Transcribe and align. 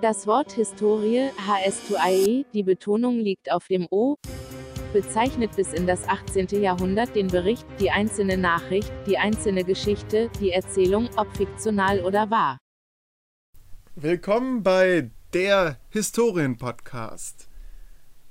Das 0.00 0.26
Wort 0.26 0.52
Historie, 0.52 1.28
HS2IE, 1.46 2.46
die 2.54 2.62
Betonung 2.62 3.18
liegt 3.18 3.52
auf 3.52 3.66
dem 3.66 3.86
O, 3.90 4.16
bezeichnet 4.94 5.54
bis 5.56 5.74
in 5.74 5.86
das 5.86 6.08
18. 6.08 6.62
Jahrhundert 6.62 7.14
den 7.14 7.26
Bericht, 7.26 7.66
die 7.78 7.90
einzelne 7.90 8.38
Nachricht, 8.38 8.90
die 9.06 9.18
einzelne 9.18 9.62
Geschichte, 9.62 10.30
die 10.40 10.52
Erzählung, 10.52 11.10
ob 11.16 11.36
fiktional 11.36 12.00
oder 12.00 12.30
wahr. 12.30 12.56
Willkommen 13.94 14.62
bei 14.62 15.10
der 15.34 15.76
Historien-Podcast. 15.90 17.50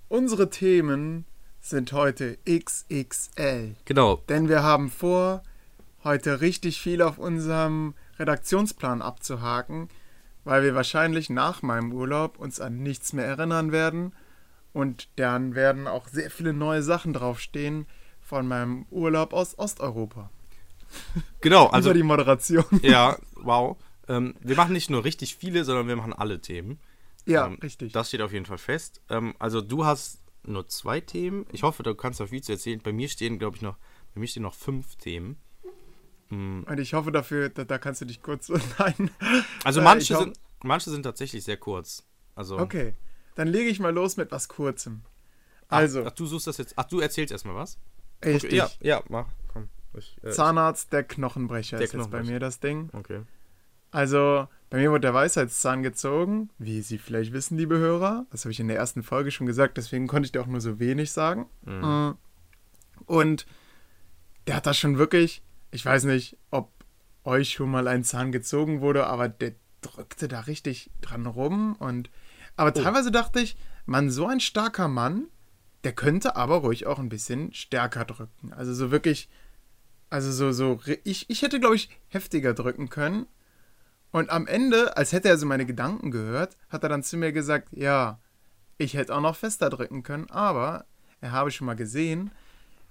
Unsere 0.07 0.49
Themen 0.49 1.25
sind 1.59 1.93
heute 1.93 2.39
XXL. 2.49 3.75
Genau. 3.85 4.23
Denn 4.27 4.49
wir 4.49 4.63
haben 4.63 4.89
vor, 4.89 5.43
heute 6.03 6.41
richtig 6.41 6.81
viel 6.81 7.03
auf 7.03 7.19
unserem 7.19 7.93
Redaktionsplan 8.17 9.03
abzuhaken, 9.03 9.87
weil 10.49 10.63
wir 10.63 10.73
wahrscheinlich 10.73 11.29
nach 11.29 11.61
meinem 11.61 11.93
Urlaub 11.93 12.39
uns 12.39 12.59
an 12.59 12.81
nichts 12.81 13.13
mehr 13.13 13.25
erinnern 13.25 13.71
werden 13.71 14.13
und 14.73 15.07
dann 15.17 15.53
werden 15.53 15.87
auch 15.87 16.07
sehr 16.07 16.31
viele 16.31 16.53
neue 16.53 16.81
Sachen 16.81 17.13
draufstehen 17.13 17.85
von 18.19 18.47
meinem 18.47 18.87
Urlaub 18.89 19.33
aus 19.33 19.59
Osteuropa. 19.59 20.31
Genau, 21.41 21.67
also 21.67 21.91
Über 21.91 21.99
die 21.99 22.03
Moderation. 22.03 22.65
ja, 22.81 23.15
wow. 23.35 23.77
Ähm, 24.07 24.33
wir 24.39 24.55
machen 24.55 24.73
nicht 24.73 24.89
nur 24.89 25.03
richtig 25.03 25.35
viele, 25.35 25.63
sondern 25.63 25.87
wir 25.87 25.95
machen 25.95 26.13
alle 26.13 26.41
Themen. 26.41 26.79
Ja, 27.27 27.45
ähm, 27.45 27.59
richtig. 27.61 27.93
Das 27.93 28.07
steht 28.07 28.21
auf 28.21 28.33
jeden 28.33 28.47
Fall 28.47 28.57
fest. 28.57 29.01
Ähm, 29.07 29.35
also 29.37 29.61
du 29.61 29.85
hast 29.85 30.23
nur 30.41 30.67
zwei 30.67 30.99
Themen. 30.99 31.45
Ich 31.51 31.61
hoffe, 31.61 31.83
du 31.83 31.93
kannst 31.93 32.19
noch 32.21 32.29
viel 32.29 32.41
zu 32.41 32.53
erzählen. 32.53 32.81
Bei 32.83 32.91
mir 32.91 33.07
stehen, 33.07 33.37
glaube 33.37 33.57
ich, 33.57 33.61
noch, 33.61 33.77
bei 34.15 34.19
mir 34.19 34.27
stehen 34.27 34.43
noch 34.43 34.55
fünf 34.55 34.95
Themen. 34.95 35.37
Mm, 36.29 36.61
Und 36.63 36.79
ich 36.79 36.93
hoffe 36.93 37.11
dafür, 37.11 37.49
da, 37.49 37.63
da 37.63 37.77
kannst 37.77 38.01
du 38.01 38.05
dich 38.05 38.21
kurz. 38.21 38.49
Nein. 38.79 39.09
Also 39.63 39.81
Äh, 39.81 39.83
manche 39.83 40.15
sind, 40.17 40.39
manche 40.63 40.89
sind 40.89 41.03
tatsächlich 41.03 41.43
sehr 41.43 41.57
kurz. 41.57 42.03
Also, 42.35 42.57
Okay, 42.59 42.93
dann 43.35 43.47
lege 43.47 43.69
ich 43.69 43.79
mal 43.79 43.93
los 43.93 44.15
mit 44.17 44.31
was 44.31 44.47
Kurzem. 44.47 45.01
Ach, 45.67 45.77
Also, 45.77 46.05
ach, 46.05 46.11
du 46.11 46.25
suchst 46.25 46.47
das 46.47 46.57
jetzt. 46.57 46.73
Ach, 46.77 46.85
du 46.85 46.99
erzählst 46.99 47.31
erstmal 47.31 47.55
was? 47.55 47.77
richtig. 48.23 48.53
Ja, 48.53 48.69
ja, 48.81 49.03
mach. 49.09 49.27
Komm. 49.51 49.69
Ich, 49.93 50.17
äh, 50.23 50.31
Zahnarzt, 50.31 50.91
der 50.93 51.03
Knochenbrecher 51.03 51.77
Der 51.77 51.85
ist 51.85 51.93
jetzt 51.93 51.99
bei 52.03 52.07
Knochenbrecher. 52.09 52.33
mir 52.33 52.39
das 52.39 52.59
Ding. 52.59 52.89
Okay. 52.93 53.21
Also, 53.91 54.47
bei 54.69 54.77
mir 54.77 54.91
wurde 54.91 55.01
der 55.01 55.13
Weisheitszahn 55.15 55.81
gezogen, 55.81 56.49
wie 56.59 56.81
Sie 56.81 56.97
vielleicht 56.99 57.33
wissen, 57.33 57.57
liebe 57.57 57.77
Hörer. 57.79 58.25
Das 58.29 58.45
habe 58.45 58.51
ich 58.51 58.59
in 58.59 58.67
der 58.67 58.77
ersten 58.77 59.01
Folge 59.03 59.31
schon 59.31 59.47
gesagt, 59.47 59.77
deswegen 59.77 60.05
konnte 60.07 60.27
ich 60.27 60.31
dir 60.31 60.41
auch 60.41 60.47
nur 60.47 60.61
so 60.61 60.79
wenig 60.79 61.11
sagen. 61.11 61.47
Mhm. 61.65 61.83
Äh, 61.83 63.01
Und 63.11 63.45
der 64.47 64.55
hat 64.57 64.65
das 64.67 64.77
schon 64.77 64.97
wirklich, 64.99 65.41
ich 65.71 65.85
weiß 65.85 66.05
nicht, 66.05 66.37
ob 66.51 66.71
euch 67.23 67.51
schon 67.51 67.69
mal 67.69 67.87
ein 67.87 68.03
Zahn 68.03 68.31
gezogen 68.31 68.81
wurde, 68.81 69.07
aber 69.07 69.29
der 69.29 69.53
drückte 69.81 70.27
da 70.27 70.41
richtig 70.41 70.89
dran 71.01 71.25
rum. 71.25 71.75
Und 71.77 72.09
aber 72.55 72.73
Oh. 72.75 72.81
teilweise 72.81 73.11
dachte 73.11 73.39
ich, 73.39 73.55
man, 73.85 74.09
so 74.09 74.27
ein 74.27 74.39
starker 74.39 74.87
Mann, 74.87 75.27
der 75.83 75.93
könnte 75.93 76.35
aber 76.35 76.57
ruhig 76.57 76.85
auch 76.87 76.99
ein 76.99 77.09
bisschen 77.09 77.53
stärker 77.53 78.05
drücken. 78.05 78.51
Also 78.53 78.73
so 78.73 78.91
wirklich, 78.91 79.29
also 80.09 80.31
so, 80.31 80.51
so, 80.51 80.79
ich, 81.03 81.29
ich 81.29 81.41
hätte, 81.41 81.59
glaube 81.59 81.75
ich, 81.75 81.89
heftiger 82.09 82.53
drücken 82.53 82.89
können. 82.89 83.27
Und 84.11 84.29
am 84.31 84.47
Ende, 84.47 84.97
als 84.97 85.13
hätte 85.13 85.29
er 85.29 85.37
so 85.37 85.45
meine 85.45 85.65
Gedanken 85.65 86.11
gehört, 86.11 86.57
hat 86.69 86.83
er 86.83 86.89
dann 86.89 87.03
zu 87.03 87.15
mir 87.15 87.31
gesagt, 87.31 87.69
ja, 87.71 88.19
ich 88.77 88.95
hätte 88.95 89.15
auch 89.15 89.21
noch 89.21 89.35
fester 89.35 89.69
drücken 89.69 90.03
können, 90.03 90.29
aber 90.31 90.85
er 91.21 91.31
habe 91.31 91.51
schon 91.51 91.67
mal 91.67 91.75
gesehen, 91.75 92.31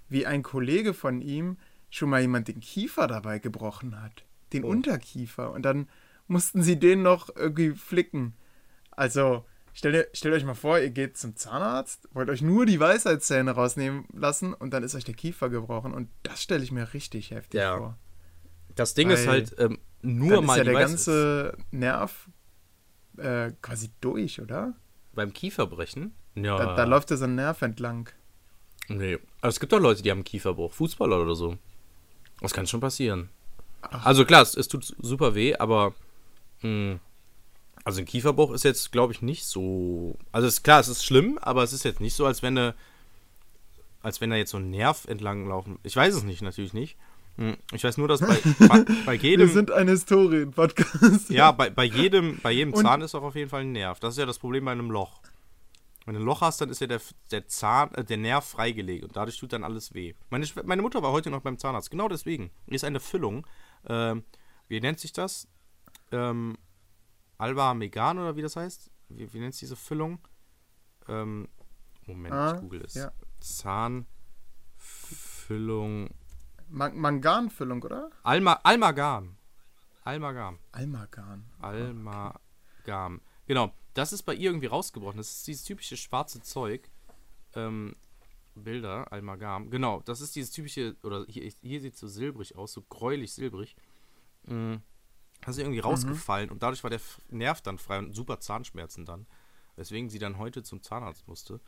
wie 0.08 0.26
ein 0.26 0.42
Kollege 0.42 0.94
von 0.94 1.20
ihm 1.20 1.56
schon 1.90 2.10
mal 2.10 2.20
jemand 2.20 2.48
den 2.48 2.60
Kiefer 2.60 3.06
dabei 3.06 3.38
gebrochen 3.38 4.00
hat. 4.02 4.24
Den 4.52 4.64
Oh. 4.64 4.68
Unterkiefer. 4.68 5.50
Und 5.52 5.62
dann 5.62 5.88
mussten 6.26 6.62
sie 6.62 6.78
den 6.78 7.02
noch 7.02 7.34
irgendwie 7.34 7.70
flicken. 7.72 8.34
Also, 8.90 9.44
stellt, 9.72 10.08
stellt 10.16 10.34
euch 10.34 10.44
mal 10.44 10.54
vor, 10.54 10.78
ihr 10.78 10.90
geht 10.90 11.16
zum 11.16 11.36
Zahnarzt, 11.36 12.08
wollt 12.12 12.28
euch 12.30 12.42
nur 12.42 12.66
die 12.66 12.80
Weisheitszähne 12.80 13.52
rausnehmen 13.52 14.04
lassen 14.12 14.52
und 14.54 14.72
dann 14.72 14.82
ist 14.82 14.94
euch 14.94 15.04
der 15.04 15.14
Kiefer 15.14 15.48
gebrochen. 15.50 15.94
Und 15.94 16.08
das 16.22 16.42
stelle 16.42 16.62
ich 16.64 16.72
mir 16.72 16.92
richtig 16.94 17.30
heftig 17.30 17.60
Ja. 17.60 17.76
vor. 17.78 17.98
Das 18.74 18.94
Ding 18.94 19.10
ist 19.10 19.26
Weil 19.26 19.32
halt 19.34 19.54
ähm, 19.58 19.78
nur 20.02 20.36
dann 20.36 20.44
mal 20.46 20.52
ist 20.54 20.58
ja 20.58 20.64
der 20.64 20.80
ganze 20.80 21.56
Nerv 21.70 22.28
äh, 23.16 23.52
quasi 23.62 23.90
durch, 24.00 24.40
oder? 24.40 24.74
beim 25.14 25.32
Kieferbrechen. 25.32 26.14
Ja. 26.36 26.56
Da, 26.56 26.74
da 26.76 26.84
läuft 26.84 27.10
ja 27.10 27.16
so 27.16 27.24
ein 27.24 27.34
Nerv 27.34 27.60
entlang. 27.62 28.08
Nee. 28.88 29.18
Aber 29.40 29.48
es 29.48 29.58
gibt 29.58 29.72
doch 29.72 29.80
Leute, 29.80 30.00
die 30.02 30.12
haben 30.12 30.22
Kieferbruch. 30.22 30.72
Fußballer 30.72 31.20
oder 31.20 31.34
so. 31.34 31.58
Das 32.40 32.52
kann 32.52 32.66
schon 32.66 32.80
passieren. 32.80 33.28
Ach. 33.82 34.06
Also 34.06 34.24
klar, 34.24 34.42
es, 34.42 34.56
es 34.56 34.68
tut 34.68 34.94
super 35.00 35.34
weh, 35.34 35.54
aber 35.56 35.94
mh, 36.62 36.98
also 37.84 38.00
ein 38.00 38.04
Kieferbruch 38.06 38.52
ist 38.52 38.64
jetzt, 38.64 38.92
glaube 38.92 39.12
ich, 39.12 39.22
nicht 39.22 39.44
so. 39.44 40.16
Also 40.32 40.46
ist 40.48 40.62
klar, 40.62 40.80
es 40.80 40.88
ist 40.88 41.04
schlimm, 41.04 41.38
aber 41.40 41.62
es 41.62 41.72
ist 41.72 41.84
jetzt 41.84 42.00
nicht 42.00 42.14
so, 42.14 42.26
als 42.26 42.42
wenn 42.42 42.58
eine, 42.58 42.74
als 44.02 44.20
wenn 44.20 44.30
da 44.30 44.36
jetzt 44.36 44.50
so 44.50 44.58
ein 44.58 44.70
Nerv 44.70 45.04
entlang 45.06 45.48
laufen. 45.48 45.78
Ich 45.82 45.96
weiß 45.96 46.14
es 46.14 46.22
nicht, 46.22 46.42
natürlich 46.42 46.74
nicht. 46.74 46.96
Hm, 47.36 47.56
Ich 47.72 47.84
weiß 47.84 47.96
nur, 47.98 48.08
dass 48.08 48.20
bei, 48.20 48.36
bei, 48.68 48.84
bei 49.06 49.22
Wir 49.22 49.30
jedem. 49.30 49.48
sind 49.48 49.70
ein 49.70 49.88
Historien-Podcast. 49.88 51.30
Ja, 51.30 51.52
bei, 51.52 51.70
bei 51.70 51.84
jedem, 51.84 52.38
bei 52.42 52.50
jedem 52.52 52.74
Und- 52.74 52.82
Zahn 52.84 53.00
ist 53.00 53.14
auch 53.14 53.22
auf 53.22 53.36
jeden 53.36 53.48
Fall 53.50 53.60
ein 53.62 53.72
Nerv. 53.72 54.00
Das 54.00 54.14
ist 54.14 54.18
ja 54.18 54.26
das 54.26 54.38
Problem 54.38 54.64
bei 54.64 54.72
einem 54.72 54.90
Loch. 54.90 55.20
Wenn 56.06 56.14
du 56.14 56.20
ein 56.20 56.24
Loch 56.26 56.40
hast, 56.40 56.60
dann 56.60 56.70
ist 56.70 56.80
ja 56.80 56.86
der, 56.86 57.00
der 57.30 57.46
Zahn, 57.48 57.92
äh, 57.94 58.04
der 58.04 58.16
Nerv 58.16 58.44
freigelegt 58.46 59.04
und 59.04 59.14
dadurch 59.16 59.38
tut 59.38 59.52
dann 59.52 59.64
alles 59.64 59.92
weh. 59.94 60.14
Meine, 60.30 60.46
meine 60.64 60.80
Mutter 60.82 61.02
war 61.02 61.12
heute 61.12 61.30
noch 61.30 61.42
beim 61.42 61.58
Zahnarzt. 61.58 61.90
Genau 61.90 62.08
deswegen. 62.08 62.50
Hier 62.66 62.76
ist 62.76 62.84
eine 62.84 63.00
Füllung. 63.00 63.46
Ähm, 63.86 64.24
wie 64.68 64.80
nennt 64.80 64.98
sich 65.00 65.12
das? 65.12 65.48
Ähm, 66.12 66.56
Alba 67.36 67.74
Megan 67.74 68.18
oder 68.18 68.36
wie 68.36 68.42
das 68.42 68.56
heißt? 68.56 68.90
Wie, 69.10 69.32
wie 69.32 69.38
nennt 69.40 69.54
sich 69.54 69.60
diese 69.60 69.76
Füllung? 69.76 70.18
Ähm, 71.08 71.48
Moment, 72.06 72.34
Ah, 72.34 72.54
ich 72.54 72.60
google 72.60 72.82
es. 72.82 72.94
ja. 72.94 73.12
Zahnfüllung. 74.78 76.10
Man 76.70 76.96
Manganfüllung, 76.98 77.82
oder? 77.82 78.10
Alma, 78.22 78.58
Almagam. 78.62 79.36
Almagam. 80.04 80.58
Almagan. 80.72 81.44
Almagam. 81.60 83.20
Genau, 83.46 83.72
das 83.98 84.12
ist 84.12 84.22
bei 84.22 84.34
ihr 84.34 84.50
irgendwie 84.50 84.68
rausgebrochen. 84.68 85.16
Das 85.18 85.30
ist 85.30 85.46
dieses 85.46 85.64
typische 85.64 85.96
schwarze 85.96 86.40
Zeug. 86.40 86.88
Ähm, 87.54 87.96
Bilder, 88.54 89.12
Almagam. 89.12 89.70
Genau, 89.70 90.00
das 90.04 90.20
ist 90.20 90.36
dieses 90.36 90.50
typische, 90.50 90.96
oder 91.02 91.24
hier, 91.28 91.50
hier 91.62 91.80
sieht 91.80 91.94
es 91.94 92.00
so 92.00 92.06
silbrig 92.08 92.56
aus, 92.56 92.72
so 92.72 92.82
gräulich 92.82 93.32
silbrig. 93.32 93.76
Mhm. 94.46 94.82
Das 95.40 95.56
ist 95.56 95.62
irgendwie 95.62 95.78
rausgefallen 95.80 96.50
und 96.50 96.62
dadurch 96.62 96.82
war 96.82 96.90
der 96.90 97.00
Nerv 97.28 97.60
dann 97.60 97.78
frei 97.78 97.98
und 97.98 98.12
super 98.14 98.40
Zahnschmerzen 98.40 99.04
dann. 99.04 99.26
Weswegen 99.76 100.10
sie 100.10 100.18
dann 100.18 100.38
heute 100.38 100.62
zum 100.64 100.82
Zahnarzt 100.82 101.28
musste. 101.28 101.60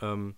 Ähm, 0.00 0.36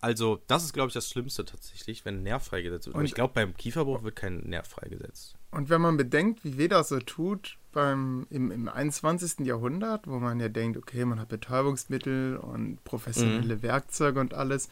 also, 0.00 0.40
das 0.46 0.64
ist, 0.64 0.72
glaube 0.72 0.88
ich, 0.88 0.94
das 0.94 1.10
Schlimmste 1.10 1.44
tatsächlich, 1.44 2.04
wenn 2.04 2.18
ein 2.18 2.22
Nerv 2.22 2.44
freigesetzt 2.44 2.86
wird. 2.86 2.94
Aber 2.94 3.00
Und- 3.00 3.06
ich 3.06 3.14
glaube, 3.14 3.34
beim 3.34 3.56
Kieferbruch 3.56 4.04
wird 4.04 4.14
kein 4.14 4.38
Nerv 4.40 4.68
freigesetzt. 4.68 5.36
Und 5.50 5.70
wenn 5.70 5.80
man 5.80 5.96
bedenkt, 5.96 6.44
wie 6.44 6.56
weh 6.58 6.68
das 6.68 6.90
so 6.90 7.00
tut 7.00 7.58
beim, 7.78 8.26
im, 8.28 8.50
im 8.50 8.68
21. 8.68 9.46
Jahrhundert, 9.46 10.08
wo 10.08 10.18
man 10.18 10.40
ja 10.40 10.48
denkt, 10.48 10.76
okay, 10.76 11.04
man 11.04 11.20
hat 11.20 11.28
Betäubungsmittel 11.28 12.36
und 12.36 12.82
professionelle 12.82 13.54
Mhm. 13.56 13.62
Werkzeuge 13.62 14.18
und 14.18 14.34
alles. 14.34 14.68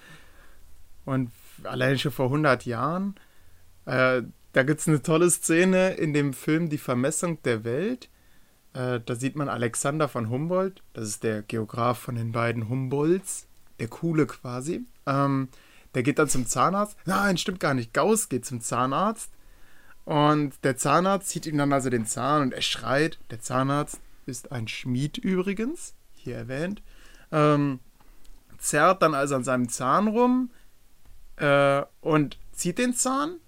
Und 1.04 1.30
allein 1.62 2.00
schon 2.00 2.10
vor 2.10 2.26
100 2.26 2.66
Jahren, 2.66 3.14
äh, 3.84 4.22
da 4.52 4.62
gibt 4.64 4.80
es 4.80 4.88
eine 4.88 5.02
tolle 5.02 5.30
Szene 5.30 5.90
in 5.94 6.14
dem 6.14 6.32
Film 6.32 6.68
Die 6.68 6.78
Vermessung 6.78 7.40
der 7.44 7.62
Welt. 7.62 8.08
Äh, 8.72 8.98
da 9.06 9.14
sieht 9.14 9.36
man 9.36 9.48
Alexander 9.48 10.08
von 10.08 10.28
Humboldt, 10.28 10.82
das 10.92 11.06
ist 11.06 11.22
der 11.22 11.42
Geograf 11.42 11.98
von 12.00 12.16
den 12.16 12.32
beiden 12.32 12.68
Humboldts, 12.68 13.46
der 13.78 13.86
coole 13.86 14.26
quasi. 14.26 14.84
Ähm, 15.06 15.48
der 15.94 16.02
geht 16.02 16.18
dann 16.18 16.28
zum 16.28 16.46
Zahnarzt. 16.46 16.96
Nein, 17.04 17.38
stimmt 17.38 17.60
gar 17.60 17.74
nicht. 17.74 17.94
Gauss 17.94 18.28
geht 18.28 18.44
zum 18.44 18.60
Zahnarzt. 18.60 19.30
Und 20.06 20.64
der 20.64 20.76
Zahnarzt 20.76 21.28
zieht 21.28 21.46
ihm 21.46 21.58
dann 21.58 21.72
also 21.72 21.90
den 21.90 22.06
Zahn 22.06 22.42
und 22.42 22.54
er 22.54 22.62
schreit. 22.62 23.18
Der 23.30 23.40
Zahnarzt 23.40 24.00
ist 24.24 24.52
ein 24.52 24.68
Schmied 24.68 25.18
übrigens, 25.18 25.94
hier 26.14 26.36
erwähnt. 26.36 26.80
Ähm, 27.32 27.80
zerrt 28.56 29.02
dann 29.02 29.14
also 29.14 29.34
an 29.34 29.42
seinem 29.42 29.68
Zahn 29.68 30.06
rum 30.06 30.50
äh, 31.36 31.82
und 32.00 32.38
zieht 32.52 32.78
den 32.78 32.94
Zahn, 32.94 33.40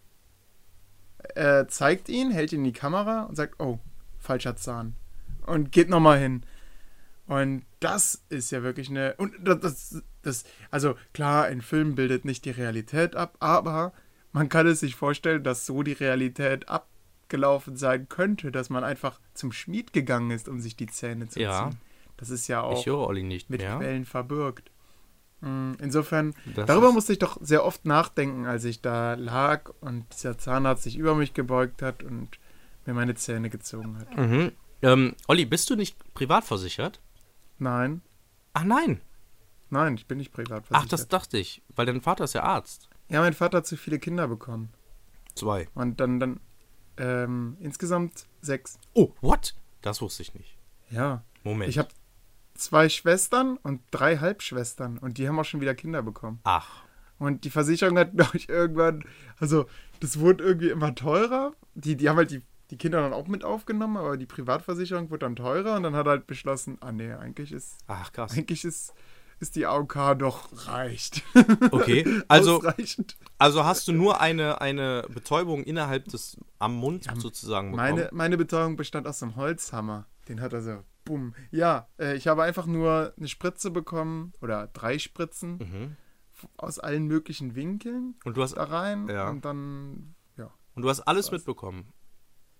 äh, 1.37 1.67
zeigt 1.67 2.09
ihn, 2.09 2.33
hält 2.33 2.53
ihn 2.53 2.61
in 2.61 2.65
die 2.65 2.73
Kamera 2.73 3.23
und 3.23 3.37
sagt, 3.37 3.61
oh, 3.61 3.79
falscher 4.19 4.57
Zahn. 4.57 4.97
Und 5.47 5.71
geht 5.71 5.89
nochmal 5.89 6.19
hin. 6.19 6.43
Und 7.29 7.65
das 7.79 8.25
ist 8.31 8.51
ja 8.51 8.65
wirklich 8.65 8.91
eine. 8.91 9.15
Und 9.17 9.33
das, 9.41 9.61
das, 9.61 10.03
das, 10.23 10.45
also 10.73 10.97
klar, 11.13 11.45
ein 11.45 11.63
Film 11.63 11.95
bildet 11.95 12.25
nicht 12.25 12.45
die 12.45 12.51
Realität 12.51 13.15
ab, 13.15 13.37
aber 13.39 13.93
man 14.33 14.49
kann 14.49 14.67
es 14.67 14.81
sich 14.81 14.95
vorstellen, 14.95 15.43
dass 15.43 15.67
so 15.67 15.83
die 15.83 15.93
Realität 15.93 16.69
abgelaufen 16.69 17.77
sein 17.77 18.09
könnte, 18.09 18.51
dass 18.53 18.71
man 18.71 18.85
einfach 18.85 19.21
zum 19.35 19.53
Schmied 19.53 19.93
gegangen 19.93 20.31
ist, 20.31 20.49
um 20.49 20.61
sich 20.61 20.77
die 20.77 20.87
Zähne 20.87 21.29
zu 21.29 21.41
Ja. 21.41 21.71
ziehen. 21.71 21.81
Das 22.17 22.31
ist 22.31 22.49
ja 22.49 22.63
auch 22.63 22.85
mit 23.49 23.61
mehr. 23.61 23.77
Quellen 23.77 24.05
verbürgt. 24.05 24.71
Mm, 25.41 25.75
Insofern, 25.81 26.35
Das 26.55 26.67
darüber 26.67 26.91
musste 26.93 27.13
ich 27.13 27.21
doch 27.21 27.39
sehr 27.41 27.65
oft 27.65 27.85
nachdenken, 27.85 28.45
als 28.47 28.65
ich 28.65 28.83
da 28.83 29.15
lag 29.15 29.71
und 29.81 30.05
dieser 30.13 30.37
Zahnarzt 30.37 30.83
sich 30.83 30.97
über 30.97 31.15
mich 31.15 31.33
gebeugt 31.33 31.81
hat 31.81 32.03
und 32.03 32.29
mir 32.87 32.95
meine 32.95 33.15
Zähne 33.15 33.51
gezogen 33.51 33.99
hat. 33.99 34.17
Mhm. 34.17 34.51
Ähm, 34.83 35.15
Olli, 35.29 35.45
bist 35.45 35.71
du 35.71 35.77
nicht 35.77 35.97
privat 36.15 36.45
versichert? 36.45 37.01
Nein, 37.59 38.03
Ach 38.53 38.65
nein. 38.65 39.01
nein, 39.71 39.95
ich 39.95 40.07
bin 40.07 40.19
nicht 40.19 40.33
privat 40.33 40.63
Ach, 40.65 40.69
versichert. 40.69 40.93
das 40.93 41.09
dachte 41.09 41.39
ich. 41.39 41.63
Weil 41.77 41.87
dein 41.87 42.01
Vater 42.01 42.25
ist 42.25 42.33
ja 42.35 42.43
Arzt. 42.43 42.88
Ja, 43.09 43.21
mein 43.21 43.33
Vater 43.33 43.59
hat 43.59 43.67
zu 43.67 43.77
viele 43.77 43.99
Kinder 43.99 44.29
bekommen. 44.29 44.71
Zwei. 45.35 45.69
Und 45.75 46.01
dann, 46.01 46.21
dann, 46.21 46.41
ähm, 46.97 47.57
insgesamt 47.61 48.27
sechs. 48.41 48.79
Oh, 48.95 49.13
what? 49.21 49.55
Das 49.83 50.03
wusste 50.03 50.23
ich 50.23 50.35
nicht. 50.35 50.59
Ja. 50.91 51.23
Moment. 51.45 51.71
Ich 51.71 51.79
habe 51.79 51.89
zwei 52.55 52.89
Schwestern 52.89 53.57
und 53.59 53.81
drei 53.91 54.19
Halbschwestern 54.19 54.99
und 54.99 55.19
die 55.19 55.29
haben 55.29 55.39
auch 55.39 55.45
schon 55.45 55.61
wieder 55.61 55.75
Kinder 55.75 56.03
bekommen. 56.03 56.41
Ach. 56.45 56.83
Und 57.19 57.45
die 57.45 57.51
Versicherung 57.51 57.99
hat, 57.99 58.13
glaube 58.17 58.37
ich, 58.37 58.49
irgendwann, 58.49 59.05
also 59.39 59.67
das 60.01 60.19
wurde 60.19 60.45
irgendwie 60.45 60.71
immer 60.71 60.95
teurer. 60.95 61.53
Die, 61.75 61.97
die 61.97 62.09
haben 62.09 62.17
halt 62.17 62.31
die, 62.31 62.43
die 62.71 62.77
Kinder 62.77 63.01
dann 63.01 63.13
auch 63.13 63.29
mit 63.29 63.45
aufgenommen, 63.45 63.97
aber 63.97 64.17
die 64.17 64.27
Privatversicherung 64.27 65.11
wurde 65.11 65.21
dann 65.21 65.37
teurer 65.37 65.77
und 65.77 65.85
dann 65.85 65.97
hat 65.97 66.07
er 66.07 66.11
halt 66.11 66.27
beschlossen, 66.27 66.79
ah 66.81 66.93
nee, 66.93 67.13
eigentlich 67.13 67.53
ist, 67.53 67.79
Ach, 67.87 68.13
krass. 68.13 68.33
eigentlich 68.37 68.65
ist, 68.65 68.93
ist 69.41 69.57
die 69.57 69.67
AOK 69.67 70.15
doch 70.19 70.49
reicht. 70.69 71.23
Okay. 71.71 72.05
Also, 72.29 72.63
also 73.39 73.65
hast 73.65 73.87
du 73.89 73.93
nur 73.93 74.21
eine, 74.21 74.61
eine 74.61 75.07
Betäubung 75.13 75.63
innerhalb 75.63 76.07
des 76.07 76.37
am 76.59 76.75
Mund 76.77 77.07
sozusagen 77.17 77.71
bekommen? 77.73 77.95
Meine, 77.97 78.09
meine 78.13 78.37
Betäubung 78.37 78.77
bestand 78.77 79.07
aus 79.07 79.23
einem 79.23 79.37
Holzhammer. 79.37 80.07
Den 80.29 80.41
hat 80.41 80.53
er 80.53 80.63
so, 80.63 80.83
bumm. 81.05 81.35
Ja, 81.51 81.89
äh, 81.99 82.17
ich 82.17 82.27
habe 82.29 82.43
einfach 82.43 82.67
nur 82.67 83.15
eine 83.17 83.29
Spritze 83.29 83.71
bekommen 83.71 84.33
oder 84.41 84.67
drei 84.69 84.99
Spritzen 84.99 85.59
Mhm. 85.59 85.97
aus 86.57 86.79
allen 86.79 87.07
möglichen 87.07 87.55
Winkeln 87.55 88.15
Und 88.25 88.37
du 88.37 88.43
hast 88.43 88.55
da 88.57 88.65
rein 88.65 89.09
Ja. 89.09 89.29
und 89.31 89.45
dann, 89.45 90.15
ja. 90.37 90.51
und 90.75 90.83
du 90.83 90.89
hast 90.89 91.01
alles 91.03 91.31
mitbekommen. 91.31 91.93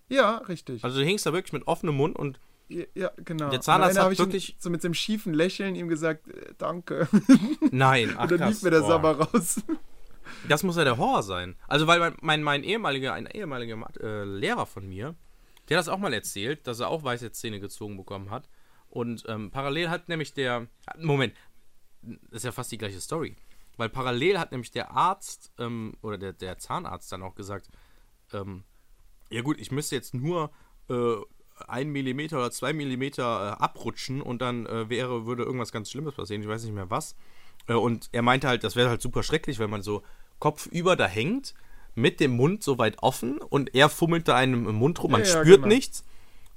Ja, 0.07 0.37
richtig. 0.37 0.83
Also 0.83 0.99
du 0.99 1.05
hingst 1.05 1.25
da 1.27 1.33
wirklich 1.33 1.53
mit 1.53 1.67
offenem 1.67 1.95
Mund 1.95 2.17
und 2.17 2.39
ja, 2.69 3.11
genau. 3.17 3.49
Der 3.49 3.61
Zahnarzt 3.61 3.97
hat 3.97 4.17
wirklich- 4.17 4.55
so 4.59 4.69
mit 4.69 4.81
so 4.81 4.87
einem 4.87 4.93
schiefen 4.93 5.33
Lächeln 5.33 5.75
ihm 5.75 5.87
gesagt, 5.87 6.27
äh, 6.27 6.53
danke. 6.57 7.07
nein, 7.71 8.13
ach 8.15 8.23
und 8.23 8.31
dann 8.39 8.49
lief 8.49 8.61
mir 8.61 8.71
der. 8.71 8.83
Sabber 8.83 9.19
raus. 9.19 9.61
Das 10.47 10.63
muss 10.63 10.77
ja 10.77 10.83
der 10.83 10.97
Horror 10.97 11.23
sein. 11.23 11.55
Also, 11.67 11.87
weil 11.87 11.99
mein, 11.99 12.13
mein, 12.21 12.43
mein 12.43 12.63
ehemaliger, 12.63 13.13
ein 13.13 13.25
ehemaliger 13.25 13.75
äh, 14.01 14.23
Lehrer 14.23 14.65
von 14.67 14.87
mir, 14.87 15.15
der 15.67 15.77
hat 15.77 15.87
das 15.87 15.89
auch 15.89 15.97
mal 15.97 16.13
erzählt, 16.13 16.67
dass 16.67 16.79
er 16.79 16.89
auch 16.89 17.03
weiße 17.03 17.31
Zähne 17.31 17.59
gezogen 17.59 17.97
bekommen 17.97 18.29
hat. 18.29 18.47
Und 18.89 19.23
ähm, 19.27 19.51
parallel 19.51 19.89
hat 19.89 20.07
nämlich 20.09 20.33
der. 20.33 20.67
Moment, 20.97 21.33
das 22.01 22.37
ist 22.37 22.45
ja 22.45 22.51
fast 22.51 22.71
die 22.71 22.77
gleiche 22.77 23.01
Story. 23.01 23.35
Weil 23.77 23.89
parallel 23.89 24.39
hat 24.39 24.51
nämlich 24.51 24.71
der 24.71 24.91
Arzt 24.91 25.51
ähm, 25.57 25.93
oder 26.01 26.17
der, 26.17 26.33
der 26.33 26.57
Zahnarzt 26.57 27.11
dann 27.11 27.23
auch 27.23 27.35
gesagt, 27.35 27.69
ähm, 28.33 28.63
ja 29.29 29.41
gut, 29.41 29.59
ich 29.59 29.71
müsste 29.71 29.95
jetzt 29.95 30.13
nur 30.13 30.51
äh, 30.89 31.15
ein 31.67 31.89
Millimeter 31.89 32.37
oder 32.37 32.51
zwei 32.51 32.73
Millimeter 32.73 33.57
äh, 33.59 33.63
abrutschen 33.63 34.21
und 34.21 34.41
dann 34.41 34.65
äh, 34.65 34.89
wäre, 34.89 35.25
würde 35.25 35.43
irgendwas 35.43 35.71
ganz 35.71 35.91
Schlimmes 35.91 36.15
passieren. 36.15 36.41
Ich 36.41 36.47
weiß 36.47 36.63
nicht 36.63 36.73
mehr 36.73 36.89
was. 36.89 37.15
Äh, 37.67 37.73
und 37.73 38.09
er 38.11 38.21
meinte 38.21 38.47
halt, 38.47 38.63
das 38.63 38.75
wäre 38.75 38.89
halt 38.89 39.01
super 39.01 39.23
schrecklich, 39.23 39.59
wenn 39.59 39.69
man 39.69 39.81
so 39.81 40.03
kopfüber 40.39 40.95
da 40.95 41.05
hängt, 41.07 41.53
mit 41.95 42.19
dem 42.19 42.31
Mund 42.31 42.63
so 42.63 42.77
weit 42.77 43.01
offen 43.03 43.39
und 43.39 43.75
er 43.75 43.89
fummelt 43.89 44.27
da 44.27 44.35
einem 44.35 44.67
im 44.67 44.75
Mund 44.75 45.01
rum, 45.03 45.11
man 45.11 45.21
Ja, 45.21 45.27
ja, 45.27 45.41
spürt 45.41 45.57
genau. 45.63 45.67
nichts. 45.67 46.05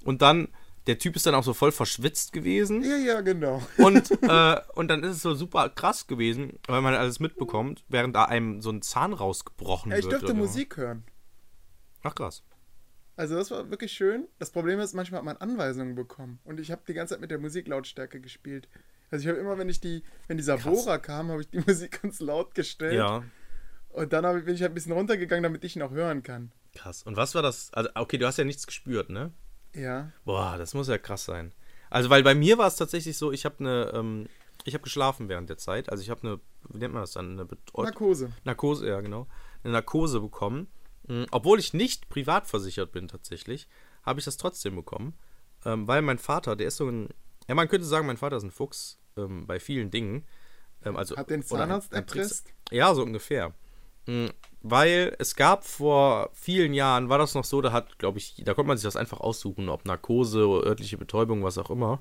Und 0.05 0.23
dann, 0.23 0.49
der 0.87 0.99
Typ 0.99 1.17
ist 1.17 1.27
dann 1.27 1.35
auch 1.35 1.43
so 1.45 1.55
voll 1.55 1.73
verschwitzt 1.73 2.33
gewesen. 2.33 2.83
ja, 2.83 2.97
ja, 2.97 3.21
genau. 3.23 3.63
Und, 3.79 4.11
äh, 4.23 4.61
und 4.75 4.89
dann 4.89 5.03
ist 5.05 5.17
es 5.17 5.23
so 5.23 5.35
super 5.35 5.69
krass 5.69 6.07
gewesen, 6.07 6.59
weil 6.67 6.81
man 6.83 6.95
alles 6.95 7.19
mitbekommt, 7.21 7.85
während 7.89 8.15
da 8.17 8.25
einem 8.25 8.61
so 8.63 8.71
ein 8.71 8.83
Zahn 8.83 9.13
rausgebrochen 9.13 9.91
Ja, 9.93 9.99
ich 9.99 10.05
wird. 10.05 10.13
durfte 10.15 10.27
oder 10.27 10.35
so. 10.35 10.41
Musik 10.41 10.77
hören. 10.77 11.05
Ach 12.03 12.15
krass. 12.15 12.43
Also 13.23 13.37
das 13.37 13.53
war 13.53 13.71
wirklich 13.71 13.93
schön. 13.93 14.27
Das 14.41 14.51
Problem 14.51 14.81
ist, 14.81 14.95
manchmal 14.95 15.19
hat 15.19 15.25
man 15.25 15.37
Anweisungen 15.37 15.95
bekommen. 15.95 16.41
Und 16.43 16.59
ich 16.59 16.73
habe 16.73 16.83
die 16.89 16.93
ganze 16.93 17.15
Zeit 17.15 17.21
mit 17.21 17.31
der 17.31 17.39
Musiklautstärke 17.39 18.21
gespielt. 18.21 18.69
Also 19.13 19.23
ich 19.23 19.29
habe 19.29 19.39
immer, 19.39 19.57
wenn 19.59 19.69
ich 19.69 19.79
die, 19.79 20.03
wenn 20.27 20.39
dieser 20.39 20.59
Bohrer 20.59 20.99
kam, 20.99 21.31
habe 21.31 21.41
ich 21.41 21.49
die 21.49 21.61
Musik 21.67 22.03
ganz 22.03 22.19
laut 22.19 22.57
gestellt. 22.57 22.95
Ja. 22.95 23.23
Und 23.91 24.13
dann 24.13 24.39
ich, 24.39 24.45
bin 24.45 24.57
ich 24.57 24.63
halt 24.63 24.73
ein 24.73 24.75
bisschen 24.75 24.91
runtergegangen, 24.91 25.45
damit 25.45 25.63
ich 25.63 25.77
ihn 25.77 25.83
auch 25.83 25.93
hören 25.93 26.25
kann. 26.25 26.51
Krass. 26.75 27.05
Und 27.05 27.17
was 27.17 27.37
war 27.37 27.43
das? 27.43 27.73
Also, 27.73 27.91
okay, 27.95 28.19
du 28.19 28.27
hast 28.27 28.39
ja 28.39 28.45
nichts 28.45 28.67
gespürt, 28.67 29.09
ne? 29.09 29.31
Ja. 29.73 30.11
Boah, 30.25 30.57
das 30.59 30.75
muss 30.75 30.89
ja 30.89 30.99
krass 30.99 31.25
sein. 31.25 31.53
Also, 31.91 32.11
weil 32.11 32.25
bei 32.25 32.35
mir 32.35 32.59
war 32.59 32.67
es 32.67 32.75
tatsächlich 32.75 33.17
so, 33.17 33.31
ich 33.31 33.45
habe 33.45 33.61
eine, 33.61 33.93
ähm, 33.95 34.29
ich 34.65 34.75
habe 34.75 34.83
geschlafen 34.83 35.29
während 35.29 35.49
der 35.49 35.59
Zeit. 35.59 35.91
Also, 35.91 36.03
ich 36.03 36.11
habe 36.11 36.27
eine, 36.27 36.41
wie 36.71 36.79
nennt 36.79 36.93
man 36.93 37.05
das 37.05 37.13
dann? 37.13 37.35
Eine 37.35 37.45
Betreu 37.45 37.85
Narkose. 37.85 38.33
Narkose, 38.43 38.89
ja, 38.89 39.01
genau. 39.01 39.29
Eine 39.63 39.75
Narkose 39.75 40.19
bekommen. 40.19 40.67
Mhm, 41.09 41.27
Obwohl 41.31 41.59
ich 41.59 41.75
nicht 41.75 42.09
privat 42.09 42.47
versichert 42.47 42.93
bin, 42.93 43.09
tatsächlich, 43.09 43.69
habe 44.05 44.19
ich 44.21 44.25
das 44.25 44.37
trotzdem 44.37 44.77
bekommen. 44.77 45.15
Ähm, 45.65 45.87
weil 45.87 46.03
mein 46.03 46.19
Vater, 46.19 46.57
der 46.57 46.69
ist 46.69 46.77
so 46.77 46.89
ein, 46.89 47.09
ja, 47.49 47.55
man 47.55 47.69
könnte 47.69 47.87
sagen, 47.87 48.07
mein 48.07 48.17
Vater 48.17 48.37
ist 48.37 48.43
ein 48.45 48.51
Fuchs 48.51 48.99
ähm, 49.17 49.47
bei 49.47 49.61
vielen 49.61 49.91
Dingen. 49.91 50.25
Ähm, 50.85 50.97
also, 50.97 51.17
Hat 51.17 51.31
den 51.31 51.41
oder 51.41 51.47
Zahnarzt 51.49 51.93
erpresst? 51.93 52.49
Ja, 52.71 52.95
so 52.95 53.03
ungefähr. 53.03 53.53
Mm, 54.07 54.27
Weil 54.63 55.15
es 55.19 55.37
gab 55.37 55.65
vor 55.65 56.31
vielen 56.33 56.75
Jahren, 56.75 57.09
war 57.09 57.19
das 57.19 57.35
noch 57.35 57.45
so, 57.45 57.61
da 57.61 57.71
hat, 57.73 57.99
glaube 57.99 58.19
ich, 58.19 58.43
da 58.45 58.55
konnte 58.55 58.69
man 58.69 58.77
sich 58.77 58.85
das 58.85 58.97
einfach 58.97 59.21
aussuchen, 59.21 59.69
ob 59.69 59.85
Narkose, 59.87 60.41
örtliche 60.41 60.99
Betäubung, 60.99 61.45
was 61.45 61.59
auch 61.59 61.71
immer. 61.71 62.01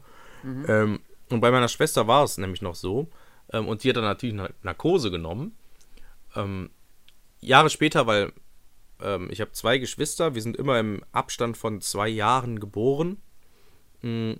Ähm, 0.67 0.99
und 1.29 1.39
bei 1.41 1.51
meiner 1.51 1.67
Schwester 1.67 2.07
war 2.07 2.23
es 2.23 2.37
nämlich 2.37 2.61
noch 2.61 2.75
so. 2.75 3.07
Ähm, 3.53 3.67
und 3.67 3.83
die 3.83 3.89
hat 3.89 3.97
dann 3.97 4.03
natürlich 4.03 4.35
Na- 4.35 4.49
Narkose 4.63 5.11
genommen. 5.11 5.55
Ähm, 6.35 6.69
Jahre 7.41 7.69
später, 7.69 8.07
weil 8.07 8.33
ähm, 9.03 9.29
ich 9.31 9.41
habe 9.41 9.51
zwei 9.51 9.77
Geschwister, 9.77 10.35
wir 10.35 10.41
sind 10.41 10.57
immer 10.57 10.79
im 10.79 11.03
Abstand 11.11 11.57
von 11.57 11.81
zwei 11.81 12.09
Jahren 12.09 12.59
geboren. 12.59 13.17
Mm, 14.01 14.33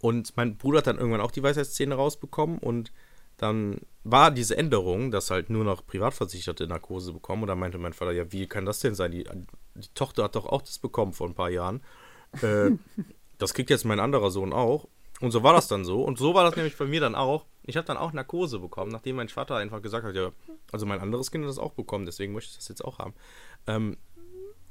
Und 0.00 0.36
mein 0.36 0.56
Bruder 0.56 0.78
hat 0.78 0.86
dann 0.86 0.98
irgendwann 0.98 1.20
auch 1.20 1.32
die 1.32 1.42
Weisheitszähne 1.42 1.94
rausbekommen 1.94 2.58
und 2.58 2.92
dann 3.36 3.80
war 4.04 4.30
diese 4.30 4.56
Änderung, 4.56 5.10
dass 5.10 5.30
halt 5.30 5.48
nur 5.48 5.64
noch 5.64 5.86
Privatversicherte 5.86 6.66
Narkose 6.66 7.12
bekommen. 7.12 7.42
Und 7.42 7.48
dann 7.48 7.58
meinte 7.58 7.78
mein 7.78 7.92
Vater, 7.92 8.12
ja, 8.12 8.32
wie 8.32 8.46
kann 8.46 8.64
das 8.64 8.80
denn 8.80 8.94
sein? 8.96 9.12
Die, 9.12 9.24
die 9.74 9.88
Tochter 9.94 10.24
hat 10.24 10.34
doch 10.34 10.46
auch 10.46 10.62
das 10.62 10.78
bekommen 10.78 11.12
vor 11.12 11.28
ein 11.28 11.34
paar 11.34 11.50
Jahren. 11.50 11.82
Äh, 12.42 12.72
das 13.38 13.54
kriegt 13.54 13.70
jetzt 13.70 13.84
mein 13.84 14.00
anderer 14.00 14.30
Sohn 14.30 14.52
auch. 14.52 14.88
Und 15.20 15.30
so 15.30 15.42
war 15.44 15.52
das 15.52 15.68
dann 15.68 15.84
so. 15.84 16.02
Und 16.02 16.18
so 16.18 16.34
war 16.34 16.44
das 16.44 16.56
nämlich 16.56 16.76
bei 16.76 16.86
mir 16.86 17.00
dann 17.00 17.14
auch. 17.14 17.44
Ich 17.68 17.76
habe 17.76 17.86
dann 17.86 17.96
auch 17.98 18.12
Narkose 18.12 18.58
bekommen, 18.60 18.90
nachdem 18.90 19.16
mein 19.16 19.28
Vater 19.28 19.56
einfach 19.56 19.82
gesagt 19.82 20.04
hat, 20.04 20.14
ja, 20.14 20.30
also 20.72 20.86
mein 20.86 21.00
anderes 21.00 21.30
Kind 21.30 21.44
hat 21.44 21.50
das 21.50 21.58
auch 21.58 21.72
bekommen, 21.74 22.06
deswegen 22.06 22.32
möchte 22.32 22.50
ich 22.52 22.56
das 22.56 22.68
jetzt 22.68 22.84
auch 22.84 22.98
haben. 22.98 23.12
Ähm, 23.66 23.96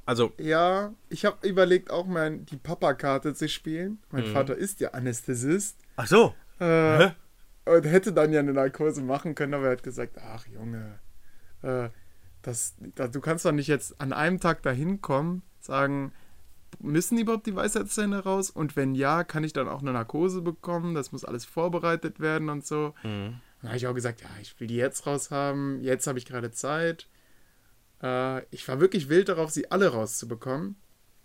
also, 0.05 0.31
Ja, 0.39 0.94
ich 1.09 1.23
habe 1.25 1.47
überlegt, 1.47 1.91
auch 1.91 2.05
mal 2.07 2.37
die 2.39 2.57
Papa-Karte 2.57 3.33
zu 3.33 3.47
spielen. 3.49 3.99
Mein 4.09 4.23
Mhm. 4.27 4.33
Vater 4.33 4.56
ist 4.56 4.80
ja 4.80 4.92
Anästhesist. 4.92 5.77
ach 5.95 6.07
so. 6.07 6.33
Äh, 6.59 7.11
und 7.66 7.83
hätte 7.83 8.13
dann 8.13 8.33
ja 8.33 8.39
eine 8.39 8.54
Narkose 8.54 9.01
machen 9.04 9.35
können, 9.35 9.54
aber 9.54 9.66
er 9.66 9.71
hat 9.73 9.83
gesagt, 9.83 10.18
ach 10.19 10.47
Junge, 10.47 10.99
äh, 11.61 11.89
das, 12.42 12.75
da, 12.95 13.07
du 13.07 13.19
kannst 13.21 13.45
doch 13.45 13.51
nicht 13.51 13.68
jetzt 13.68 13.99
an 14.01 14.11
einem 14.13 14.39
Tag 14.39 14.63
dahin 14.63 15.01
kommen, 15.01 15.44
sagen, 15.59 16.13
müssen 16.80 17.18
überhaupt 17.18 17.47
die 17.47 17.56
Weisheitszähne 17.56 18.24
raus? 18.24 18.50
Und 18.50 18.76
wenn 18.76 18.95
ja, 18.95 19.24
kann 19.24 19.44
ich 19.44 19.54
dann 19.54 19.68
auch 19.68 19.81
eine 19.81 19.94
Narkose 19.94 20.42
bekommen? 20.42 20.95
Das 20.95 21.12
muss 21.12 21.26
alles 21.26 21.45
vorbereitet 21.45 22.19
werden 22.19 22.50
und 22.50 22.66
so. 22.66 22.94
Mhm. 23.04 23.40
Dann 23.62 23.69
habe 23.69 23.78
ich 23.78 23.88
auch 23.88 23.95
gesagt, 23.95 24.21
ja, 24.21 24.30
ich 24.42 24.59
will 24.59 24.68
die 24.68 24.76
jetzt 24.76 25.07
raushaben, 25.07 25.81
jetzt 25.81 26.07
habe 26.07 26.19
ich 26.19 26.26
gerade 26.26 26.52
Zeit. 26.52 27.07
Äh, 28.02 28.44
ich 28.52 28.68
war 28.68 28.80
wirklich 28.80 29.09
wild 29.09 29.30
darauf, 29.30 29.50
sie 29.50 29.71
alle 29.71 29.90
rauszubekommen. 29.90 30.76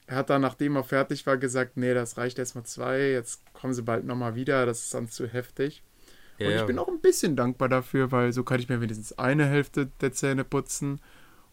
Er 0.07 0.17
hat 0.17 0.31
dann, 0.31 0.43
nachdem 0.43 0.77
er 0.77 0.85
fertig 0.85 1.27
war, 1.27 1.37
gesagt, 1.37 1.77
nee, 1.77 1.95
das 1.95 2.17
reicht 2.17 2.39
erstmal 2.39 2.65
zwei, 2.65 3.11
jetzt 3.11 3.43
kommen 3.55 3.73
sie 3.73 3.83
bald 3.83 4.05
nochmal 4.05 4.35
wieder, 4.35 4.67
das 4.67 4.81
ist 4.81 4.91
sonst 4.91 5.15
zu 5.15 5.27
heftig. 5.27 5.83
Ja, 6.39 6.47
und 6.47 6.53
ich 6.53 6.61
ja. 6.61 6.67
bin 6.67 6.79
auch 6.79 6.89
ein 6.89 7.01
bisschen 7.01 7.37
dankbar 7.37 7.69
dafür, 7.69 8.11
weil 8.11 8.33
so 8.33 8.43
kann 8.43 8.61
ich 8.61 8.69
mir 8.69 8.81
wenigstens 8.81 9.19
eine 9.19 9.47
Hälfte 9.47 9.87
der 10.01 10.13
Zähne 10.13 10.45
putzen. 10.45 11.01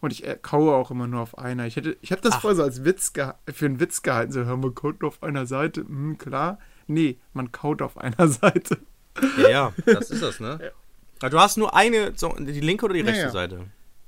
Und 0.02 0.14
ich 0.14 0.24
kaue 0.42 0.74
auch 0.76 0.92
immer 0.92 1.08
nur 1.08 1.20
auf 1.22 1.38
einer. 1.38 1.66
Ich 1.68 1.76
hätte, 1.76 1.98
ich 2.02 2.12
habe 2.12 2.22
das 2.22 2.36
Ach. 2.36 2.42
vorher 2.42 2.56
so 2.56 2.64
als 2.64 2.86
Witz 2.86 3.12
für 3.12 3.66
einen 3.66 3.80
Witz 3.82 4.02
gehalten. 4.02 4.32
So, 4.32 4.46
hör, 4.46 4.56
man 4.56 4.74
kaut 4.74 5.02
nur 5.02 5.10
auf 5.10 5.22
einer 5.22 5.46
Seite. 5.46 5.82
Hm, 5.82 6.18
klar. 6.18 6.58
Nee, 6.88 7.20
man 7.34 7.52
kaut 7.52 7.82
auf 7.82 7.98
einer 7.98 8.28
Seite. 8.30 8.78
Ja, 9.38 9.50
ja, 9.50 9.74
das 9.86 10.10
ist 10.12 10.24
das, 10.24 10.40
ne? 10.40 10.72
Also 11.22 11.36
du 11.36 11.44
hast 11.44 11.58
nur 11.58 11.76
eine, 11.76 12.14
so, 12.16 12.30
die 12.40 12.62
linke 12.62 12.86
oder 12.86 12.94
die 12.94 13.02
Ja, 13.02 13.08
rechte 13.08 13.24
ja. 13.24 13.30
Seite? 13.30 13.66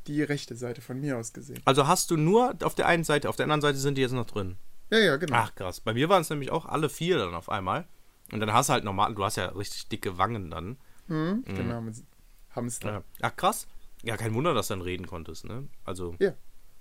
Die 0.07 0.23
rechte 0.23 0.55
Seite 0.55 0.79
von 0.79 0.97
mir 1.01 1.17
aus 1.17 1.33
gesehen. 1.33 1.59
Also 1.65 1.85
hast 1.85 2.09
du 2.09 2.15
nur 2.15 2.55
auf 2.63 2.73
der 2.73 2.87
einen 2.87 3.03
Seite, 3.03 3.27
auf 3.27 3.35
der 3.35 3.43
anderen 3.43 3.59
Seite 3.59 3.77
sind 3.79 3.97
die 3.97 4.01
jetzt 4.01 4.13
noch 4.13 4.25
drin. 4.27 4.55
Ja, 4.91 4.97
ja, 4.99 5.17
genau. 5.17 5.35
Ach 5.35 5.53
krass. 5.53 5.81
Bei 5.81 5.93
mir 5.93 6.07
waren 6.07 6.21
es 6.21 6.29
nämlich 6.29 6.51
auch 6.51 6.65
alle 6.65 6.87
vier 6.87 7.17
dann 7.17 7.33
auf 7.35 7.49
einmal. 7.49 7.85
Und 8.31 8.39
dann 8.39 8.53
hast 8.53 8.69
du 8.69 8.73
halt 8.73 8.85
normal, 8.85 9.13
du 9.13 9.25
hast 9.25 9.35
ja 9.35 9.47
richtig 9.47 9.89
dicke 9.89 10.17
Wangen 10.17 10.49
dann. 10.51 10.77
Hm, 11.07 11.43
Genau, 11.45 11.81
mit 11.81 11.95
Hamster. 12.55 12.89
Ja. 12.91 13.03
Ach 13.23 13.35
krass. 13.35 13.67
Ja, 14.03 14.17
kein 14.17 14.33
Wunder, 14.33 14.53
dass 14.53 14.67
du 14.67 14.73
dann 14.75 14.81
reden 14.81 15.05
konntest, 15.07 15.45
ne? 15.45 15.67
Also, 15.85 16.15
Ja, 16.19 16.33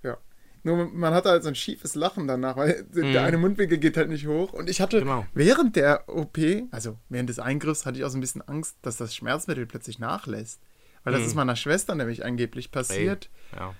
ja. 0.03 0.17
Nur 0.63 0.89
man 0.91 1.13
hat 1.13 1.25
halt 1.25 1.41
so 1.41 1.49
ein 1.49 1.55
schiefes 1.55 1.95
Lachen 1.95 2.27
danach, 2.27 2.55
weil 2.55 2.83
der 2.93 3.23
eine 3.23 3.37
Mundwinkel 3.37 3.77
geht 3.79 3.97
halt 3.97 4.09
nicht 4.09 4.27
hoch. 4.27 4.53
Und 4.53 4.69
ich 4.69 4.79
hatte 4.81 4.97
Mhm. 4.97 5.01
Genau. 5.05 5.25
während 5.33 5.75
der 5.75 6.07
OP, 6.07 6.37
also 6.71 6.97
während 7.09 7.29
des 7.29 7.39
Eingriffs, 7.39 7.85
hatte 7.85 7.97
ich 7.97 8.05
auch 8.05 8.09
so 8.09 8.17
ein 8.17 8.21
bisschen 8.21 8.41
Angst, 8.43 8.77
dass 8.83 8.97
das 8.97 9.15
Schmerzmittel 9.15 9.65
plötzlich 9.65 9.97
nachlässt. 9.99 10.61
Weil 11.03 11.13
das 11.13 11.21
Mhm. 11.23 11.27
ist 11.27 11.35
meiner 11.35 11.55
Schwester 11.55 11.95
nämlich 11.95 12.23
angeblich 12.25 12.71
passiert. 12.71 13.29
ja. 13.55 13.73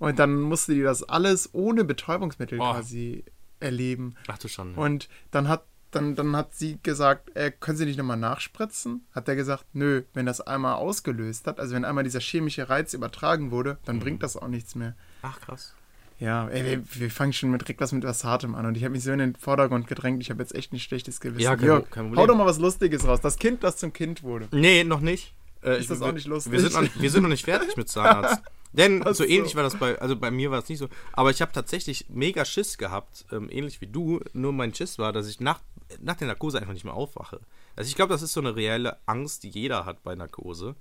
Und 0.00 0.20
dann 0.20 0.40
musste 0.40 0.74
die 0.74 0.82
das 0.82 1.02
alles 1.02 1.52
ohne 1.54 1.82
Betäubungsmittel 1.84 2.60
Oh. 2.60 2.70
quasi 2.70 3.24
erleben. 3.58 4.14
Ach 4.28 4.38
du 4.38 4.46
schon. 4.46 4.76
Und 4.76 5.08
dann 5.32 5.48
hat 5.48 5.64
dann, 5.90 6.14
dann 6.16 6.36
hat 6.36 6.54
sie 6.54 6.78
gesagt, 6.82 7.34
äh, 7.36 7.50
können 7.50 7.78
Sie 7.78 7.84
nicht 7.86 7.96
nochmal 7.98 8.16
nachspritzen? 8.16 9.06
Hat 9.14 9.28
er 9.28 9.36
gesagt, 9.36 9.64
nö, 9.72 10.02
wenn 10.14 10.26
das 10.26 10.40
einmal 10.40 10.74
ausgelöst 10.74 11.46
hat, 11.46 11.58
also 11.60 11.74
wenn 11.74 11.84
einmal 11.84 12.04
dieser 12.04 12.20
chemische 12.20 12.68
Reiz 12.68 12.94
übertragen 12.94 13.50
wurde, 13.50 13.78
dann 13.84 13.96
Mhm. 13.96 14.00
bringt 14.00 14.22
das 14.22 14.36
auch 14.36 14.48
nichts 14.48 14.74
mehr. 14.74 14.94
Ach, 15.22 15.40
krass. 15.40 15.74
Ja, 16.20 16.48
ey, 16.48 16.64
wir, 16.64 16.82
wir 17.00 17.10
fangen 17.12 17.32
schon 17.32 17.50
mit 17.50 17.60
direkt 17.62 17.80
was 17.80 17.92
mit 17.92 18.02
was 18.04 18.24
Hartem 18.24 18.54
an 18.56 18.66
und 18.66 18.76
ich 18.76 18.82
habe 18.82 18.90
mich 18.92 19.04
so 19.04 19.12
in 19.12 19.20
den 19.20 19.36
Vordergrund 19.36 19.86
gedrängt, 19.86 20.20
ich 20.20 20.30
habe 20.30 20.42
jetzt 20.42 20.54
echt 20.54 20.72
ein 20.72 20.78
schlechtes 20.80 21.20
Gewissen. 21.20 21.42
Ja, 21.42 21.54
kein 21.56 21.64
Jörg, 21.66 21.90
kein 21.90 22.04
Problem. 22.06 22.18
hau 22.18 22.26
doch 22.26 22.36
mal 22.36 22.44
was 22.46 22.58
Lustiges 22.58 23.06
raus. 23.06 23.20
Das 23.20 23.36
Kind, 23.38 23.62
das 23.62 23.76
zum 23.76 23.92
Kind 23.92 24.22
wurde. 24.24 24.48
Nee, 24.50 24.82
noch 24.84 25.00
nicht. 25.00 25.32
Äh, 25.62 25.78
Ist 25.78 25.90
das 25.90 26.00
wir- 26.00 26.06
auch 26.08 26.12
nicht 26.12 26.26
lustig? 26.26 26.52
Wir 26.52 26.60
sind 26.60 26.74
noch 26.74 26.80
nicht, 26.82 27.00
wir 27.00 27.10
sind 27.10 27.22
noch 27.22 27.30
nicht 27.30 27.44
fertig 27.44 27.76
mit 27.76 27.88
Zahnarzt. 27.88 28.42
Denn 28.72 29.02
so 29.02 29.12
so. 29.12 29.24
ähnlich 29.24 29.56
war 29.56 29.62
das 29.62 29.76
bei, 29.76 29.98
also 29.98 30.14
bei 30.16 30.30
mir 30.30 30.50
war 30.50 30.58
es 30.58 30.68
nicht 30.68 30.78
so. 30.78 30.88
Aber 31.14 31.30
ich 31.30 31.40
habe 31.40 31.52
tatsächlich 31.52 32.06
mega 32.10 32.44
Schiss 32.44 32.76
gehabt, 32.78 33.24
ähm, 33.32 33.48
ähnlich 33.50 33.80
wie 33.80 33.86
du. 33.86 34.20
Nur 34.34 34.52
mein 34.52 34.74
Schiss 34.74 34.98
war, 34.98 35.12
dass 35.12 35.26
ich 35.28 35.40
nach, 35.40 35.60
nach 36.00 36.16
der 36.16 36.26
Narkose 36.28 36.58
einfach 36.60 36.72
nicht 36.74 36.84
mehr 36.84 36.94
aufwache. 36.94 37.40
Also 37.76 37.88
ich 37.88 37.94
glaube, 37.96 38.12
das 38.12 38.22
ist 38.22 38.32
so 38.32 38.40
eine 38.40 38.56
reelle 38.56 38.98
Angst, 39.06 39.42
die 39.42 39.48
jeder 39.50 39.84
hat 39.84 40.02
bei 40.02 40.14
Narkose. 40.14 40.74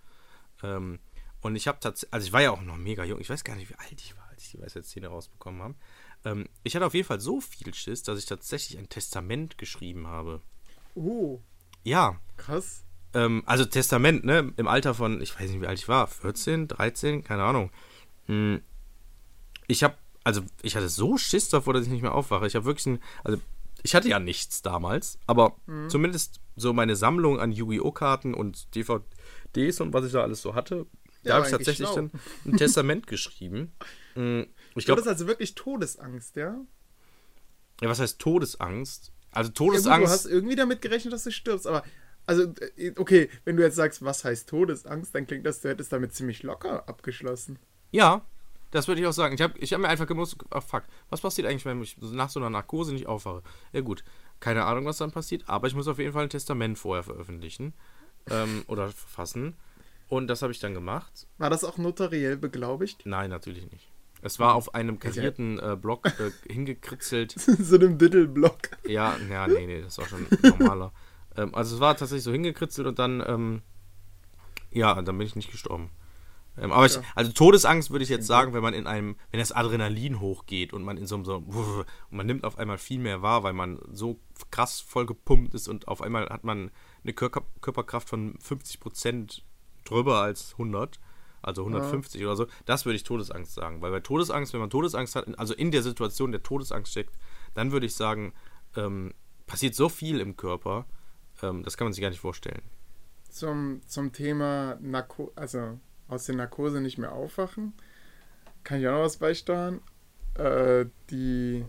Ähm, 0.64 1.00
und 1.42 1.56
ich 1.56 1.68
habe 1.68 1.80
tatsächlich, 1.80 2.14
also 2.14 2.28
ich 2.28 2.34
war 2.34 2.42
ja 2.42 2.52
auch 2.52 2.62
noch 2.62 2.78
mega 2.78 3.04
jung. 3.04 3.20
Ich 3.22 3.30
weiß 3.30 3.44
gar 3.44 3.56
nicht, 3.56 3.70
wie 3.70 3.76
alt 3.76 3.94
ich 4.02 4.18
war, 4.18 4.28
als 4.30 4.44
ich 4.44 4.52
die 4.52 4.60
Weisheitszähne 4.62 5.08
rausbekommen 5.08 5.62
habe. 5.62 5.76
Ähm, 6.26 6.50
ich 6.64 6.76
hatte 6.76 6.86
auf 6.86 6.94
jeden 6.96 7.08
Fall 7.08 7.20
so 7.22 7.40
viel 7.42 7.74
Schiss, 7.74 8.04
dass 8.04 8.18
ich 8.20 8.26
tatsächlich 8.26 8.78
ein 8.80 8.90
Testament 8.90 9.58
geschrieben 9.58 10.08
habe. 10.08 10.42
Oh, 10.96 11.40
Ja, 11.84 12.20
krass. 12.38 12.84
ähm, 13.14 13.44
also 13.46 13.66
Testament, 13.66 14.26
ne? 14.26 14.52
Im 14.58 14.68
Alter 14.68 14.96
von, 14.96 15.22
ich 15.22 15.40
weiß 15.40 15.50
nicht, 15.52 15.62
wie 15.62 15.68
alt 15.68 15.78
ich 15.80 15.88
war, 15.88 16.08
14, 16.08 16.68
13, 16.68 17.24
keine 17.24 17.44
Ahnung. 17.44 17.70
Hm, 18.26 18.62
Ich 19.68 19.84
habe, 19.84 19.96
also 20.24 20.42
ich 20.64 20.76
hatte 20.76 20.90
so 20.90 21.18
Schiss 21.18 21.50
davor, 21.50 21.74
dass 21.76 21.86
ich 21.86 21.92
nicht 21.92 22.02
mehr 22.02 22.16
aufwache. 22.16 22.48
Ich 22.48 22.56
habe 22.56 22.66
wirklich 22.66 22.88
ein, 22.88 23.00
also 23.24 23.38
ich 23.84 23.96
hatte 23.96 24.10
ja 24.10 24.20
nichts 24.20 24.62
damals, 24.62 25.20
aber 25.28 25.56
zumindest 25.88 26.40
so 26.56 26.74
meine 26.74 26.96
Sammlung 26.96 27.40
an 27.40 27.52
Yu-Gi-Oh! 27.52 27.92
Karten 27.92 28.34
und 28.34 28.74
DVDs 28.76 29.80
und 29.82 29.94
was 29.94 30.06
ich 30.06 30.12
da 30.12 30.22
alles 30.24 30.42
so 30.42 30.56
hatte, 30.56 30.88
Ja, 31.24 31.30
da 31.30 31.36
habe 31.36 31.46
ich 31.46 31.52
tatsächlich 31.52 31.88
schlau. 31.88 31.96
dann 31.96 32.12
ein 32.46 32.58
Testament 32.58 33.08
geschrieben. 33.08 33.72
Hm, 34.16 34.48
Ich 34.76 34.86
glaube, 34.86 35.02
hattest 35.02 35.08
also 35.22 35.28
wirklich 35.28 35.56
Todesangst, 35.56 36.36
ja? 36.36 36.60
ja, 37.82 37.90
was 37.90 38.00
heißt 38.00 38.20
Todesangst? 38.20 39.12
Also 39.32 39.50
Ja, 39.50 39.50
gut, 39.50 39.50
du 39.50 39.66
Todesangst. 39.66 40.12
hast 40.12 40.26
irgendwie 40.26 40.56
damit 40.56 40.82
gerechnet, 40.82 41.14
dass 41.14 41.24
du 41.24 41.32
stirbst, 41.32 41.68
aber 41.68 41.84
also, 42.26 42.54
äh, 42.76 42.92
okay, 42.98 43.30
wenn 43.46 43.56
du 43.56 43.64
jetzt 43.64 43.76
sagst, 43.76 44.04
was 44.04 44.24
heißt 44.26 44.50
Todesangst, 44.50 45.16
dann 45.16 45.28
klingt 45.28 45.46
das, 45.46 45.62
du 45.62 45.70
hättest 45.70 45.94
damit 45.94 46.14
ziemlich 46.14 46.44
locker 46.44 46.88
abgeschlossen. 46.90 47.58
Ja, 47.92 48.26
das 48.72 48.88
würde 48.88 49.02
ich 49.02 49.08
auch 49.08 49.14
sagen. 49.14 49.36
Ich 49.36 49.42
habe 49.42 49.58
ich 49.60 49.74
hab 49.74 49.80
mir 49.80 49.90
einfach 49.90 50.08
gewusst, 50.08 50.38
ach 50.50 50.64
fuck, 50.64 50.84
was 51.10 51.22
passiert 51.22 51.48
eigentlich, 51.48 51.66
wenn 51.66 51.82
ich 51.82 51.98
nach 52.00 52.30
so 52.30 52.40
einer 52.40 52.50
Narkose 52.50 52.94
nicht 52.94 53.08
aufwache? 53.08 53.44
Ja 53.74 53.82
gut, 53.82 54.04
keine 54.40 54.66
Ahnung, 54.66 54.86
was 54.86 54.98
dann 54.98 55.12
passiert, 55.12 55.48
aber 55.48 55.68
ich 55.68 55.76
muss 55.76 55.88
auf 55.88 56.00
jeden 56.00 56.14
Fall 56.14 56.24
ein 56.24 56.30
Testament 56.30 56.78
vorher 56.78 57.04
veröffentlichen 57.04 57.74
ähm, 58.30 58.64
oder 58.68 58.90
verfassen. 58.90 59.56
Und 60.10 60.28
das 60.28 60.42
habe 60.42 60.54
ich 60.54 60.60
dann 60.60 60.74
gemacht. 60.74 61.28
War 61.38 61.50
das 61.50 61.64
auch 61.64 61.78
notariell 61.78 62.38
beglaubigt? 62.38 63.02
Nein, 63.06 63.30
natürlich 63.30 63.70
nicht. 63.72 63.90
Es 64.22 64.40
war 64.40 64.56
auf 64.56 64.74
einem 64.74 65.00
karierten 65.00 65.60
äh, 65.60 65.76
Block 65.76 66.08
äh, 66.20 66.32
hingekritzelt. 66.52 67.32
so 67.32 67.76
einem 67.76 67.98
Dittelblock. 67.98 68.70
Ja, 68.86 69.16
ja, 69.30 69.48
nee, 69.48 69.68
nee, 69.68 69.82
das 69.82 69.98
war 69.98 70.06
schon 70.08 70.28
normaler. 70.42 70.92
ähm, 71.38 71.54
also 71.54 71.76
es 71.76 71.82
war 71.82 71.96
tatsächlich 71.96 72.24
so 72.24 72.32
hingekritzelt 72.32 72.88
und 72.88 73.00
dann, 73.00 73.24
ähm, 73.26 73.62
ja, 74.72 75.02
dann 75.02 75.18
bin 75.18 75.28
ich 75.28 75.36
nicht 75.36 75.52
gestorben. 75.52 75.90
Ähm, 76.60 76.72
aber 76.72 76.86
ich, 76.86 76.96
Ja. 76.96 77.02
also 77.16 77.32
Todesangst 77.32 77.92
würde 77.92 78.04
ich 78.04 78.10
jetzt 78.10 78.28
sagen, 78.28 78.54
wenn 78.54 78.64
man 78.64 78.74
in 78.74 78.88
einem, 78.88 79.16
wenn 79.32 79.40
das 79.40 79.52
Adrenalin 79.52 80.20
hochgeht 80.20 80.74
und 80.74 80.84
man 80.84 80.98
in 80.98 81.06
so 81.06 81.16
einem, 81.16 81.26
so, 81.26 81.36
und 81.36 81.86
man 82.10 82.26
nimmt 82.26 82.44
auf 82.44 82.58
einmal 82.58 82.78
viel 82.78 83.00
mehr 83.00 83.22
wahr, 83.22 83.44
weil 83.44 83.54
man 83.54 83.80
so 83.92 84.20
krass 84.52 84.80
voll 84.80 85.06
gepumpt 85.06 85.54
ist 85.54 85.68
und 85.68 85.88
auf 85.88 86.02
einmal 86.02 86.30
hat 86.30 86.44
man 86.44 86.72
eine 87.04 87.14
Körper, 87.14 87.44
Körperkraft 87.62 88.10
von 88.10 88.38
50% 88.40 89.42
drüber 89.86 90.22
als 90.22 90.54
100, 90.54 91.00
also 91.42 91.62
150 91.62 92.24
oder 92.24 92.36
so, 92.36 92.48
das 92.66 92.86
würde 92.86 92.96
ich 92.96 93.04
Todesangst 93.04 93.54
sagen. 93.54 93.82
Weil 93.82 93.92
bei 93.92 94.00
Todesangst, 94.00 94.54
wenn 94.54 94.60
man 94.60 94.70
Todesangst 94.70 95.16
hat, 95.16 95.40
also 95.40 95.54
in 95.54 95.72
der 95.72 95.84
Situation 95.84 96.32
der 96.32 96.44
Todesangst 96.44 96.92
steckt, 96.92 97.16
dann 97.54 97.72
würde 97.72 97.86
ich 97.86 97.96
sagen, 97.96 98.34
ähm, 98.76 99.14
passiert 99.46 99.76
so 99.76 99.90
viel 99.90 100.20
im 100.20 100.36
Körper, 100.36 100.86
ähm, 101.42 101.64
das 101.64 101.78
kann 101.78 101.86
man 101.86 101.94
sich 101.94 102.02
gar 102.02 102.10
nicht 102.10 102.20
vorstellen. 102.20 102.62
Zum, 103.30 103.82
zum 103.86 104.12
Thema 104.12 104.78
Narko 104.82 105.32
also 105.36 105.80
aus 106.08 106.26
der 106.26 106.36
Narkose 106.36 106.82
nicht 106.82 106.98
mehr 106.98 107.12
aufwachen, 107.12 107.74
kann 108.64 108.80
ich 108.80 108.88
auch 108.88 108.94
noch 108.94 109.04
was 109.04 109.18
beisteuern. 109.18 109.82
Äh, 110.36 110.86
die, 111.10 111.66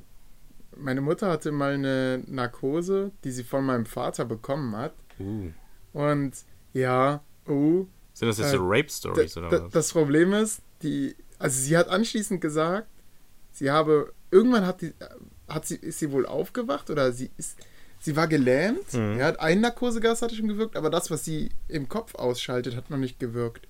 meine 0.76 1.00
Mutter 1.00 1.30
hatte 1.30 1.52
mal 1.52 1.74
eine 1.74 2.22
Narkose, 2.26 3.12
die 3.24 3.30
sie 3.30 3.44
von 3.44 3.64
meinem 3.64 3.86
Vater 3.86 4.24
bekommen 4.24 4.76
hat. 4.76 4.94
Uh. 5.18 5.50
Und 5.92 6.32
ja, 6.72 7.22
oh, 7.46 7.86
Sind 8.12 8.28
das 8.28 8.38
jetzt 8.38 8.52
Äh, 8.54 8.56
so 8.56 8.66
Rape-Stories 8.68 9.36
oder 9.36 9.50
was? 9.50 9.72
Das 9.72 9.92
Problem 9.92 10.32
ist, 10.32 10.60
die, 10.82 11.16
also 11.38 11.60
sie 11.60 11.76
hat 11.76 11.88
anschließend 11.88 12.40
gesagt, 12.40 12.88
sie 13.52 13.70
habe, 13.70 14.12
irgendwann 14.30 14.66
hat, 14.66 14.82
die, 14.82 14.92
hat 15.48 15.66
sie, 15.66 15.76
ist 15.76 15.98
sie 15.98 16.12
wohl 16.12 16.26
aufgewacht 16.26 16.90
oder 16.90 17.12
sie 17.12 17.30
ist, 17.36 17.58
sie 18.00 18.16
war 18.16 18.28
gelähmt. 18.28 18.92
Mhm. 18.92 19.18
Ja, 19.18 19.26
hat 19.26 19.40
ein 19.40 19.60
Narkosegas 19.60 20.22
hatte 20.22 20.34
schon 20.34 20.48
gewirkt, 20.48 20.76
aber 20.76 20.90
das, 20.90 21.10
was 21.10 21.24
sie 21.24 21.50
im 21.68 21.88
Kopf 21.88 22.14
ausschaltet, 22.14 22.76
hat 22.76 22.90
noch 22.90 22.98
nicht 22.98 23.18
gewirkt. 23.18 23.67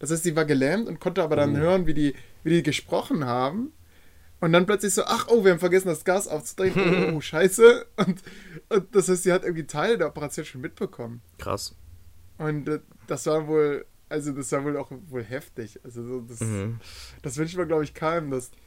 Das 0.00 0.10
heißt, 0.10 0.24
sie 0.24 0.34
war 0.34 0.44
gelähmt 0.44 0.88
und 0.88 0.98
konnte 0.98 1.22
aber 1.22 1.36
dann 1.36 1.54
Oh. 1.54 1.58
hören, 1.58 1.86
wie 1.86 1.94
die, 1.94 2.14
wie 2.42 2.50
die 2.50 2.62
gesprochen 2.64 3.24
haben. 3.26 3.72
Und 4.40 4.52
dann 4.52 4.64
plötzlich 4.66 4.94
so, 4.94 5.04
ach, 5.04 5.28
oh, 5.28 5.44
wir 5.44 5.52
haben 5.52 5.58
vergessen, 5.60 5.86
das 5.88 6.04
Gas 6.04 6.26
aufzudrehen. 6.26 7.12
Oh, 7.12 7.16
oh, 7.16 7.20
scheiße. 7.20 7.86
Und, 7.96 8.22
und 8.70 8.94
das 8.96 9.08
heißt, 9.08 9.22
sie 9.22 9.32
hat 9.32 9.44
irgendwie 9.44 9.66
Teile 9.66 9.98
der 9.98 10.08
Operation 10.08 10.44
schon 10.46 10.62
mitbekommen. 10.62 11.20
Krass. 11.38 11.76
Und 12.38 12.66
äh, 12.68 12.80
das 13.06 13.26
war 13.26 13.46
wohl, 13.46 13.84
also 14.08 14.32
das 14.32 14.50
war 14.52 14.64
wohl 14.64 14.78
auch 14.78 14.90
wohl 15.08 15.22
heftig. 15.22 15.78
Also 15.84 16.02
so, 16.02 16.20
das, 16.22 16.40
Mhm. 16.40 16.80
das 17.22 17.36
wünscht 17.36 17.56
man, 17.58 17.68
glaube 17.68 17.84
ich, 17.84 17.92
keinem, 17.92 18.30
dass, 18.30 18.50
dass 18.50 18.58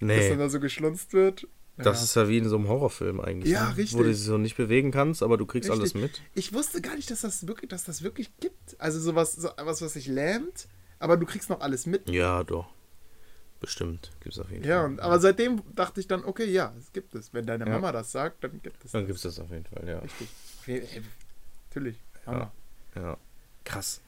Nee, 0.00 0.28
dann 0.28 0.38
da 0.38 0.50
so 0.50 0.60
geschlunzt 0.60 1.14
wird. 1.14 1.48
das 1.78 1.98
Ja. 2.00 2.04
ist 2.04 2.14
ja 2.16 2.28
wie 2.28 2.36
in 2.36 2.48
so 2.50 2.56
einem 2.56 2.68
Horrorfilm 2.68 3.18
eigentlich. 3.22 3.50
Ja, 3.50 3.70
ne? 3.70 3.76
richtig. 3.78 3.98
Wo 3.98 4.02
du 4.02 4.10
dich 4.10 4.18
so 4.18 4.36
nicht 4.36 4.58
bewegen 4.58 4.90
kannst, 4.90 5.22
aber 5.22 5.38
du 5.38 5.46
kriegst 5.46 5.70
Richtig. 5.70 5.80
alles 5.80 5.94
mit. 5.94 6.20
Ich 6.34 6.52
wusste 6.52 6.82
gar 6.82 6.94
nicht, 6.96 7.10
dass 7.10 7.22
das 7.22 7.46
wirklich, 7.46 7.70
dass 7.70 7.84
das 7.84 8.02
wirklich 8.02 8.36
gibt. 8.38 8.78
Also 8.78 9.00
sowas, 9.00 9.32
so, 9.32 9.48
was, 9.56 9.80
was 9.80 9.94
sich 9.94 10.08
lähmt, 10.08 10.68
aber 11.02 11.16
du 11.16 11.26
kriegst 11.26 11.50
noch 11.50 11.60
alles 11.60 11.86
mit. 11.86 12.08
Ja, 12.08 12.44
doch. 12.44 12.66
Bestimmt. 13.60 14.10
Gibt 14.20 14.34
es 14.34 14.40
auf 14.40 14.50
jeden 14.50 14.64
Ja, 14.64 14.80
Fall. 14.80 14.86
und, 14.90 15.00
aber 15.00 15.20
seitdem 15.20 15.62
dachte 15.74 16.00
ich 16.00 16.08
dann, 16.08 16.24
okay, 16.24 16.46
ja, 16.46 16.72
es 16.78 16.92
gibt 16.92 17.14
es. 17.14 17.32
Wenn 17.32 17.46
deine 17.46 17.64
Ja. 17.64 17.70
Mama 17.72 17.92
das 17.92 18.10
sagt, 18.10 18.42
dann 18.42 18.60
gibt 18.60 18.84
es 18.84 18.90
Dann 18.92 19.06
gibt 19.06 19.16
es 19.18 19.22
das 19.22 19.38
auf 19.38 19.50
jeden 19.50 19.66
Fall, 19.66 19.86
ja. 19.88 19.98
Richtig. 20.00 20.28
Natürlich. 21.68 21.96
Mama. 22.26 22.50
Ja. 22.96 23.16
Krass. 23.64 24.00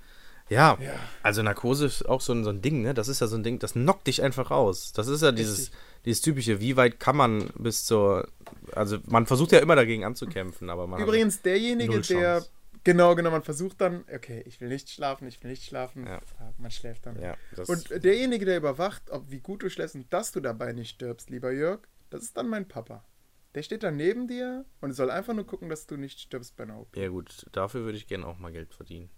Ja, 0.51 0.77
Ja. 0.81 0.93
also 1.23 1.43
Narkose 1.43 1.87
ist 1.87 2.03
auch 2.07 2.21
so 2.21 2.33
ein, 2.33 2.45
so 2.45 2.51
ein 2.51 2.61
Ding, 2.61 2.83
ne? 2.83 2.93
Das 2.95 3.09
ist 3.09 3.21
ja 3.21 3.27
so 3.29 3.37
ein 3.37 3.43
Ding, 3.43 3.59
das 3.61 3.73
knockt 3.73 4.07
dich 4.09 4.23
einfach 4.23 4.51
raus. 4.51 4.93
Das 4.93 5.07
ist 5.09 5.23
ja 5.23 5.33
dieses, 5.33 5.59
Richtig. 5.59 5.79
dieses 6.05 6.21
typische, 6.23 6.61
wie 6.61 6.77
weit 6.77 7.01
kann 7.01 7.17
man 7.17 7.49
bis 7.57 7.85
zur. 7.87 8.29
Also 8.73 8.99
man 9.07 9.25
versucht 9.27 9.53
ja 9.53 9.61
immer 9.61 9.75
dagegen 9.77 10.05
anzukämpfen, 10.05 10.69
aber 10.69 10.87
man. 10.87 11.01
Übrigens, 11.01 11.41
derjenige, 11.43 12.01
der. 12.01 12.45
Genau, 12.85 13.15
genau, 13.15 13.31
man 13.31 13.43
versucht 13.43 13.81
dann, 13.81 14.05
okay, 14.15 14.43
ich 14.47 14.61
will 14.61 14.69
nicht 14.69 14.91
schlafen, 14.91 15.27
ich 15.27 15.43
will 15.43 15.51
nicht 15.51 15.65
schlafen. 15.65 16.07
Ja. 16.07 16.21
Ah, 16.39 16.53
Man 16.59 16.71
schläft 16.71 17.07
dann. 17.07 17.19
Ja, 17.21 17.37
Und 17.67 18.05
derjenige, 18.05 18.45
der 18.45 18.59
überwacht, 18.59 19.11
ob 19.11 19.31
wie 19.31 19.41
gut 19.41 19.63
du 19.63 19.71
schläfst 19.71 19.95
und 19.95 20.13
dass 20.13 20.33
du 20.33 20.41
dabei 20.41 20.73
nicht 20.73 20.91
stirbst, 20.91 21.31
lieber 21.31 21.51
Jörg, 21.51 21.81
das 22.11 22.23
ist 22.23 22.37
dann 22.37 22.49
mein 22.49 22.69
Papa. 22.69 23.05
Der 23.55 23.63
steht 23.63 23.83
dann 23.85 23.97
neben 23.97 24.27
dir 24.29 24.65
und 24.81 24.93
soll 24.93 25.11
einfach 25.11 25.33
nur 25.33 25.47
gucken, 25.47 25.69
dass 25.69 25.87
du 25.87 25.97
nicht 25.97 26.21
stirbst 26.21 26.57
bei 26.57 26.65
einer 26.65 26.79
OP. 26.81 26.97
ja 26.97 27.09
gut, 27.09 27.47
dafür 27.53 27.85
würde 27.85 27.97
ich 27.97 28.07
gerne 28.07 28.27
auch 28.27 28.39
mal 28.39 28.53
Geld 28.53 28.75
verdienen. 28.75 29.11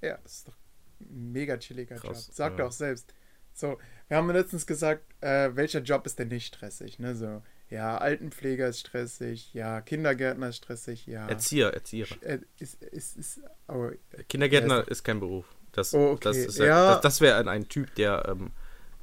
Ja, 0.00 0.18
das 0.22 0.32
ist 0.38 0.48
doch 0.48 0.56
ein 1.00 1.32
mega 1.32 1.56
chilliger 1.58 1.96
Krass, 1.96 2.26
Job. 2.26 2.34
Sagt 2.34 2.58
ja. 2.58 2.64
er 2.64 2.68
auch 2.68 2.72
selbst. 2.72 3.14
So, 3.52 3.78
wir 4.08 4.16
haben 4.16 4.30
letztens 4.30 4.66
gesagt, 4.66 5.04
äh, 5.20 5.54
welcher 5.54 5.80
Job 5.80 6.06
ist 6.06 6.18
denn 6.18 6.28
nicht 6.28 6.46
stressig? 6.46 6.98
Ne? 6.98 7.14
So, 7.14 7.42
ja, 7.72 7.96
Altenpfleger 7.98 8.68
ist 8.68 8.80
stressig, 8.80 9.52
ja, 9.54 9.80
Kindergärtner 9.80 10.48
ist 10.50 10.56
stressig, 10.56 11.06
ja. 11.06 11.26
Erzieher, 11.28 11.72
Erzieher. 11.72 12.06
Äh, 12.20 12.38
ist, 12.58 12.82
ist, 12.82 13.16
ist, 13.16 13.40
oh, 13.68 13.88
Kindergärtner 14.28 14.86
ist, 14.88 15.02
kein 15.04 15.20
Beruf. 15.20 15.46
Das, 15.72 15.94
Oh, 15.94 16.10
okay. 16.10 16.20
das, 16.24 16.36
ist 16.36 16.58
ja, 16.58 16.92
das, 16.94 17.00
das 17.00 17.20
wäre 17.22 17.38
ein, 17.38 17.48
ein 17.48 17.68
Typ, 17.68 17.94
der 17.94 18.26
ähm, 18.28 18.50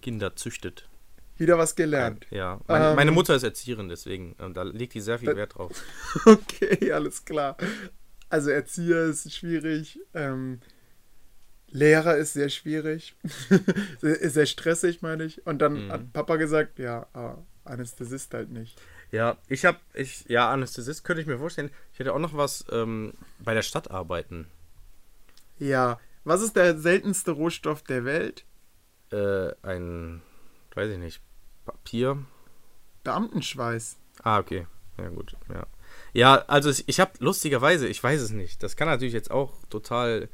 Kinder 0.04 0.36
züchtet. 0.36 0.88
wieder 1.38 1.58
was 1.58 1.76
gelernt. 1.76 2.28
Ja, 2.30 2.62
meine, 2.68 2.90
Ähm, 2.92 2.96
meine 2.96 3.12
Mutter 3.12 3.34
ist 3.36 3.44
Erzieherin, 3.44 3.90
deswegen. 3.90 4.34
Und 4.34 4.56
da 4.56 4.62
legt 4.64 4.94
die 4.94 5.02
sehr 5.02 5.18
viel 5.18 5.30
Da- 5.30 5.36
Wert 5.36 5.56
drauf. 5.56 5.72
Okay, 6.26 6.92
alles 6.92 7.26
klar. 7.26 7.58
Also 8.30 8.52
Erzieher 8.52 9.06
ist 9.06 9.34
schwierig. 9.34 10.00
Ähm, 10.14 10.60
Lehrer 11.72 12.18
ist 12.18 12.34
sehr 12.34 12.50
schwierig. 12.50 13.16
ist 14.02 14.34
sehr 14.36 14.46
stressig, 14.46 15.02
meine 15.02 15.24
ich. 15.24 15.46
Und 15.48 15.60
dann 15.64 15.86
Mhm. 15.88 15.92
hat 15.92 16.14
Papa 16.14 16.36
gesagt, 16.36 16.78
ja, 16.80 17.08
ah, 17.14 17.38
Anästhesist 17.70 18.34
halt 18.34 18.50
nicht. 18.52 18.80
Ja, 19.12 19.38
ich 19.48 19.66
habe, 19.66 19.80
ich, 19.94 20.26
ja, 20.28 20.52
Anästhesist 20.52 21.04
könnte 21.04 21.22
ich 21.22 21.28
mir 21.28 21.38
vorstellen. 21.38 21.72
Ich 21.94 22.00
hätte 22.00 22.14
auch 22.14 22.20
noch 22.20 22.36
was 22.36 22.66
ähm, 22.72 23.14
bei 23.40 23.54
der 23.54 23.64
Stadt 23.64 23.92
arbeiten. 23.92 24.48
Ja, 25.58 26.00
was 26.24 26.42
ist 26.42 26.56
der 26.56 26.78
seltenste 26.78 27.32
Rohstoff 27.32 27.82
der 27.84 28.06
Welt? 28.06 28.46
Äh, 29.12 29.52
ein, 29.64 30.22
weiß 30.76 30.92
ich 30.92 31.00
nicht, 31.00 31.22
Papier. 31.66 32.24
Beamtenschweiß. 33.04 33.98
Ah, 34.24 34.40
okay. 34.40 34.68
Ja, 34.98 35.10
gut, 35.10 35.36
ja. 35.52 35.66
Ja, 36.14 36.36
also 36.48 36.70
ich, 36.70 36.88
ich 36.88 37.00
habe 37.00 37.12
lustigerweise, 37.20 37.88
ich 37.88 38.04
weiß 38.04 38.22
es 38.22 38.32
nicht, 38.32 38.64
das 38.64 38.76
kann 38.76 38.88
natürlich 38.88 39.14
jetzt 39.14 39.32
auch 39.32 39.54
total 39.70 40.30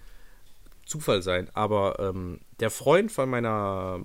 Zufall 0.86 1.22
sein, 1.22 1.50
aber 1.54 2.00
ähm, 2.00 2.39
der 2.60 2.70
Freund 2.70 3.12
von 3.12 3.30
meiner, 3.30 4.01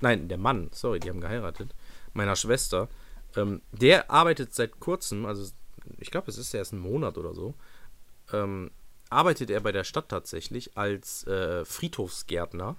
nein, 0.00 0.28
der 0.28 0.38
Mann, 0.38 0.70
sorry, 0.72 1.00
die 1.00 1.10
haben 1.10 1.20
geheiratet, 1.20 1.74
meiner 2.14 2.36
Schwester, 2.36 2.88
ähm, 3.36 3.62
der 3.72 4.10
arbeitet 4.10 4.54
seit 4.54 4.80
kurzem, 4.80 5.26
also 5.26 5.50
ich 5.98 6.10
glaube, 6.10 6.30
es 6.30 6.38
ist 6.38 6.54
erst 6.54 6.72
ein 6.72 6.78
Monat 6.78 7.18
oder 7.18 7.34
so, 7.34 7.54
ähm, 8.32 8.70
arbeitet 9.10 9.50
er 9.50 9.60
bei 9.60 9.72
der 9.72 9.84
Stadt 9.84 10.08
tatsächlich 10.08 10.76
als 10.76 11.26
äh, 11.26 11.64
Friedhofsgärtner. 11.64 12.76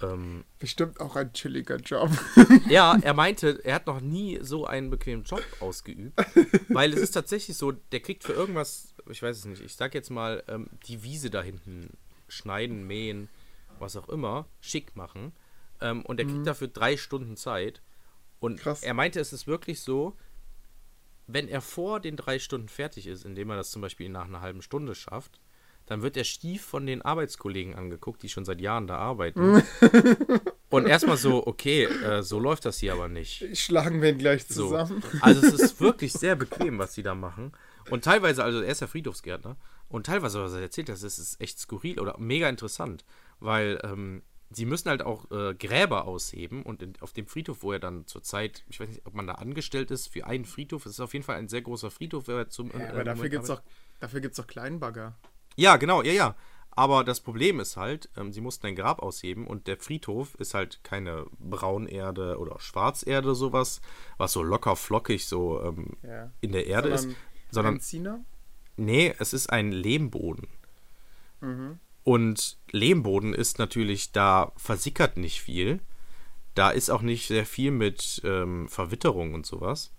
Ähm, 0.00 0.44
Bestimmt 0.58 1.00
auch 1.00 1.16
ein 1.16 1.32
chilliger 1.32 1.76
Job. 1.76 2.10
ja, 2.68 2.96
er 3.00 3.14
meinte, 3.14 3.60
er 3.64 3.76
hat 3.76 3.86
noch 3.86 4.00
nie 4.00 4.38
so 4.42 4.66
einen 4.66 4.90
bequemen 4.90 5.24
Job 5.24 5.44
ausgeübt, 5.60 6.18
weil 6.68 6.92
es 6.92 7.00
ist 7.00 7.12
tatsächlich 7.12 7.56
so, 7.56 7.72
der 7.72 8.00
kriegt 8.00 8.24
für 8.24 8.32
irgendwas, 8.32 8.94
ich 9.08 9.22
weiß 9.22 9.36
es 9.38 9.44
nicht, 9.44 9.62
ich 9.62 9.76
sag 9.76 9.94
jetzt 9.94 10.10
mal, 10.10 10.42
ähm, 10.48 10.68
die 10.86 11.02
Wiese 11.02 11.30
da 11.30 11.42
hinten 11.42 11.96
schneiden, 12.28 12.86
mähen, 12.86 13.28
was 13.78 13.96
auch 13.96 14.08
immer, 14.08 14.46
schick 14.60 14.96
machen. 14.96 15.32
Ähm, 15.80 16.02
und 16.04 16.18
er 16.18 16.26
kriegt 16.26 16.40
mhm. 16.40 16.44
dafür 16.44 16.68
drei 16.68 16.96
Stunden 16.96 17.36
Zeit. 17.36 17.80
Und 18.42 18.58
Krass. 18.58 18.82
er 18.82 18.92
meinte, 18.92 19.20
es 19.20 19.32
ist 19.32 19.46
wirklich 19.46 19.80
so, 19.82 20.16
wenn 21.28 21.46
er 21.46 21.60
vor 21.60 22.00
den 22.00 22.16
drei 22.16 22.40
Stunden 22.40 22.68
fertig 22.68 23.06
ist, 23.06 23.24
indem 23.24 23.50
er 23.50 23.56
das 23.56 23.70
zum 23.70 23.80
Beispiel 23.80 24.08
nach 24.08 24.26
einer 24.26 24.40
halben 24.40 24.62
Stunde 24.62 24.96
schafft, 24.96 25.38
dann 25.86 26.02
wird 26.02 26.16
er 26.16 26.24
stief 26.24 26.64
von 26.64 26.84
den 26.84 27.02
Arbeitskollegen 27.02 27.76
angeguckt, 27.76 28.20
die 28.20 28.28
schon 28.28 28.44
seit 28.44 28.60
Jahren 28.60 28.88
da 28.88 28.96
arbeiten. 28.96 29.62
und 30.70 30.86
erstmal 30.88 31.18
so, 31.18 31.46
okay, 31.46 31.84
äh, 31.84 32.24
so 32.24 32.40
läuft 32.40 32.64
das 32.64 32.80
hier 32.80 32.94
aber 32.94 33.08
nicht. 33.08 33.56
Schlagen 33.56 34.02
wir 34.02 34.10
ihn 34.10 34.18
gleich 34.18 34.48
zusammen. 34.48 35.04
So. 35.12 35.18
Also 35.20 35.46
es 35.46 35.52
ist 35.54 35.80
wirklich 35.80 36.12
sehr 36.12 36.34
bequem, 36.34 36.80
was 36.80 36.94
die 36.94 37.04
da 37.04 37.14
machen. 37.14 37.52
Und 37.90 38.02
teilweise, 38.02 38.42
also 38.42 38.60
er 38.60 38.72
ist 38.72 38.80
ja 38.80 38.88
Friedhofsgärtner, 38.88 39.56
und 39.88 40.06
teilweise, 40.06 40.42
was 40.42 40.52
er 40.54 40.62
erzählt, 40.62 40.88
das 40.88 41.04
ist 41.04 41.40
echt 41.40 41.60
skurril 41.60 42.00
oder 42.00 42.18
mega 42.18 42.48
interessant, 42.48 43.04
weil 43.38 43.78
ähm, 43.84 44.22
sie 44.52 44.66
müssen 44.66 44.88
halt 44.88 45.02
auch 45.02 45.30
äh, 45.30 45.54
Gräber 45.54 46.06
ausheben 46.06 46.62
und 46.62 46.82
in, 46.82 46.94
auf 47.00 47.12
dem 47.12 47.26
Friedhof, 47.26 47.62
wo 47.62 47.72
er 47.72 47.78
dann 47.78 48.06
zurzeit, 48.06 48.64
ich 48.68 48.80
weiß 48.80 48.88
nicht, 48.88 49.06
ob 49.06 49.14
man 49.14 49.26
da 49.26 49.34
angestellt 49.34 49.90
ist 49.90 50.08
für 50.08 50.26
einen 50.26 50.44
Friedhof, 50.44 50.86
es 50.86 50.92
ist 50.92 51.00
auf 51.00 51.12
jeden 51.12 51.24
Fall 51.24 51.36
ein 51.36 51.48
sehr 51.48 51.62
großer 51.62 51.90
Friedhof. 51.90 52.24
Zum, 52.48 52.70
ja, 52.70 52.90
aber 52.90 53.00
äh, 53.00 53.04
dafür 53.04 53.28
gibt 53.28 53.42
es 53.42 53.48
doch, 53.48 53.62
dafür 54.00 54.20
gibt's 54.20 54.36
doch 54.36 54.46
Kleinbagger. 54.46 55.14
Ja, 55.56 55.76
genau, 55.76 56.02
ja, 56.02 56.12
ja. 56.12 56.36
Aber 56.74 57.04
das 57.04 57.20
Problem 57.20 57.60
ist 57.60 57.76
halt, 57.76 58.08
ähm, 58.16 58.32
sie 58.32 58.40
mussten 58.40 58.66
ein 58.66 58.76
Grab 58.76 59.02
ausheben 59.02 59.46
und 59.46 59.66
der 59.66 59.76
Friedhof 59.76 60.34
ist 60.36 60.54
halt 60.54 60.82
keine 60.82 61.26
Braunerde 61.38 62.38
oder 62.38 62.58
Schwarzerde, 62.60 63.34
sowas, 63.34 63.82
was 64.16 64.32
so 64.32 64.42
locker 64.42 64.74
flockig 64.74 65.26
so 65.26 65.62
ähm, 65.62 65.96
ja. 66.02 66.30
in 66.40 66.52
der 66.52 66.66
Erde 66.66 66.96
sondern 66.96 67.10
ist. 67.10 67.16
Sondern. 67.50 67.74
Benziner? 67.74 68.24
Nee, 68.78 69.14
es 69.18 69.34
ist 69.34 69.50
ein 69.50 69.70
Lehmboden. 69.70 70.48
Mhm. 71.42 71.78
Und 72.04 72.58
Lehmboden 72.70 73.32
ist 73.34 73.58
natürlich, 73.58 74.12
da 74.12 74.52
versickert 74.56 75.16
nicht 75.16 75.40
viel. 75.40 75.80
Da 76.54 76.70
ist 76.70 76.90
auch 76.90 77.02
nicht 77.02 77.28
sehr 77.28 77.46
viel 77.46 77.70
mit 77.70 78.20
ähm, 78.24 78.68
Verwitterung 78.68 79.34
und 79.34 79.46
sowas. 79.46 79.92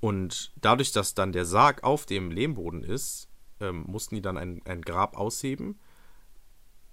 Und 0.00 0.52
dadurch, 0.56 0.92
dass 0.92 1.14
dann 1.14 1.32
der 1.32 1.44
Sarg 1.44 1.84
auf 1.84 2.06
dem 2.06 2.30
Lehmboden 2.30 2.82
ist, 2.82 3.28
ähm, 3.60 3.84
mussten 3.86 4.14
die 4.14 4.22
dann 4.22 4.38
ein, 4.38 4.62
ein 4.64 4.82
Grab 4.82 5.16
ausheben, 5.16 5.78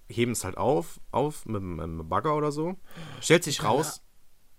heben 0.08 0.32
es 0.32 0.44
halt 0.44 0.56
auf, 0.56 1.00
auf 1.12 1.46
mit, 1.46 1.62
einem 1.62 2.08
Bagger 2.08 2.36
oder 2.36 2.52
so. 2.52 2.76
Stellt 3.20 3.44
sich 3.44 3.62
raus, 3.62 4.02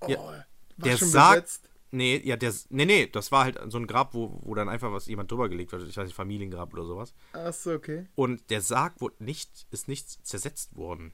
oh, 0.01 0.07
ja, 0.07 0.45
der 0.77 0.97
Sarg, 0.97 1.43
besetzt. 1.43 1.66
Nee, 1.91 2.21
ja, 2.23 2.35
der, 2.35 2.53
nee, 2.69 2.85
nee, 2.85 3.07
das 3.07 3.31
war 3.31 3.45
halt 3.45 3.59
so 3.71 3.77
ein 3.77 3.87
Grab, 3.87 4.13
wo, 4.13 4.41
wo 4.43 4.55
dann 4.55 4.67
einfach 4.67 4.91
was 4.91 5.05
jemand 5.07 5.31
drüber 5.31 5.47
gelegt 5.47 5.71
wird. 5.71 5.87
Ich 5.87 5.95
weiß 5.95 6.05
nicht, 6.05 6.15
Familiengrab 6.15 6.73
oder 6.73 6.83
sowas. 6.83 7.13
Achso, 7.33 7.73
okay. 7.73 8.07
Und 8.15 8.49
der 8.49 8.61
Sarg 8.61 8.99
wurde 8.99 9.23
nicht, 9.23 9.67
ist 9.71 9.87
nicht 9.87 10.25
zersetzt 10.25 10.75
worden. 10.75 11.13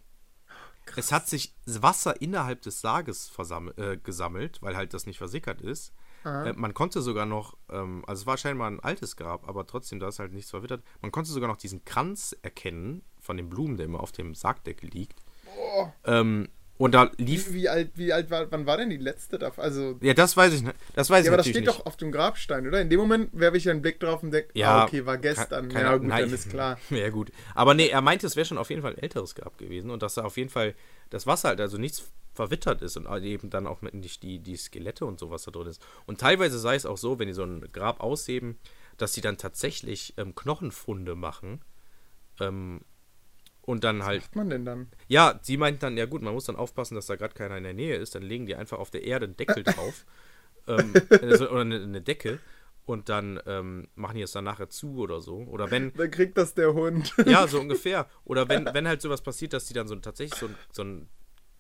Krass. 0.86 1.06
Es 1.06 1.12
hat 1.12 1.28
sich 1.28 1.56
Wasser 1.66 2.22
innerhalb 2.22 2.62
des 2.62 2.82
Sarges 2.82 3.32
äh, 3.78 3.98
gesammelt, 3.98 4.62
weil 4.62 4.76
halt 4.76 4.94
das 4.94 5.06
nicht 5.06 5.18
versickert 5.18 5.62
ist. 5.62 5.94
Äh, 6.26 6.54
man 6.54 6.74
konnte 6.74 7.02
sogar 7.02 7.26
noch, 7.26 7.58
ähm, 7.70 8.04
also 8.08 8.22
es 8.22 8.28
war 8.28 8.38
scheinbar 8.38 8.70
ein 8.70 8.80
altes 8.80 9.16
Grab, 9.16 9.48
aber 9.48 9.66
trotzdem, 9.68 10.00
da 10.00 10.08
ist 10.08 10.20
halt 10.20 10.34
nichts 10.34 10.52
verwittert. 10.52 10.84
Man 11.02 11.12
konnte 11.12 11.32
sogar 11.32 11.50
noch 11.50 11.58
diesen 11.58 11.84
Kranz 11.86 12.36
erkennen 12.42 13.04
von 13.20 13.38
den 13.38 13.50
Blumen, 13.50 13.78
der 13.78 13.86
immer 13.86 14.00
auf 14.00 14.12
dem 14.12 14.34
Sargdeckel 14.34 14.90
liegt. 14.90 15.22
Boah. 15.46 15.94
Ähm, 16.06 16.50
und 16.78 16.94
da 16.94 17.12
lief. 17.18 17.54
Wie, 17.54 17.70
alt, 17.70 17.92
wie 17.96 18.12
alt 18.12 18.32
war, 18.32 18.52
wann 18.52 18.66
war 18.66 18.78
denn 18.78 18.90
die 18.90 18.98
letzte 18.98 19.38
da? 19.38 19.52
Also. 19.58 19.98
Ja, 20.02 20.14
das 20.14 20.36
weiß 20.36 20.54
ich 20.54 20.64
nicht. 20.64 20.76
Das 20.96 21.10
weiß 21.10 21.20
ja, 21.20 21.24
ich 21.24 21.28
aber 21.30 21.38
das 21.38 21.48
steht 21.48 21.66
nicht. 21.66 21.68
doch 21.68 21.86
auf 21.86 21.98
dem 21.98 22.12
Grabstein, 22.12 22.68
oder? 22.68 22.82
In 22.82 22.90
dem 22.90 23.00
Moment 23.00 23.30
werfe 23.34 23.58
ich 23.58 23.70
einen 23.70 23.82
Blick 23.82 24.00
drauf 24.00 24.24
und 24.24 24.32
denke, 24.32 24.50
ja, 24.54 24.82
ah, 24.82 24.84
okay, 24.86 25.06
war 25.06 25.18
gestern. 25.18 25.70
Kann, 25.70 25.82
ja, 25.82 25.98
gut, 25.98 26.08
nein, 26.08 26.26
dann 26.26 26.34
ist 26.34 26.50
klar. 26.50 26.80
Ja, 26.90 27.10
gut. 27.10 27.32
Aber 27.54 27.74
nee, 27.74 27.88
er 27.88 28.02
meinte, 28.02 28.26
es 28.26 28.36
wäre 28.36 28.46
schon 28.46 28.58
auf 28.58 28.70
jeden 28.70 28.82
Fall 28.82 28.94
ein 28.94 28.98
älteres 28.98 29.36
Grab 29.36 29.58
gewesen 29.58 29.92
und 29.92 30.02
dass 30.02 30.16
da 30.16 30.24
auf 30.24 30.38
jeden 30.38 30.50
Fall 30.50 30.74
das 31.10 31.28
Wasser 31.28 31.50
halt, 31.50 31.62
also 31.62 31.78
nichts 31.78 32.12
verwittert 32.34 32.82
ist 32.82 32.98
und 32.98 33.08
eben 33.24 33.50
dann 33.50 33.68
auch 33.68 33.82
nicht 33.82 34.24
die, 34.24 34.40
die 34.40 34.56
Skelette 34.58 35.06
und 35.06 35.20
sowas 35.20 35.44
da 35.44 35.52
drin 35.52 35.68
ist. 35.68 35.82
Und 36.06 36.20
teilweise 36.20 36.58
sei 36.58 36.76
es 36.76 36.86
auch 36.86 36.98
so, 36.98 37.20
wenn 37.20 37.28
die 37.28 37.34
so 37.34 37.44
ein 37.44 37.68
Grab 37.72 38.02
ausheben, 38.02 38.58
dass 38.98 39.14
sie 39.14 39.22
dann 39.22 39.38
tatsächlich 39.38 40.16
ähm, 40.18 40.34
Knochenfunde 40.34 41.16
machen. 41.16 41.62
Ähm, 42.40 42.82
und 43.66 43.84
dann 43.84 44.04
halt. 44.04 44.22
Was 44.22 44.28
macht 44.28 44.36
man 44.36 44.50
denn 44.50 44.66
dann? 44.66 44.88
Ja, 45.08 45.40
sie 45.42 45.58
meint 45.58 45.82
dann, 45.84 45.98
ja 45.98 46.06
gut, 46.06 46.22
man 46.22 46.34
muss 46.34 46.46
dann 46.46 46.56
aufpassen, 46.56 46.96
dass 46.96 47.08
da 47.08 47.16
gerade 47.16 47.34
keiner 47.34 47.58
in 47.58 47.64
der 47.64 47.74
Nähe 47.74 47.96
ist. 47.96 48.14
Dann 48.14 48.24
legen 48.24 48.46
die 48.46 48.56
einfach 48.56 48.78
auf 48.78 48.92
der 48.92 49.04
Erde 49.04 49.26
einen 49.26 49.38
Deckel 49.38 49.64
drauf. 49.64 50.06
ähm, 50.68 50.94
also, 51.10 51.50
oder 51.50 51.62
eine, 51.62 51.82
eine, 51.82 52.02
Decke. 52.02 52.40
Und 52.86 53.08
dann 53.08 53.40
ähm, 53.46 53.88
machen 53.96 54.18
die 54.18 54.22
es 54.22 54.34
dann 54.34 54.44
nachher 54.44 54.70
zu 54.70 54.98
oder 54.98 55.22
so. 55.22 55.38
Oder 55.38 55.72
wenn. 55.72 55.94
Dann 55.94 56.12
kriegt 56.12 56.38
das 56.38 56.54
der 56.54 56.74
Hund. 56.74 57.14
ja, 57.26 57.48
so 57.48 57.60
ungefähr. 57.62 58.08
Oder 58.26 58.50
wenn, 58.50 58.66
wenn 58.74 58.88
halt 58.88 59.02
sowas 59.02 59.22
passiert, 59.22 59.54
dass 59.54 59.66
die 59.66 59.74
dann 59.74 59.88
so 59.88 59.96
tatsächlich 59.96 60.38
so, 60.38 60.50
so, 60.72 60.84
ein, 60.84 61.08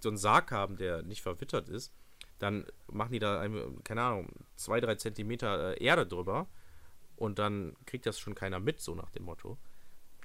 so 0.01 0.09
einen 0.09 0.17
Sarg 0.17 0.51
haben, 0.51 0.75
der 0.75 1.03
nicht 1.03 1.21
verwittert 1.21 1.69
ist, 1.69 1.93
dann 2.39 2.65
machen 2.91 3.13
die 3.13 3.19
da, 3.19 3.39
eine, 3.39 3.65
keine 3.85 4.01
Ahnung, 4.01 4.27
zwei, 4.57 4.81
drei 4.81 4.95
Zentimeter 4.95 5.79
äh, 5.79 5.83
Erde 5.83 6.05
drüber. 6.05 6.49
Und 7.15 7.39
dann 7.39 7.77
kriegt 7.85 8.05
das 8.05 8.19
schon 8.19 8.35
keiner 8.35 8.59
mit, 8.59 8.81
so 8.81 8.93
nach 8.93 9.11
dem 9.11 9.23
Motto. 9.23 9.57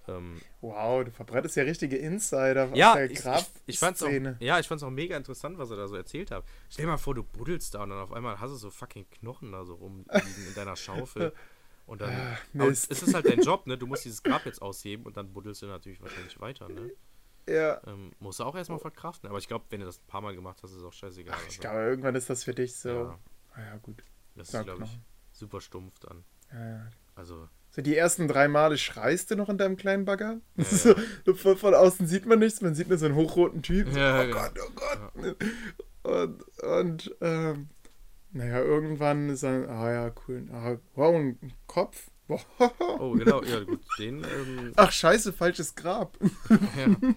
Ähm, 0.08 0.40
wow, 0.60 1.04
du 1.04 1.10
verbreitest 1.10 1.56
ja 1.56 1.64
richtige 1.64 1.96
Insider 1.96 2.74
ja, 2.74 2.94
der 2.94 3.10
ich, 3.10 3.24
ich, 3.24 3.46
ich 3.66 3.78
fand's 3.78 4.02
auch, 4.02 4.10
Ja, 4.40 4.58
ich 4.58 4.66
fand's 4.66 4.82
auch 4.82 4.90
mega 4.90 5.16
interessant, 5.16 5.58
was 5.58 5.70
er 5.70 5.76
da 5.76 5.86
so 5.86 5.96
erzählt 5.96 6.30
hat. 6.30 6.44
Stell 6.70 6.84
dir 6.84 6.90
mal 6.90 6.96
vor, 6.96 7.14
du 7.14 7.22
buddelst 7.22 7.74
da 7.74 7.82
und 7.82 7.90
dann 7.90 8.00
auf 8.00 8.12
einmal 8.12 8.40
hast 8.40 8.50
du 8.50 8.56
so 8.56 8.70
fucking 8.70 9.08
Knochen 9.10 9.52
da 9.52 9.64
so 9.64 9.74
rumliegen 9.74 10.46
in 10.46 10.54
deiner 10.54 10.76
Schaufel. 10.76 11.32
Und 11.88 12.02
dann 12.02 12.12
ah, 12.12 12.66
es 12.66 12.84
ist 12.84 13.14
halt 13.14 13.26
dein 13.26 13.40
Job, 13.40 13.66
ne? 13.66 13.78
Du 13.78 13.86
musst 13.86 14.04
dieses 14.04 14.22
Grab 14.22 14.44
jetzt 14.44 14.60
ausheben 14.60 15.06
und 15.06 15.16
dann 15.16 15.32
buddelst 15.32 15.62
du 15.62 15.66
natürlich 15.66 16.02
wahrscheinlich 16.02 16.38
weiter, 16.38 16.68
ne? 16.68 16.90
Ja. 17.48 17.80
Ähm, 17.86 18.12
musst 18.20 18.40
du 18.40 18.44
auch 18.44 18.54
erstmal 18.54 18.78
verkraften. 18.78 19.28
Aber 19.28 19.38
ich 19.38 19.48
glaube, 19.48 19.64
wenn 19.70 19.80
du 19.80 19.86
das 19.86 19.98
ein 19.98 20.06
paar 20.06 20.20
Mal 20.20 20.34
gemacht 20.34 20.62
hast, 20.62 20.72
ist 20.72 20.78
es 20.78 20.84
auch 20.84 20.92
scheißegal. 20.92 21.34
Ach, 21.34 21.40
ich 21.40 21.48
also. 21.48 21.60
glaube, 21.62 21.78
irgendwann 21.78 22.14
ist 22.14 22.28
das 22.28 22.44
für 22.44 22.52
dich 22.52 22.76
so. 22.76 22.88
Ja, 22.90 23.18
ah, 23.54 23.60
ja 23.60 23.76
gut. 23.78 24.04
Das 24.36 24.52
ist, 24.52 24.64
glaube 24.64 24.84
ich, 24.84 24.98
super 25.32 25.62
stumpf 25.62 25.98
dann. 26.00 26.24
Ja, 26.52 26.68
ja. 26.68 26.90
Also, 27.14 27.48
so 27.78 27.82
die 27.82 27.96
ersten 27.96 28.26
drei 28.26 28.48
Male 28.48 28.76
schreist 28.76 29.30
du 29.30 29.36
noch 29.36 29.48
in 29.48 29.56
deinem 29.56 29.76
kleinen 29.76 30.04
Bagger. 30.04 30.40
Ja, 30.56 30.64
so, 30.64 30.96
von, 31.32 31.56
von, 31.56 31.74
außen 31.74 32.08
sieht 32.08 32.26
man 32.26 32.40
nichts, 32.40 32.60
man 32.60 32.74
sieht 32.74 32.88
nur 32.88 32.98
so 32.98 33.06
einen 33.06 33.14
hochroten 33.14 33.62
Typ. 33.62 33.94
Ja, 33.94 34.24
oh 34.24 34.30
Gott, 34.32 34.52
oh 34.58 34.72
Gott. 34.74 35.36
Und, 36.02 36.42
und 36.60 37.16
ähm, 37.20 37.68
naja, 38.32 38.58
irgendwann 38.62 39.28
ist 39.28 39.44
dann, 39.44 39.68
ah 39.68 39.92
ja, 39.92 40.12
cool. 40.26 40.48
Ah, 40.52 40.76
wow, 40.96 41.14
ein 41.14 41.38
Kopf. 41.68 42.10
oh, 42.98 43.12
genau, 43.12 43.44
ja, 43.44 43.60
gut. 43.60 43.80
Den, 43.96 44.24
ähm, 44.24 44.72
Ach, 44.74 44.90
scheiße, 44.90 45.32
falsches 45.32 45.76
Grab. 45.76 46.18
ja. 46.48 47.14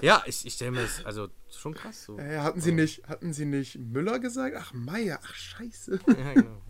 Ja, 0.00 0.22
ich, 0.26 0.46
ich 0.46 0.54
stelle 0.54 0.72
mir 0.72 0.82
das, 0.82 1.04
also 1.04 1.28
schon 1.50 1.74
krass 1.74 2.04
so. 2.04 2.18
Äh, 2.18 2.38
hatten, 2.38 2.60
Sie 2.60 2.72
nicht, 2.72 3.08
hatten 3.08 3.32
Sie 3.32 3.46
nicht 3.46 3.78
Müller 3.78 4.20
gesagt? 4.20 4.54
Ach, 4.56 4.72
Meier, 4.72 5.18
ach, 5.24 5.34
scheiße. 5.34 5.98
Ja, 6.06 6.34
genau. 6.34 6.62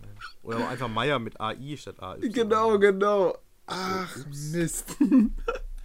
Oder 0.42 0.68
einfach 0.68 0.88
Meier 0.88 1.18
mit 1.18 1.40
AI 1.40 1.77
statt 1.77 2.03
AI. 2.03 2.18
Genau, 2.29 2.79
genau. 2.79 3.37
Ach, 3.66 4.16
Mist. 4.27 4.96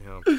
ja. 0.03 0.21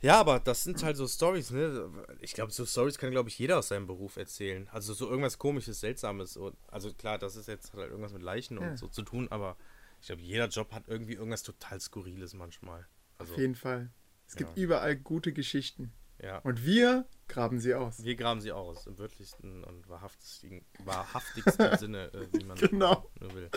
Ja, 0.00 0.20
aber 0.20 0.38
das 0.38 0.62
sind 0.62 0.82
halt 0.84 0.96
so 0.96 1.08
Stories, 1.08 1.50
ne? 1.50 1.90
Ich 2.20 2.32
glaube, 2.32 2.52
so 2.52 2.64
Stories 2.64 2.98
kann, 2.98 3.10
glaube 3.10 3.28
ich, 3.28 3.38
jeder 3.38 3.58
aus 3.58 3.68
seinem 3.68 3.88
Beruf 3.88 4.16
erzählen. 4.16 4.68
Also 4.70 4.94
so 4.94 5.08
irgendwas 5.08 5.38
komisches, 5.38 5.80
seltsames. 5.80 6.38
Also 6.68 6.94
klar, 6.94 7.18
das 7.18 7.34
ist 7.34 7.48
jetzt 7.48 7.74
halt 7.74 7.90
irgendwas 7.90 8.12
mit 8.12 8.22
Leichen 8.22 8.60
ja. 8.60 8.68
und 8.68 8.76
so 8.76 8.86
zu 8.86 9.02
tun, 9.02 9.26
aber 9.30 9.56
ich 10.00 10.06
glaube, 10.06 10.22
jeder 10.22 10.46
Job 10.46 10.72
hat 10.72 10.84
irgendwie 10.86 11.14
irgendwas 11.14 11.42
total 11.42 11.80
Skurriles 11.80 12.34
manchmal. 12.34 12.86
Also, 13.18 13.34
Auf 13.34 13.40
jeden 13.40 13.56
Fall. 13.56 13.90
Es 14.28 14.36
gibt 14.36 14.56
ja. 14.56 14.62
überall 14.62 14.94
gute 14.94 15.32
Geschichten. 15.32 15.92
Ja. 16.22 16.38
Und 16.38 16.64
wir 16.64 17.06
graben 17.28 17.60
sie 17.60 17.74
aus. 17.74 18.02
Wir 18.02 18.16
graben 18.16 18.40
sie 18.40 18.52
aus, 18.52 18.86
im 18.86 18.98
wirklichsten 18.98 19.62
und 19.64 19.88
wahrhaftigsten, 19.88 20.64
wahrhaftigsten 20.84 21.76
Sinne, 21.78 22.12
äh, 22.12 22.26
wie 22.32 22.44
man 22.44 22.56
genau. 22.56 23.08
nur 23.20 23.34
will. 23.34 23.50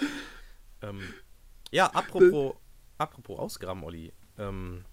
Ähm, 0.81 1.01
ja, 1.71 1.87
apropos, 1.87 2.55
apropos 2.97 3.39
Ausgraben, 3.39 3.83
Olli. 3.83 4.13
Ähm, 4.37 4.85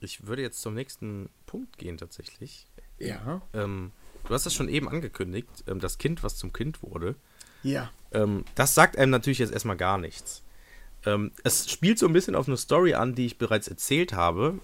ich 0.00 0.26
würde 0.26 0.42
jetzt 0.42 0.60
zum 0.60 0.74
nächsten 0.74 1.30
Punkt 1.46 1.78
gehen, 1.78 1.96
tatsächlich. 1.96 2.66
Ja. 2.98 3.42
Ähm, 3.52 3.92
du 4.24 4.34
hast 4.34 4.46
das 4.46 4.54
schon 4.54 4.68
eben 4.68 4.88
angekündigt, 4.88 5.64
ähm, 5.66 5.80
das 5.80 5.98
Kind, 5.98 6.22
was 6.22 6.36
zum 6.36 6.52
Kind 6.52 6.82
wurde. 6.82 7.16
Ja. 7.62 7.90
Ähm, 8.12 8.44
das 8.54 8.74
sagt 8.74 8.96
einem 8.98 9.10
natürlich 9.10 9.38
jetzt 9.38 9.52
erstmal 9.52 9.76
gar 9.76 9.98
nichts. 9.98 10.42
Ähm, 11.04 11.32
es 11.42 11.70
spielt 11.70 11.98
so 11.98 12.06
ein 12.06 12.12
bisschen 12.12 12.34
auf 12.34 12.46
eine 12.46 12.56
Story 12.56 12.94
an, 12.94 13.14
die 13.14 13.26
ich 13.26 13.38
bereits 13.38 13.68
erzählt 13.68 14.12
habe. 14.12 14.58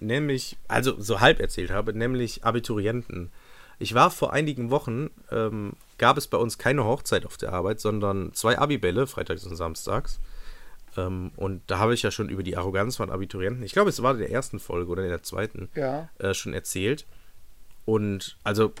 Nämlich, 0.00 0.58
also 0.68 1.00
so 1.00 1.20
halb 1.20 1.40
erzählt 1.40 1.70
habe, 1.70 1.94
nämlich 1.94 2.44
Abiturienten. 2.44 3.30
Ich 3.78 3.94
war 3.94 4.10
vor 4.10 4.32
einigen 4.32 4.70
Wochen, 4.70 5.08
ähm, 5.30 5.72
gab 5.96 6.18
es 6.18 6.26
bei 6.26 6.36
uns 6.36 6.58
keine 6.58 6.84
Hochzeit 6.84 7.24
auf 7.24 7.38
der 7.38 7.52
Arbeit, 7.54 7.80
sondern 7.80 8.34
zwei 8.34 8.58
Abibälle, 8.58 9.06
freitags 9.06 9.44
und 9.46 9.56
samstags. 9.56 10.20
Ähm, 10.96 11.32
und 11.36 11.62
da 11.68 11.78
habe 11.78 11.94
ich 11.94 12.02
ja 12.02 12.10
schon 12.10 12.28
über 12.28 12.42
die 12.42 12.56
Arroganz 12.56 12.96
von 12.96 13.10
Abiturienten, 13.10 13.62
ich 13.64 13.72
glaube, 13.72 13.88
es 13.88 14.02
war 14.02 14.12
in 14.12 14.18
der 14.18 14.30
ersten 14.30 14.60
Folge 14.60 14.90
oder 14.90 15.04
in 15.04 15.08
der 15.08 15.22
zweiten, 15.22 15.70
Ja. 15.74 16.10
äh, 16.18 16.34
schon 16.34 16.52
erzählt. 16.52 17.06
Und 17.86 18.36
also, 18.44 18.72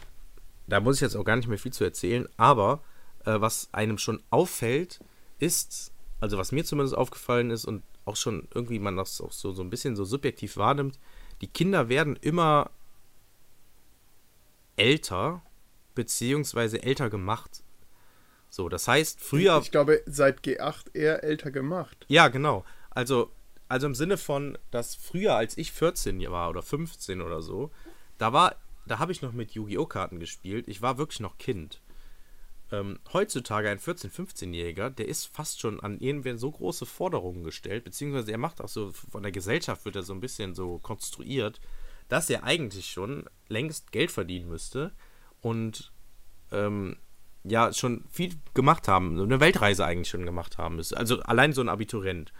da 0.66 0.78
muss 0.80 0.96
ich 0.96 1.00
jetzt 1.00 1.16
auch 1.16 1.24
gar 1.24 1.36
nicht 1.36 1.48
mehr 1.48 1.58
viel 1.58 1.72
zu 1.72 1.84
erzählen, 1.84 2.28
aber 2.36 2.82
äh, 3.24 3.40
was 3.40 3.70
einem 3.72 3.96
schon 3.96 4.22
auffällt, 4.28 5.00
ist, 5.38 5.90
also 6.20 6.36
was 6.36 6.52
mir 6.52 6.64
zumindest 6.64 6.96
aufgefallen 6.96 7.50
ist 7.50 7.64
und 7.64 7.82
auch 8.04 8.16
schon 8.16 8.48
irgendwie 8.54 8.78
man 8.78 8.96
das 8.96 9.20
auch 9.20 9.32
so, 9.32 9.52
so 9.52 9.62
ein 9.62 9.70
bisschen 9.70 9.96
so 9.96 10.04
subjektiv 10.04 10.56
wahrnimmt, 10.56 10.98
die 11.40 11.48
Kinder 11.48 11.88
werden 11.88 12.16
immer 12.16 12.70
älter, 14.76 15.42
beziehungsweise 15.94 16.82
älter 16.82 17.10
gemacht. 17.10 17.62
So, 18.48 18.68
das 18.68 18.86
heißt, 18.88 19.20
früher. 19.20 19.60
Ich 19.62 19.70
glaube, 19.70 20.02
seit 20.06 20.40
G8 20.40 20.94
eher 20.94 21.24
älter 21.24 21.50
gemacht. 21.50 22.04
Ja, 22.08 22.28
genau. 22.28 22.64
Also, 22.90 23.30
also 23.68 23.86
im 23.86 23.94
Sinne 23.94 24.18
von, 24.18 24.58
dass 24.70 24.94
früher, 24.94 25.36
als 25.36 25.56
ich 25.56 25.72
14 25.72 26.30
war 26.30 26.50
oder 26.50 26.62
15 26.62 27.22
oder 27.22 27.40
so, 27.40 27.70
da 28.18 28.32
war, 28.32 28.56
da 28.86 28.98
habe 28.98 29.12
ich 29.12 29.22
noch 29.22 29.32
mit 29.32 29.52
Yu-Gi-Oh! 29.52 29.86
Karten 29.86 30.20
gespielt. 30.20 30.68
Ich 30.68 30.82
war 30.82 30.98
wirklich 30.98 31.20
noch 31.20 31.38
Kind. 31.38 31.80
Ähm, 32.72 32.98
heutzutage 33.12 33.68
ein 33.68 33.78
14-, 33.78 34.10
15-Jähriger, 34.10 34.88
der 34.88 35.06
ist 35.06 35.26
fast 35.26 35.60
schon 35.60 35.78
an 35.80 36.00
irgendwer 36.00 36.38
so 36.38 36.50
große 36.50 36.86
Forderungen 36.86 37.44
gestellt, 37.44 37.84
beziehungsweise 37.84 38.32
er 38.32 38.38
macht 38.38 38.62
auch 38.62 38.68
so, 38.68 38.92
von 38.92 39.22
der 39.22 39.30
Gesellschaft 39.30 39.84
wird 39.84 39.96
er 39.96 40.02
so 40.02 40.14
ein 40.14 40.20
bisschen 40.20 40.54
so 40.54 40.78
konstruiert, 40.78 41.60
dass 42.08 42.30
er 42.30 42.44
eigentlich 42.44 42.90
schon 42.90 43.26
längst 43.48 43.92
Geld 43.92 44.10
verdienen 44.10 44.48
müsste 44.48 44.92
und 45.42 45.92
ähm, 46.50 46.96
ja, 47.44 47.74
schon 47.74 48.04
viel 48.10 48.36
gemacht 48.54 48.88
haben, 48.88 49.18
so 49.18 49.24
eine 49.24 49.40
Weltreise 49.40 49.84
eigentlich 49.84 50.08
schon 50.08 50.24
gemacht 50.24 50.56
haben 50.56 50.76
müsste. 50.76 50.96
Also 50.96 51.20
allein 51.20 51.52
so 51.52 51.60
ein 51.60 51.68
Abiturient 51.68 52.32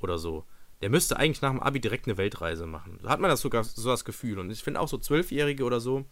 oder 0.00 0.16
so. 0.16 0.46
Der 0.82 0.90
müsste 0.90 1.18
eigentlich 1.18 1.42
nach 1.42 1.50
dem 1.50 1.60
Abi 1.60 1.80
direkt 1.80 2.06
eine 2.06 2.16
Weltreise 2.16 2.66
machen. 2.66 2.98
Da 3.02 3.10
hat 3.10 3.20
man 3.20 3.30
das 3.30 3.40
sogar 3.40 3.64
so 3.64 3.90
das 3.90 4.04
Gefühl. 4.04 4.38
Und 4.38 4.50
ich 4.50 4.62
finde 4.62 4.80
auch 4.80 4.88
so 4.88 4.98
Zwölfjährige 4.98 5.64
oder 5.64 5.80
so, 5.80 6.04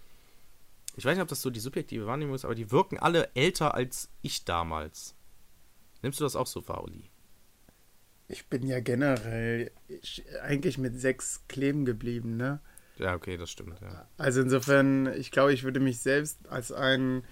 ich 0.96 1.04
weiß 1.04 1.16
nicht, 1.16 1.22
ob 1.22 1.28
das 1.28 1.42
so 1.42 1.50
die 1.50 1.60
subjektive 1.60 2.06
Wahrnehmung 2.06 2.34
ist, 2.34 2.44
aber 2.44 2.54
die 2.54 2.70
wirken 2.70 2.98
alle 2.98 3.30
älter 3.34 3.74
als 3.74 4.08
ich 4.22 4.44
damals. 4.44 5.14
Nimmst 6.02 6.20
du 6.20 6.24
das 6.24 6.36
auch 6.36 6.46
so 6.46 6.66
wahr, 6.68 6.84
Oli? 6.84 7.10
Ich 8.28 8.46
bin 8.46 8.66
ja 8.66 8.80
generell 8.80 9.70
ich, 9.88 10.24
eigentlich 10.42 10.78
mit 10.78 10.98
sechs 10.98 11.42
kleben 11.48 11.84
geblieben, 11.84 12.36
ne? 12.36 12.60
Ja, 12.96 13.14
okay, 13.14 13.36
das 13.36 13.50
stimmt, 13.50 13.80
ja. 13.80 14.06
Also 14.18 14.40
insofern, 14.40 15.12
ich 15.14 15.30
glaube, 15.30 15.52
ich 15.52 15.64
würde 15.64 15.80
mich 15.80 16.00
selbst 16.00 16.38
als 16.48 16.70
einen 16.72 17.24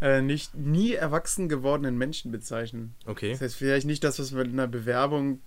äh, 0.00 0.22
nicht 0.22 0.54
nie 0.54 0.94
erwachsen 0.94 1.48
gewordenen 1.48 1.98
Menschen 1.98 2.32
bezeichnen. 2.32 2.94
Okay. 3.06 3.32
Das 3.32 3.42
heißt 3.42 3.56
vielleicht 3.56 3.86
nicht 3.86 4.02
das, 4.02 4.18
was 4.18 4.32
man 4.32 4.46
in 4.46 4.52
einer 4.52 4.68
Bewerbung 4.68 5.40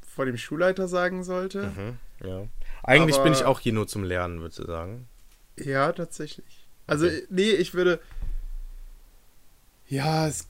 vor 0.00 0.26
dem 0.26 0.36
Schulleiter 0.36 0.88
sagen 0.88 1.22
sollte. 1.22 1.68
Mhm, 1.68 1.98
ja. 2.26 2.48
Eigentlich 2.82 3.16
Aber- 3.16 3.24
bin 3.24 3.32
ich 3.32 3.44
auch 3.44 3.60
hier 3.60 3.72
nur 3.72 3.86
zum 3.86 4.02
Lernen, 4.04 4.40
würdest 4.40 4.58
du 4.58 4.66
sagen. 4.66 5.08
Ja, 5.56 5.92
tatsächlich. 5.92 6.63
Also, 6.86 7.06
Okay. 7.06 7.26
nee, 7.30 7.50
ich 7.50 7.74
würde. 7.74 8.00
Ja, 9.88 10.26
es, 10.26 10.48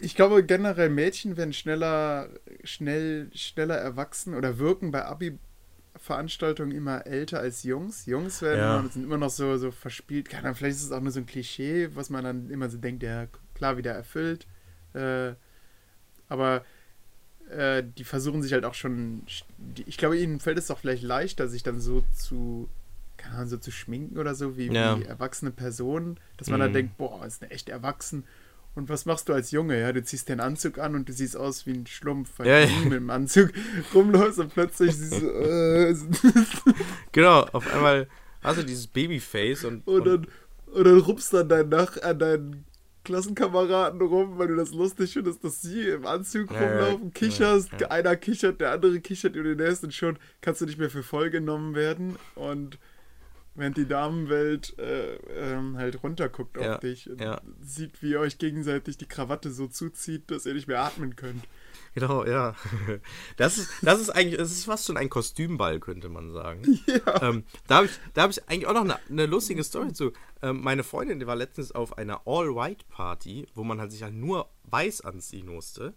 ich 0.00 0.14
glaube 0.14 0.44
generell 0.44 0.88
Mädchen 0.88 1.36
werden 1.36 1.52
schneller, 1.52 2.28
schnell, 2.64 3.30
schneller 3.34 3.76
erwachsen 3.76 4.34
oder 4.34 4.58
wirken 4.58 4.90
bei 4.90 5.04
Abi-Veranstaltungen 5.04 6.72
immer 6.72 7.06
älter 7.06 7.40
als 7.40 7.62
Jungs. 7.62 8.06
Jungs 8.06 8.42
werden 8.42 8.60
Ja. 8.60 8.80
immer, 8.80 8.88
sind 8.90 9.04
immer 9.04 9.18
noch 9.18 9.30
so, 9.30 9.56
so 9.58 9.70
verspielt. 9.70 10.28
Keine 10.28 10.44
Ahnung, 10.44 10.56
vielleicht 10.56 10.76
ist 10.76 10.84
es 10.84 10.92
auch 10.92 11.00
nur 11.00 11.12
so 11.12 11.20
ein 11.20 11.26
Klischee, 11.26 11.90
was 11.94 12.10
man 12.10 12.24
dann 12.24 12.50
immer 12.50 12.68
so 12.70 12.78
denkt, 12.78 13.02
ja, 13.02 13.26
klar, 13.54 13.76
wieder 13.76 13.92
erfüllt. 13.92 14.46
Äh, 14.94 15.32
aber 16.28 16.64
äh, 17.50 17.82
die 17.98 18.04
versuchen 18.04 18.42
sich 18.42 18.52
halt 18.54 18.64
auch 18.64 18.74
schon. 18.74 19.22
Die, 19.58 19.82
ich 19.86 19.98
glaube, 19.98 20.18
ihnen 20.18 20.40
fällt 20.40 20.58
es 20.58 20.68
doch 20.68 20.78
vielleicht 20.78 21.02
leichter, 21.02 21.48
sich 21.48 21.62
dann 21.62 21.80
so 21.80 22.02
zu 22.16 22.68
keine 23.22 23.36
Ahnung, 23.36 23.48
so 23.48 23.56
zu 23.56 23.70
schminken 23.70 24.18
oder 24.18 24.34
so, 24.34 24.56
wie, 24.56 24.66
Ja. 24.72 24.98
wie 24.98 25.04
erwachsene 25.04 25.50
Personen, 25.50 26.18
dass 26.36 26.48
man 26.50 26.58
Mhm. 26.60 26.64
dann 26.64 26.72
denkt, 26.72 26.96
boah, 26.98 27.24
ist 27.26 27.42
eine 27.42 27.50
echt 27.52 27.68
erwachsen. 27.68 28.24
Und 28.74 28.88
was 28.88 29.04
machst 29.04 29.28
du 29.28 29.34
als 29.34 29.50
Junge? 29.50 29.78
Ja, 29.78 29.92
du 29.92 30.02
ziehst 30.02 30.30
den 30.30 30.40
Anzug 30.40 30.78
an 30.78 30.94
und 30.94 31.06
du 31.08 31.12
siehst 31.12 31.36
aus 31.36 31.66
wie 31.66 31.72
ein 31.74 31.86
Schlumpf, 31.86 32.30
weil 32.38 32.46
Ja, 32.46 32.64
du 32.66 32.72
ja. 32.72 32.78
mit 32.84 32.92
dem 32.94 33.10
Anzug 33.10 33.50
rumläufst 33.94 34.38
und 34.38 34.52
plötzlich 34.54 34.96
siehst 34.96 35.20
du, 35.20 35.26
äh, 35.28 35.94
Genau, 37.12 37.40
auf 37.52 37.72
einmal 37.72 38.08
hast 38.42 38.58
du 38.58 38.64
dieses 38.64 38.86
Babyface 38.86 39.64
und, 39.64 39.86
und 39.86 40.06
dann, 40.06 40.26
und 40.72 40.84
dann 40.84 40.98
rupst 41.00 41.32
dann 41.34 41.48
dein 41.48 41.68
Nach 41.68 42.00
an 42.02 42.18
deinen 42.18 42.64
Klassenkameraden 43.04 44.00
rum, 44.00 44.38
weil 44.38 44.48
du 44.48 44.56
das 44.56 44.72
lustig 44.72 45.12
findest, 45.12 45.42
dass 45.44 45.60
sie 45.60 45.88
im 45.88 46.06
Anzug 46.06 46.50
rumlaufen, 46.50 47.12
kicherst, 47.12 47.70
einer 47.90 48.16
kichert, 48.16 48.60
der 48.60 48.70
andere 48.70 49.00
kichert 49.00 49.34
über 49.36 49.54
den 49.54 49.58
nächsten 49.66 49.86
und 49.86 49.92
schon 49.92 50.18
kannst 50.40 50.60
du 50.60 50.66
nicht 50.66 50.78
mehr 50.78 50.88
für 50.90 51.02
voll 51.02 51.28
genommen 51.30 51.74
werden 51.74 52.16
und 52.36 52.78
während 53.54 53.76
die 53.76 53.86
Damenwelt 53.86 54.78
äh, 54.78 55.16
ähm, 55.16 55.76
halt 55.76 56.02
runterguckt 56.02 56.56
auf 56.58 56.64
Ja, 56.64 56.78
dich 56.78 57.10
und 57.10 57.20
ja. 57.20 57.40
sieht, 57.60 58.02
wie 58.02 58.12
ihr 58.12 58.20
euch 58.20 58.38
gegenseitig 58.38 58.96
die 58.96 59.06
Krawatte 59.06 59.50
so 59.50 59.66
zuzieht, 59.66 60.30
dass 60.30 60.46
ihr 60.46 60.54
nicht 60.54 60.68
mehr 60.68 60.80
atmen 60.80 61.16
könnt. 61.16 61.44
Genau, 61.94 62.24
ja. 62.24 62.54
Das 63.36 63.58
ist, 63.58 63.70
das 63.82 64.00
ist 64.00 64.10
eigentlich, 64.10 64.38
das 64.38 64.50
ist 64.50 64.64
fast 64.64 64.86
schon 64.86 64.96
ein 64.96 65.10
Kostümball, 65.10 65.80
könnte 65.80 66.08
man 66.08 66.32
sagen. 66.32 66.62
Ja. 66.86 67.22
Ähm, 67.22 67.44
da 67.66 67.76
habe 67.76 67.86
ich, 67.86 67.92
da 68.14 68.22
hab 68.22 68.30
ich 68.30 68.48
eigentlich 68.48 68.66
auch 68.66 68.74
noch 68.74 68.82
eine, 68.82 68.98
eine 69.08 69.26
lustige 69.26 69.64
Story 69.64 69.92
zu. 69.92 70.12
Ähm, 70.42 70.60
meine 70.62 70.82
Freundin, 70.82 71.20
die 71.20 71.26
war 71.26 71.36
letztens 71.36 71.72
auf 71.72 71.98
einer 71.98 72.22
All-White-Party, 72.26 73.46
wo 73.54 73.64
man 73.64 73.80
halt 73.80 73.92
sich 73.92 74.02
halt 74.02 74.14
nur 74.14 74.48
weiß 74.64 75.02
anziehen 75.02 75.46
musste. 75.46 75.94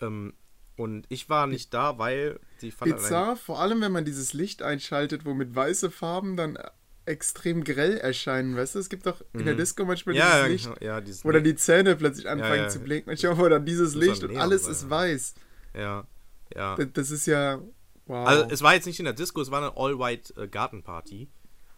Ähm, 0.00 0.34
und 0.78 1.06
ich 1.08 1.28
war 1.28 1.48
nicht 1.48 1.74
da, 1.74 1.98
weil 1.98 2.38
sie 2.58 2.70
fand 2.70 2.94
Bizarr, 2.94 3.36
vor 3.36 3.58
allem 3.58 3.80
wenn 3.80 3.90
man 3.90 4.04
dieses 4.04 4.32
Licht 4.32 4.62
einschaltet, 4.62 5.24
wo 5.24 5.34
mit 5.34 5.54
weiße 5.54 5.90
Farben 5.90 6.36
dann 6.36 6.54
äh, 6.54 6.70
extrem 7.04 7.64
grell 7.64 7.96
erscheinen, 7.96 8.54
weißt 8.54 8.76
du? 8.76 8.78
Es 8.78 8.88
gibt 8.88 9.06
doch 9.06 9.20
in 9.32 9.44
der 9.44 9.56
Disco 9.56 9.84
manchmal 9.84 10.14
Mhm. 10.14 10.20
ja, 10.20 10.26
dieses 10.26 10.40
ja, 10.40 10.46
Licht, 10.46 10.64
genau, 10.64 10.76
ja, 10.80 11.00
dieses 11.00 11.24
wo 11.24 11.32
dann 11.32 11.42
die 11.42 11.56
Zähne 11.56 11.96
plötzlich 11.96 12.28
anfangen 12.28 12.62
ja. 12.62 12.68
zu 12.68 12.78
blinken. 12.78 13.10
Und 13.10 13.18
ich 13.18 13.26
hoffe, 13.26 13.50
dann 13.50 13.66
dieses 13.66 13.96
Licht 13.96 14.22
und 14.22 14.36
alles 14.36 14.64
sein, 14.64 14.72
ist 14.72 14.88
weiß. 14.88 15.34
ja, 15.74 16.06
ja. 16.54 16.76
Das, 16.76 16.86
das 16.92 17.10
ist 17.10 17.26
ja. 17.26 17.60
Wow. 18.06 18.28
Also 18.28 18.44
es 18.48 18.62
war 18.62 18.74
jetzt 18.74 18.86
nicht 18.86 19.00
in 19.00 19.04
der 19.04 19.14
Disco, 19.14 19.40
es 19.40 19.50
war 19.50 19.60
eine 19.60 19.76
All-White 19.76 20.40
äh, 20.40 20.46
Gartenparty. 20.46 21.28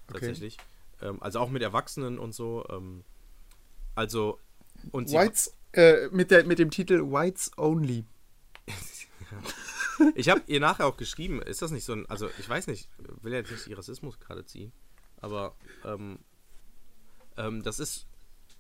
Okay. 0.09 0.13
Tatsächlich. 0.13 0.59
Ähm, 1.01 1.23
also 1.23 1.39
auch 1.39 1.49
mit 1.49 1.63
Erwachsenen 1.63 2.19
und 2.19 2.35
so. 2.35 2.67
Ähm, 2.69 3.03
also. 3.95 4.39
Und 4.91 5.11
Whites, 5.11 5.55
äh, 5.73 6.09
mit, 6.11 6.31
der, 6.31 6.45
mit 6.45 6.59
dem 6.59 6.71
Titel 6.71 7.01
Whites 7.01 7.51
Only. 7.57 8.05
Ich 10.15 10.31
habe 10.31 10.41
ihr 10.47 10.61
nachher 10.61 10.87
auch 10.87 10.97
geschrieben, 10.97 11.43
ist 11.43 11.61
das 11.61 11.71
nicht 11.73 11.85
so 11.85 11.93
ein, 11.93 12.07
also 12.09 12.31
ich 12.39 12.49
weiß 12.49 12.69
nicht, 12.69 12.89
will 13.21 13.33
ja 13.33 13.41
jetzt 13.41 13.51
nicht 13.51 13.67
die 13.67 13.75
Rassismus 13.75 14.19
gerade 14.19 14.47
ziehen, 14.47 14.73
aber 15.21 15.55
ähm, 15.85 16.21
ähm, 17.37 17.63
das 17.63 17.81
ist, 17.81 18.07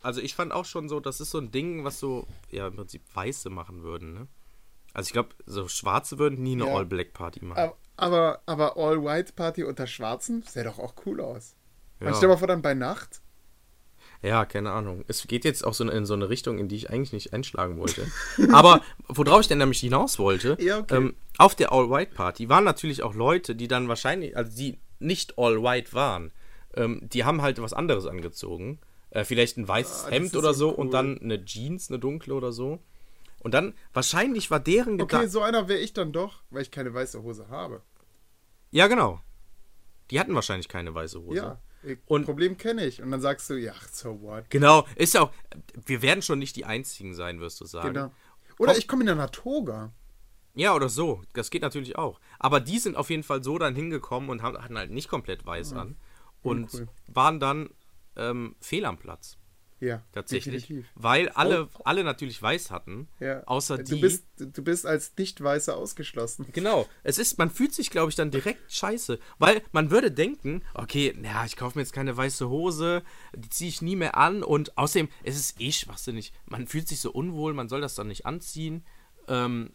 also 0.03 0.20
ich 0.20 0.35
fand 0.35 0.53
auch 0.53 0.66
schon 0.66 0.90
so, 0.90 1.01
das 1.01 1.18
ist 1.18 1.31
so 1.31 1.38
ein 1.38 1.51
Ding, 1.51 1.83
was 1.83 1.99
so, 1.99 2.27
ja 2.51 2.66
im 2.66 2.77
Prinzip 2.77 3.03
Weiße 3.14 3.49
machen 3.49 3.83
würden, 3.83 4.12
ne? 4.12 4.29
Also 4.92 5.09
ich 5.09 5.12
glaube, 5.12 5.31
so 5.46 5.68
Schwarze 5.68 6.18
würden 6.18 6.42
nie 6.42 6.53
eine 6.53 6.66
Ja. 6.66 6.75
All-Black-Party 6.75 7.44
machen. 7.44 7.73
Aber, 7.96 8.42
aber, 8.46 8.77
All-White-Party 8.77 9.64
unter 9.64 9.87
Schwarzen 9.87 10.42
sähe 10.42 10.64
doch 10.64 10.79
auch 10.79 10.94
cool 11.07 11.20
aus. 11.20 11.55
Ja. 12.01 12.07
Man 12.07 12.14
stell 12.16 12.29
mal 12.29 12.37
vor, 12.37 12.49
dann 12.49 12.62
bei 12.62 12.75
Nacht. 12.75 13.23
Ja, 14.22 14.44
keine 14.44 14.70
Ahnung. 14.72 15.04
Es 15.09 15.26
geht 15.26 15.44
jetzt 15.46 15.64
auch 15.64 15.72
so 15.72 15.88
in 15.88 16.04
so 16.04 16.12
eine 16.14 16.28
Richtung, 16.28 16.59
in 16.59 16.68
die 16.68 16.76
ich 16.76 16.90
eigentlich 16.90 17.12
nicht 17.12 17.33
einschlagen 17.33 17.78
wollte. 17.78 18.06
Aber 18.52 18.83
worauf 19.09 19.40
ich 19.40 19.48
denn 19.48 19.59
nämlich 19.59 19.80
hinaus 19.80 20.18
wollte, 20.18 20.56
Ja, 20.61 20.80
okay. 20.80 20.96
ähm, 20.96 21.16
auf 21.38 21.54
der 21.54 21.72
All-White-Party 21.72 22.48
waren 22.50 22.64
natürlich 22.64 23.02
auch 23.02 23.14
Leute, 23.14 23.54
die 23.56 23.66
dann 23.68 23.88
wahrscheinlich, 23.88 24.37
also 24.37 24.54
die 24.54 24.78
nicht 24.98 25.38
All-White 25.38 25.94
waren, 25.94 26.33
ähm, 26.74 27.00
die 27.02 27.24
haben 27.24 27.40
halt 27.40 27.62
was 27.62 27.72
anderes 27.72 28.04
angezogen. 28.06 28.78
Äh, 29.09 29.24
vielleicht 29.24 29.56
ein 29.56 29.66
weißes 29.66 30.04
Ah, 30.04 30.11
Hemd 30.11 30.37
oder 30.37 30.52
so 30.54 30.68
so 30.70 30.76
und 30.76 30.88
cool. 30.88 30.92
dann 30.92 31.18
eine 31.20 31.42
Jeans, 31.44 31.88
eine 31.90 31.98
dunkle 31.98 32.35
oder 32.35 32.52
so. 32.52 32.78
Und 33.42 33.54
dann, 33.54 33.72
wahrscheinlich 33.94 34.50
war 34.50 34.61
deren 34.61 34.94
Okay, 35.00 35.06
Gedanke. 35.06 35.28
so 35.30 35.40
einer 35.40 35.66
wäre 35.66 35.80
ich 35.80 35.94
dann 35.94 36.12
doch, 36.12 36.42
weil 36.50 36.61
ich 36.62 36.70
keine 36.70 36.92
weiße 36.92 37.22
Hose 37.22 37.48
habe. 37.48 37.80
Ja, 38.70 38.87
genau. 38.87 39.20
Die 40.11 40.20
hatten 40.20 40.35
wahrscheinlich 40.35 40.68
keine 40.68 40.94
weiße 40.94 41.22
Hose. 41.22 41.37
Ja. 41.38 41.61
Und- 42.07 42.25
Problem 42.25 42.57
kenne 42.59 42.85
ich. 42.87 43.03
Und 43.03 43.11
dann 43.11 43.21
sagst 43.21 43.49
du, 43.51 43.55
ja, 43.55 43.75
so 43.90 44.21
what? 44.21 44.51
Genau, 44.51 44.87
ist 44.97 45.14
ja 45.14 45.23
auch. 45.23 45.33
Wir 45.87 46.03
werden 46.03 46.23
schon 46.23 46.38
nicht 46.38 46.57
die 46.57 46.64
einzigen 46.64 47.14
sein, 47.14 47.40
wirst 47.40 47.61
du 47.61 47.64
sagen. 47.64 47.95
Genau. 47.95 48.12
Oder 48.59 48.73
Komm- 48.73 48.79
ich 48.79 48.88
komme 48.88 49.03
in 49.05 49.09
einer 49.09 49.31
Toga. 49.31 49.93
Ja, 50.55 50.75
oder 50.75 50.88
so. 50.88 51.23
Das 51.33 51.51
geht 51.51 51.62
natürlich 51.62 51.97
auch. 51.97 52.21
Aber 52.38 52.61
die 52.61 52.79
sind 52.79 52.97
auf 52.97 53.09
jeden 53.09 53.23
Fall 53.23 53.43
so 53.43 53.57
dann 53.57 53.75
hingekommen 53.75 54.29
und 54.31 54.43
haben, 54.43 54.59
hatten 54.62 54.77
halt 54.77 54.90
nicht 54.90 55.09
komplett 55.09 55.47
weiß 55.47 55.73
an. 55.75 55.97
Und 56.43 56.73
cool. 56.75 56.88
waren 57.07 57.38
dann 57.40 57.71
ähm, 58.16 58.57
fehl 58.61 58.85
am 58.85 58.99
Platz. 58.99 59.38
Ja, 59.81 60.03
Tatsächlich. 60.12 60.62
definitiv. 60.66 60.90
Weil 60.95 61.31
alle, 61.31 61.69
alle 61.85 62.05
natürlich 62.05 62.40
weiß 62.40 62.71
hatten. 62.71 63.09
Ja. 63.19 63.43
Außer 63.45 63.79
du 63.79 63.95
die. 63.95 64.01
Bist, 64.01 64.27
du 64.37 64.62
bist 64.62 64.85
als 64.85 65.12
Nicht-Weißer 65.16 65.75
ausgeschlossen. 65.75 66.47
Genau. 66.53 66.87
Es 67.03 67.16
ist, 67.19 67.38
man 67.38 67.51
fühlt 67.51 67.73
sich, 67.73 67.90
glaube 67.90 68.11
ich, 68.11 68.16
dann 68.16 68.31
direkt 68.31 68.71
scheiße. 68.71 69.19
Weil 69.38 69.62
man 69.73 69.90
würde 69.90 70.12
denken, 70.12 70.62
okay, 70.75 71.14
naja, 71.16 71.47
ich 71.47 71.57
kaufe 71.57 71.79
mir 71.79 71.83
jetzt 71.83 71.95
keine 71.95 72.14
weiße 72.14 72.51
Hose, 72.51 73.03
die 73.35 73.49
ziehe 73.49 73.71
ich 73.71 73.81
nie 73.81 73.97
mehr 73.97 74.19
an 74.19 74.43
und 74.43 74.77
außerdem, 74.77 75.09
es 75.25 75.37
ist 75.37 75.61
eh 75.61 75.73
schwachsinnig. 75.73 76.35
Man 76.45 76.66
fühlt 76.66 76.87
sich 76.87 77.01
so 77.01 77.11
unwohl, 77.11 77.55
man 77.55 77.71
soll 77.71 77.81
das 77.81 77.95
dann 77.95 78.09
nicht 78.09 78.27
anziehen. 78.27 78.85
Ähm, 79.29 79.73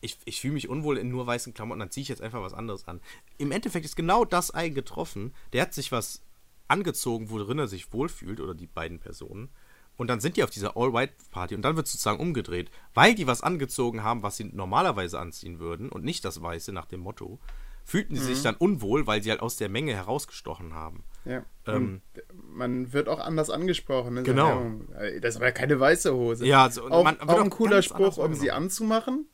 ich, 0.00 0.18
ich 0.24 0.40
fühle 0.40 0.54
mich 0.54 0.68
unwohl 0.68 0.98
in 0.98 1.08
nur 1.08 1.26
weißen 1.26 1.54
Klamotten, 1.54 1.80
dann 1.80 1.90
ziehe 1.90 2.02
ich 2.02 2.08
jetzt 2.08 2.22
einfach 2.22 2.42
was 2.42 2.54
anderes 2.54 2.88
an. 2.88 3.00
Im 3.38 3.52
Endeffekt 3.52 3.84
ist 3.84 3.96
genau 3.96 4.24
das 4.24 4.50
eingetroffen. 4.50 5.34
Der 5.52 5.62
hat 5.62 5.74
sich 5.74 5.92
was 5.92 6.22
angezogen, 6.70 7.30
worin 7.30 7.58
er 7.58 7.68
sich 7.68 7.92
wohlfühlt, 7.92 8.40
oder 8.40 8.54
die 8.54 8.66
beiden 8.66 8.98
Personen. 9.00 9.50
Und 9.96 10.08
dann 10.08 10.20
sind 10.20 10.36
die 10.36 10.44
auf 10.44 10.50
dieser 10.50 10.76
All-White-Party 10.78 11.54
und 11.54 11.62
dann 11.62 11.76
wird 11.76 11.86
sozusagen 11.86 12.20
umgedreht. 12.20 12.70
Weil 12.94 13.14
die 13.14 13.26
was 13.26 13.42
angezogen 13.42 14.02
haben, 14.02 14.22
was 14.22 14.36
sie 14.38 14.44
normalerweise 14.44 15.18
anziehen 15.18 15.58
würden 15.58 15.90
und 15.90 16.04
nicht 16.04 16.24
das 16.24 16.40
Weiße 16.40 16.72
nach 16.72 16.86
dem 16.86 17.00
Motto, 17.00 17.38
fühlten 17.84 18.14
sie 18.14 18.22
sich 18.22 18.42
dann 18.42 18.54
unwohl, 18.54 19.06
weil 19.06 19.22
sie 19.22 19.30
halt 19.30 19.40
aus 19.40 19.56
der 19.56 19.68
Menge 19.68 19.92
herausgestochen 19.94 20.74
haben. 20.74 21.04
Ja. 21.24 21.44
Ähm, 21.66 22.00
man 22.32 22.92
wird 22.92 23.08
auch 23.08 23.18
anders 23.18 23.50
angesprochen. 23.50 24.14
ne? 24.14 24.22
Genau. 24.22 24.72
ja, 24.94 25.20
Das 25.20 25.38
war 25.40 25.48
ja 25.48 25.52
keine 25.52 25.78
weiße 25.78 26.14
Hose. 26.14 26.46
Ja, 26.46 26.70
so, 26.70 26.84
und 26.84 26.92
auch, 26.92 27.04
man 27.04 27.20
auch 27.20 27.40
ein 27.40 27.50
cooler 27.50 27.82
Spruch, 27.82 28.16
um 28.16 28.32
sie 28.34 28.52
anzumachen, 28.52 29.26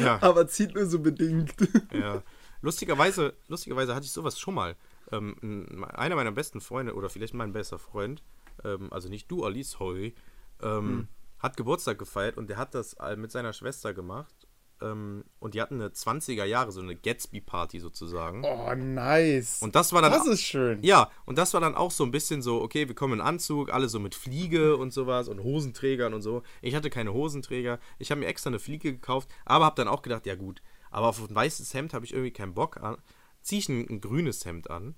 Ja. 0.00 0.18
aber 0.22 0.46
zieht 0.46 0.74
nur 0.74 0.86
so 0.86 1.00
bedingt. 1.00 1.54
Ja. 1.92 2.22
Lustigerweise, 2.62 3.34
lustigerweise 3.48 3.94
hatte 3.94 4.06
ich 4.06 4.12
sowas 4.12 4.38
schon 4.38 4.54
mal. 4.54 4.76
Ähm, 5.12 5.36
ein- 5.42 5.84
einer 5.84 6.16
meiner 6.16 6.32
besten 6.32 6.60
Freunde, 6.60 6.94
oder 6.94 7.08
vielleicht 7.10 7.34
mein 7.34 7.52
bester 7.52 7.78
Freund, 7.78 8.22
ähm, 8.64 8.92
also 8.92 9.08
nicht 9.08 9.30
du, 9.30 9.44
Alice 9.44 9.78
Hoy, 9.78 10.14
ähm, 10.62 11.08
hat 11.38 11.56
Geburtstag 11.56 11.98
gefeiert 11.98 12.36
und 12.38 12.48
der 12.50 12.56
hat 12.56 12.74
das 12.74 12.96
mit 13.16 13.30
seiner 13.32 13.52
Schwester 13.52 13.92
gemacht. 13.94 14.34
Ähm, 14.80 15.24
und 15.38 15.54
die 15.54 15.62
hatten 15.62 15.74
eine 15.80 15.90
20er 15.92 16.44
Jahre, 16.44 16.72
so 16.72 16.80
eine 16.80 16.96
Gatsby-Party 16.96 17.78
sozusagen. 17.78 18.42
Oh, 18.44 18.74
nice. 18.74 19.62
Und 19.62 19.76
das 19.76 19.92
war 19.92 20.02
dann. 20.02 20.10
das 20.12 20.26
ist 20.26 20.42
schön. 20.42 20.82
Ja, 20.82 21.08
und 21.24 21.38
das 21.38 21.54
war 21.54 21.60
dann 21.60 21.76
auch 21.76 21.92
so 21.92 22.02
ein 22.04 22.10
bisschen 22.10 22.42
so, 22.42 22.60
okay, 22.60 22.88
wir 22.88 22.94
kommen 22.96 23.14
in 23.14 23.20
Anzug, 23.20 23.72
alle 23.72 23.88
so 23.88 24.00
mit 24.00 24.14
Fliege 24.16 24.76
und 24.76 24.92
sowas 24.92 25.28
und 25.28 25.42
Hosenträgern 25.44 26.14
und 26.14 26.22
so. 26.22 26.42
Ich 26.62 26.74
hatte 26.74 26.90
keine 26.90 27.12
Hosenträger. 27.12 27.78
Ich 28.00 28.10
habe 28.10 28.20
mir 28.20 28.26
extra 28.26 28.48
eine 28.48 28.58
Fliege 28.58 28.92
gekauft, 28.92 29.28
aber 29.44 29.66
habe 29.66 29.76
dann 29.76 29.86
auch 29.88 30.02
gedacht, 30.02 30.26
ja 30.26 30.34
gut, 30.34 30.62
aber 30.90 31.06
auf 31.08 31.20
ein 31.28 31.34
weißes 31.34 31.72
Hemd 31.74 31.94
habe 31.94 32.04
ich 32.04 32.12
irgendwie 32.12 32.32
keinen 32.32 32.54
Bock 32.54 32.78
an. 32.78 32.96
Ziehe 33.40 33.60
ich 33.60 33.68
ein, 33.68 33.86
ein 33.88 34.00
grünes 34.00 34.44
Hemd 34.44 34.68
an. 34.70 34.96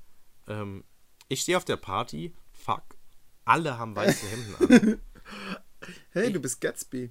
Ähm, 0.48 0.84
ich 1.28 1.40
stehe 1.42 1.56
auf 1.56 1.64
der 1.64 1.76
Party, 1.76 2.34
fuck, 2.52 2.82
alle 3.44 3.78
haben 3.78 3.94
weiße 3.96 4.26
Hemden 4.26 4.54
an. 4.92 5.00
Hey, 6.10 6.32
du 6.32 6.40
bist 6.40 6.60
Gatsby. 6.62 7.10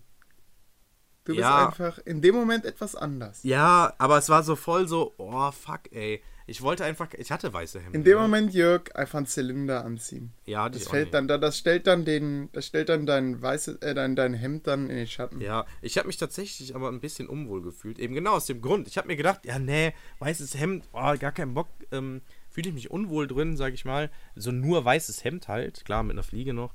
Du 1.26 1.34
bist 1.34 1.40
Ja. 1.42 1.68
einfach 1.68 2.00
in 2.00 2.22
dem 2.22 2.34
Moment 2.36 2.66
etwas 2.66 2.96
anders. 2.96 3.44
Ja, 3.44 3.94
aber 3.98 4.18
es 4.18 4.30
war 4.30 4.44
so 4.44 4.56
voll 4.56 4.88
so, 4.88 5.14
oh 5.18 5.52
fuck, 5.52 5.92
ey. 5.92 6.22
Ich 6.48 6.62
wollte 6.62 6.84
einfach, 6.84 7.14
ich 7.14 7.32
hatte 7.32 7.54
weiße 7.54 7.80
Hemden. 7.80 7.96
In 7.96 8.04
dem 8.04 8.16
ne? 8.18 8.22
Moment, 8.24 8.54
Jörg, 8.54 8.94
einfach 8.96 9.18
einen 9.20 9.28
Zylinder 9.28 9.86
anziehen. 9.86 10.34
Ja, 10.46 10.68
Das 10.70 10.88
fällt 10.90 11.14
dann, 11.14 11.28
da- 11.30 11.38
das 11.38 11.58
stellt 11.58 11.88
dann 11.88 12.04
den, 12.04 12.50
das 12.52 12.66
stellt 12.66 12.90
dann 12.90 13.06
dein 13.06 13.42
weißes, 13.42 13.78
äh, 13.78 13.94
dein, 13.94 14.16
dein 14.18 14.34
Hemd 14.34 14.68
dann 14.68 14.90
in 14.90 14.96
den 14.98 15.08
Schatten. 15.08 15.40
Ja, 15.40 15.66
ich 15.82 15.98
habe 15.98 16.08
mich 16.08 16.18
tatsächlich 16.18 16.76
aber 16.76 16.90
ein 16.90 17.00
bisschen 17.00 17.30
unwohl 17.30 17.62
gefühlt. 17.62 17.98
Eben 18.00 18.14
genau 18.16 18.34
aus 18.34 18.48
dem 18.48 18.62
Grund. 18.62 18.88
Ich 18.90 18.98
habe 18.98 19.08
mir 19.08 19.16
gedacht, 19.16 19.46
ja, 19.46 19.58
nee, 19.60 19.94
weißes 20.20 20.56
Hemd, 20.60 20.90
oh, 20.92 21.16
gar 21.18 21.32
keinen 21.32 21.54
Bock. 21.54 21.70
Ähm, 21.92 22.22
Fühle 22.54 22.70
ich 22.70 22.76
mich 22.76 22.92
unwohl 22.92 23.28
drin, 23.28 23.58
sag 23.58 23.74
ich 23.74 23.84
mal. 23.84 24.12
So 24.36 24.52
nur 24.52 24.86
weißes 24.86 25.24
Hemd 25.24 25.48
halt, 25.48 25.84
klar, 25.86 26.04
mit 26.04 26.12
einer 26.14 26.24
Fliege 26.24 26.54
noch. 26.54 26.74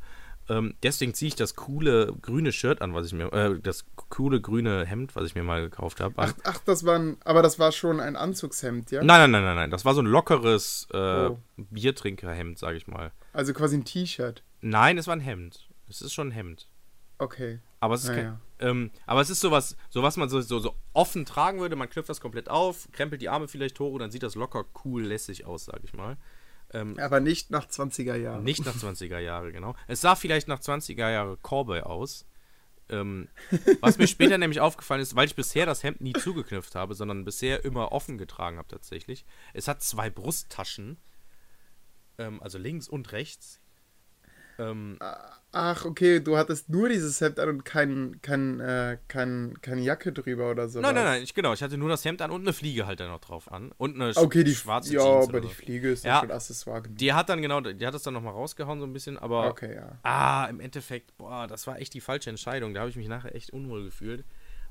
Ähm, 0.51 0.75
deswegen 0.83 1.15
ziehe 1.15 1.29
ich 1.29 1.37
das 1.37 1.55
coole 1.55 2.13
grüne 2.21 2.53
Shirt 2.53 2.83
an, 2.83 2.95
was 2.95 3.07
ich 3.07 3.13
mir, 3.13 3.33
äh, 3.33 3.61
das 3.61 3.85
coole 4.09 4.41
grüne 4.41 4.85
Hemd, 4.87 5.15
was 5.15 5.27
ich 5.27 5.35
mir 5.35 5.43
mal 5.45 5.61
gekauft 5.61 6.01
habe. 6.01 6.15
Ach, 6.17 6.33
ach, 6.43 6.59
das 6.65 6.85
war 6.85 6.99
ein, 6.99 7.17
aber 7.25 7.43
das 7.43 7.59
war 7.59 7.71
schon 7.71 8.01
ein 8.01 8.17
Anzugshemd, 8.17 8.91
ja? 8.91 9.05
Nein, 9.05 9.21
nein, 9.21 9.31
nein, 9.31 9.45
nein, 9.45 9.57
nein. 9.57 9.71
Das 9.71 9.85
war 9.85 9.95
so 9.95 10.01
ein 10.03 10.07
lockeres 10.07 10.89
äh, 10.93 10.97
Oh. 11.29 11.39
Biertrinkerhemd, 11.57 12.59
sag 12.59 12.75
ich 12.75 12.87
mal. 12.89 13.13
Also 13.33 13.53
quasi 13.53 13.77
ein 13.77 13.85
T-Shirt. 13.85 14.43
Nein, 14.61 14.99
es 14.99 15.07
war 15.07 15.15
ein 15.15 15.21
Hemd. 15.21 15.69
Es 15.89 16.03
ist 16.03 16.13
schon 16.13 16.29
ein 16.29 16.33
Hemd. 16.33 16.67
Okay. 17.19 17.61
Aber 17.81 17.95
es 17.95 18.03
ist, 18.05 18.09
kein, 18.11 18.25
Naja. 18.25 18.41
ähm, 18.59 18.91
aber 19.07 19.21
es 19.21 19.31
ist 19.31 19.41
sowas, 19.41 19.77
so 19.89 20.03
was 20.03 20.17
man 20.17 20.29
so, 20.29 20.41
so, 20.41 20.59
so 20.59 20.75
offen 20.93 21.25
tragen 21.25 21.61
würde. 21.61 21.77
Man 21.77 21.89
knüpft 21.89 22.09
das 22.09 22.21
komplett 22.21 22.49
auf, 22.49 22.89
krempelt 22.93 23.23
die 23.23 23.29
Arme 23.29 23.47
vielleicht 23.49 23.79
hoch 23.79 23.93
und 23.93 24.01
dann 24.01 24.11
sieht 24.11 24.23
das 24.25 24.35
locker 24.35 24.65
cool 24.85 25.05
lässig 25.05 25.45
aus, 25.47 25.67
sag 25.67 25.83
ich 25.85 25.93
mal. 25.93 26.17
Ähm, 26.73 26.99
Aber 26.99 27.21
nicht 27.21 27.51
nach 27.51 27.67
20er 27.67 28.17
Jahren. 28.17 28.45
Nicht 28.45 28.65
nach 28.67 28.75
20er 28.75 29.21
Jahre, 29.21 29.53
genau. 29.53 29.75
Es 29.87 30.01
sah 30.01 30.17
vielleicht 30.17 30.49
nach 30.49 30.61
20er 30.61 31.11
Jahre 31.11 31.37
Cowboy 31.43 31.81
aus. 31.81 32.27
Ähm, 32.91 33.29
was 33.81 33.99
mir 33.99 34.07
später 34.07 34.39
nämlich 34.39 34.61
aufgefallen 34.61 35.03
ist, 35.03 35.15
weil 35.15 35.27
ich 35.27 35.37
bisher 35.37 35.67
das 35.67 35.83
Hemd 35.83 36.01
nie 36.01 36.15
zugeknüpft 36.15 36.75
habe, 36.75 36.95
sondern 36.95 37.25
bisher 37.25 37.65
immer 37.65 37.93
offen 37.93 38.19
getragen 38.19 38.59
habe 38.59 38.69
tatsächlich. 38.69 39.25
Es 39.53 39.69
hat 39.69 39.83
zwei 39.83 40.09
Brusttaschen, 40.11 40.97
ähm, 42.19 42.43
also 42.43 42.59
links 42.59 42.89
und 42.89 43.13
rechts. 43.13 43.61
Ähm, 44.59 44.99
Ach, 45.51 45.87
okay, 45.87 46.21
du 46.21 46.37
hattest 46.37 46.69
nur 46.69 46.91
dieses 46.91 47.21
Hemd 47.23 47.41
an 47.41 47.49
und 47.49 47.65
kein, 47.65 48.19
kein, 48.21 48.61
äh, 48.61 48.99
kein, 49.09 49.55
keine 49.63 49.81
Jacke 49.81 50.13
drüber 50.13 50.51
oder 50.51 50.69
so. 50.69 50.81
nein, 50.81 50.95
nein, 50.95 51.05
nein, 51.05 51.23
ich, 51.23 51.33
genau. 51.33 51.55
Ich 51.55 51.63
hatte 51.63 51.79
nur 51.79 51.89
das 51.89 52.05
Hemd 52.05 52.21
an 52.21 52.31
und 52.31 52.43
eine 52.43 52.53
Fliege 52.53 52.87
halt 52.87 53.01
dann 53.01 53.09
noch 53.09 53.21
drauf 53.21 53.51
an. 53.51 53.73
Und 53.79 53.95
eine 53.95 54.15
Okay, 54.15 54.45
die 54.45 54.55
schwarze 54.55 54.93
Ja, 54.93 55.01
Jeans 55.01 55.29
aber 55.29 55.39
oder 55.39 55.41
die 55.41 55.47
so. 55.49 55.55
Fliege 55.55 55.91
ist 55.91 56.05
Ja. 56.05 56.17
ja 56.17 56.21
schon 56.21 56.31
Accessoire 56.33 56.83
genug. 56.83 56.99
Die 56.99 57.15
hat 57.15 57.31
dann 57.31 57.41
genau, 57.41 57.63
die 57.63 57.87
hat 57.87 57.95
das 57.95 58.03
dann 58.03 58.13
nochmal 58.15 58.35
rausgehauen 58.35 58.79
so 58.79 58.87
ein 58.87 58.93
bisschen, 58.93 59.17
aber 59.19 59.49
Okay, 59.49 59.75
ja. 59.75 59.99
Ah, 60.03 60.47
im 60.51 60.61
Endeffekt, 60.61 61.17
boah, 61.17 61.47
das 61.47 61.67
war 61.67 61.79
echt 61.79 61.95
die 61.95 62.03
falsche 62.03 62.29
Entscheidung. 62.29 62.75
Da 62.75 62.81
habe 62.81 62.91
ich 62.91 62.97
mich 62.97 63.09
nachher 63.09 63.35
echt 63.35 63.51
unwohl 63.51 63.85
gefühlt. 63.85 64.25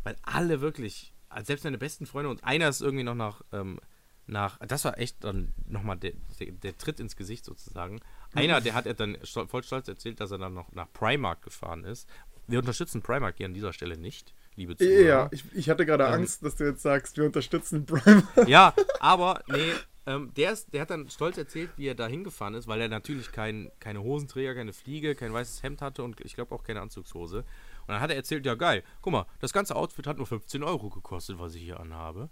Weil 0.04 0.16
alle 0.22 0.62
wirklich, 0.62 1.12
also 1.30 1.48
selbst 1.48 1.64
meine 1.64 1.80
besten 1.80 2.06
Freunde 2.06 2.30
und 2.30 2.44
einer 2.44 2.70
ist 2.70 2.82
irgendwie 2.82 3.04
noch 3.04 3.16
nach, 3.16 3.42
ähm, 3.52 3.80
nach, 4.28 4.60
das 4.60 4.86
war 4.86 5.00
echt 5.00 5.24
dann 5.24 5.54
nochmal 5.68 5.98
der, 5.98 6.12
der, 6.40 6.52
der 6.52 6.78
Tritt 6.78 7.00
ins 7.00 7.16
Gesicht 7.16 7.46
sozusagen. 7.46 8.00
Einer, 8.38 8.62
der 8.62 8.74
hat 8.74 8.86
er 8.86 8.94
dann 8.94 9.18
voll 9.24 9.64
stolz 9.64 9.88
erzählt, 9.88 10.20
dass 10.20 10.32
er 10.32 10.38
dann 10.38 10.54
noch 10.54 10.72
nach 10.72 10.92
Primark 10.94 11.42
gefahren 11.44 11.84
ist. 11.84 12.08
Wir 12.48 12.60
unterstützen 12.60 13.02
Primark 13.02 13.36
hier 13.38 13.46
an 13.46 13.54
dieser 13.54 13.74
Stelle 13.74 13.98
nicht, 13.98 14.34
liebe 14.56 14.78
Zuhörer. 14.78 15.02
Ja, 15.06 15.30
ich, 15.32 15.44
ich 15.54 15.70
hatte 15.70 15.86
gerade 15.86 16.06
Ähm, 16.06 16.14
Angst, 16.14 16.44
dass 16.44 16.56
du 16.56 16.64
jetzt 16.66 16.82
sagst, 16.82 17.18
wir 17.18 17.26
unterstützen 17.26 17.86
Primer. 17.88 18.24
Ja, 18.48 18.74
aber 19.00 19.44
nee, 19.48 19.74
ähm, 20.06 20.32
der, 20.38 20.54
ist, 20.54 20.74
der 20.74 20.82
hat 20.82 20.90
dann 20.90 21.10
stolz 21.10 21.38
erzählt, 21.38 21.72
wie 21.76 21.88
er 21.88 21.96
da 21.96 22.08
hingefahren 22.08 22.54
ist, 22.54 22.68
weil 22.68 22.80
er 22.80 22.88
natürlich 22.88 23.34
kein, 23.34 23.70
keine 23.82 24.02
Hosenträger, 24.02 24.56
keine 24.56 24.72
Fliege, 24.72 25.16
kein 25.16 25.34
weißes 25.34 25.64
Hemd 25.64 25.82
hatte 25.82 26.04
und 26.04 26.22
ich 26.22 26.36
glaube 26.36 26.56
auch 26.56 26.64
keine 26.64 26.80
Anzugshose. 26.80 27.40
Und 27.40 27.94
dann 27.94 28.00
hat 28.00 28.10
er 28.10 28.16
erzählt, 28.16 28.46
ja 28.46 28.56
geil, 28.56 28.84
guck 29.02 29.12
mal, 29.12 29.26
das 29.40 29.52
ganze 29.52 29.76
Outfit 29.76 30.08
hat 30.08 30.18
nur 30.18 30.26
15 30.26 30.64
Euro 30.64 30.90
gekostet, 30.90 31.40
was 31.40 31.56
ich 31.56 31.64
hier 31.64 31.82
anhabe. 31.82 32.30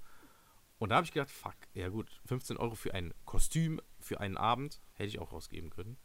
Und 0.77 0.89
da 0.89 0.95
habe 0.95 1.05
ich 1.05 1.11
gedacht, 1.11 1.31
fuck, 1.31 1.55
ja 1.73 1.89
gut, 1.89 2.09
15 2.27 2.57
Euro 2.57 2.75
für 2.75 2.93
ein 2.93 3.13
Kostüm, 3.25 3.81
für 4.05 4.19
einen 4.19 4.37
Abend, 4.37 4.79
hätte 4.93 5.07
ich 5.09 5.19
auch 5.19 5.31
rausgeben 5.33 5.69
können. 5.71 5.97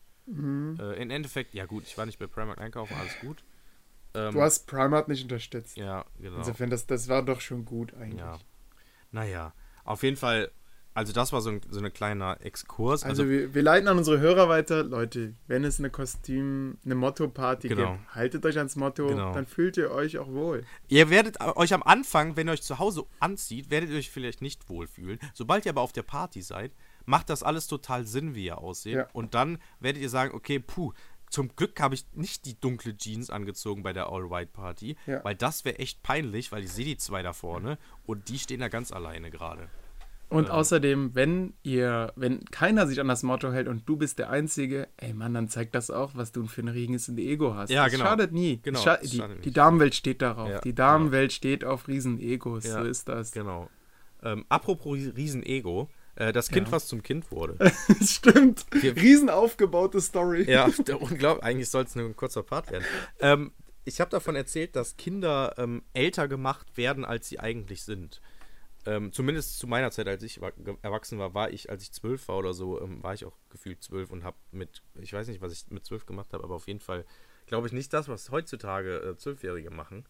Äh, 0.78 1.02
Im 1.02 1.10
Endeffekt, 1.10 1.54
ja 1.54 1.66
gut, 1.66 1.84
ich 1.86 1.98
war 1.98 2.06
nicht 2.06 2.18
bei 2.18 2.26
Primark 2.26 2.58
einkaufen, 2.60 2.94
alles 2.98 3.18
gut. 3.20 3.44
Ähm, 4.14 4.32
Du 4.32 4.40
hast 4.40 4.66
Primark 4.66 5.08
nicht 5.08 5.22
unterstützt. 5.22 5.76
ja, 5.76 6.04
genau. 6.18 6.38
Insofern, 6.38 6.70
das, 6.70 6.86
das 6.86 7.08
war 7.08 7.22
doch 7.24 7.40
schon 7.40 7.64
gut 7.64 7.94
eigentlich. 7.94 8.20
Ja. 8.20 8.38
Naja, 9.12 9.52
auf 9.84 10.02
jeden 10.04 10.16
Fall, 10.16 10.50
also 10.94 11.12
das 11.12 11.32
war 11.32 11.40
so 11.40 11.50
ein, 11.50 11.60
so 11.68 11.80
ein 11.80 11.92
kleiner 11.92 12.38
Exkurs. 12.42 13.02
Also, 13.02 13.22
Also, 13.22 13.30
wir, 13.30 13.54
wir 13.54 13.62
leiten 13.62 13.88
an 13.88 13.98
unsere 13.98 14.20
Hörer 14.20 14.48
weiter. 14.48 14.84
Leute, 14.84 15.34
wenn 15.48 15.64
es 15.64 15.78
eine 15.80 15.90
Kostüm, 15.90 16.78
eine 16.84 16.94
Motto-Party 16.94 17.68
Genau. 17.68 17.92
gibt, 17.94 18.14
haltet 18.14 18.46
euch 18.46 18.58
ans 18.58 18.76
Motto, 18.76 19.08
Genau. 19.08 19.32
dann 19.32 19.46
fühlt 19.46 19.76
ihr 19.78 19.90
euch 19.90 20.18
auch 20.18 20.28
wohl. 20.28 20.64
ihr 20.88 21.10
werdet 21.10 21.40
euch 21.40 21.74
am 21.74 21.82
Anfang, 21.82 22.36
wenn 22.36 22.48
ihr 22.48 22.52
euch 22.52 22.62
zu 22.62 22.78
Hause 22.78 23.04
anzieht, 23.18 23.70
werdet 23.70 23.90
ihr 23.90 23.96
euch 23.98 24.10
vielleicht 24.10 24.42
nicht 24.42 24.68
wohlfühlen. 24.68 25.18
Sobald 25.34 25.66
ihr 25.66 25.70
aber 25.70 25.80
auf 25.80 25.92
der 25.92 26.02
Party 26.04 26.42
seid, 26.42 26.72
macht 27.06 27.30
das 27.30 27.42
alles 27.42 27.66
total 27.66 28.06
Sinn, 28.06 28.34
wie 28.34 28.46
ihr 28.46 28.58
aussieht. 28.58 28.94
Ja. 28.94 29.08
Und 29.12 29.34
dann 29.34 29.58
werdet 29.80 30.02
ihr 30.02 30.08
sagen, 30.10 30.34
okay, 30.34 30.58
puh, 30.58 30.92
zum 31.28 31.54
Glück 31.54 31.80
habe 31.80 31.94
ich 31.94 32.04
nicht 32.12 32.44
die 32.46 32.58
dunkle 32.58 32.96
Jeans 32.96 33.30
angezogen 33.30 33.82
bei 33.84 33.92
der 33.92 34.08
All-White-Party, 34.08 34.96
Ja. 35.06 35.22
weil 35.24 35.36
das 35.36 35.64
wäre 35.64 35.78
echt 35.78 36.02
peinlich, 36.02 36.50
weil 36.50 36.64
ich 36.64 36.72
sehe 36.72 36.84
die 36.84 36.96
zwei 36.96 37.22
da 37.22 37.32
vorne 37.32 37.78
und 38.04 38.28
die 38.28 38.38
stehen 38.38 38.60
da 38.60 38.68
ganz 38.68 38.90
alleine 38.92 39.30
gerade. 39.30 39.68
Und 40.28 40.44
Ähm. 40.46 40.50
außerdem, 40.52 41.14
wenn 41.14 41.54
ihr, 41.64 42.12
wenn 42.16 42.44
keiner 42.46 42.86
sich 42.86 43.00
an 43.00 43.08
das 43.08 43.22
Motto 43.24 43.52
hält 43.52 43.66
und 43.68 43.88
du 43.88 43.96
bist 43.96 44.18
der 44.20 44.30
Einzige, 44.30 44.88
ey 44.96 45.12
Mann, 45.12 45.34
dann 45.34 45.48
zeigt 45.48 45.74
das 45.74 45.90
auch, 45.90 46.12
was 46.14 46.30
du 46.32 46.46
für 46.46 46.62
ein 46.62 46.68
riesiges 46.68 47.08
Ego 47.08 47.54
hast. 47.54 47.70
Ja, 47.70 47.84
das 47.84 47.92
genau. 47.92 48.04
schadet 48.06 48.32
nie. 48.32 48.58
Genau, 48.62 48.76
Das 48.76 48.84
scha 48.84 48.96
die, 48.98 49.16
schadet 49.16 49.44
die. 49.44 49.50
Damenwelt 49.52 49.94
steht 49.96 50.22
darauf. 50.22 50.48
Ja, 50.48 50.60
die 50.60 50.74
Damenwelt 50.74 51.32
steht 51.32 51.64
auf 51.64 51.88
Riesen-Egos. 51.88 52.64
Ja, 52.64 52.80
So 52.82 52.84
ist 52.88 53.08
das. 53.08 53.32
Genau. 53.32 53.68
Ähm, 54.22 54.44
apropos 54.48 54.98
Riesen-Ego, 54.98 55.88
äh, 56.20 56.32
das 56.32 56.48
Kind, 56.50 56.68
Ja. 56.68 56.72
was 56.72 56.86
zum 56.86 57.02
Kind 57.02 57.30
wurde. 57.30 57.56
Stimmt. 58.02 58.66
Wir- 58.72 58.94
Riesen 58.96 59.30
aufgebaute 59.30 60.00
Story. 60.00 60.42
Ja, 60.50 60.64
unglaublich. 61.00 61.44
Eigentlich 61.44 61.70
soll 61.70 61.84
es 61.84 61.94
nur 61.96 62.06
ein 62.06 62.16
kurzer 62.16 62.42
Part 62.42 62.70
werden. 62.70 62.84
Ähm, 63.20 63.52
ich 63.84 64.00
habe 64.00 64.10
davon 64.10 64.36
erzählt, 64.36 64.76
dass 64.76 64.96
Kinder 64.96 65.54
ähm, 65.58 65.82
älter 65.94 66.28
gemacht 66.28 66.76
werden, 66.76 67.04
als 67.04 67.28
sie 67.28 67.40
eigentlich 67.40 67.82
sind. 67.82 68.20
Ähm, 68.86 69.12
zumindest 69.12 69.58
zu 69.58 69.66
meiner 69.66 69.90
Zeit, 69.90 70.08
als 70.08 70.22
ich 70.22 70.40
erwachsen 70.82 71.18
war, 71.18 71.34
war 71.34 71.50
ich, 71.50 71.68
als 71.70 71.82
ich 71.82 71.92
zwölf 71.92 72.28
war 72.28 72.38
oder 72.38 72.54
so, 72.54 72.80
ähm, 72.80 73.02
war 73.02 73.12
ich 73.14 73.24
auch 73.26 73.36
gefühlt 73.50 73.82
zwölf 73.82 74.10
und 74.10 74.24
habe 74.24 74.36
mit, 74.52 74.82
ich 75.00 75.12
weiß 75.12 75.28
nicht, 75.28 75.42
was 75.42 75.52
ich 75.52 75.70
mit 75.70 75.84
zwölf 75.84 76.06
gemacht 76.06 76.32
habe, 76.32 76.44
aber 76.44 76.54
auf 76.54 76.66
jeden 76.66 76.80
Fall 76.80 77.04
glaube 77.46 77.66
ich 77.66 77.72
nicht 77.74 77.92
das, 77.92 78.08
was 78.08 78.30
heutzutage 78.30 78.96
äh, 79.00 79.16
Zwölfjährige 79.16 79.70
machen. 79.70 80.06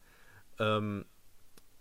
Ähm, 0.60 1.04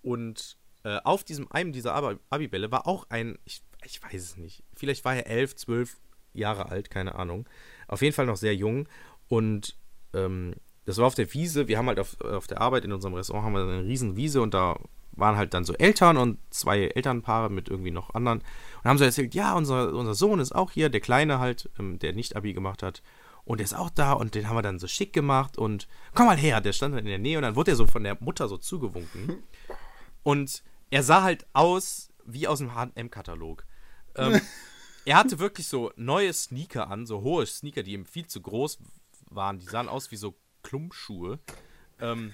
und 0.01 0.57
äh, 0.83 0.97
auf 1.03 1.23
diesem 1.23 1.51
einem 1.51 1.71
dieser 1.71 1.93
Abibälle 2.29 2.71
war 2.71 2.87
auch 2.87 3.05
ein, 3.09 3.37
ich, 3.45 3.61
ich 3.83 4.01
weiß 4.01 4.21
es 4.21 4.37
nicht, 4.37 4.63
vielleicht 4.75 5.05
war 5.05 5.15
er 5.15 5.27
elf, 5.27 5.55
zwölf 5.55 5.97
Jahre 6.33 6.69
alt, 6.69 6.89
keine 6.89 7.15
Ahnung. 7.15 7.47
Auf 7.87 8.01
jeden 8.01 8.13
Fall 8.15 8.25
noch 8.25 8.37
sehr 8.37 8.55
jung. 8.55 8.87
Und 9.27 9.75
ähm, 10.13 10.55
das 10.85 10.97
war 10.97 11.07
auf 11.07 11.15
der 11.15 11.33
Wiese. 11.33 11.67
Wir 11.67 11.77
haben 11.77 11.87
halt 11.87 11.99
auf, 11.99 12.19
auf 12.21 12.47
der 12.47 12.61
Arbeit 12.61 12.85
in 12.85 12.91
unserem 12.91 13.13
Restaurant 13.13 13.45
haben 13.45 13.53
wir 13.53 13.61
eine 13.61 13.83
riesen 13.83 14.15
Wiese 14.15 14.41
und 14.41 14.53
da 14.53 14.79
waren 15.11 15.35
halt 15.35 15.53
dann 15.53 15.65
so 15.65 15.73
Eltern 15.73 16.17
und 16.17 16.39
zwei 16.49 16.87
Elternpaare 16.87 17.49
mit 17.49 17.69
irgendwie 17.69 17.91
noch 17.91 18.13
anderen. 18.15 18.39
Und 18.39 18.89
haben 18.89 18.97
so 18.97 19.03
erzählt, 19.03 19.35
ja, 19.35 19.53
unser, 19.53 19.93
unser 19.93 20.15
Sohn 20.15 20.39
ist 20.39 20.55
auch 20.55 20.71
hier, 20.71 20.89
der 20.89 21.01
Kleine 21.01 21.39
halt, 21.39 21.69
ähm, 21.77 21.99
der 21.99 22.13
nicht 22.13 22.35
Abi 22.35 22.53
gemacht 22.53 22.83
hat. 22.83 23.01
Und 23.43 23.59
der 23.59 23.65
ist 23.65 23.73
auch 23.73 23.89
da 23.89 24.13
und 24.13 24.35
den 24.35 24.47
haben 24.47 24.55
wir 24.55 24.61
dann 24.61 24.79
so 24.79 24.87
schick 24.87 25.11
gemacht 25.11 25.57
und 25.57 25.87
komm 26.13 26.27
mal 26.27 26.37
her, 26.37 26.61
der 26.61 26.71
stand 26.71 26.93
dann 26.93 26.99
in 26.99 27.07
der 27.07 27.17
Nähe 27.17 27.37
und 27.37 27.43
dann 27.43 27.55
wurde 27.55 27.71
er 27.71 27.75
so 27.75 27.87
von 27.87 28.03
der 28.03 28.15
Mutter 28.19 28.47
so 28.47 28.57
zugewunken. 28.57 29.43
Und 30.23 30.63
er 30.89 31.03
sah 31.03 31.23
halt 31.23 31.45
aus 31.53 32.11
wie 32.25 32.47
aus 32.47 32.59
dem 32.59 32.75
HM-Katalog. 32.75 33.65
Ähm, 34.15 34.41
er 35.05 35.17
hatte 35.17 35.39
wirklich 35.39 35.67
so 35.67 35.91
neue 35.95 36.33
Sneaker 36.33 36.89
an, 36.89 37.05
so 37.05 37.21
hohe 37.21 37.45
Sneaker, 37.45 37.83
die 37.83 37.93
ihm 37.93 38.05
viel 38.05 38.27
zu 38.27 38.41
groß 38.41 38.79
waren. 39.29 39.59
Die 39.59 39.65
sahen 39.65 39.89
aus 39.89 40.11
wie 40.11 40.17
so 40.17 40.35
Klumpschuhe. 40.63 41.39
Ähm, 41.99 42.33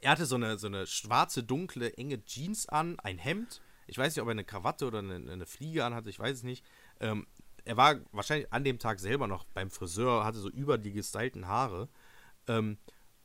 er 0.00 0.10
hatte 0.10 0.26
so 0.26 0.36
eine, 0.36 0.58
so 0.58 0.66
eine 0.66 0.86
schwarze, 0.86 1.42
dunkle, 1.42 1.94
enge 1.96 2.24
Jeans 2.24 2.68
an, 2.68 2.98
ein 3.00 3.18
Hemd. 3.18 3.60
Ich 3.86 3.98
weiß 3.98 4.14
nicht, 4.14 4.22
ob 4.22 4.28
er 4.28 4.32
eine 4.32 4.44
Krawatte 4.44 4.86
oder 4.86 4.98
eine, 4.98 5.14
eine 5.14 5.46
Fliege 5.46 5.84
anhatte, 5.84 6.10
ich 6.10 6.18
weiß 6.18 6.38
es 6.38 6.42
nicht. 6.42 6.64
Ähm, 7.00 7.26
er 7.64 7.76
war 7.76 7.96
wahrscheinlich 8.12 8.52
an 8.52 8.64
dem 8.64 8.78
Tag 8.78 9.00
selber 9.00 9.26
noch 9.26 9.44
beim 9.44 9.70
Friseur, 9.70 10.24
hatte 10.24 10.38
so 10.38 10.48
über 10.48 10.78
die 10.78 10.92
gestylten 10.92 11.48
Haare. 11.48 11.88
Ähm, 12.46 12.78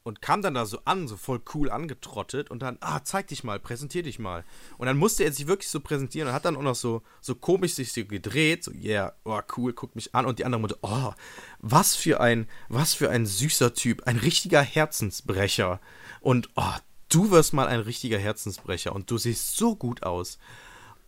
und 0.03 0.21
kam 0.21 0.41
dann 0.41 0.55
da 0.55 0.65
so 0.65 0.79
an, 0.85 1.07
so 1.07 1.15
voll 1.15 1.41
cool 1.53 1.69
angetrottet 1.69 2.49
und 2.49 2.61
dann, 2.61 2.77
ah, 2.81 3.03
zeig 3.03 3.27
dich 3.27 3.43
mal, 3.43 3.59
präsentier 3.59 4.03
dich 4.03 4.17
mal. 4.17 4.43
Und 4.77 4.87
dann 4.87 4.97
musste 4.97 5.23
er 5.23 5.31
sich 5.31 5.47
wirklich 5.47 5.69
so 5.69 5.79
präsentieren 5.79 6.27
und 6.27 6.33
hat 6.33 6.45
dann 6.45 6.55
auch 6.55 6.61
noch 6.63 6.75
so, 6.75 7.03
so 7.21 7.35
komisch 7.35 7.75
sich 7.75 7.93
so 7.93 8.03
gedreht, 8.05 8.63
so, 8.63 8.71
yeah, 8.71 9.13
oh, 9.25 9.39
cool, 9.57 9.73
guck 9.73 9.95
mich 9.95 10.15
an. 10.15 10.25
Und 10.25 10.39
die 10.39 10.45
andere 10.45 10.61
Mutter, 10.61 10.77
oh, 10.81 11.13
was 11.59 11.95
für 11.95 12.19
ein, 12.19 12.47
was 12.67 12.93
für 12.93 13.09
ein 13.09 13.25
süßer 13.25 13.73
Typ, 13.73 14.07
ein 14.07 14.17
richtiger 14.17 14.61
Herzensbrecher. 14.61 15.79
Und, 16.19 16.49
oh, 16.55 16.73
du 17.09 17.29
wirst 17.29 17.53
mal 17.53 17.67
ein 17.67 17.81
richtiger 17.81 18.17
Herzensbrecher 18.17 18.93
und 18.95 19.11
du 19.11 19.17
siehst 19.17 19.55
so 19.55 19.75
gut 19.75 20.03
aus. 20.03 20.39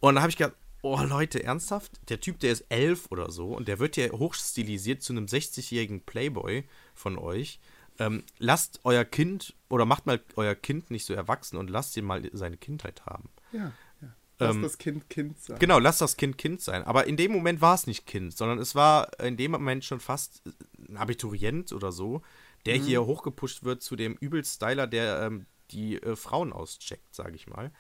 Und 0.01 0.15
da 0.15 0.21
habe 0.21 0.29
ich 0.29 0.37
gedacht, 0.37 0.55
oh 0.83 0.99
Leute, 1.01 1.43
ernsthaft? 1.43 1.93
Der 2.09 2.19
Typ, 2.19 2.39
der 2.39 2.51
ist 2.51 2.65
elf 2.69 3.07
oder 3.09 3.31
so 3.31 3.55
und 3.55 3.67
der 3.67 3.79
wird 3.79 3.97
ja 3.97 4.11
hochstilisiert 4.11 5.01
zu 5.01 5.13
einem 5.13 5.25
60-jährigen 5.25 6.01
Playboy 6.01 6.65
von 6.93 7.17
euch. 7.17 7.59
Ähm, 7.99 8.23
lasst 8.39 8.79
euer 8.83 9.05
Kind 9.05 9.55
oder 9.69 9.85
macht 9.85 10.05
mal 10.05 10.19
euer 10.35 10.55
Kind 10.55 10.89
nicht 10.91 11.05
so 11.05 11.13
erwachsen 11.13 11.57
und 11.57 11.69
lasst 11.69 11.95
ihn 11.97 12.05
mal 12.05 12.27
seine 12.33 12.57
Kindheit 12.57 13.05
haben. 13.05 13.29
Ja, 13.51 13.71
ja. 14.01 14.15
Lass 14.39 14.55
ähm, 14.55 14.61
das 14.63 14.77
Kind 14.77 15.09
Kind 15.09 15.39
sein. 15.39 15.59
Genau, 15.59 15.79
lasst 15.79 16.01
das 16.01 16.17
Kind 16.17 16.37
Kind 16.37 16.61
sein. 16.61 16.83
Aber 16.83 17.05
in 17.05 17.17
dem 17.17 17.31
Moment 17.31 17.61
war 17.61 17.75
es 17.75 17.87
nicht 17.87 18.05
Kind, 18.05 18.35
sondern 18.35 18.57
es 18.57 18.73
war 18.75 19.19
in 19.19 19.37
dem 19.37 19.51
Moment 19.51 19.85
schon 19.85 19.99
fast 19.99 20.41
ein 20.89 20.97
Abiturient 20.97 21.71
oder 21.71 21.91
so, 21.91 22.21
der 22.65 22.79
mhm. 22.79 22.83
hier 22.83 23.05
hochgepusht 23.05 23.63
wird 23.63 23.83
zu 23.83 23.95
dem 23.95 24.15
Übelstyler, 24.15 24.87
der 24.87 25.21
ähm, 25.21 25.45
die 25.71 26.01
äh, 26.01 26.15
Frauen 26.15 26.53
auscheckt, 26.53 27.13
sage 27.13 27.35
ich 27.35 27.47
mal. 27.47 27.71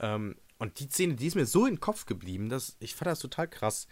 Ähm, 0.00 0.36
und 0.58 0.80
die 0.80 0.88
Szene, 0.88 1.14
die 1.14 1.26
ist 1.26 1.36
mir 1.36 1.46
so 1.46 1.66
in 1.66 1.74
den 1.74 1.80
Kopf 1.80 2.06
geblieben, 2.06 2.48
dass 2.48 2.76
ich 2.80 2.94
fand 2.94 3.06
das 3.08 3.20
total 3.20 3.48
krass. 3.48 3.86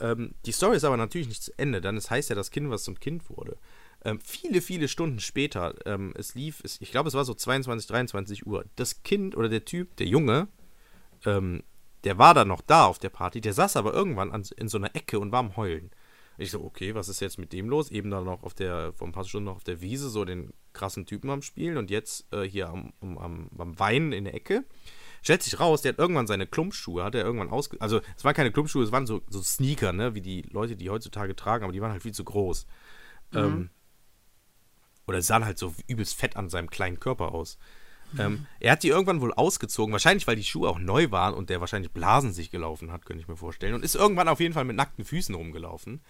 Ähm, 0.00 0.34
die 0.46 0.52
Story 0.52 0.76
ist 0.76 0.84
aber 0.84 0.96
natürlich 0.96 1.28
nicht 1.28 1.42
zu 1.42 1.52
Ende, 1.56 1.80
denn 1.80 1.96
es 1.96 2.10
heißt 2.10 2.30
ja, 2.30 2.36
das 2.36 2.50
Kind, 2.50 2.70
was 2.70 2.84
zum 2.84 2.98
Kind 2.98 3.28
wurde. 3.30 3.58
Ähm, 4.04 4.20
viele, 4.22 4.60
viele 4.60 4.88
Stunden 4.88 5.18
später, 5.18 5.74
ähm, 5.86 6.12
es 6.16 6.34
lief, 6.34 6.60
es, 6.62 6.80
ich 6.80 6.90
glaube, 6.90 7.08
es 7.08 7.14
war 7.14 7.24
so 7.24 7.34
22, 7.34 7.86
23 7.86 8.46
Uhr. 8.46 8.66
Das 8.76 9.02
Kind 9.02 9.36
oder 9.36 9.48
der 9.48 9.64
Typ, 9.64 9.96
der 9.96 10.06
Junge, 10.06 10.48
ähm, 11.24 11.62
der 12.04 12.18
war 12.18 12.34
dann 12.34 12.48
noch 12.48 12.60
da 12.60 12.84
auf 12.84 12.98
der 12.98 13.08
Party, 13.08 13.40
der 13.40 13.54
saß 13.54 13.76
aber 13.76 13.94
irgendwann 13.94 14.30
an, 14.30 14.44
in 14.56 14.68
so 14.68 14.76
einer 14.76 14.94
Ecke 14.94 15.18
und 15.18 15.32
war 15.32 15.40
am 15.40 15.56
Heulen. 15.56 15.90
Ich 16.36 16.50
so, 16.50 16.62
okay, 16.62 16.94
was 16.94 17.08
ist 17.08 17.20
jetzt 17.20 17.38
mit 17.38 17.52
dem 17.52 17.68
los? 17.68 17.90
Eben 17.90 18.10
dann 18.10 18.24
noch 18.24 18.42
auf 18.42 18.54
der, 18.54 18.92
vor 18.92 19.06
ein 19.06 19.12
paar 19.12 19.24
Stunden 19.24 19.46
noch 19.46 19.56
auf 19.56 19.64
der 19.64 19.80
Wiese 19.80 20.10
so 20.10 20.24
den 20.24 20.52
krassen 20.72 21.06
Typen 21.06 21.30
am 21.30 21.42
Spielen 21.42 21.76
und 21.76 21.90
jetzt 21.90 22.30
äh, 22.32 22.42
hier 22.42 22.68
am, 22.68 22.92
am, 23.00 23.48
am 23.56 23.78
Weinen 23.78 24.12
in 24.12 24.24
der 24.24 24.34
Ecke. 24.34 24.64
Stellt 25.22 25.42
sich 25.42 25.58
raus, 25.58 25.80
der 25.80 25.92
hat 25.92 25.98
irgendwann 25.98 26.26
seine 26.26 26.46
Klumpschuhe, 26.46 27.04
hat 27.04 27.14
er 27.14 27.24
irgendwann 27.24 27.48
ausge... 27.48 27.80
Also, 27.80 28.00
es 28.16 28.24
waren 28.24 28.34
keine 28.34 28.52
Klumpschuhe, 28.52 28.82
es 28.82 28.92
waren 28.92 29.06
so, 29.06 29.22
so 29.30 29.40
Sneaker, 29.40 29.92
ne, 29.92 30.14
wie 30.14 30.20
die 30.20 30.42
Leute, 30.42 30.76
die 30.76 30.90
heutzutage 30.90 31.34
tragen, 31.34 31.64
aber 31.64 31.72
die 31.72 31.80
waren 31.80 31.92
halt 31.92 32.02
viel 32.02 32.12
zu 32.12 32.24
groß. 32.24 32.66
Mhm. 33.30 33.38
Ähm, 33.38 33.70
oder 35.06 35.22
sahen 35.22 35.44
halt 35.44 35.58
so 35.58 35.74
übelst 35.86 36.16
fett 36.16 36.36
an 36.36 36.48
seinem 36.48 36.70
kleinen 36.70 37.00
Körper 37.00 37.32
aus. 37.32 37.58
Mhm. 38.12 38.20
Ähm, 38.20 38.46
er 38.60 38.72
hat 38.72 38.82
die 38.82 38.88
irgendwann 38.88 39.20
wohl 39.20 39.34
ausgezogen, 39.34 39.92
wahrscheinlich 39.92 40.26
weil 40.26 40.36
die 40.36 40.44
Schuhe 40.44 40.68
auch 40.68 40.78
neu 40.78 41.10
waren 41.10 41.34
und 41.34 41.50
der 41.50 41.60
wahrscheinlich 41.60 41.92
Blasen 41.92 42.32
sich 42.32 42.50
gelaufen 42.50 42.92
hat, 42.92 43.06
könnte 43.06 43.22
ich 43.22 43.28
mir 43.28 43.36
vorstellen. 43.36 43.74
Und 43.74 43.84
ist 43.84 43.94
irgendwann 43.94 44.28
auf 44.28 44.40
jeden 44.40 44.54
Fall 44.54 44.64
mit 44.64 44.76
nackten 44.76 45.04
Füßen 45.04 45.34
rumgelaufen. 45.34 46.00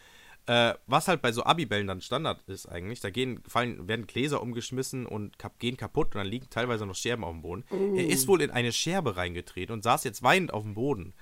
Äh, 0.46 0.74
was 0.86 1.08
halt 1.08 1.22
bei 1.22 1.32
so 1.32 1.42
Abibällen 1.44 1.86
dann 1.86 2.02
Standard 2.02 2.42
ist 2.46 2.66
eigentlich. 2.66 3.00
Da 3.00 3.08
gehen, 3.08 3.42
fallen, 3.48 3.88
werden 3.88 4.06
Gläser 4.06 4.42
umgeschmissen 4.42 5.06
und 5.06 5.38
kap 5.38 5.58
gehen 5.58 5.78
kaputt 5.78 6.08
und 6.08 6.16
dann 6.16 6.26
liegen 6.26 6.50
teilweise 6.50 6.84
noch 6.84 6.94
Scherben 6.94 7.24
auf 7.24 7.32
dem 7.32 7.40
Boden. 7.40 7.64
Uh. 7.70 7.96
Er 7.96 8.06
ist 8.06 8.28
wohl 8.28 8.42
in 8.42 8.50
eine 8.50 8.72
Scherbe 8.72 9.16
reingetreten 9.16 9.72
und 9.72 9.82
saß 9.82 10.04
jetzt 10.04 10.22
weinend 10.22 10.52
auf 10.52 10.62
dem 10.62 10.74
Boden. 10.74 11.14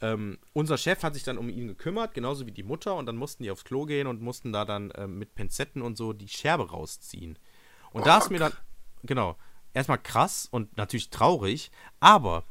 Ähm, 0.00 0.38
unser 0.52 0.76
Chef 0.76 1.02
hat 1.02 1.14
sich 1.14 1.22
dann 1.22 1.38
um 1.38 1.48
ihn 1.48 1.66
gekümmert, 1.68 2.12
genauso 2.12 2.46
wie 2.46 2.52
die 2.52 2.62
Mutter, 2.62 2.96
und 2.96 3.06
dann 3.06 3.16
mussten 3.16 3.42
die 3.42 3.50
aufs 3.50 3.64
Klo 3.64 3.86
gehen 3.86 4.06
und 4.06 4.20
mussten 4.20 4.52
da 4.52 4.64
dann 4.64 4.92
ähm, 4.96 5.18
mit 5.18 5.34
Pinzetten 5.34 5.80
und 5.82 5.96
so 5.96 6.12
die 6.12 6.28
Scherbe 6.28 6.70
rausziehen. 6.70 7.38
Und 7.92 8.02
oh, 8.02 8.04
da 8.04 8.18
ist 8.18 8.30
mir 8.30 8.38
dann, 8.38 8.52
genau, 9.04 9.36
erstmal 9.72 9.98
krass 9.98 10.48
und 10.50 10.76
natürlich 10.76 11.10
traurig, 11.10 11.70
aber 12.00 12.44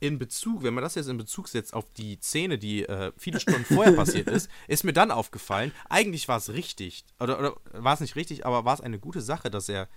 in 0.00 0.18
Bezug, 0.18 0.62
wenn 0.62 0.74
man 0.74 0.84
das 0.84 0.96
jetzt 0.96 1.08
in 1.08 1.16
Bezug 1.16 1.48
setzt 1.48 1.72
auf 1.72 1.90
die 1.94 2.18
Szene, 2.20 2.58
die 2.58 2.84
äh, 2.84 3.12
viele 3.16 3.40
Stunden 3.40 3.64
vorher 3.64 3.92
passiert 3.96 4.28
ist, 4.28 4.50
ist 4.68 4.84
mir 4.84 4.92
dann 4.92 5.10
aufgefallen, 5.10 5.72
eigentlich 5.88 6.28
war 6.28 6.36
es 6.36 6.52
richtig, 6.52 7.04
oder, 7.18 7.38
oder 7.38 7.56
war 7.72 7.94
es 7.94 8.00
nicht 8.00 8.14
richtig, 8.14 8.44
aber 8.44 8.64
war 8.64 8.74
es 8.74 8.80
eine 8.80 8.98
gute 8.98 9.22
Sache, 9.22 9.50
dass 9.50 9.68
er 9.68 9.88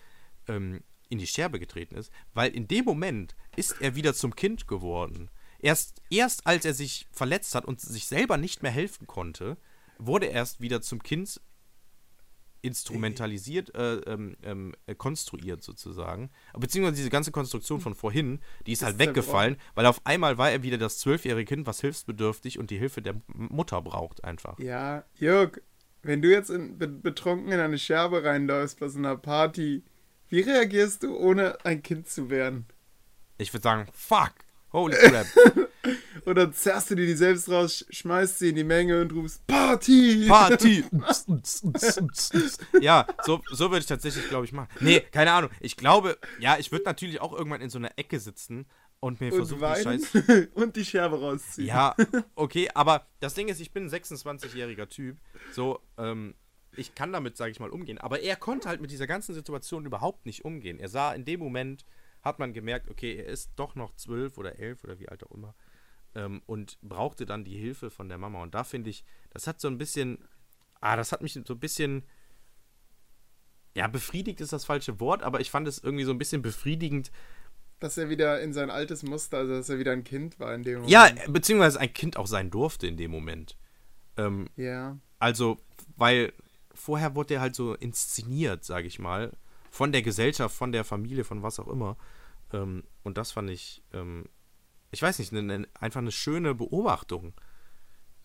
ähm, 0.47 0.81
in 1.09 1.19
die 1.19 1.27
Scherbe 1.27 1.59
getreten 1.59 1.95
ist, 1.95 2.11
weil 2.33 2.51
in 2.51 2.67
dem 2.67 2.85
Moment 2.85 3.35
ist 3.55 3.81
er 3.81 3.95
wieder 3.95 4.13
zum 4.13 4.35
Kind 4.35 4.67
geworden. 4.67 5.29
Erst, 5.59 6.01
erst 6.09 6.45
als 6.45 6.65
er 6.65 6.73
sich 6.73 7.07
verletzt 7.11 7.55
hat 7.55 7.65
und 7.65 7.81
sich 7.81 8.07
selber 8.07 8.37
nicht 8.37 8.63
mehr 8.63 8.71
helfen 8.71 9.07
konnte, 9.07 9.57
wurde 9.97 10.27
er 10.27 10.33
erst 10.33 10.61
wieder 10.61 10.81
zum 10.81 11.01
Kind 11.01 11.41
instrumentalisiert, 12.61 13.73
äh, 13.75 13.95
ähm, 13.97 14.35
ähm, 14.43 14.75
äh, 14.87 14.95
konstruiert 14.95 15.63
sozusagen. 15.63 16.29
Beziehungsweise 16.57 16.97
diese 16.97 17.09
ganze 17.09 17.31
Konstruktion 17.31 17.79
von 17.79 17.95
vorhin, 17.95 18.39
die 18.65 18.73
ist, 18.73 18.81
ist 18.81 18.85
halt 18.85 18.99
weggefallen, 18.99 19.57
weil 19.75 19.85
auf 19.85 20.05
einmal 20.05 20.37
war 20.37 20.51
er 20.51 20.63
wieder 20.63 20.77
das 20.77 20.97
zwölfjährige 20.99 21.45
Kind, 21.45 21.67
was 21.67 21.81
hilfsbedürftig 21.81 22.59
und 22.59 22.69
die 22.69 22.77
Hilfe 22.77 23.01
der 23.01 23.15
Mutter 23.27 23.81
braucht 23.81 24.23
einfach. 24.23 24.59
Ja, 24.59 25.05
Jörg, 25.15 25.61
wenn 26.01 26.21
du 26.21 26.29
jetzt 26.29 26.49
in, 26.49 26.77
betrunken 26.77 27.51
in 27.51 27.59
eine 27.59 27.77
Scherbe 27.77 28.23
reinläufst 28.23 28.79
bei 28.79 28.89
so 28.89 28.97
einer 28.97 29.17
Party, 29.17 29.83
wie 30.29 30.41
reagierst 30.41 31.03
du, 31.03 31.15
ohne 31.15 31.63
ein 31.65 31.81
Kind 31.83 32.09
zu 32.09 32.29
werden? 32.29 32.65
Ich 33.37 33.53
würde 33.53 33.63
sagen, 33.63 33.87
fuck. 33.93 34.33
Holy 34.73 34.95
crap. 34.95 35.27
Oder 36.25 36.51
zerrst 36.51 36.91
du 36.91 36.95
dir 36.95 37.05
die 37.05 37.15
selbst 37.15 37.49
raus, 37.49 37.85
schmeißt 37.89 38.39
sie 38.39 38.49
in 38.49 38.55
die 38.55 38.63
Menge 38.63 39.01
und 39.01 39.13
rufst 39.13 39.47
Party! 39.47 40.25
Party! 40.27 40.83
ja, 42.81 43.07
so, 43.23 43.41
so 43.49 43.69
würde 43.69 43.79
ich 43.79 43.85
tatsächlich, 43.85 44.27
glaube 44.27 44.45
ich, 44.45 44.51
machen. 44.51 44.67
Nee, 44.81 44.99
keine 44.99 45.31
Ahnung. 45.31 45.51
Ich 45.61 45.77
glaube, 45.77 46.17
ja, 46.39 46.57
ich 46.57 46.71
würde 46.71 46.83
natürlich 46.83 47.21
auch 47.21 47.31
irgendwann 47.31 47.61
in 47.61 47.69
so 47.69 47.77
einer 47.77 47.91
Ecke 47.97 48.19
sitzen 48.19 48.65
und 48.99 49.21
mir 49.21 49.31
versuchen, 49.31 49.73
die 49.77 49.83
Scheiße. 49.83 50.49
und 50.53 50.75
die 50.75 50.83
Scherbe 50.83 51.19
rausziehen. 51.19 51.67
Ja, 51.67 51.95
okay, 52.35 52.69
aber 52.73 53.07
das 53.19 53.33
Ding 53.33 53.47
ist, 53.47 53.61
ich 53.61 53.71
bin 53.71 53.85
ein 53.85 53.89
26-jähriger 53.89 54.89
Typ. 54.89 55.17
So, 55.53 55.79
ähm, 55.97 56.35
ich 56.75 56.93
kann 56.95 57.13
damit, 57.13 57.37
sage 57.37 57.51
ich 57.51 57.59
mal, 57.59 57.69
umgehen. 57.69 57.99
Aber 57.99 58.19
er 58.19 58.35
konnte 58.35 58.67
halt 58.67 58.81
mit 58.81 58.91
dieser 58.91 59.07
ganzen 59.07 59.33
Situation 59.33 59.85
überhaupt 59.85 60.25
nicht 60.25 60.45
umgehen. 60.45 60.79
Er 60.79 60.89
sah 60.89 61.13
in 61.13 61.25
dem 61.25 61.39
Moment 61.39 61.85
hat 62.27 62.39
man 62.39 62.53
gemerkt, 62.53 62.89
okay, 62.89 63.15
er 63.15 63.27
ist 63.27 63.51
doch 63.55 63.75
noch 63.75 63.95
zwölf 63.95 64.37
oder 64.37 64.59
elf 64.59 64.83
oder 64.83 64.99
wie 64.99 65.09
alt 65.09 65.23
auch 65.25 65.31
immer 65.31 65.55
ähm, 66.17 66.41
und 66.45 66.77
brauchte 66.81 67.25
dann 67.25 67.45
die 67.45 67.57
Hilfe 67.57 67.89
von 67.89 68.09
der 68.09 68.17
Mama. 68.17 68.41
Und 68.41 68.55
da 68.55 68.63
finde 68.63 68.89
ich, 68.89 69.05
das 69.29 69.47
hat 69.47 69.61
so 69.61 69.67
ein 69.67 69.77
bisschen, 69.77 70.17
ah, 70.81 70.95
das 70.95 71.11
hat 71.11 71.21
mich 71.21 71.33
so 71.33 71.53
ein 71.53 71.59
bisschen, 71.59 72.03
ja, 73.75 73.87
befriedigt 73.87 74.41
ist 74.41 74.51
das 74.51 74.65
falsche 74.65 74.99
Wort, 74.99 75.21
aber 75.21 75.39
ich 75.39 75.51
fand 75.51 75.67
es 75.67 75.77
irgendwie 75.77 76.03
so 76.03 76.11
ein 76.11 76.17
bisschen 76.17 76.41
befriedigend. 76.41 77.11
Dass 77.79 77.97
er 77.97 78.09
wieder 78.09 78.41
in 78.41 78.53
sein 78.53 78.71
altes 78.71 79.03
Muster, 79.03 79.37
also 79.37 79.53
dass 79.53 79.69
er 79.69 79.77
wieder 79.77 79.91
ein 79.91 80.03
Kind 80.03 80.39
war 80.39 80.53
in 80.55 80.63
dem 80.63 80.75
Moment. 80.75 80.91
Ja, 80.91 81.09
beziehungsweise 81.27 81.79
ein 81.79 81.93
Kind 81.93 82.17
auch 82.17 82.27
sein 82.27 82.49
durfte 82.49 82.87
in 82.87 82.97
dem 82.97 83.11
Moment. 83.11 83.55
Ähm, 84.17 84.49
ja. 84.55 84.97
Also, 85.19 85.57
weil 85.95 86.33
vorher 86.73 87.13
wurde 87.13 87.35
er 87.35 87.41
halt 87.41 87.55
so 87.55 87.75
inszeniert, 87.75 88.63
sage 88.63 88.87
ich 88.87 88.97
mal, 88.97 89.31
von 89.69 89.91
der 89.91 90.01
Gesellschaft, 90.01 90.55
von 90.55 90.71
der 90.71 90.83
Familie, 90.83 91.23
von 91.23 91.43
was 91.43 91.59
auch 91.59 91.67
immer. 91.67 91.97
Ähm, 92.53 92.83
und 93.03 93.17
das 93.17 93.31
fand 93.31 93.49
ich, 93.49 93.83
ähm, 93.93 94.25
ich 94.91 95.01
weiß 95.01 95.19
nicht, 95.19 95.33
eine, 95.33 95.53
eine, 95.53 95.67
einfach 95.79 96.01
eine 96.01 96.11
schöne 96.11 96.55
Beobachtung. 96.55 97.33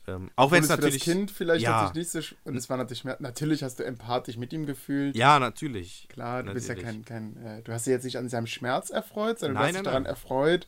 Ähm, 0.09 0.31
auch 0.35 0.51
wenn 0.51 0.63
es 0.63 0.67
für 0.67 0.77
das 0.77 0.81
natürlich. 0.81 1.03
Kind 1.05 1.31
vielleicht 1.31 1.63
ja. 1.63 1.83
hat 1.83 1.95
sich 1.95 2.13
nicht 2.15 2.27
so. 2.27 2.35
Und 2.45 2.57
es 2.57 2.69
war 2.69 2.77
natürlich 2.77 3.05
mehr. 3.05 3.17
Natürlich 3.21 3.63
hast 3.63 3.79
du 3.79 3.85
empathisch 3.85 4.37
mit 4.37 4.53
ihm 4.53 4.67
gefühlt. 4.67 5.17
Ja, 5.17 5.39
natürlich. 5.39 6.09
Klar, 6.09 6.43
du 6.43 6.53
bist 6.53 6.69
ja 6.69 6.75
Natürlich. 6.75 7.05
kein. 7.07 7.35
kein 7.35 7.59
äh, 7.59 7.63
du 7.63 7.73
hast 7.73 7.87
dich 7.87 7.93
jetzt 7.93 8.05
nicht 8.05 8.19
an 8.19 8.29
seinem 8.29 8.49
Schmerz 8.49 8.91
erfreut, 8.91 9.39
sondern 9.39 9.55
Nein, 9.55 9.63
du 9.63 9.69
hast 9.69 9.77
dich 9.77 9.85
daran 9.85 10.03
nein. 10.03 10.11
erfreut. 10.11 10.67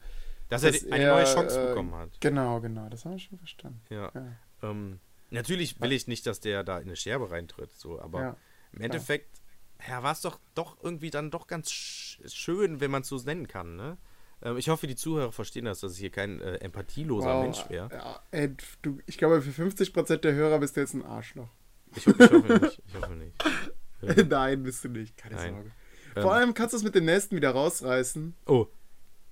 Dass, 0.51 0.63
er 0.63 0.73
dass 0.73 0.85
eine 0.85 1.03
er, 1.03 1.15
neue 1.15 1.25
Chance 1.25 1.61
äh, 1.61 1.69
bekommen 1.69 1.95
hat. 1.95 2.21
Genau, 2.21 2.61
genau. 2.61 2.89
Das 2.89 3.05
haben 3.05 3.13
wir 3.13 3.19
schon 3.19 3.39
verstanden. 3.39 3.81
Ja. 3.91 4.13
Ja. 4.15 4.71
Ähm, 4.71 5.01
natürlich 5.31 5.81
will 5.81 5.91
ich 5.91 6.07
nicht, 6.07 6.27
dass 6.27 6.39
der 6.39 6.63
da 6.63 6.79
in 6.79 6.85
eine 6.85 6.97
Scherbe 6.97 7.31
reintritt, 7.31 7.73
so, 7.73 8.01
aber 8.01 8.21
Ja, 8.21 8.37
im 8.73 8.83
Endeffekt 8.83 9.43
ja, 9.89 10.03
war 10.03 10.13
es 10.13 10.21
doch, 10.21 10.39
doch 10.55 10.77
irgendwie 10.83 11.11
dann 11.11 11.31
doch 11.31 11.47
ganz 11.47 11.71
sch 11.71 12.19
schön, 12.27 12.81
wenn 12.81 12.91
man 12.91 13.03
es 13.03 13.09
so 13.09 13.17
nennen 13.19 13.49
kann, 13.49 13.77
ne? 13.77 13.99
Ähm, 14.43 14.57
ich 14.57 14.69
hoffe, 14.69 14.87
die 14.87 14.97
Zuhörer 14.97 15.33
verstehen 15.33 15.65
das, 15.65 15.81
dass 15.81 15.93
ich 15.95 15.99
hier 15.99 16.11
kein 16.11 16.41
äh, 16.41 16.57
empathieloser 16.57 17.35
Wow, 17.35 17.43
Mensch 17.43 17.69
wäre. 17.69 17.89
Ja, 17.93 18.21
ey, 18.31 18.55
du, 18.83 18.99
ich 19.07 19.19
glaube, 19.19 19.43
für 19.43 19.63
50% 19.63 20.17
der 20.19 20.35
Hörer 20.35 20.59
bist 20.59 20.77
du 20.77 20.81
jetzt 20.81 20.95
ein 20.95 21.05
Arschloch. 21.05 21.49
Ich, 21.97 22.07
ho 22.07 22.11
ich 22.19 22.31
hoffe 22.31 22.53
nicht. 22.61 22.83
Ich 22.89 22.95
hoffe 22.95 23.13
nicht. 23.15 24.29
Nein, 24.29 24.63
bist 24.65 24.85
du 24.85 24.89
nicht. 24.89 25.17
Keine 25.17 25.37
Nein. 25.37 25.55
Sorge. 25.55 25.71
Ähm. 26.17 26.23
Vor 26.23 26.35
allem 26.35 26.55
kannst 26.55 26.73
du 26.75 26.77
es 26.77 26.83
mit 26.83 26.95
dem 26.95 27.07
nächsten 27.07 27.37
wieder 27.37 27.51
rausreißen. 27.51 28.35
Oh, 28.47 28.67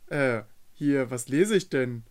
Äh, 0.09 0.43
hier, 0.73 1.11
was 1.11 1.29
lese 1.29 1.57
ich 1.57 1.69
denn? 1.69 2.05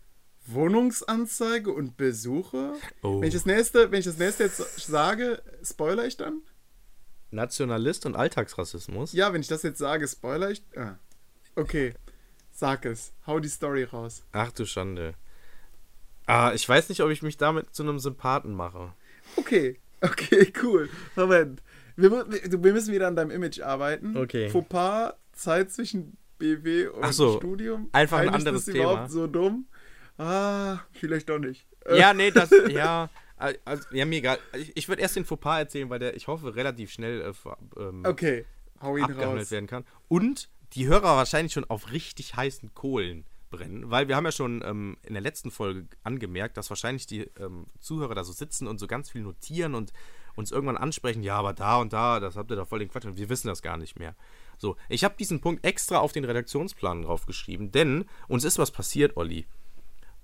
Wohnungsanzeige 0.46 1.72
und 1.72 1.98
Besuche? 1.98 2.74
oh. 3.04 3.22
Wenn 3.22 3.28
ich 3.28 3.34
das 3.34 3.46
nächste, 3.46 3.92
wenn 3.92 4.00
ich 4.00 4.06
das 4.06 4.18
nächste 4.18 4.44
jetzt 4.44 4.58
sage, 4.88 5.42
spoiler 5.64 6.06
ich 6.06 6.18
dann? 6.18 6.42
Nationalist 7.32 8.06
und 8.06 8.16
Alltagsrassismus. 8.16 9.14
Ja, 9.14 9.34
wenn 9.34 9.42
ich 9.42 9.48
das 9.48 9.64
jetzt 9.64 9.80
sage, 9.80 10.08
spoiler 10.08 10.52
ich. 10.52 10.64
Ah. 10.76 10.96
Okay. 11.56 11.94
Sag 12.52 12.86
es. 12.86 13.14
Hau 13.26 13.40
die 13.40 13.48
Story 13.50 13.84
raus. 13.84 14.24
Ach 14.32 14.52
du 14.52 14.66
Schande. 14.66 15.14
Ah, 16.28 16.52
ich 16.54 16.68
weiß 16.68 16.90
nicht, 16.90 17.02
ob 17.02 17.10
ich 17.10 17.22
mich 17.24 17.38
damit 17.38 17.74
zu 17.74 17.84
einem 17.84 18.00
Sympathen 18.00 18.54
mache. 18.54 18.94
Okay. 19.36 19.80
Okay, 20.04 20.52
cool. 20.64 20.90
Moment. 21.16 21.62
Wir, 21.96 22.10
wir 22.12 22.74
müssen 22.74 22.92
wieder 22.92 23.08
an 23.08 23.16
deinem 23.16 23.30
Image 23.30 23.60
arbeiten. 23.62 24.18
Okay. 24.18 24.50
Fauxpas, 24.50 25.14
Zeit 25.34 25.70
zwischen 25.72 26.18
BW 26.40 26.88
und 26.88 27.04
Ach 27.04 27.14
so, 27.14 27.38
Studium. 27.38 27.88
einfach 27.92 28.18
ein 28.18 28.30
Eigentlich 28.30 28.48
anderes 28.48 28.62
ist 28.62 28.68
das 28.70 28.74
Thema. 28.74 28.92
überhaupt 28.94 29.12
so 29.12 29.28
dumm? 29.28 29.68
Ah, 30.18 30.80
vielleicht 30.94 31.30
doch 31.30 31.38
nicht. 31.38 31.68
Ja, 31.94 32.14
nee, 32.16 32.32
das, 32.32 32.50
ja, 32.70 33.12
also, 33.66 33.84
ja, 33.92 34.06
mir 34.06 34.18
egal. 34.18 34.39
Ich, 34.58 34.78
ich 34.78 34.88
würde 34.88 35.02
erst 35.02 35.16
den 35.16 35.26
Fauxpas 35.26 35.60
erzählen, 35.60 35.89
weil 35.89 36.00
der, 36.00 36.16
ich 36.16 36.28
hoffe, 36.28 36.56
relativ 36.56 36.92
schnell 36.92 37.22
äh, 37.22 37.80
ähm, 37.80 38.04
Okay, 38.06 38.46
hau 38.82 38.98
ihn 38.98 39.04
abgehandelt 39.04 39.42
raus. 39.42 39.52
werden 39.52 39.68
kann. 39.68 39.86
Und 40.08 40.50
die 40.74 40.88
Hörer 40.88 41.18
wahrscheinlich 41.18 41.54
schon 41.54 41.66
auf 41.66 41.92
richtig 41.92 42.36
heißen 42.36 42.74
Kohlen 42.74 43.26
brennen, 43.50 43.92
weil 43.92 44.08
wir 44.08 44.16
haben 44.16 44.26
ja 44.26 44.32
schon 44.32 44.64
ähm, 44.66 44.98
in 45.04 45.14
der 45.14 45.22
letzten 45.22 45.52
Folge 45.52 45.86
angemerkt, 46.04 46.58
dass 46.58 46.70
wahrscheinlich 46.70 47.06
die 47.06 47.30
ähm, 47.39 47.66
Zuhörer 47.80 48.16
da 48.16 48.24
so 48.24 48.32
sitzen 48.32 48.68
und 48.68 48.80
so 48.80 48.88
ganz 48.88 49.10
viel 49.10 49.22
notieren 49.22 49.76
und 49.76 49.92
uns 50.36 50.52
irgendwann 50.52 50.78
ansprechen, 50.78 51.24
ja, 51.24 51.36
aber 51.36 51.54
da 51.54 51.78
und 51.78 51.92
da, 51.92 52.20
das 52.20 52.38
habt 52.38 52.50
ihr 52.52 52.56
doch 52.56 52.68
voll 52.68 52.80
den 52.80 52.89
Quatsch 52.89 53.06
und 53.06 53.18
wir 53.18 53.30
wissen 53.30 53.48
das 53.48 53.62
gar 53.62 53.78
nicht 53.78 54.00
mehr. 54.00 54.16
So, 54.58 54.78
ich 54.89 55.04
habe 55.04 55.16
diesen 55.20 55.42
Punkt 55.42 55.66
extra 55.66 55.98
auf 55.98 56.14
den 56.14 56.24
Redaktionsplan 56.24 57.04
draufgeschrieben, 57.04 57.72
denn 57.72 58.06
uns 58.28 58.46
ist 58.46 58.58
was 58.58 58.72
passiert, 58.72 59.18
Olli. 59.18 59.46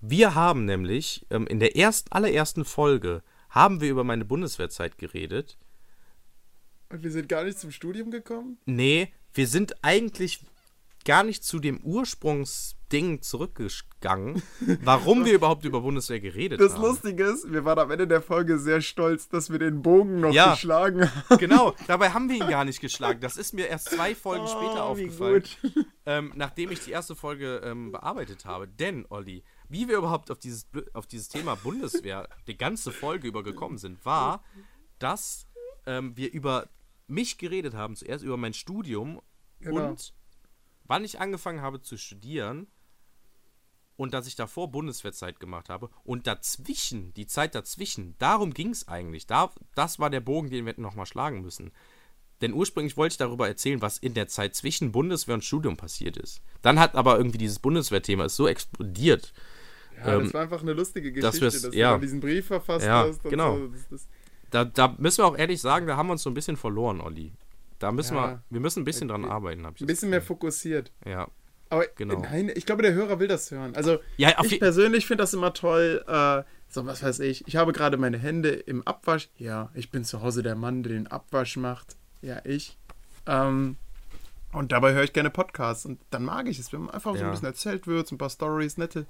Wir 0.02 0.36
haben 0.36 0.66
nämlich 0.66 1.26
ähm, 1.30 1.48
in 1.48 1.60
der 1.60 1.76
erst, 1.76 2.14
allerersten 2.14 2.66
Folge 2.66 3.24
haben 3.50 3.82
wir 3.82 3.89
über 3.89 4.04
meine 4.04 4.26
Bundeswehrzeit 4.26 4.98
geredet 4.98 5.58
Und 6.91 7.04
wir 7.04 7.12
sind 7.12 7.28
gar 7.30 7.43
nicht 7.43 7.60
zum 7.60 7.72
Studium 7.72 8.12
gekommen? 8.12 8.58
Nee, 8.66 9.12
wir 9.34 9.48
sind 9.48 9.74
eigentlich 9.84 10.45
gar 11.06 11.24
nicht 11.24 11.43
zu 11.43 11.60
dem 11.60 11.80
Ursprungsding 11.82 13.22
zurückgegangen, 13.22 14.41
warum 14.84 15.24
wir 15.26 15.34
überhaupt 15.34 15.64
über 15.64 15.80
Bundeswehr 15.82 16.20
geredet 16.20 16.60
Das 16.60 16.74
haben. 16.74 16.82
Lustige 16.82 17.24
ist, 17.24 17.50
wir 17.52 17.64
waren 17.66 17.80
am 17.80 17.91
Ende 17.91 18.08
der 18.08 18.22
Folge 18.22 18.60
sehr 18.60 18.82
stolz, 18.82 19.30
dass 19.30 19.50
wir 19.50 19.58
den 19.58 19.82
Bogen 19.82 20.20
noch 20.20 20.34
Ja. 20.34 20.52
geschlagen 20.52 21.10
haben. 21.10 21.38
Genau, 21.39 21.74
dabei 21.88 22.10
haben 22.10 22.28
wir 22.30 22.36
ihn 22.36 22.50
gar 22.50 22.66
nicht 22.66 22.82
geschlagen. 22.82 23.22
Das 23.22 23.38
ist 23.38 23.54
mir 23.54 23.68
erst 23.68 23.89
zwei 23.91 24.14
Folgen 24.16 24.48
später 24.48 24.89
Oh, 24.89 24.98
wie 24.98 25.06
aufgefallen, 25.08 25.43
ähm, 26.06 26.34
nachdem 26.36 26.72
ich 26.72 26.82
die 26.82 26.91
erste 26.91 27.16
Folge 27.16 27.62
ähm, 27.64 27.91
bearbeitet 27.93 28.43
habe. 28.45 28.68
Denn, 28.68 29.06
Olli, 29.10 29.43
wie 29.70 29.88
wir 29.88 29.97
überhaupt 29.97 30.32
auf 30.32 30.39
dieses, 30.39 30.68
auf 30.93 31.07
dieses 31.07 31.30
Thema 31.30 31.55
Bundeswehr 31.55 32.30
die 32.47 32.57
ganze 32.57 32.91
Folge 32.91 33.28
über 33.28 33.43
gekommen 33.43 33.78
sind, 33.78 34.03
war, 34.05 34.43
dass 34.99 35.47
ähm, 35.86 36.15
wir 36.15 36.32
über 36.32 36.70
mich 37.07 37.38
geredet 37.38 37.74
haben, 37.74 37.95
zuerst 37.95 38.24
über 38.24 38.38
mein 38.38 38.53
Studium 38.53 39.22
Genau. 39.59 39.89
und 39.89 40.13
wann 40.84 41.03
ich 41.03 41.20
angefangen 41.20 41.61
habe 41.61 41.82
zu 41.82 41.97
studieren 41.97 42.68
und 43.95 44.13
dass 44.13 44.28
ich 44.28 44.36
davor 44.36 44.70
Bundeswehrzeit 44.72 45.39
gemacht 45.39 45.70
habe 45.70 45.89
und 46.03 46.28
dazwischen, 46.28 47.13
die 47.15 47.26
Zeit 47.26 47.55
dazwischen, 47.55 48.15
darum 48.20 48.53
ging 48.53 48.70
es 48.70 48.88
eigentlich. 48.88 49.26
Da, 49.26 49.51
das 49.74 49.97
war 49.99 50.09
der 50.09 50.22
Bogen, 50.22 50.49
den 50.49 50.65
wir 50.65 50.72
hätten 50.72 50.84
nochmal 50.84 51.07
schlagen 51.07 51.41
müssen. 51.41 51.72
Denn 52.41 52.53
ursprünglich 52.53 52.97
wollte 52.97 53.13
ich 53.13 53.18
darüber 53.18 53.47
erzählen, 53.47 53.82
was 53.82 53.97
in 53.97 54.13
der 54.13 54.28
Zeit 54.28 54.55
zwischen 54.55 54.91
Bundeswehr 54.91 55.34
und 55.34 55.43
Studium 55.43 55.76
passiert 55.76 56.18
ist. 56.18 56.41
Dann 56.61 56.80
hat 56.80 56.93
aber 56.93 57.18
irgendwie 57.18 57.39
dieses 57.39 57.57
Bundeswehrthema 57.57 58.26
ist 58.26 58.36
so 58.36 58.47
explodiert. 58.47 59.34
Ja, 60.06 60.16
Ähm, 60.16 60.24
das 60.26 60.34
war 60.34 60.41
einfach 60.41 60.62
eine 60.62 60.74
lustige 60.74 61.12
dass 61.14 61.36
Geschichte, 61.39 61.45
wir's- 61.45 61.62
dass 61.64 61.76
ja. 61.76 61.95
du 61.95 62.02
diesen 62.02 62.20
Brief 62.20 62.48
verfasst 62.48 62.86
Ja, 62.86 63.06
hast. 63.08 63.24
genau. 63.24 63.58
So. 63.58 63.68
Das, 63.68 63.88
das, 63.89 64.08
Da, 64.52 64.66
da 64.66 64.95
müssen 64.98 65.20
wir 65.20 65.26
auch 65.26 65.38
ehrlich 65.38 65.60
sagen, 65.62 65.88
da 65.88 65.98
haben 65.98 66.08
wir 66.08 66.14
uns 66.14 66.24
so 66.24 66.30
ein 66.30 66.34
bisschen 66.34 66.56
verloren, 66.58 67.02
Olli. 67.02 67.34
Da 67.80 67.91
müssen 67.91 68.16
Ja. 68.16 68.28
wir, 68.28 68.41
wir 68.50 68.60
müssen 68.60 68.82
ein 68.82 68.86
bisschen 68.86 69.08
dran 69.08 69.26
arbeiten, 69.26 69.66
habe 69.66 69.76
ich 69.76 69.82
ein 69.82 69.88
bisschen 69.88 70.10
mehr 70.10 70.22
fokussiert. 70.22 70.91
Ja. 71.06 71.28
Aber 71.70 71.86
Genau. 71.95 72.22
nein, 72.22 72.50
ich 72.56 72.66
glaube, 72.66 72.82
der 72.82 72.93
Hörer 72.93 73.20
will 73.20 73.28
das 73.28 73.52
hören. 73.52 73.76
Also, 73.76 74.00
Ja, 74.16 74.41
ich 74.43 74.60
persönlich 74.60 75.06
finde 75.06 75.24
das 75.24 75.34
immer 75.34 75.54
toll. 75.54 76.02
Äh, 76.08 76.43
so, 76.70 76.86
was 76.86 77.04
weiß 77.04 77.20
ich. 77.20 77.45
Ich 77.48 77.56
habe 77.58 77.74
gerade 77.74 77.98
meine 77.98 78.18
Hände 78.18 78.50
im 78.52 78.86
Abwasch. 78.88 79.30
Ja, 79.38 79.70
ich 79.74 79.91
bin 79.91 80.04
zu 80.06 80.22
Hause 80.22 80.43
der 80.43 80.56
Mann, 80.56 80.84
der 80.84 80.93
den 80.93 81.08
Abwasch 81.08 81.58
macht. 81.58 81.98
Ja, 82.22 82.39
ich. 82.45 82.78
Ähm, 83.26 83.76
und 84.54 84.72
dabei 84.72 84.93
höre 84.93 85.04
ich 85.04 85.12
gerne 85.14 85.30
Podcasts. 85.30 85.86
Und 85.86 86.00
dann 86.10 86.24
mag 86.24 86.48
ich 86.48 86.58
es, 86.58 86.72
wenn 86.72 86.89
einfach 86.89 87.14
so 87.14 87.20
Ja. 87.20 87.26
ein 87.26 87.32
bisschen 87.32 87.48
erzählt 87.48 87.86
wird, 87.86 88.08
so 88.08 88.16
ein 88.16 88.18
paar 88.18 88.30
Stories, 88.30 88.78
nette, 88.78 89.06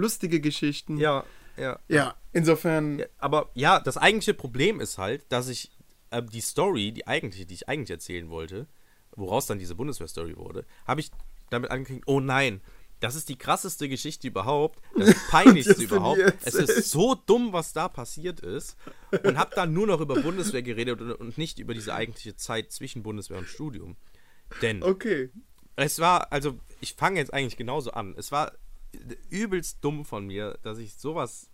lustige 0.00 0.40
Geschichten. 0.40 0.96
Ja, 0.98 1.24
ja. 1.56 1.78
Ja, 1.88 2.14
insofern. 2.32 2.98
Ja, 3.00 3.06
aber 3.18 3.50
ja, 3.54 3.80
das 3.80 3.96
eigentliche 3.96 4.34
Problem 4.34 4.80
ist 4.80 4.98
halt, 4.98 5.30
dass 5.30 5.48
ich 5.48 5.70
äh, 6.10 6.22
die 6.22 6.40
Story, 6.40 6.92
die 6.92 7.06
eigentliche, 7.06 7.46
die 7.46 7.54
ich 7.54 7.68
eigentlich 7.68 7.90
erzählen 7.90 8.30
wollte, 8.30 8.66
woraus 9.16 9.46
dann 9.46 9.58
diese 9.58 9.74
Bundeswehr-Story 9.74 10.36
wurde, 10.36 10.64
habe 10.86 11.00
ich 11.00 11.10
damit 11.50 11.70
angekündigt, 11.70 12.06
oh 12.06 12.20
nein, 12.20 12.60
das 13.00 13.14
ist 13.14 13.28
die 13.28 13.36
krasseste 13.36 13.88
Geschichte 13.88 14.28
überhaupt, 14.28 14.80
das 14.96 15.14
peinlichste 15.30 15.82
überhaupt. 15.82 16.20
Es 16.44 16.54
ist 16.54 16.90
so 16.90 17.14
dumm, 17.14 17.52
was 17.52 17.72
da 17.72 17.88
passiert 17.88 18.40
ist. 18.40 18.76
Und 19.24 19.38
habe 19.38 19.54
dann 19.54 19.72
nur 19.72 19.86
noch 19.86 20.00
über 20.00 20.20
Bundeswehr 20.20 20.62
geredet 20.62 21.00
und, 21.00 21.12
und 21.12 21.38
nicht 21.38 21.58
über 21.58 21.72
diese 21.74 21.94
eigentliche 21.94 22.36
Zeit 22.36 22.70
zwischen 22.72 23.02
Bundeswehr 23.02 23.38
und 23.38 23.48
Studium. 23.48 23.96
Denn 24.60 24.82
Okay. 24.82 25.30
es 25.76 25.98
war, 25.98 26.30
also 26.30 26.58
ich 26.80 26.94
fange 26.94 27.18
jetzt 27.20 27.32
eigentlich 27.32 27.56
genauso 27.56 27.92
an. 27.92 28.14
Es 28.18 28.32
war 28.32 28.52
übelst 29.28 29.78
dumm 29.82 30.04
von 30.04 30.26
mir, 30.26 30.58
dass 30.62 30.78
ich 30.78 30.94
sowas 30.94 31.50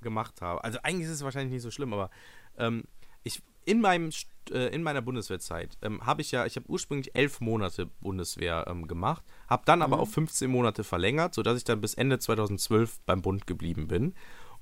gemacht 0.00 0.40
habe. 0.40 0.62
Also 0.64 0.78
eigentlich 0.82 1.06
ist 1.06 1.14
es 1.14 1.24
wahrscheinlich 1.24 1.52
nicht 1.52 1.62
so 1.62 1.70
schlimm, 1.70 1.92
aber 1.92 2.10
ähm, 2.56 2.84
ich 3.24 3.42
in 3.64 3.80
meinem 3.80 4.10
äh, 4.50 4.74
in 4.74 4.82
meiner 4.82 5.02
Bundeswehrzeit 5.02 5.76
ähm, 5.82 6.04
habe 6.06 6.22
ich 6.22 6.30
ja, 6.30 6.46
ich 6.46 6.56
habe 6.56 6.68
ursprünglich 6.68 7.14
elf 7.14 7.40
Monate 7.40 7.86
Bundeswehr 7.86 8.66
ähm, 8.68 8.86
gemacht, 8.86 9.24
habe 9.48 9.64
dann 9.66 9.82
aber 9.82 9.98
auf 9.98 10.12
15 10.12 10.50
Monate 10.50 10.84
verlängert, 10.84 11.34
sodass 11.34 11.58
ich 11.58 11.64
dann 11.64 11.80
bis 11.80 11.94
Ende 11.94 12.18
2012 12.18 13.00
beim 13.06 13.22
Bund 13.22 13.46
geblieben 13.46 13.88
bin 13.88 14.14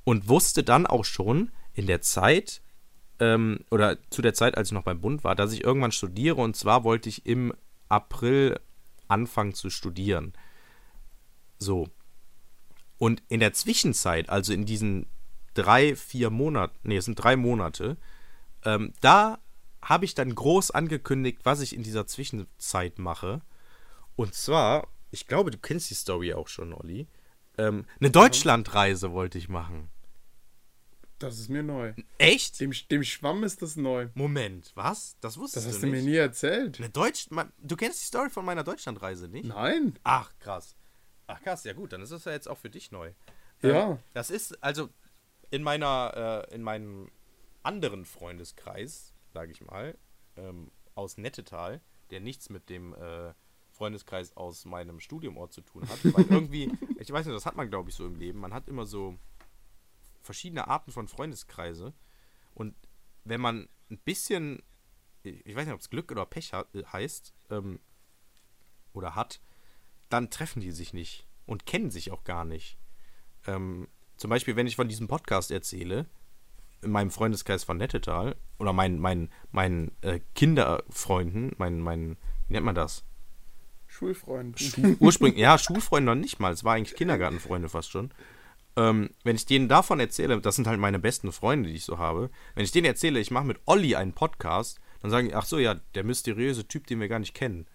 und 0.04 0.28
wusste 0.28 0.64
dann 0.64 0.86
auch 0.86 1.04
schon 1.04 1.50
in 1.74 1.86
der 1.86 2.00
Zeit 2.00 2.62
ähm, 3.20 3.60
oder 3.70 3.98
zu 4.10 4.22
der 4.22 4.34
Zeit, 4.34 4.56
als 4.56 4.68
ich 4.68 4.72
noch 4.72 4.82
beim 4.82 5.00
Bund 5.00 5.24
war, 5.24 5.34
dass 5.34 5.52
ich 5.52 5.64
irgendwann 5.64 5.92
studiere 5.92 6.36
und 6.36 6.56
zwar 6.56 6.84
wollte 6.84 7.08
ich 7.08 7.26
im 7.26 7.52
April 7.88 8.58
anfangen 9.08 9.54
zu 9.54 9.70
studieren. 9.70 10.32
So. 11.58 11.88
Und 12.98 13.22
in 13.28 13.40
der 13.40 13.52
Zwischenzeit, 13.52 14.28
also 14.28 14.52
in 14.52 14.64
diesen 14.64 15.06
drei, 15.54 15.96
vier 15.96 16.30
Monaten, 16.30 16.76
nee, 16.82 16.96
es 16.96 17.04
sind 17.04 17.16
drei 17.16 17.36
Monate, 17.36 17.96
ähm, 18.64 18.92
da 19.00 19.38
habe 19.82 20.04
ich 20.04 20.14
dann 20.14 20.34
groß 20.34 20.70
angekündigt, 20.72 21.40
was 21.44 21.60
ich 21.60 21.74
in 21.74 21.82
dieser 21.82 22.06
Zwischenzeit 22.06 22.98
mache. 22.98 23.40
Und 24.16 24.34
zwar, 24.34 24.88
ich 25.10 25.26
glaube, 25.26 25.50
du 25.50 25.58
kennst 25.58 25.90
die 25.90 25.94
Story 25.94 26.32
auch 26.34 26.48
schon, 26.48 26.72
Olli. 26.72 27.06
Ähm, 27.58 27.84
eine 28.00 28.10
Deutschlandreise 28.10 29.12
wollte 29.12 29.38
ich 29.38 29.48
machen. 29.48 29.88
Das 31.18 31.38
ist 31.38 31.48
mir 31.48 31.62
neu. 31.62 31.94
Echt? 32.18 32.60
Dem, 32.60 32.72
dem 32.90 33.02
Schwamm 33.02 33.42
ist 33.44 33.62
das 33.62 33.76
neu. 33.76 34.08
Moment, 34.14 34.72
was? 34.74 35.16
Das 35.20 35.38
wusstest 35.38 35.66
Das 35.66 35.74
hast 35.74 35.82
du 35.82 35.86
du 35.86 35.92
nicht? 35.92 36.04
mir 36.04 36.10
nie 36.10 36.16
erzählt. 36.16 36.78
Eine 36.78 36.90
Deutsch 36.90 37.28
du 37.58 37.76
kennst 37.76 38.02
die 38.02 38.06
Story 38.06 38.28
von 38.28 38.44
meiner 38.44 38.64
Deutschlandreise 38.64 39.28
nicht? 39.28 39.46
Nein. 39.46 39.98
Ach, 40.04 40.30
krass. 40.40 40.74
Ach, 41.26 41.40
krass, 41.42 41.64
ja 41.64 41.72
gut, 41.72 41.92
dann 41.92 42.02
ist 42.02 42.12
das 42.12 42.24
ja 42.24 42.32
jetzt 42.32 42.48
auch 42.48 42.58
für 42.58 42.70
dich 42.70 42.92
neu. 42.92 43.12
Ja. 43.62 43.90
Ähm, 43.90 43.98
das 44.12 44.30
ist, 44.30 44.62
also, 44.62 44.88
in 45.50 45.62
meiner, 45.62 46.46
äh, 46.50 46.54
in 46.54 46.62
meinem 46.62 47.10
anderen 47.62 48.04
Freundeskreis, 48.04 49.12
sage 49.32 49.52
ich 49.52 49.60
mal, 49.60 49.96
ähm, 50.36 50.70
aus 50.94 51.18
Nettetal, 51.18 51.80
der 52.10 52.20
nichts 52.20 52.48
mit 52.48 52.68
dem 52.68 52.94
äh, 52.94 53.32
Freundeskreis 53.70 54.36
aus 54.36 54.64
meinem 54.64 55.00
Studiumort 55.00 55.52
zu 55.52 55.60
tun 55.60 55.88
hat. 55.88 55.98
Weil 56.04 56.24
irgendwie, 56.30 56.72
ich 56.98 57.10
weiß 57.10 57.26
nicht, 57.26 57.36
das 57.36 57.46
hat 57.46 57.56
man, 57.56 57.68
glaube 57.68 57.90
ich, 57.90 57.96
so 57.96 58.06
im 58.06 58.16
Leben. 58.16 58.38
Man 58.38 58.54
hat 58.54 58.68
immer 58.68 58.86
so 58.86 59.18
verschiedene 60.22 60.68
Arten 60.68 60.92
von 60.92 61.08
Freundeskreise. 61.08 61.92
Und 62.54 62.74
wenn 63.24 63.40
man 63.40 63.68
ein 63.90 63.98
bisschen, 63.98 64.62
ich 65.22 65.54
weiß 65.54 65.66
nicht, 65.66 65.74
ob 65.74 65.80
es 65.80 65.90
Glück 65.90 66.10
oder 66.10 66.24
Pech 66.24 66.52
hat, 66.52 66.68
heißt, 66.74 67.34
ähm, 67.50 67.80
oder 68.92 69.14
hat, 69.14 69.40
dann 70.08 70.30
treffen 70.30 70.60
die 70.60 70.70
sich 70.70 70.92
nicht 70.92 71.26
und 71.46 71.66
kennen 71.66 71.90
sich 71.90 72.10
auch 72.10 72.24
gar 72.24 72.44
nicht. 72.44 72.78
Ähm, 73.46 73.88
zum 74.16 74.30
Beispiel, 74.30 74.56
wenn 74.56 74.66
ich 74.66 74.76
von 74.76 74.88
diesem 74.88 75.08
Podcast 75.08 75.50
erzähle, 75.50 76.06
in 76.82 76.90
meinem 76.90 77.10
Freundeskreis 77.10 77.64
von 77.64 77.76
Nettetal, 77.76 78.36
oder 78.58 78.72
meinen 78.72 78.98
mein, 78.98 79.30
mein, 79.50 79.92
äh, 80.02 80.20
Kinderfreunden, 80.34 81.54
meinen, 81.58 81.80
mein, 81.80 82.16
wie 82.48 82.54
nennt 82.54 82.66
man 82.66 82.74
das? 82.74 83.04
Schulfreund. 83.86 84.60
Schu 84.60 84.96
ursprünglich, 85.00 85.40
ja, 85.40 85.58
Schulfreunde 85.58 86.14
noch 86.14 86.20
nicht 86.20 86.38
mal, 86.38 86.52
es 86.52 86.64
war 86.64 86.74
eigentlich 86.74 86.96
Kindergartenfreunde 86.96 87.68
fast 87.68 87.90
schon. 87.90 88.10
Ähm, 88.76 89.10
wenn 89.24 89.36
ich 89.36 89.46
denen 89.46 89.68
davon 89.68 90.00
erzähle, 90.00 90.40
das 90.40 90.56
sind 90.56 90.66
halt 90.66 90.78
meine 90.78 90.98
besten 90.98 91.32
Freunde, 91.32 91.70
die 91.70 91.76
ich 91.76 91.84
so 91.84 91.98
habe, 91.98 92.30
wenn 92.54 92.64
ich 92.64 92.72
denen 92.72 92.86
erzähle, 92.86 93.20
ich 93.20 93.30
mache 93.30 93.46
mit 93.46 93.60
Olli 93.64 93.96
einen 93.96 94.12
Podcast, 94.12 94.80
dann 95.00 95.10
sagen 95.10 95.28
die, 95.28 95.34
ach 95.34 95.46
so, 95.46 95.58
ja, 95.58 95.74
der 95.94 96.04
mysteriöse 96.04 96.68
Typ, 96.68 96.86
den 96.86 97.00
wir 97.00 97.08
gar 97.08 97.18
nicht 97.18 97.34
kennen. 97.34 97.66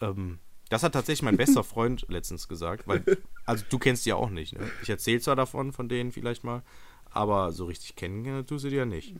Ähm, 0.00 0.38
das 0.68 0.82
hat 0.82 0.92
tatsächlich 0.92 1.22
mein 1.22 1.36
bester 1.36 1.62
Freund 1.64 2.06
letztens 2.08 2.48
gesagt, 2.48 2.88
weil, 2.88 3.04
also 3.44 3.64
du 3.68 3.78
kennst 3.78 4.04
die 4.04 4.10
ja 4.10 4.16
auch 4.16 4.30
nicht, 4.30 4.58
ne? 4.58 4.70
Ich 4.82 4.90
erzähle 4.90 5.20
zwar 5.20 5.36
davon, 5.36 5.72
von 5.72 5.88
denen 5.88 6.12
vielleicht 6.12 6.44
mal, 6.44 6.62
aber 7.10 7.52
so 7.52 7.66
richtig 7.66 7.96
kennen 7.96 8.46
tust 8.46 8.64
du 8.64 8.70
die 8.70 8.76
ja 8.76 8.86
nicht. 8.86 9.14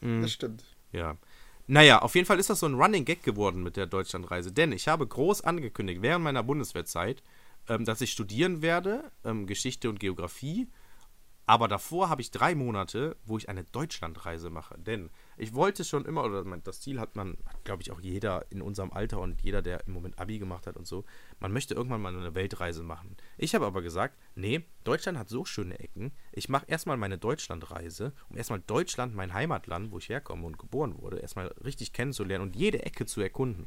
Mhm. 0.00 0.22
Das 0.22 0.32
stimmt. 0.32 0.64
Ja. 0.92 1.16
Naja, 1.66 2.02
auf 2.02 2.14
jeden 2.14 2.26
Fall 2.26 2.38
ist 2.38 2.50
das 2.50 2.60
so 2.60 2.66
ein 2.66 2.74
Running 2.74 3.04
Gag 3.04 3.22
geworden 3.22 3.62
mit 3.62 3.76
der 3.76 3.86
Deutschlandreise, 3.86 4.52
denn 4.52 4.72
ich 4.72 4.86
habe 4.86 5.06
groß 5.06 5.40
angekündigt 5.42 6.02
während 6.02 6.24
meiner 6.24 6.42
Bundeswehrzeit, 6.42 7.22
ähm, 7.68 7.84
dass 7.84 8.00
ich 8.00 8.12
studieren 8.12 8.62
werde, 8.62 9.10
ähm, 9.24 9.46
Geschichte 9.46 9.88
und 9.88 9.98
Geografie. 9.98 10.68
Aber 11.46 11.68
davor 11.68 12.08
habe 12.08 12.22
ich 12.22 12.30
drei 12.30 12.54
Monate, 12.54 13.16
wo 13.24 13.36
ich 13.36 13.48
eine 13.48 13.64
Deutschlandreise 13.64 14.50
mache. 14.50 14.78
Denn 14.78 15.10
ich 15.36 15.54
wollte 15.54 15.84
schon 15.84 16.04
immer, 16.04 16.24
oder 16.24 16.44
das 16.58 16.80
Ziel 16.80 17.00
hat 17.00 17.16
man, 17.16 17.36
glaube 17.64 17.82
ich, 17.82 17.90
auch 17.90 18.00
jeder 18.00 18.44
in 18.50 18.62
unserem 18.62 18.92
Alter 18.92 19.20
und 19.20 19.42
jeder, 19.42 19.62
der 19.62 19.86
im 19.86 19.92
Moment 19.92 20.18
Abi 20.18 20.38
gemacht 20.38 20.66
hat 20.66 20.76
und 20.76 20.86
so, 20.86 21.04
man 21.40 21.52
möchte 21.52 21.74
irgendwann 21.74 22.02
mal 22.02 22.14
eine 22.14 22.34
Weltreise 22.34 22.82
machen. 22.82 23.16
Ich 23.36 23.54
habe 23.54 23.66
aber 23.66 23.82
gesagt, 23.82 24.18
nee, 24.34 24.64
Deutschland 24.84 25.18
hat 25.18 25.28
so 25.28 25.44
schöne 25.44 25.78
Ecken. 25.78 26.12
Ich 26.32 26.48
mache 26.48 26.66
erstmal 26.66 26.96
meine 26.96 27.18
Deutschlandreise, 27.18 28.12
um 28.28 28.36
erstmal 28.36 28.60
Deutschland, 28.60 29.14
mein 29.14 29.34
Heimatland, 29.34 29.90
wo 29.90 29.98
ich 29.98 30.08
herkomme 30.08 30.46
und 30.46 30.58
geboren 30.58 31.00
wurde, 31.00 31.18
erstmal 31.18 31.48
richtig 31.64 31.92
kennenzulernen 31.92 32.44
und 32.44 32.56
jede 32.56 32.84
Ecke 32.84 33.06
zu 33.06 33.20
erkunden 33.20 33.66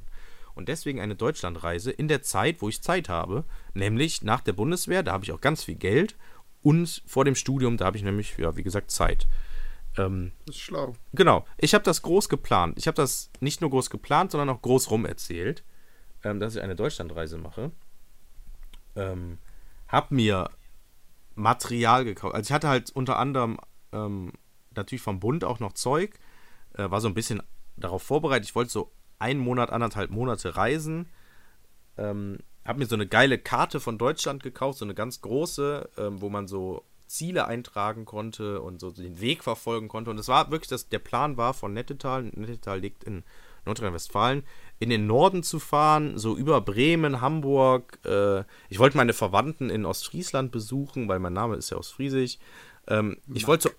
und 0.58 0.70
deswegen 0.70 1.00
eine 1.00 1.16
Deutschlandreise 1.16 1.92
in 1.92 2.08
der 2.08 2.24
Zeit, 2.24 2.62
wo 2.62 2.70
ich 2.70 2.82
Zeit 2.82 3.10
habe, 3.10 3.46
nämlich 3.76 4.24
nach 4.24 4.42
der 4.42 4.54
Bundeswehr, 4.54 5.04
da 5.04 5.14
habe 5.14 5.24
ich 5.24 5.32
auch 5.32 5.40
ganz 5.40 5.64
viel 5.64 5.76
Geld 5.76 6.18
und 6.64 7.04
vor 7.06 7.24
dem 7.26 7.36
Studium, 7.36 7.78
da 7.78 7.86
habe 7.86 7.98
ich 7.98 8.04
nämlich, 8.04 8.38
ja, 8.38 8.58
wie 8.58 8.64
gesagt, 8.64 8.92
Zeit. 8.92 9.28
Ähm, 9.98 10.32
das 10.46 10.56
ist 10.56 10.62
schlau. 10.62 10.96
Genau. 11.14 11.46
Ich 11.58 11.74
habe 11.74 11.84
das 11.84 12.02
groß 12.02 12.30
geplant. 12.30 12.78
Ich 12.78 12.88
habe 12.88 12.96
das 12.96 13.30
nicht 13.40 13.62
nur 13.62 13.70
groß 13.70 13.90
geplant, 13.90 14.32
sondern 14.32 14.50
auch 14.50 14.62
groß 14.62 14.92
rum 14.92 15.06
erzählt, 15.06 15.64
ähm, 16.24 16.40
dass 16.40 16.56
ich 16.56 16.62
eine 16.62 16.76
Deutschlandreise 16.76 17.38
mache. 17.38 17.72
Ähm, 18.96 19.38
hab 19.88 20.12
mir 20.12 20.50
Material 21.36 22.04
gekauft. 22.06 22.36
Also 22.36 22.48
ich 22.48 22.54
hatte 22.54 22.68
halt 22.68 22.92
unter 22.92 23.18
anderem 23.20 23.60
ähm, 23.92 24.34
natürlich 24.76 25.02
vom 25.02 25.20
Bund 25.20 25.44
auch 25.44 25.60
noch 25.60 25.74
Zeug. 25.74 26.20
Äh, 26.74 26.90
war 26.90 27.02
so 27.02 27.08
ein 27.08 27.14
bisschen 27.14 27.42
darauf 27.76 28.04
vorbereitet. 28.04 28.48
Ich 28.50 28.56
wollte 28.56 28.72
so 28.72 28.92
einen 29.20 29.40
Monat, 29.40 29.72
anderthalb 29.72 30.12
Monate 30.12 30.56
reisen. 30.56 31.10
Ähm, 31.98 32.40
habe 32.66 32.80
mir 32.80 32.86
so 32.86 32.96
eine 32.96 33.08
geile 33.08 33.38
Karte 33.38 33.80
von 33.80 33.98
Deutschland 33.98 34.44
gekauft, 34.44 34.80
so 34.80 34.86
eine 34.86 34.94
ganz 34.94 35.22
große, 35.22 35.90
ähm, 35.98 36.22
wo 36.22 36.30
man 36.30 36.48
so 36.48 36.84
Ziele 37.08 37.48
eintragen 37.48 38.06
konnte 38.06 38.62
und 38.62 38.80
so 38.80 38.92
den 38.92 39.20
Weg 39.20 39.44
verfolgen 39.44 39.88
konnte. 39.88 40.12
Und 40.12 40.20
es 40.20 40.28
war 40.28 40.52
wirklich, 40.52 40.70
das, 40.70 40.90
der 40.90 41.00
Plan 41.00 41.38
war 41.38 41.54
von 41.54 41.74
Nettetal, 41.74 42.24
Nettetal 42.24 42.80
liegt 42.80 43.04
in 43.04 43.24
Nordrhein-Westfalen, 43.66 44.44
in 44.80 44.90
den 44.90 45.08
Norden 45.08 45.44
zu 45.44 45.60
fahren, 45.60 46.18
so 46.18 46.36
über 46.36 46.62
Bremen, 46.62 47.22
Hamburg. 47.22 48.00
Äh, 48.06 48.44
ich 48.70 48.80
wollte 48.80 48.98
meine 48.98 49.14
Verwandten 49.14 49.70
in 49.70 49.86
Ostfriesland 49.86 50.52
besuchen, 50.52 51.08
weil 51.08 51.20
mein 51.20 51.34
Name 51.34 51.56
ist 51.56 51.70
ja 51.70 51.78
Ostfriesig. 51.78 52.40
Ähm, 52.88 53.18
ich 53.34 53.48
wollte 53.48 53.70
so 53.70 53.76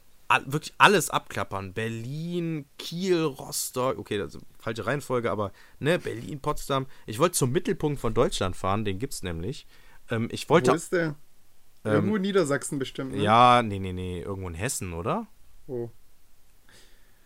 wirklich 0.46 0.74
alles 0.78 1.10
abklappern. 1.10 1.72
Berlin, 1.72 2.66
Kiel, 2.78 3.22
Rostock, 3.22 3.98
okay, 3.98 4.18
das 4.18 4.34
ist 4.34 4.44
falsche 4.58 4.86
Reihenfolge, 4.86 5.30
aber 5.30 5.52
ne, 5.78 5.98
Berlin, 5.98 6.40
Potsdam. 6.40 6.86
Ich 7.06 7.18
wollte 7.18 7.36
zum 7.36 7.50
Mittelpunkt 7.52 8.00
von 8.00 8.14
Deutschland 8.14 8.54
fahren, 8.56 8.84
den 8.84 8.98
gibt's 8.98 9.22
nämlich. 9.22 9.66
Ähm, 10.10 10.28
ich 10.30 10.48
wollte. 10.50 10.72
Wo 10.72 10.76
ist 10.76 10.92
der? 10.92 11.16
Ähm, 11.84 11.92
irgendwo 11.92 12.16
in 12.16 12.22
Niedersachsen 12.22 12.78
bestimmt, 12.78 13.12
ne? 13.12 13.22
Ja, 13.22 13.62
nee, 13.62 13.78
nee, 13.78 13.92
nee, 13.92 14.20
irgendwo 14.20 14.48
in 14.48 14.54
Hessen, 14.54 14.92
oder? 14.92 15.26
Oh. 15.66 15.90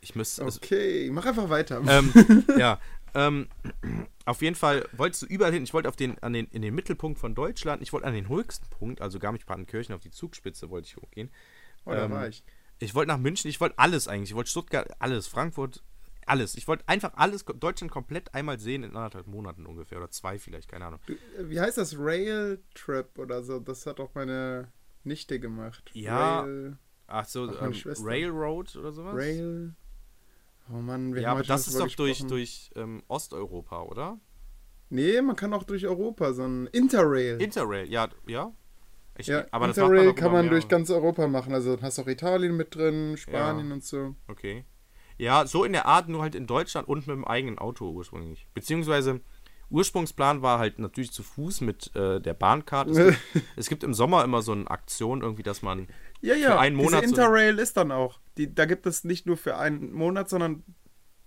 Ich 0.00 0.14
müsste. 0.14 0.44
Okay, 0.44 1.10
mach 1.12 1.24
einfach 1.26 1.48
weiter. 1.48 1.80
Ähm, 1.86 2.12
ja, 2.58 2.80
ähm, 3.14 3.48
auf 4.24 4.42
jeden 4.42 4.56
Fall 4.56 4.86
wolltest 4.92 5.22
du 5.22 5.26
überall 5.26 5.52
hin. 5.52 5.62
Ich 5.62 5.74
wollte 5.74 5.88
auf 5.88 5.96
den, 5.96 6.18
an 6.22 6.32
den, 6.32 6.46
in 6.46 6.62
den 6.62 6.74
Mittelpunkt 6.74 7.18
von 7.18 7.34
Deutschland. 7.34 7.82
Ich 7.82 7.92
wollte 7.92 8.06
an 8.06 8.14
den 8.14 8.28
höchsten 8.28 8.68
Punkt, 8.70 9.00
also 9.00 9.18
Garmisch-Partenkirchen, 9.18 9.94
auf 9.94 10.00
die 10.00 10.10
Zugspitze 10.10 10.70
wollte 10.70 10.88
ich 10.88 10.96
hochgehen. 10.96 11.30
Oh, 11.84 11.92
da 11.92 12.10
war 12.10 12.28
ich. 12.28 12.44
Ich 12.78 12.94
wollte 12.94 13.08
nach 13.08 13.18
München, 13.18 13.48
ich 13.48 13.60
wollte 13.60 13.78
alles 13.78 14.08
eigentlich. 14.08 14.30
Ich 14.30 14.36
wollte 14.36 14.50
Stuttgart, 14.50 14.90
alles, 14.98 15.28
Frankfurt, 15.28 15.82
alles. 16.26 16.56
Ich 16.56 16.68
wollte 16.68 16.88
einfach 16.88 17.12
alles, 17.14 17.44
Deutschland 17.44 17.90
komplett 17.92 18.34
einmal 18.34 18.58
sehen 18.58 18.82
in 18.82 18.96
anderthalb 18.96 19.26
Monaten 19.26 19.66
ungefähr 19.66 19.98
oder 19.98 20.10
zwei 20.10 20.38
vielleicht, 20.38 20.68
keine 20.68 20.86
Ahnung. 20.86 21.00
Du, 21.06 21.14
wie 21.38 21.60
heißt 21.60 21.78
das? 21.78 21.98
Rail 21.98 22.62
Trip 22.74 23.18
oder 23.18 23.42
so? 23.42 23.58
Das 23.58 23.86
hat 23.86 24.00
auch 24.00 24.14
meine 24.14 24.72
Nichte 25.04 25.40
gemacht. 25.40 25.90
Ja. 25.94 26.40
Rail, 26.40 26.78
ach 27.06 27.26
so, 27.26 27.52
ähm, 27.58 27.72
Railroad 27.84 28.76
oder 28.76 28.92
sowas? 28.92 29.14
Rail. 29.16 29.74
Oh 30.72 30.76
Mann, 30.76 31.14
wir 31.14 31.22
ja, 31.22 31.30
haben 31.30 31.38
aber 31.38 31.46
das 31.46 31.66
ist 31.66 31.78
doch 31.78 31.90
durch, 31.94 32.24
durch 32.26 32.70
ähm, 32.76 33.02
Osteuropa, 33.08 33.82
oder? 33.82 34.20
Nee, 34.90 35.20
man 35.22 35.36
kann 35.36 35.52
auch 35.54 35.64
durch 35.64 35.86
Europa, 35.86 36.32
so 36.34 36.44
ein 36.44 36.66
Interrail. 36.68 37.40
Interrail, 37.40 37.88
ja, 37.90 38.08
ja. 38.26 38.52
Ich, 39.18 39.26
ja, 39.26 39.46
aber 39.50 39.68
Interrail 39.68 40.06
man 40.06 40.14
kann 40.14 40.32
man 40.32 40.48
durch 40.48 40.68
ganz 40.68 40.90
Europa 40.90 41.26
machen. 41.28 41.52
Also 41.52 41.78
hast 41.80 41.98
du 41.98 42.02
auch 42.02 42.06
Italien 42.06 42.56
mit 42.56 42.74
drin, 42.74 43.16
Spanien 43.16 43.68
ja. 43.68 43.74
und 43.74 43.84
so. 43.84 44.14
Okay. 44.28 44.64
Ja, 45.22 45.46
so 45.46 45.62
in 45.62 45.72
der 45.72 45.86
Art, 45.86 46.08
nur 46.08 46.20
halt 46.20 46.34
in 46.34 46.48
Deutschland 46.48 46.88
und 46.88 47.06
mit 47.06 47.14
dem 47.14 47.24
eigenen 47.24 47.56
Auto 47.56 47.88
ursprünglich. 47.88 48.48
Beziehungsweise 48.54 49.20
Ursprungsplan 49.70 50.42
war 50.42 50.58
halt 50.58 50.80
natürlich 50.80 51.12
zu 51.12 51.22
Fuß 51.22 51.60
mit 51.60 51.94
äh, 51.94 52.20
der 52.20 52.34
Bahnkarte. 52.34 52.90
Es 52.90 53.32
gibt, 53.32 53.46
es 53.56 53.68
gibt, 53.68 53.84
im 53.84 53.94
Sommer 53.94 54.24
immer 54.24 54.42
so 54.42 54.50
eine 54.50 54.68
Aktion, 54.68 55.22
irgendwie, 55.22 55.44
dass 55.44 55.62
man 55.62 55.86
ja, 56.22 56.34
ja, 56.34 56.50
für 56.50 56.58
einen 56.58 56.74
Monat. 56.74 57.04
Diese 57.04 57.14
Interrail 57.14 57.54
so 57.54 57.62
ist 57.62 57.76
dann 57.76 57.92
auch. 57.92 58.18
Die, 58.36 58.52
da 58.52 58.64
gibt 58.64 58.84
es 58.84 59.04
nicht 59.04 59.26
nur 59.26 59.36
für 59.36 59.56
einen 59.56 59.92
Monat, 59.92 60.28
sondern 60.28 60.64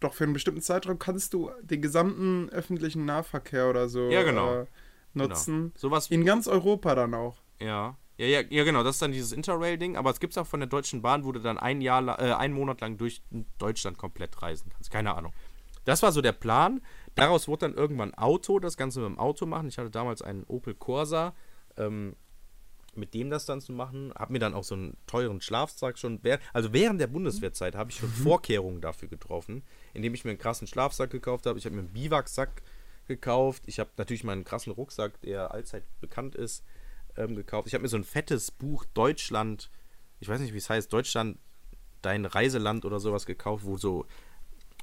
doch 0.02 0.14
für 0.14 0.26
einen 0.26 0.34
bestimmten 0.34 0.62
Zeitraum 0.62 1.00
kannst 1.00 1.34
du 1.34 1.52
den 1.62 1.82
gesamten 1.82 2.50
öffentlichen 2.50 3.06
Nahverkehr 3.06 3.70
oder 3.70 3.88
so 3.88 4.10
ja, 4.10 4.24
genau. 4.24 4.64
äh, 4.64 4.66
nutzen. 5.14 5.56
Genau. 5.56 5.74
Sowas 5.78 6.12
in 6.12 6.26
ganz 6.26 6.50
Europa 6.50 6.96
dann 6.96 7.14
auch. 7.14 7.38
Ja. 7.62 7.98
Ja, 8.18 8.26
ja, 8.26 8.42
ja, 8.50 8.64
genau, 8.64 8.84
das 8.84 8.96
ist 8.96 9.02
dann 9.02 9.12
dieses 9.12 9.34
Interrail-Ding, 9.34 9.98
aber 9.98 10.10
es 10.10 10.20
gibt 10.20 10.32
es 10.32 10.38
auch 10.38 10.48
von 10.48 10.62
der 10.62 10.70
Deutschen 10.70 11.02
Bahn, 11.02 11.26
wo 11.26 11.34
du 11.34 11.40
dann 11.40 11.58
ein 11.58 11.82
Jahr, 11.82 12.20
äh, 12.20 12.34
einen 12.34 12.54
Monat 12.54 12.80
lang 12.80 12.98
durch 12.98 13.22
Deutschland 13.58 13.98
komplett 13.98 14.42
reisen 14.42 14.72
kannst. 14.74 14.90
Keine 14.90 15.16
Ahnung. 15.16 15.34
Das 15.84 16.02
war 16.02 16.12
so 16.12 16.22
der 16.22 16.32
Plan. 16.32 16.82
Daraus 17.16 17.48
wurde 17.48 17.68
dann 17.68 17.74
irgendwann 17.76 18.14
Auto, 18.14 18.60
das 18.60 18.78
Ganze 18.78 19.02
mit 19.02 19.10
dem 19.10 19.20
Auto 19.20 19.46
machen. 19.46 19.68
Ich 19.68 19.78
hatte 19.78 19.92
damals 19.92 20.22
einen 20.22 20.46
Opel 20.46 20.74
Corsa, 20.76 21.34
ähm, 21.78 22.16
mit 22.96 23.14
dem 23.14 23.30
das 23.30 23.46
dann 23.46 23.60
zu 23.60 23.74
machen. 23.74 24.14
Hab 24.16 24.30
mir 24.30 24.40
dann 24.40 24.54
auch 24.54 24.64
so 24.64 24.76
einen 24.76 24.96
teuren 25.08 25.42
Schlafsack 25.42 26.00
schon, 26.00 26.22
also 26.54 26.72
während 26.72 27.02
der 27.02 27.08
Bundeswehrzeit 27.08 27.76
habe 27.76 27.92
ich 27.92 27.98
schon 27.98 28.10
mhm. 28.10 28.24
Vorkehrungen 28.24 28.80
dafür 28.80 29.10
getroffen, 29.10 29.64
indem 29.94 30.14
ich 30.14 30.24
mir 30.24 30.32
einen 30.32 30.40
krassen 30.40 30.68
Schlafsack 30.68 31.10
gekauft 31.10 31.46
habe. 31.46 31.60
Ich 31.60 31.66
habe 31.66 31.76
mir 31.76 31.82
einen 31.82 31.94
Biwaksack 31.94 32.62
gekauft. 33.08 33.64
Ich 33.66 33.80
habe 33.80 33.90
natürlich 33.98 34.24
meinen 34.24 34.46
krassen 34.46 34.72
Rucksack, 34.72 35.20
der 35.22 35.52
allzeit 35.52 35.84
bekannt 36.00 36.36
ist 36.36 36.64
ähm, 37.18 37.36
gekauft. 37.36 37.68
Ich 37.68 37.74
habe 37.74 37.84
mir 37.84 37.90
so 37.90 37.98
ein 37.98 38.04
fettes 38.04 38.52
Buch 38.52 38.86
Deutschland, 38.94 39.70
ich 40.20 40.28
weiß 40.28 40.40
nicht, 40.40 40.54
wie 40.54 40.58
es 40.58 40.70
heißt, 40.70 40.92
Deutschland, 40.92 41.38
dein 42.02 42.26
Reiseland 42.26 42.86
oder 42.86 43.00
sowas 43.00 43.26
gekauft, 43.26 43.66
wo 43.66 43.78
so 43.78 44.06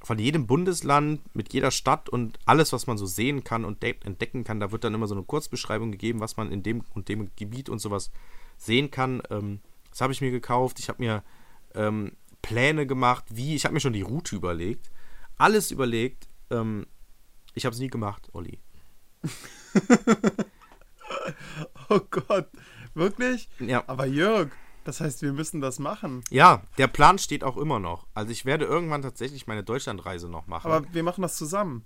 von 0.03 0.19
jedem 0.19 0.47
Bundesland 0.47 1.21
mit 1.33 1.53
jeder 1.53 1.71
Stadt 1.71 2.09
und 2.09 2.37
alles, 2.45 2.73
was 2.73 2.87
man 2.87 2.97
so 2.97 3.05
sehen 3.05 3.45
kann 3.45 3.63
und 3.63 3.81
entdecken 3.83 4.43
kann, 4.43 4.59
da 4.59 4.71
wird 4.71 4.83
dann 4.83 4.93
immer 4.93 5.07
so 5.07 5.15
eine 5.15 5.23
Kurzbeschreibung 5.23 5.91
gegeben, 5.91 6.19
was 6.19 6.35
man 6.35 6.51
in 6.51 6.61
dem 6.61 6.83
und 6.93 7.07
dem 7.07 7.29
Gebiet 7.37 7.69
und 7.69 7.79
sowas 7.79 8.11
sehen 8.57 8.91
kann. 8.91 9.23
Ähm, 9.29 9.61
das 9.89 10.01
habe 10.01 10.11
ich 10.11 10.19
mir 10.19 10.31
gekauft. 10.31 10.79
Ich 10.79 10.89
habe 10.89 11.01
mir 11.01 11.23
ähm, 11.73 12.11
Pläne 12.41 12.85
gemacht, 12.85 13.23
wie, 13.29 13.55
ich 13.55 13.63
habe 13.63 13.73
mir 13.73 13.79
schon 13.79 13.93
die 13.93 14.01
Route 14.01 14.35
überlegt. 14.35 14.91
Alles 15.37 15.71
überlegt. 15.71 16.27
Ähm, 16.49 16.85
ich 17.53 17.65
habe 17.65 17.73
es 17.73 17.79
nie 17.79 17.87
gemacht, 17.87 18.27
Olli. 18.33 18.59
Oh 21.89 21.99
Gott, 22.09 22.49
wirklich? 22.93 23.49
Ja. 23.59 23.83
Aber 23.87 24.05
Jörg, 24.05 24.51
das 24.83 24.99
heißt, 24.99 25.21
wir 25.21 25.33
müssen 25.33 25.61
das 25.61 25.79
machen. 25.79 26.23
Ja, 26.29 26.63
der 26.77 26.87
Plan 26.87 27.17
steht 27.17 27.43
auch 27.43 27.57
immer 27.57 27.79
noch. 27.79 28.07
Also 28.13 28.31
ich 28.31 28.45
werde 28.45 28.65
irgendwann 28.65 29.01
tatsächlich 29.01 29.47
meine 29.47 29.63
Deutschlandreise 29.63 30.29
noch 30.29 30.47
machen. 30.47 30.71
Aber 30.71 30.93
wir 30.93 31.03
machen 31.03 31.21
das 31.21 31.35
zusammen. 31.35 31.85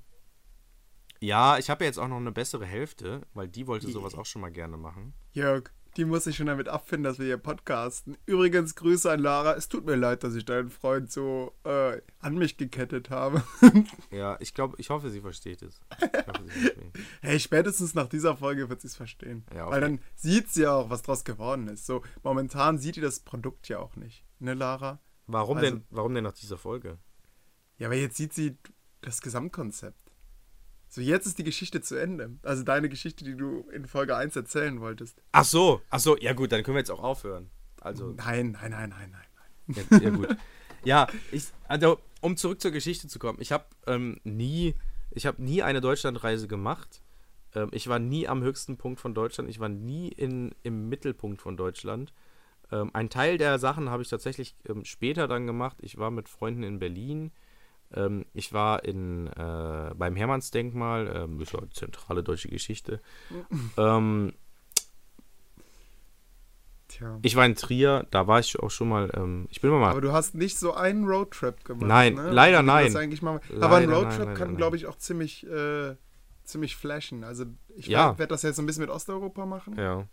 Ja, 1.20 1.58
ich 1.58 1.70
habe 1.70 1.84
ja 1.84 1.88
jetzt 1.88 1.98
auch 1.98 2.08
noch 2.08 2.18
eine 2.18 2.32
bessere 2.32 2.66
Hälfte, 2.66 3.22
weil 3.34 3.48
die 3.48 3.66
wollte 3.68 3.90
sowas 3.90 4.16
auch 4.16 4.26
schon 4.26 4.42
mal 4.42 4.52
gerne 4.52 4.78
machen. 4.78 5.14
Jörg, 5.32 5.72
die 5.98 6.06
muss 6.06 6.26
sich 6.26 6.36
schon 6.38 6.46
damit 6.48 6.68
abfinden, 6.70 7.04
dass 7.04 7.18
wir 7.20 7.26
hier 7.26 7.38
podcasten. 7.38 8.18
Übrigens, 8.26 8.76
Grüße 8.76 9.12
an 9.12 9.20
Lara. 9.20 9.54
Es 9.56 9.68
tut 9.68 9.86
mir 9.86 9.96
leid, 9.96 10.24
dass 10.24 10.36
ich 10.36 10.46
deinen 10.46 10.70
Freund 10.70 11.12
so 11.12 11.54
äh, 11.64 12.00
an 12.20 12.36
mich 12.38 12.58
gekettet 12.58 13.10
habe. 13.10 13.44
Ja, 14.12 14.38
ich 14.40 14.54
glaube, 14.54 14.76
ich 14.80 14.90
hoffe, 14.90 15.10
sie 15.10 15.22
versteht 15.22 15.62
es. 15.62 15.82
Hoffe, 15.92 16.44
sie 16.46 16.50
versteht. 16.52 16.92
hey, 17.22 17.40
spätestens 17.40 17.94
nach 17.94 18.08
dieser 18.08 18.38
Folge 18.38 18.70
wird 18.70 18.82
sie 18.82 18.88
es 18.88 18.96
verstehen. 18.96 19.46
Ja, 19.54 19.66
okay. 19.66 19.74
Weil 19.74 19.82
dann 19.82 20.00
sieht 20.16 20.50
sie 20.50 20.62
ja 20.64 20.74
auch, 20.74 20.90
was 20.90 21.02
draus 21.02 21.24
geworden 21.26 21.68
ist. 21.68 21.86
So, 21.86 22.02
momentan 22.24 22.78
sieht 22.78 22.98
ihr 22.98 23.04
das 23.04 23.20
Produkt 23.20 23.68
ja 23.68 23.80
auch 23.80 23.96
nicht. 23.96 24.24
Ne, 24.40 24.54
Lara? 24.54 25.00
Warum 25.26 25.58
Also- 25.58 25.70
denn, 25.72 25.84
warum 25.90 26.14
denn 26.14 26.24
nach 26.24 26.34
dieser 26.34 26.58
Folge? 26.58 26.98
Ja, 27.78 27.88
aber 27.88 27.96
jetzt 27.96 28.18
sieht 28.18 28.34
sie 28.34 28.58
das 29.02 29.22
Gesamtkonzept. 29.22 30.07
So, 30.98 31.04
jetzt 31.04 31.28
ist 31.28 31.38
die 31.38 31.44
Geschichte 31.44 31.80
zu 31.80 31.94
Ende. 31.94 32.32
Also 32.42 32.64
deine 32.64 32.90
Geschichte, 32.90 33.24
die 33.24 33.38
du 33.38 33.70
in 33.72 33.86
Folge 33.86 34.16
1 34.16 34.36
erzählen 34.36 34.82
wolltest. 34.82 35.22
Ach 35.32 35.44
so, 35.44 35.80
ach 35.92 36.00
so, 36.00 36.18
ja 36.18 36.34
gut, 36.34 36.52
dann 36.52 36.64
können 36.64 36.74
wir 36.74 36.80
jetzt 36.80 36.90
auch 36.90 37.04
aufhören. 37.04 37.52
Also, 37.82 38.16
Nein, 38.18 38.58
nein, 38.60 38.72
nein, 38.72 38.90
nein, 38.90 39.12
nein. 39.12 39.86
ja, 39.92 39.98
ja 40.00 40.10
gut. 40.10 40.36
Ja, 40.84 41.08
ich, 41.32 41.44
also, 41.68 42.00
um 42.22 42.36
zurück 42.36 42.62
zur 42.62 42.72
Geschichte 42.72 43.08
zu 43.08 43.20
kommen, 43.20 43.38
ich 43.40 43.52
habe 43.52 43.66
ähm, 43.86 44.20
nie, 44.24 44.74
ich 45.12 45.28
habe 45.28 45.40
nie 45.40 45.62
eine 45.62 45.82
Deutschlandreise 45.82 46.48
gemacht. 46.48 47.04
Ähm, 47.54 47.70
ich 47.74 47.88
war 47.88 48.00
nie 48.00 48.28
am 48.28 48.42
höchsten 48.42 48.78
Punkt 48.78 49.00
von 49.00 49.14
Deutschland. 49.14 49.52
Ich 49.52 49.60
war 49.60 49.70
nie 49.70 50.08
in, 50.08 50.56
im 50.64 50.90
Mittelpunkt 50.90 51.44
von 51.44 51.58
Deutschland. 51.58 52.12
Ähm, 52.72 52.90
ein 52.94 53.12
Teil 53.12 53.38
der 53.38 53.60
Sachen 53.60 53.92
habe 53.92 54.02
ich 54.02 54.10
tatsächlich 54.10 54.56
ähm, 54.68 54.84
später 54.84 55.28
dann 55.28 55.46
gemacht. 55.46 55.78
Ich 55.82 56.00
war 56.00 56.10
mit 56.10 56.28
Freunden 56.28 56.64
in 56.64 56.80
Berlin. 56.80 57.30
Ähm, 57.94 58.26
ich 58.34 58.52
war 58.54 58.84
in, 58.84 59.28
äh, 59.28 59.94
beim 59.96 60.16
Hermannsdenkmal, 60.16 61.08
ähm, 61.16 61.40
war 61.54 61.62
eine 61.62 61.70
zentrale 61.72 62.24
deutsche 62.24 62.50
Geschichte. 62.50 63.02
ähm, 63.78 64.34
Tja. 66.90 67.20
ich 67.22 67.36
war 67.36 67.46
in 67.46 67.56
Trier, 67.56 68.08
da 68.12 68.28
war 68.28 68.40
ich 68.40 68.58
auch 68.60 68.72
schon 68.72 68.88
mal. 68.90 69.12
Ähm, 69.14 69.48
ich 69.50 69.60
bin 69.62 69.72
mal. 69.72 69.92
Aber 69.92 70.02
du 70.02 70.14
hast 70.14 70.36
nicht 70.36 70.58
so 70.58 70.74
einen 70.74 71.06
Roadtrip 71.06 71.66
gemacht. 71.66 71.86
Nein, 71.88 72.14
ne? 72.16 72.30
leider 72.32 72.62
nein. 72.62 72.92
Mal, 72.94 73.42
Leider 73.50 73.66
aber 73.66 73.76
ein 73.78 73.90
nein, 73.90 73.94
Roadtrip 73.98 74.20
leider 74.20 74.34
kann, 74.34 74.48
nein. 74.50 74.58
glaube 74.58 74.78
ich, 74.78 74.86
auch 74.88 74.98
ziemlich, 74.98 75.46
äh, 75.48 75.96
ziemlich 76.46 76.76
flashen. 76.78 77.24
Also 77.26 77.46
ich 77.76 77.88
Ja. 77.88 78.18
werde 78.18 78.30
das 78.30 78.42
jetzt 78.44 78.56
so 78.56 78.62
ein 78.62 78.66
bisschen 78.66 78.82
mit 78.82 78.90
Osteuropa 78.90 79.46
machen. 79.46 79.76
Ja. 79.78 80.08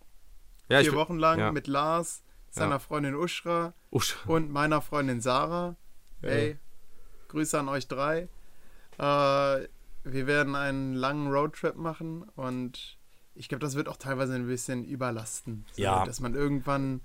Ja, 0.69 0.81
Vier 0.81 0.95
Wochen 0.95 1.17
lang 1.19 1.39
ja. 1.39 1.53
mit 1.53 1.67
Lars, 1.69 2.25
seiner 2.51 2.73
Ja. 2.73 2.79
Freundin 2.81 3.15
Uschra 3.15 3.75
Usch. 3.93 4.17
und 4.27 4.51
meiner 4.51 4.81
Freundin 4.81 5.21
Sarah. 5.21 5.77
Ja. 6.23 6.55
Grüße 7.29 7.59
an 7.59 7.69
euch 7.69 7.89
drei. 7.89 8.29
Äh, 8.99 9.69
wir 10.07 10.27
werden 10.27 10.55
einen 10.55 10.95
langen 10.95 11.29
Roadtrip 11.33 11.77
machen 11.77 12.23
und 12.37 12.99
ich 13.35 13.49
glaube, 13.49 13.61
das 13.65 13.75
wird 13.75 13.89
auch 13.89 13.97
teilweise 13.97 14.35
ein 14.35 14.47
bisschen 14.47 14.85
überlasten. 14.85 15.65
So, 15.73 15.83
Ja. 15.83 16.05
Dass 16.05 16.21
man 16.21 16.35
irgendwann, 16.35 17.01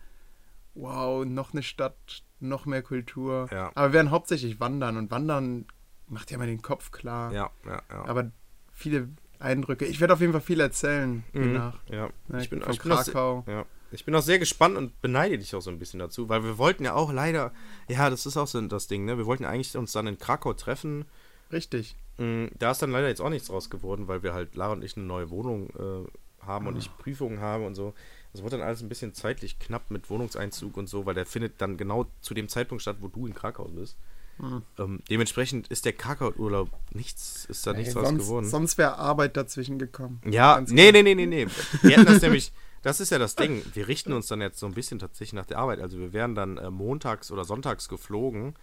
wow, 0.75 1.25
noch 1.25 1.53
eine 1.53 1.63
Stadt, 1.63 2.23
noch 2.39 2.65
mehr 2.65 2.83
Kultur. 2.83 3.47
Ja. 3.51 3.71
Aber 3.75 3.89
wir 3.89 3.93
werden 3.93 4.11
hauptsächlich 4.11 4.59
wandern 4.59 4.97
und 4.97 5.11
wandern 5.11 5.65
macht 6.07 6.31
ja 6.31 6.37
mal 6.37 6.47
den 6.47 6.61
Kopf 6.61 6.91
klar. 6.91 7.31
Ja, 7.31 7.49
ja, 7.65 7.81
ja. 7.89 8.05
Aber 8.05 8.31
viele 8.71 9.09
Eindrücke. 9.39 9.85
Ich 9.85 9.99
werde 10.01 10.13
auf 10.13 10.19
jeden 10.21 10.33
Fall 10.33 10.41
viel 10.41 10.59
erzählen 10.59 11.23
Mhm. 11.33 11.53
danach. 11.53 11.79
Ja. 11.87 12.09
Ne, 12.27 12.41
Ich 12.41 12.49
bin, 12.49 12.61
von 12.61 12.71
bin 12.77 12.79
Krakau. 12.91 13.43
ja. 13.47 13.65
Ich 13.91 14.05
bin 14.05 14.13
auch 14.15 14.21
sehr 14.21 14.39
gespannt 14.39 14.77
und 14.77 15.01
beneide 15.01 15.37
dich 15.37 15.55
auch 15.55 15.61
so 15.61 15.69
ein 15.69 15.79
bisschen 15.79 15.99
dazu, 15.99 16.29
weil 16.29 16.43
wir 16.43 16.57
wollten 16.57 16.83
ja 16.85 16.93
auch 16.93 17.11
leider, 17.11 17.51
ja, 17.87 18.09
das 18.09 18.25
ist 18.25 18.37
auch 18.37 18.47
so 18.47 18.59
das 18.61 18.87
Ding, 18.87 19.05
ne? 19.05 19.17
Wir 19.17 19.25
wollten 19.25 19.45
eigentlich 19.45 19.75
uns 19.77 19.91
dann 19.91 20.07
in 20.07 20.17
Krakau 20.17 20.53
treffen. 20.53 21.05
Richtig. 21.51 21.95
Mm, 22.17 22.45
Da 22.59 22.71
ist 22.71 22.81
dann 22.81 22.91
leider 22.91 23.07
jetzt 23.07 23.21
auch 23.21 23.29
nichts 23.29 23.47
draus 23.47 23.69
geworden, 23.69 24.07
weil 24.07 24.23
wir 24.23 24.33
halt, 24.33 24.55
Lara 24.55 24.73
und 24.73 24.83
ich, 24.83 24.95
eine 24.97 25.05
neue 25.05 25.29
Wohnung 25.29 25.69
äh, 25.69 26.45
haben 26.45 26.67
und 26.67 26.77
ich 26.77 26.95
Prüfungen 26.97 27.39
habe 27.39 27.65
und 27.65 27.75
so. 27.75 27.93
Das 28.33 28.43
wird 28.43 28.53
dann 28.53 28.61
alles 28.61 28.81
ein 28.81 28.89
bisschen 28.89 29.13
zeitlich 29.15 29.57
knapp 29.57 29.89
mit 29.89 30.09
Wohnungseinzug 30.09 30.77
und 30.77 30.87
so, 30.87 31.05
weil 31.07 31.15
der 31.15 31.25
findet 31.25 31.59
dann 31.61 31.77
genau 31.77 32.05
zu 32.21 32.33
dem 32.35 32.47
Zeitpunkt 32.47 32.81
statt, 32.83 32.97
wo 32.99 33.07
du 33.07 33.25
in 33.25 33.33
Krakau 33.33 33.65
bist. 33.65 33.97
Mhm. 34.37 34.61
Ähm, 34.77 34.99
dementsprechend 35.09 35.67
ist 35.69 35.83
der 35.85 35.93
Krakau-Urlaub 35.93 36.69
nichts, 36.93 37.45
ist 37.45 37.65
da 37.67 37.73
nichts 37.73 37.95
Ey, 37.95 38.05
sonst 38.05 38.19
geworden. 38.25 38.45
sonst 38.47 38.77
wäre 38.77 38.97
Arbeit 38.97 39.35
dazwischen 39.35 39.79
gekommen. 39.79 40.21
Ja, 40.29 40.59
nee, 40.61 40.91
klar. 40.91 40.91
nee, 40.93 41.03
nee, 41.03 41.15
nee, 41.15 41.25
nee. 41.25 41.47
Wir 41.81 41.97
hätten 41.97 42.05
das 42.05 42.21
nämlich, 42.21 42.53
das 42.81 42.99
ist 42.99 43.09
ja 43.11 43.17
das 43.17 43.35
Ding. 43.35 43.63
Wir 43.73 43.87
richten 43.87 44.13
uns 44.13 44.27
dann 44.27 44.41
jetzt 44.41 44.59
so 44.59 44.65
ein 44.65 44.73
bisschen 44.73 44.99
tatsächlich 44.99 45.33
nach 45.33 45.45
der 45.45 45.57
Arbeit. 45.57 45.79
Also 45.79 45.99
wir 45.99 46.13
wären 46.13 46.35
dann 46.35 46.57
äh, 46.57 46.69
montags 46.69 47.31
oder 47.31 47.43
sonntags 47.43 47.89
geflogen, 47.89 48.55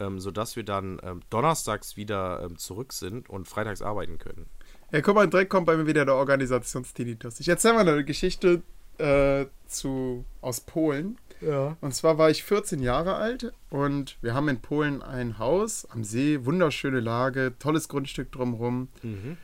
ähm, 0.00 0.20
sodass 0.20 0.56
wir 0.56 0.64
dann 0.64 1.00
ähm, 1.02 1.20
donnerstags 1.30 1.96
wieder 1.96 2.42
ähm, 2.44 2.56
zurück 2.58 2.92
sind 2.92 3.28
und 3.28 3.48
freitags 3.48 3.82
arbeiten 3.82 4.18
können. 4.18 4.46
Ja, 4.90 5.00
guck 5.00 5.14
mal, 5.14 5.28
direkt 5.28 5.50
kommt 5.50 5.66
bei 5.66 5.76
mir 5.76 5.86
wieder 5.86 6.04
der 6.04 6.14
Organisationstinitus. 6.14 7.40
Ich 7.40 7.48
erzähle 7.48 7.74
mal 7.74 7.88
eine 7.88 8.04
Geschichte 8.04 8.62
äh, 8.98 9.46
zu, 9.66 10.24
aus 10.40 10.60
Polen. 10.60 11.18
Ja. 11.40 11.76
Und 11.80 11.94
zwar 11.94 12.18
war 12.18 12.30
ich 12.30 12.44
14 12.44 12.80
Jahre 12.80 13.14
alt 13.14 13.52
und 13.68 14.16
wir 14.20 14.34
haben 14.34 14.48
in 14.48 14.60
Polen 14.60 15.02
ein 15.02 15.38
Haus 15.38 15.86
am 15.90 16.04
See, 16.04 16.44
wunderschöne 16.44 17.00
Lage, 17.00 17.54
tolles 17.58 17.88
Grundstück 17.88 18.30
drumherum. 18.30 18.88
Mhm. 19.02 19.36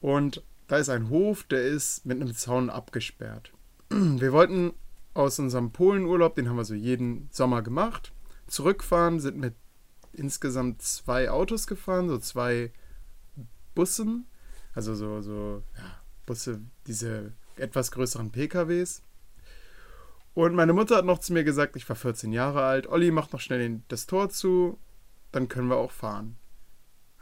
Und 0.00 0.42
da 0.72 0.78
ist 0.78 0.88
ein 0.88 1.10
Hof, 1.10 1.44
der 1.44 1.64
ist 1.64 2.06
mit 2.06 2.18
einem 2.18 2.34
Zaun 2.34 2.70
abgesperrt. 2.70 3.52
Wir 3.90 4.32
wollten 4.32 4.72
aus 5.12 5.38
unserem 5.38 5.70
Polenurlaub, 5.70 6.34
den 6.34 6.48
haben 6.48 6.56
wir 6.56 6.64
so 6.64 6.72
jeden 6.72 7.28
Sommer 7.30 7.60
gemacht, 7.60 8.10
zurückfahren, 8.46 9.20
sind 9.20 9.36
mit 9.36 9.52
insgesamt 10.14 10.80
zwei 10.80 11.30
Autos 11.30 11.66
gefahren, 11.66 12.08
so 12.08 12.16
zwei 12.16 12.72
Bussen, 13.74 14.24
also 14.74 14.94
so, 14.94 15.20
so 15.20 15.62
ja, 15.76 16.00
Busse, 16.24 16.62
diese 16.86 17.34
etwas 17.56 17.90
größeren 17.90 18.30
PKWs. 18.30 19.02
Und 20.32 20.54
meine 20.54 20.72
Mutter 20.72 20.96
hat 20.96 21.04
noch 21.04 21.18
zu 21.18 21.34
mir 21.34 21.44
gesagt, 21.44 21.76
ich 21.76 21.86
war 21.86 21.96
14 21.96 22.32
Jahre 22.32 22.62
alt, 22.62 22.86
Olli, 22.86 23.10
mach 23.10 23.30
noch 23.30 23.40
schnell 23.40 23.82
das 23.88 24.06
Tor 24.06 24.30
zu, 24.30 24.78
dann 25.32 25.48
können 25.48 25.68
wir 25.68 25.76
auch 25.76 25.92
fahren. 25.92 26.38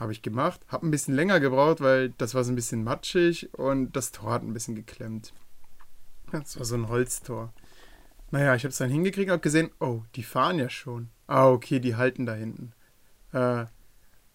Habe 0.01 0.13
ich 0.13 0.23
gemacht, 0.23 0.61
habe 0.69 0.87
ein 0.87 0.91
bisschen 0.91 1.15
länger 1.15 1.41
gebraucht, 1.41 1.81
weil 1.81 2.11
das 2.17 2.35
war 2.35 2.43
so 2.43 2.51
ein 2.51 2.57
bisschen 2.57 2.83
matschig 2.83 3.51
und 3.53 3.95
das 3.95 4.13
Tor 4.13 4.33
hat 4.33 4.43
ein 4.43 4.55
bisschen 4.55 4.75
geklemmt. 4.75 5.35
Das 6.33 6.59
war 6.59 6.65
so 6.65 6.75
ein 6.75 6.89
Holztor. 6.89 7.53
Naja, 8.31 8.55
ich 8.55 8.63
habe 8.63 8.71
es 8.71 8.79
dann 8.79 8.91
hingekriegt 8.91 9.29
und 9.29 9.33
habe 9.33 9.43
gesehen, 9.43 9.71
oh, 9.79 10.03
die 10.15 10.23
fahren 10.23 10.59
ja 10.59 10.71
schon. 10.71 11.11
Ah, 11.27 11.49
okay, 11.49 11.81
die 11.81 11.97
halten 11.97 12.27
da 12.27 12.35
hinten. 12.35 12.73
Äh, 13.33 13.67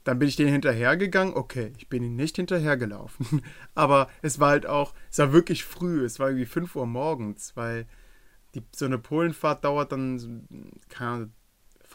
dann 0.03 0.19
bin 0.19 0.27
ich 0.27 0.35
denen 0.35 0.51
hinterhergegangen. 0.51 1.33
Okay, 1.33 1.73
ich 1.77 1.89
bin 1.89 2.03
ihnen 2.03 2.15
nicht 2.15 2.35
hinterhergelaufen. 2.35 3.41
Aber 3.75 4.09
es 4.21 4.39
war 4.39 4.49
halt 4.49 4.67
auch, 4.67 4.93
es 5.09 5.17
war 5.17 5.33
wirklich 5.33 5.63
früh. 5.63 6.05
Es 6.05 6.19
war 6.19 6.27
irgendwie 6.27 6.45
5 6.45 6.75
Uhr 6.75 6.85
morgens, 6.85 7.55
weil 7.55 7.87
die, 8.53 8.63
so 8.73 8.85
eine 8.85 8.99
Polenfahrt 8.99 9.63
dauert 9.65 9.91
dann, 9.91 10.79
keine 10.89 11.09
Ahnung, 11.09 11.33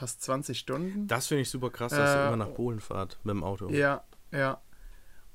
fast 0.00 0.22
20 0.22 0.58
Stunden. 0.58 1.06
Das 1.06 1.26
finde 1.26 1.42
ich 1.42 1.50
super 1.50 1.70
krass, 1.70 1.92
dass 1.92 2.14
ihr 2.14 2.24
Äh, 2.24 2.26
immer 2.28 2.36
nach 2.36 2.54
Polen 2.54 2.80
fahrt 2.80 3.18
mit 3.22 3.34
dem 3.34 3.44
Auto. 3.44 3.68
Ja, 3.68 4.02
ja. 4.32 4.60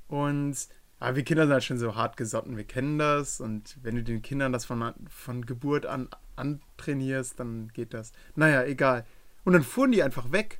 Und 0.07 0.57
aber 0.99 1.17
wir 1.17 1.23
Kinder 1.23 1.43
sind 1.43 1.53
halt 1.53 1.63
schon 1.63 1.77
so 1.77 1.95
hart 1.95 2.17
gesotten, 2.17 2.57
wir 2.57 2.63
kennen 2.63 2.97
das. 2.97 3.39
Und 3.39 3.77
wenn 3.83 3.95
du 3.95 4.03
den 4.03 4.21
Kindern 4.21 4.51
das 4.51 4.65
von, 4.65 4.93
von 5.09 5.45
Geburt 5.45 5.85
an 5.85 6.09
antrainierst, 6.35 7.39
dann 7.39 7.69
geht 7.73 7.93
das. 7.93 8.11
Naja, 8.35 8.63
egal. 8.63 9.05
Und 9.43 9.53
dann 9.53 9.63
fuhren 9.63 9.91
die 9.91 10.03
einfach 10.03 10.31
weg. 10.31 10.59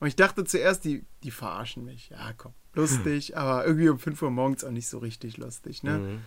Und 0.00 0.08
ich 0.08 0.16
dachte 0.16 0.44
zuerst, 0.44 0.84
die, 0.84 1.04
die 1.22 1.30
verarschen 1.30 1.84
mich. 1.84 2.10
Ja, 2.10 2.32
komm, 2.36 2.54
lustig, 2.74 3.36
aber 3.36 3.66
irgendwie 3.66 3.88
um 3.88 3.98
5 3.98 4.22
Uhr 4.22 4.30
morgens 4.30 4.64
auch 4.64 4.70
nicht 4.70 4.88
so 4.88 4.98
richtig 4.98 5.36
lustig, 5.36 5.82
ne? 5.82 5.98
Mhm. 5.98 6.20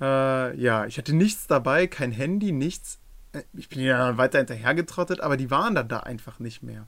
Äh, 0.00 0.56
ja, 0.60 0.86
ich 0.86 0.98
hatte 0.98 1.14
nichts 1.14 1.46
dabei, 1.46 1.86
kein 1.86 2.12
Handy, 2.12 2.52
nichts. 2.52 2.98
Äh, 3.32 3.42
Ich 3.54 3.68
bin 3.68 3.80
ja 3.80 3.98
dann 3.98 4.18
weiter 4.18 4.38
hinterhergetrottet, 4.38 5.20
aber 5.20 5.36
die 5.36 5.50
waren 5.50 5.74
dann 5.74 5.88
da 5.88 6.00
einfach 6.00 6.38
nicht 6.38 6.62
mehr. 6.62 6.86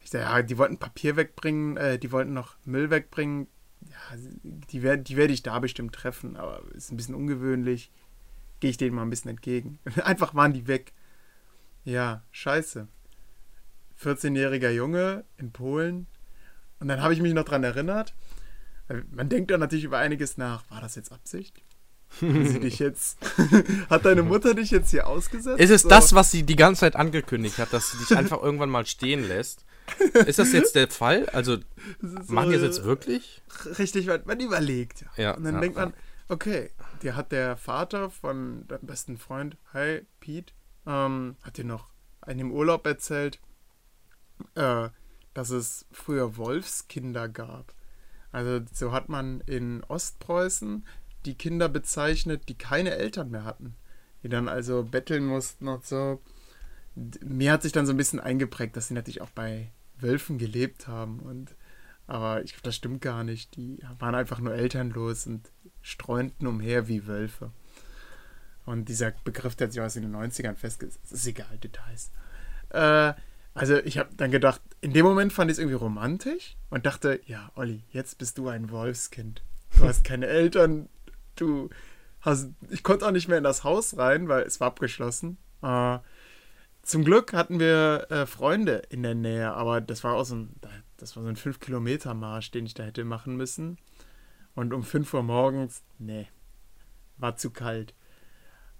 Ich 0.00 0.10
dachte, 0.10 0.24
ja, 0.24 0.42
die 0.42 0.58
wollten 0.58 0.78
Papier 0.78 1.16
wegbringen, 1.16 1.76
äh, 1.76 1.98
die 1.98 2.10
wollten 2.12 2.32
noch 2.32 2.56
Müll 2.64 2.90
wegbringen. 2.90 3.48
Ja, 3.82 4.16
die 4.42 4.82
werde 4.82 5.02
die 5.02 5.16
werd 5.16 5.30
ich 5.30 5.42
da 5.42 5.58
bestimmt 5.58 5.94
treffen, 5.94 6.36
aber 6.36 6.62
ist 6.74 6.90
ein 6.92 6.96
bisschen 6.96 7.14
ungewöhnlich. 7.14 7.90
Gehe 8.60 8.70
ich 8.70 8.76
denen 8.76 8.94
mal 8.94 9.02
ein 9.02 9.10
bisschen 9.10 9.30
entgegen. 9.30 9.78
Einfach 10.04 10.34
waren 10.34 10.52
die 10.52 10.66
weg. 10.66 10.92
Ja, 11.84 12.22
scheiße. 12.30 12.88
14-jähriger 14.02 14.70
Junge 14.70 15.24
in 15.38 15.50
Polen. 15.52 16.06
Und 16.78 16.88
dann 16.88 17.02
habe 17.02 17.14
ich 17.14 17.20
mich 17.20 17.34
noch 17.34 17.44
dran 17.44 17.64
erinnert. 17.64 18.14
Man 19.10 19.28
denkt 19.28 19.50
dann 19.50 19.60
natürlich 19.60 19.84
über 19.84 19.98
einiges 19.98 20.36
nach. 20.36 20.68
War 20.70 20.80
das 20.80 20.94
jetzt 20.94 21.12
Absicht? 21.12 21.62
Sie 22.18 22.60
dich 22.60 22.78
jetzt. 22.78 23.18
Hat 23.90 24.04
deine 24.04 24.22
Mutter 24.22 24.54
dich 24.54 24.70
jetzt 24.70 24.90
hier 24.90 25.06
ausgesetzt? 25.06 25.60
Ist 25.60 25.70
es 25.70 25.82
So. 25.82 25.88
das, 25.88 26.14
was 26.14 26.30
sie 26.30 26.42
die 26.42 26.56
ganze 26.56 26.80
Zeit 26.80 26.96
angekündigt 26.96 27.58
hat, 27.58 27.72
dass 27.72 27.92
sie 27.92 27.98
dich 27.98 28.16
einfach 28.16 28.42
irgendwann 28.42 28.70
mal 28.70 28.84
stehen 28.86 29.26
lässt? 29.26 29.64
Ist 30.26 30.38
das 30.38 30.52
jetzt 30.52 30.74
der 30.74 30.88
Fall? 30.88 31.28
Also, 31.30 31.54
ist 32.02 32.30
machen 32.30 32.50
die 32.50 32.52
das 32.52 32.60
so, 32.60 32.66
jetzt 32.66 32.84
wirklich? 32.84 33.42
Richtig, 33.78 34.06
man, 34.06 34.20
man 34.24 34.40
überlegt. 34.40 35.04
Ja, 35.16 35.32
Und 35.34 35.44
dann 35.44 35.54
ja, 35.54 35.60
denkt 35.60 35.76
man, 35.76 35.94
okay, 36.28 36.70
dir 37.02 37.16
hat 37.16 37.32
der 37.32 37.56
Vater 37.56 38.10
von 38.10 38.66
deinem 38.68 38.86
besten 38.86 39.16
Freund, 39.18 39.56
hi 39.72 40.06
Pete, 40.20 40.52
ähm, 40.86 41.36
hat 41.42 41.56
dir 41.58 41.64
noch 41.64 41.88
in 42.26 42.38
dem 42.38 42.52
Urlaub 42.52 42.86
erzählt, 42.86 43.40
äh, 44.54 44.88
dass 45.34 45.50
es 45.50 45.86
früher 45.90 46.36
Wolfskinder 46.36 47.28
gab. 47.28 47.72
Also 48.32 48.60
so 48.72 48.92
hat 48.92 49.08
man 49.08 49.40
in 49.46 49.82
Ostpreußen 49.84 50.86
die 51.26 51.34
Kinder 51.34 51.68
bezeichnet, 51.68 52.48
die 52.48 52.56
keine 52.56 52.90
Eltern 52.90 53.30
mehr 53.30 53.44
hatten. 53.44 53.76
Die 54.22 54.28
dann 54.28 54.48
also 54.48 54.82
betteln 54.84 55.24
mussten 55.24 55.68
und 55.68 55.84
so. 55.86 56.20
Mir 57.24 57.52
hat 57.52 57.62
sich 57.62 57.72
dann 57.72 57.86
so 57.86 57.92
ein 57.92 57.96
bisschen 57.96 58.20
eingeprägt, 58.20 58.76
dass 58.76 58.88
sie 58.88 58.94
natürlich 58.94 59.22
auch 59.22 59.30
bei 59.30 59.70
Wölfen 59.98 60.38
gelebt 60.38 60.88
haben. 60.88 61.20
Und, 61.20 61.54
aber 62.06 62.42
ich, 62.42 62.56
das 62.62 62.76
stimmt 62.76 63.00
gar 63.00 63.24
nicht. 63.24 63.56
Die 63.56 63.78
waren 63.98 64.14
einfach 64.14 64.40
nur 64.40 64.54
elternlos 64.54 65.26
und 65.26 65.50
streunten 65.82 66.46
umher 66.46 66.88
wie 66.88 67.06
Wölfe. 67.06 67.50
Und 68.66 68.88
dieser 68.88 69.12
Begriff, 69.24 69.56
der 69.56 69.66
hat 69.66 69.72
sich 69.72 69.80
aus 69.80 69.96
in 69.96 70.02
den 70.02 70.14
90ern 70.14 70.54
festgesetzt. 70.54 71.10
Ist 71.10 71.26
egal, 71.26 71.58
Details. 71.58 72.10
Äh, 72.70 73.14
also 73.54 73.76
ich 73.78 73.98
habe 73.98 74.10
dann 74.16 74.30
gedacht, 74.30 74.60
in 74.80 74.92
dem 74.92 75.04
Moment 75.04 75.32
fand 75.32 75.50
ich 75.50 75.56
es 75.56 75.58
irgendwie 75.58 75.76
romantisch 75.76 76.56
und 76.70 76.86
dachte, 76.86 77.20
ja, 77.26 77.50
Olli, 77.56 77.82
jetzt 77.90 78.18
bist 78.18 78.38
du 78.38 78.48
ein 78.48 78.70
Wolfskind. 78.70 79.42
Du 79.76 79.84
hast 79.84 80.04
keine 80.04 80.26
Eltern, 80.26 80.88
du 81.40 81.70
hast, 82.20 82.50
ich 82.68 82.82
konnte 82.82 83.06
auch 83.06 83.12
nicht 83.12 83.28
mehr 83.28 83.38
in 83.38 83.44
das 83.44 83.64
Haus 83.64 83.96
rein, 83.96 84.28
weil 84.28 84.42
es 84.42 84.60
war 84.60 84.68
abgeschlossen. 84.68 85.38
Äh, 85.62 85.98
zum 86.82 87.04
Glück 87.04 87.32
hatten 87.32 87.60
wir 87.60 88.06
äh, 88.10 88.26
Freunde 88.26 88.82
in 88.88 89.02
der 89.02 89.14
Nähe, 89.14 89.52
aber 89.52 89.80
das 89.80 90.02
war 90.02 90.14
auch 90.14 90.24
so 90.24 90.36
ein, 90.36 90.54
das 90.96 91.16
war 91.16 91.22
so 91.22 91.28
ein 91.28 91.36
5-Kilometer-Marsch, 91.36 92.50
den 92.50 92.66
ich 92.66 92.74
da 92.74 92.82
hätte 92.82 93.04
machen 93.04 93.36
müssen. 93.36 93.78
Und 94.54 94.72
um 94.72 94.82
5 94.82 95.14
Uhr 95.14 95.22
morgens, 95.22 95.82
nee, 95.98 96.28
war 97.16 97.36
zu 97.36 97.50
kalt. 97.50 97.94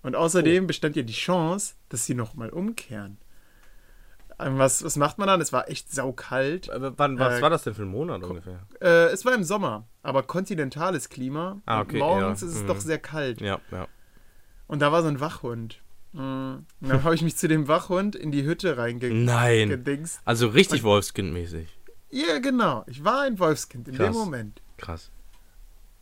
Und 0.02 0.16
außerdem 0.16 0.64
oh. 0.64 0.66
bestand 0.66 0.96
ja 0.96 1.02
die 1.02 1.12
Chance, 1.12 1.74
dass 1.88 2.06
sie 2.06 2.14
nochmal 2.14 2.50
umkehren. 2.50 3.18
Ähm, 4.40 4.58
was, 4.58 4.82
was 4.82 4.96
macht 4.96 5.18
man 5.18 5.28
dann? 5.28 5.40
Es 5.40 5.52
war 5.52 5.68
echt 5.68 5.92
saukalt. 5.92 6.70
Aber 6.70 6.98
wann, 6.98 7.18
was 7.18 7.38
äh, 7.38 7.42
war 7.42 7.50
das 7.50 7.64
denn 7.64 7.74
für 7.74 7.82
ein 7.82 7.88
Monat 7.88 8.22
ungefähr? 8.22 8.60
Äh, 8.80 9.06
es 9.12 9.24
war 9.24 9.34
im 9.34 9.44
Sommer, 9.44 9.86
aber 10.02 10.22
kontinentales 10.22 11.08
Klima. 11.08 11.60
Ah, 11.66 11.80
okay, 11.80 11.98
morgens 11.98 12.40
ja. 12.40 12.48
ist 12.48 12.54
es 12.54 12.62
mhm. 12.62 12.66
doch 12.68 12.80
sehr 12.80 12.98
kalt. 12.98 13.40
Ja, 13.40 13.60
ja. 13.70 13.86
Und 14.66 14.80
da 14.80 14.92
war 14.92 15.02
so 15.02 15.08
ein 15.08 15.20
Wachhund. 15.20 15.80
Mhm. 16.12 16.66
Und 16.80 16.88
dann 16.88 17.04
habe 17.04 17.14
ich 17.14 17.22
mich 17.22 17.36
zu 17.36 17.48
dem 17.48 17.68
Wachhund 17.68 18.16
in 18.16 18.32
die 18.32 18.44
Hütte 18.44 18.76
reingedingst. 18.76 19.26
Nein. 19.26 20.08
Also 20.24 20.48
richtig 20.48 20.82
Wolfskind-mäßig. 20.82 21.66
Ja, 22.10 22.38
genau. 22.38 22.84
Ich 22.86 23.04
war 23.04 23.22
ein 23.22 23.38
Wolfskind 23.38 23.88
in 23.88 23.94
Krass. 23.94 24.08
dem 24.08 24.14
Moment. 24.14 24.62
Krass. 24.76 25.10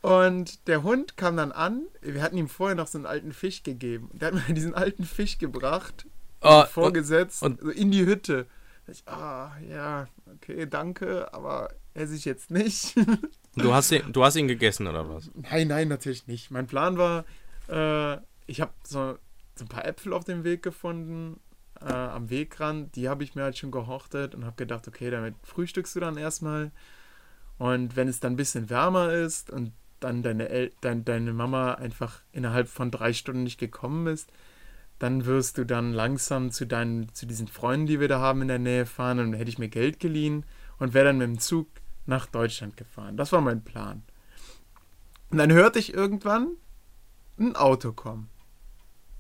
Und 0.01 0.67
der 0.69 0.83
Hund 0.83 1.17
kam 1.17 1.37
dann 1.37 1.53
an. 1.53 1.87
Wir 2.01 2.23
hatten 2.23 2.37
ihm 2.37 2.49
vorher 2.49 2.77
noch 2.77 2.87
so 2.87 2.99
einen 2.99 3.07
alten 3.07 3.33
Fisch 3.33 3.63
gegeben. 3.63 4.11
Der 4.13 4.29
hat 4.29 4.35
mir 4.35 4.43
diesen 4.55 4.75
alten 4.75 5.05
Fisch 5.05 5.39
gebracht, 5.39 6.07
oh, 6.41 6.65
vorgesetzt, 6.65 7.43
und, 7.43 7.61
und, 7.63 7.71
in 7.71 7.91
die 7.91 8.07
Hütte. 8.07 8.47
Ich, 8.87 9.07
ah, 9.07 9.53
ja, 9.69 10.09
okay, 10.35 10.67
danke, 10.67 11.33
aber 11.33 11.69
esse 11.95 12.15
ich 12.15 12.25
jetzt 12.25 12.51
nicht. 12.51 12.95
du, 13.57 13.75
hast 13.75 13.93
ihn, 13.93 14.13
du 14.13 14.25
hast 14.25 14.37
ihn 14.37 14.49
gegessen, 14.49 14.87
oder 14.87 15.09
was? 15.09 15.31
Nein, 15.35 15.69
nein, 15.69 15.89
natürlich 15.89 16.27
nicht. 16.27 16.51
Mein 16.51 16.67
Plan 16.67 16.97
war, 16.97 17.25
äh, 17.69 18.19
ich 18.47 18.61
habe 18.61 18.73
so, 18.85 19.19
so, 19.57 19.65
ein 19.65 19.69
paar 19.69 19.85
Äpfel 19.85 20.13
auf 20.13 20.25
dem 20.25 20.45
Weg 20.45 20.63
gefunden, 20.63 21.39
äh, 21.81 21.93
am 21.93 22.31
Wegrand. 22.31 22.97
Die 22.97 23.09
habe 23.09 23.25
ich 23.25 23.35
mir 23.35 23.43
halt 23.43 23.59
schon 23.59 23.71
gehortet 23.71 24.35
und 24.35 24.45
habe 24.45 24.57
gedacht, 24.57 24.89
okay, 24.89 25.11
damit 25.11 25.35
frühstückst 25.43 25.97
du 25.97 26.01
dann 26.01 26.17
erstmal. 26.17 26.71
Und 27.59 27.97
wenn 27.97 28.09
es 28.09 28.21
dann 28.21 28.35
ein 28.35 28.37
bisschen 28.37 28.71
wärmer 28.71 29.13
ist 29.13 29.51
und 29.51 29.73
dann 30.01 30.23
deine, 30.23 30.49
El 30.49 30.73
dein, 30.81 31.05
deine 31.05 31.33
Mama 31.33 31.75
einfach 31.75 32.23
innerhalb 32.33 32.69
von 32.69 32.91
drei 32.91 33.13
Stunden 33.13 33.43
nicht 33.43 33.59
gekommen 33.59 34.07
ist, 34.07 34.31
dann 34.99 35.27
wirst 35.27 35.59
du 35.59 35.65
dann 35.65 35.93
langsam 35.93 36.51
zu 36.51 36.67
deinen, 36.67 37.13
zu 37.15 37.27
diesen 37.27 37.49
Freunden, 37.49 37.87
die 37.87 38.01
wir 38.01 38.09
da 38.09 38.21
haben 38.21 38.43
in 38.43 38.49
der 38.49 38.59
Nähe 38.59 38.87
fahren 38.87 39.19
und 39.19 39.33
dann 39.33 39.39
hätte 39.39 39.51
ich 39.51 39.59
mir 39.59 39.69
Geld 39.69 40.01
geliehen 40.01 40.45
und 40.79 40.95
wäre 40.95 41.07
dann 41.07 41.19
mit 41.19 41.29
dem 41.29 41.39
Zug 41.39 41.69
nach 42.07 42.27
Deutschland 42.27 42.77
gefahren. 42.77 43.17
Das 43.17 43.33
war 43.33 43.41
mein 43.41 43.63
Plan. 43.63 44.03
Und 45.31 45.39
dann 45.39 45.53
hörte 45.53 45.79
ich 45.79 45.95
irgendwann 45.95 46.57
ein 47.39 47.55
Auto 47.55 47.93
kommen. 47.93 48.29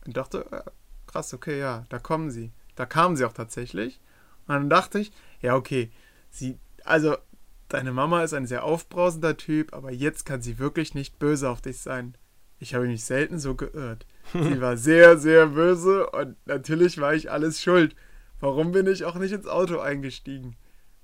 Und 0.07 0.17
dachte, 0.17 0.47
äh, 0.51 0.63
krass, 1.07 1.35
okay, 1.35 1.59
ja, 1.59 1.85
da 1.91 1.99
kommen 1.99 2.31
sie. 2.31 2.53
Da 2.75 2.87
kamen 2.87 3.17
sie 3.17 3.25
auch 3.25 3.33
tatsächlich. 3.33 4.01
Und 4.47 4.55
dann 4.55 4.71
dachte 4.71 4.99
ich, 4.99 5.13
ja, 5.43 5.55
okay, 5.55 5.91
sie, 6.31 6.59
also 6.85 7.17
Deine 7.69 7.93
Mama 7.93 8.23
ist 8.23 8.33
ein 8.33 8.47
sehr 8.47 8.65
aufbrausender 8.65 9.37
Typ, 9.37 9.75
aber 9.75 9.93
jetzt 9.93 10.25
kann 10.25 10.41
sie 10.41 10.59
wirklich 10.59 10.95
nicht 10.95 11.19
böse 11.19 11.51
auf 11.51 11.61
dich 11.61 11.81
sein. 11.81 12.17
Ich 12.59 12.75
habe 12.75 12.87
mich 12.87 13.05
selten 13.05 13.39
so 13.39 13.55
geirrt. 13.55 14.07
Sie 14.33 14.61
war 14.61 14.77
sehr, 14.77 15.19
sehr 15.19 15.47
böse 15.49 16.09
und 16.11 16.37
natürlich 16.47 16.99
war 16.99 17.15
ich 17.15 17.31
alles 17.31 17.63
schuld. 17.63 17.95
Warum 18.41 18.73
bin 18.73 18.87
ich 18.87 19.05
auch 19.05 19.17
nicht 19.17 19.33
ins 19.33 19.47
Auto 19.47 19.79
eingestiegen? 19.79 20.57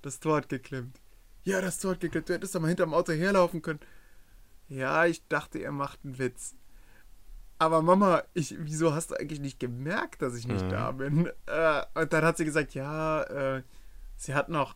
Das 0.03 0.21
Tor 0.21 0.37
hat 0.37 0.49
geklemmt. 0.49 1.01
Ja, 1.43 1.61
das 1.61 1.79
Tor 1.79 1.93
hat 1.93 2.01
geklemmt. 2.01 2.29
Du 2.29 2.35
hättest 2.35 2.55
doch 2.55 2.61
mal 2.61 2.69
hinterm 2.69 2.95
Auto 2.95 3.13
herlaufen 3.13 3.63
können. 3.63 3.81
Ja, 4.69 5.07
ich 5.07 5.27
dachte, 5.29 5.59
er 5.59 5.73
macht 5.73 6.01
einen 6.05 6.19
Witz. 6.19 6.55
Aber 7.59 7.83
Mama, 7.83 8.23
ich, 8.35 8.57
wieso 8.59 8.95
hast 8.95 9.11
du 9.11 9.15
eigentlich 9.15 9.41
nicht 9.41 9.61
gemerkt, 9.61 10.23
dass 10.23 10.37
ich 10.37 10.47
nicht 10.47 10.65
mhm. 10.65 10.71
da 10.71 10.93
bin? 10.93 11.31
Äh, 11.47 11.83
und 11.95 12.13
dann 12.13 12.25
hat 12.25 12.37
sie 12.37 12.45
gesagt, 12.45 12.75
ja, 12.75 13.23
äh, 13.23 13.63
sie 14.17 14.35
hat 14.35 14.49
noch 14.49 14.75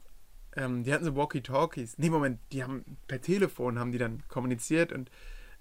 ähm, 0.59 0.83
die 0.83 0.93
hatten 0.93 1.05
so 1.05 1.15
Walkie-Talkies. 1.15 1.99
Nee, 1.99 2.11
Moment, 2.11 2.41
die 2.53 2.63
haben 2.63 2.85
per 3.07 3.21
Telefon 3.21 3.79
haben 3.79 3.93
die 3.93 3.99
dann 3.99 4.23
kommuniziert 4.29 4.93
und 4.93 5.11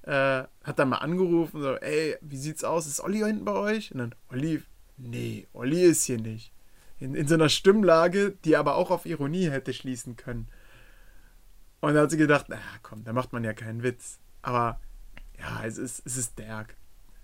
äh, 0.08 0.48
hat 0.64 0.80
dann 0.80 0.90
mal 0.90 0.98
angerufen, 0.98 1.62
so, 1.62 1.76
ey, 1.76 2.16
wie 2.22 2.38
sieht's 2.38 2.64
aus? 2.64 2.88
Ist 2.88 3.02
Olli 3.02 3.20
hinten 3.20 3.44
bei 3.44 3.54
euch? 3.54 3.92
Und 3.92 3.98
dann, 4.00 4.16
Olli, 4.32 4.64
nee, 4.96 5.48
Olli 5.52 5.84
ist 5.84 6.06
hier 6.06 6.20
nicht. 6.20 6.54
In, 6.98 7.14
in 7.14 7.28
so 7.28 7.36
einer 7.36 7.50
Stimmlage, 7.50 8.32
die 8.46 8.56
aber 8.56 8.76
auch 8.76 8.90
auf 8.90 9.06
Ironie 9.06 9.50
hätte 9.50 9.74
schließen 9.74 10.16
können. 10.16 10.48
Und 11.82 11.94
da 11.94 12.04
hat 12.04 12.12
sie 12.12 12.18
gedacht, 12.18 12.46
na 12.48 12.58
komm, 12.82 13.04
da 13.04 13.12
macht 13.12 13.34
man 13.34 13.44
ja 13.44 13.54
keinen 13.54 13.84
Witz. 13.84 14.20
Aber 14.42 14.80
ja, 15.38 15.66
es 15.66 15.78
ist, 15.78 16.02
es 16.06 16.16
ist 16.16 16.40
Derg. 16.40 16.76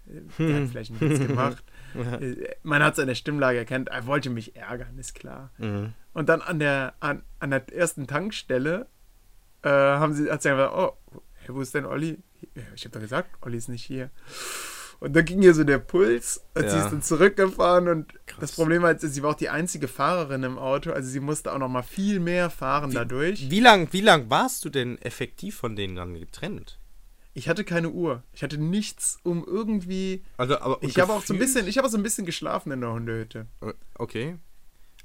Der 0.05 0.61
hat 0.61 0.69
vielleicht 0.69 0.91
einen 0.91 0.99
Witz 0.99 1.25
gemacht. 1.25 1.63
Man 2.63 2.83
hat 2.83 2.97
seine 2.97 3.15
Stimmlage 3.15 3.59
erkannt, 3.59 3.89
er 3.89 4.05
wollte 4.05 4.29
mich 4.29 4.55
ärgern, 4.55 4.97
ist 4.97 5.15
klar. 5.15 5.51
Mhm. 5.57 5.93
Und 6.13 6.27
dann 6.27 6.41
an 6.41 6.59
der, 6.59 6.95
an, 6.99 7.23
an 7.39 7.51
der 7.51 7.71
ersten 7.73 8.07
Tankstelle 8.07 8.87
äh, 9.61 9.69
haben 9.69 10.13
sie, 10.13 10.29
hat 10.29 10.41
sie 10.41 10.49
gesagt, 10.49 10.73
oh, 10.75 10.97
hey, 11.35 11.55
wo 11.55 11.61
ist 11.61 11.73
denn 11.73 11.85
Olli? 11.85 12.17
Ich 12.75 12.85
habe 12.85 12.93
doch 12.93 13.01
gesagt, 13.01 13.29
Olli 13.41 13.57
ist 13.57 13.69
nicht 13.69 13.83
hier. 13.83 14.09
Und 14.99 15.13
da 15.13 15.21
ging 15.21 15.41
ihr 15.41 15.53
so 15.53 15.65
der 15.65 15.79
Puls, 15.79 16.45
als 16.53 16.67
ja. 16.67 16.71
sie 16.71 16.77
ist 16.85 16.91
dann 16.91 17.01
zurückgefahren 17.01 17.89
und 17.89 18.13
Krass. 18.25 18.39
das 18.39 18.51
Problem 18.53 18.83
war, 18.83 18.97
sie 18.97 19.21
war 19.21 19.31
auch 19.31 19.35
die 19.35 19.49
einzige 19.49 19.89
Fahrerin 19.89 20.43
im 20.43 20.57
Auto, 20.57 20.91
also 20.91 21.09
sie 21.09 21.19
musste 21.19 21.51
auch 21.51 21.57
noch 21.57 21.67
mal 21.67 21.81
viel 21.81 22.21
mehr 22.21 22.49
fahren 22.49 22.91
wie, 22.91 22.95
dadurch. 22.95 23.49
Wie 23.49 23.59
lang, 23.59 23.89
wie 23.91 23.99
lang 23.99 24.29
warst 24.29 24.63
du 24.63 24.69
denn 24.69 24.97
effektiv 25.01 25.57
von 25.57 25.75
denen 25.75 25.97
dann 25.97 26.13
getrennt? 26.13 26.79
Ich 27.33 27.49
hatte 27.49 27.63
keine 27.63 27.89
Uhr. 27.89 28.23
Ich 28.31 28.43
hatte 28.43 28.57
nichts, 28.57 29.19
um 29.23 29.43
irgendwie. 29.45 30.23
Also, 30.37 30.59
aber 30.59 30.77
ich 30.81 30.99
habe 30.99 31.11
auch 31.11 31.23
so 31.23 31.33
ein 31.33 31.39
bisschen, 31.39 31.67
ich 31.67 31.77
habe 31.77 31.89
so 31.89 31.97
ein 31.97 32.03
bisschen 32.03 32.25
geschlafen 32.25 32.71
in 32.71 32.79
der 32.79 32.93
Hundehütte. 32.93 33.47
Okay. 33.97 34.37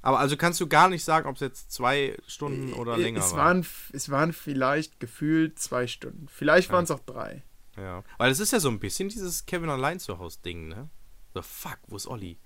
Aber 0.01 0.19
also 0.19 0.37
kannst 0.37 0.61
du 0.61 0.69
gar 0.69 0.89
nicht 0.89 1.05
sagen, 1.05 1.29
ob 1.29 1.35
es 1.35 1.41
jetzt 1.41 1.73
zwei 1.73 2.17
Stunden 2.27 2.73
oder 2.73 2.97
äh, 2.97 3.03
länger 3.03 3.21
es 3.21 3.33
war. 3.33 3.47
Waren, 3.47 3.67
es 3.93 4.11
waren 4.11 4.33
vielleicht 4.33 5.01
gefühlt 5.01 5.59
zwei 5.59 5.87
Stunden. 5.87 6.29
Vielleicht 6.29 6.71
waren 6.71 6.85
es 6.85 6.91
auch 6.91 7.01
drei. 7.01 7.43
Ja. 7.77 8.05
Weil 8.17 8.31
es 8.31 8.41
ist 8.41 8.53
ja 8.53 8.61
so 8.61 8.69
ein 8.69 8.81
bisschen 8.81 9.09
dieses 9.09 9.47
Kevin 9.47 9.71
allein 9.71 9.99
zu 9.99 10.19
Hause 10.19 10.39
Ding, 10.45 10.69
ne? 10.69 10.89
So, 11.35 11.43
fuck, 11.43 11.79
wo 11.89 11.97
ist 11.97 12.07
Olli? 12.07 12.39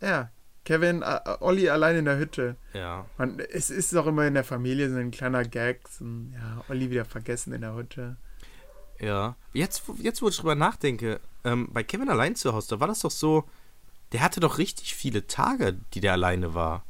Ja. 0.00 0.30
Kevin, 0.64 1.02
äh, 1.02 1.20
Olli 1.40 1.68
allein 1.70 1.96
in 1.96 2.04
der 2.04 2.18
Hütte. 2.18 2.56
Ja. 2.74 3.06
Man, 3.16 3.40
es 3.40 3.70
ist 3.70 3.94
auch 3.96 4.06
immer 4.06 4.26
in 4.26 4.34
der 4.34 4.44
Familie 4.44 4.90
so 4.90 4.96
ein 4.96 5.10
kleiner 5.10 5.44
Gag. 5.44 5.88
So 5.88 6.04
ein, 6.04 6.34
ja, 6.34 6.64
Olli 6.68 6.90
wieder 6.90 7.04
vergessen 7.04 7.52
in 7.52 7.62
der 7.62 7.74
Hütte. 7.74 8.16
Ja. 8.98 9.36
Jetzt, 9.52 9.82
jetzt 9.98 10.20
wo 10.20 10.28
ich 10.28 10.36
drüber 10.36 10.54
nachdenke, 10.54 11.20
ähm, 11.44 11.70
bei 11.72 11.82
Kevin 11.82 12.10
allein 12.10 12.36
zu 12.36 12.52
Hause, 12.52 12.68
da 12.70 12.80
war 12.80 12.88
das 12.88 13.00
doch 13.00 13.10
so, 13.10 13.48
der 14.12 14.20
hatte 14.20 14.40
doch 14.40 14.58
richtig 14.58 14.94
viele 14.94 15.26
Tage, 15.26 15.78
die 15.94 16.00
der 16.00 16.12
alleine 16.12 16.54
war. 16.54 16.84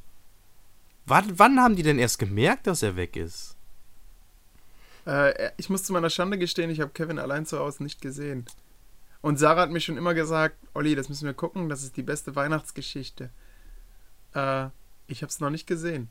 Wann, 1.06 1.38
wann 1.38 1.60
haben 1.60 1.76
die 1.76 1.82
denn 1.82 1.98
erst 1.98 2.18
gemerkt, 2.18 2.66
dass 2.66 2.82
er 2.82 2.96
weg 2.96 3.16
ist? 3.16 3.56
Äh, 5.06 5.50
ich 5.56 5.70
muss 5.70 5.84
zu 5.84 5.92
meiner 5.92 6.10
Schande 6.10 6.38
gestehen, 6.38 6.70
ich 6.70 6.80
habe 6.80 6.92
Kevin 6.92 7.18
allein 7.18 7.46
zu 7.46 7.58
Hause 7.58 7.82
nicht 7.82 8.00
gesehen. 8.00 8.46
Und 9.22 9.38
Sarah 9.38 9.62
hat 9.62 9.70
mir 9.70 9.80
schon 9.80 9.96
immer 9.96 10.14
gesagt, 10.14 10.56
Olli, 10.72 10.94
das 10.94 11.08
müssen 11.08 11.26
wir 11.26 11.34
gucken, 11.34 11.68
das 11.68 11.82
ist 11.82 11.96
die 11.96 12.02
beste 12.02 12.36
Weihnachtsgeschichte. 12.36 13.30
Äh, 14.34 14.68
ich 15.06 15.22
habe 15.22 15.30
es 15.30 15.40
noch 15.40 15.50
nicht 15.50 15.66
gesehen. 15.66 16.08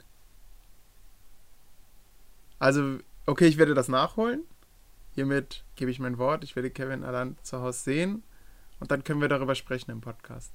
Also, 2.59 2.99
okay, 3.25 3.47
ich 3.47 3.57
werde 3.57 3.73
das 3.73 3.87
nachholen. 3.87 4.43
Hiermit 5.15 5.63
gebe 5.75 5.91
ich 5.91 5.99
mein 5.99 6.17
Wort. 6.17 6.43
Ich 6.43 6.55
werde 6.55 6.69
Kevin 6.69 7.03
allein 7.03 7.37
zu 7.41 7.61
Hause 7.61 7.79
sehen. 7.79 8.23
Und 8.79 8.91
dann 8.91 9.03
können 9.03 9.21
wir 9.21 9.27
darüber 9.27 9.55
sprechen 9.55 9.91
im 9.91 10.01
Podcast. 10.01 10.53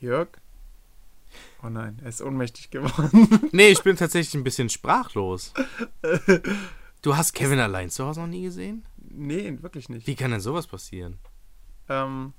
Jörg? 0.00 0.28
Oh 1.62 1.68
nein, 1.68 1.98
er 2.02 2.08
ist 2.08 2.22
ohnmächtig 2.22 2.70
geworden. 2.70 3.48
nee, 3.52 3.68
ich 3.68 3.82
bin 3.82 3.96
tatsächlich 3.96 4.34
ein 4.34 4.44
bisschen 4.44 4.68
sprachlos. 4.68 5.52
Du 7.02 7.16
hast 7.16 7.32
Kevin 7.34 7.58
allein 7.60 7.90
zu 7.90 8.04
Hause 8.06 8.20
noch 8.20 8.26
nie 8.28 8.42
gesehen? 8.42 8.84
Nee, 8.96 9.56
wirklich 9.60 9.88
nicht. 9.88 10.06
Wie 10.06 10.14
kann 10.16 10.30
denn 10.30 10.40
sowas 10.40 10.66
passieren? 10.66 11.18
Ähm. 11.88 12.32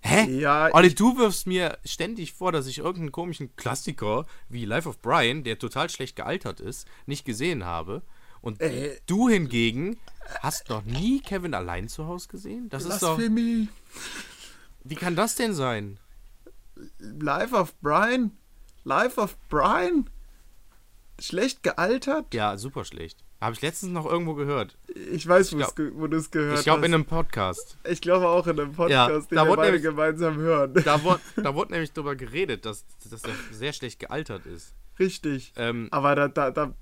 Hä? 0.00 0.30
Ja, 0.38 0.68
Olli, 0.74 0.94
du 0.94 1.16
wirfst 1.16 1.46
mir 1.46 1.78
ständig 1.84 2.34
vor, 2.34 2.52
dass 2.52 2.66
ich 2.66 2.78
irgendeinen 2.78 3.12
komischen 3.12 3.56
Klassiker 3.56 4.26
wie 4.50 4.66
Life 4.66 4.86
of 4.88 5.00
Brian, 5.00 5.44
der 5.44 5.58
total 5.58 5.88
schlecht 5.88 6.14
gealtert 6.16 6.60
ist, 6.60 6.86
nicht 7.06 7.24
gesehen 7.24 7.64
habe. 7.64 8.02
Und 8.42 8.60
Äh. 8.60 8.98
du 9.06 9.30
hingegen 9.30 9.96
hast 10.40 10.68
noch 10.68 10.84
nie 10.84 11.20
Kevin 11.20 11.54
allein 11.54 11.88
zu 11.88 12.06
Hause 12.06 12.28
gesehen? 12.28 12.68
Das 12.68 12.84
ist 12.84 13.02
doch. 13.02 13.18
Wie 13.18 14.94
kann 14.96 15.16
das 15.16 15.36
denn 15.36 15.54
sein? 15.54 15.98
Life 16.98 17.54
of 17.54 17.74
Brian. 17.80 18.32
Life 18.84 19.20
of 19.20 19.36
Brian. 19.48 20.08
Schlecht 21.20 21.62
gealtert? 21.62 22.34
Ja, 22.34 22.56
super 22.58 22.84
schlecht. 22.84 23.22
Habe 23.40 23.54
ich 23.54 23.62
letztens 23.62 23.92
noch 23.92 24.06
irgendwo 24.06 24.34
gehört. 24.34 24.76
Ich 25.12 25.26
weiß, 25.28 25.52
wo 25.52 25.58
glaub- 25.58 25.74
wo 25.94 26.06
du 26.06 26.16
es 26.16 26.30
gehört 26.30 26.58
Ich 26.58 26.64
glaube 26.64 26.80
hast. 26.80 26.86
in 26.88 26.94
einem 26.94 27.04
Podcast. 27.04 27.76
ich 27.84 28.00
glaube 28.00 28.26
auch 28.28 28.46
in 28.46 28.58
einem 28.58 28.72
Podcast, 28.72 29.30
den 29.30 29.36
da 29.36 29.44
wir 29.44 29.50
wurde 29.50 29.56
beide 29.62 29.72
nämlich- 29.72 29.82
gemeinsam 29.82 30.36
hören. 30.36 30.74
Da 30.84 31.02
wurde, 31.04 31.20
da 31.36 31.54
wurde 31.54 31.72
nämlich 31.72 31.92
drüber 31.92 32.16
geredet, 32.16 32.64
dass, 32.64 32.84
dass 33.10 33.22
der 33.22 33.34
sehr 33.52 33.72
schlecht 33.72 34.00
gealtert 34.00 34.46
ist. 34.46 34.74
Richtig. 34.98 35.52
Ähm, 35.56 35.88
Aber 35.90 36.14
da, 36.14 36.28
da, 36.28 36.50
da, 36.50 36.72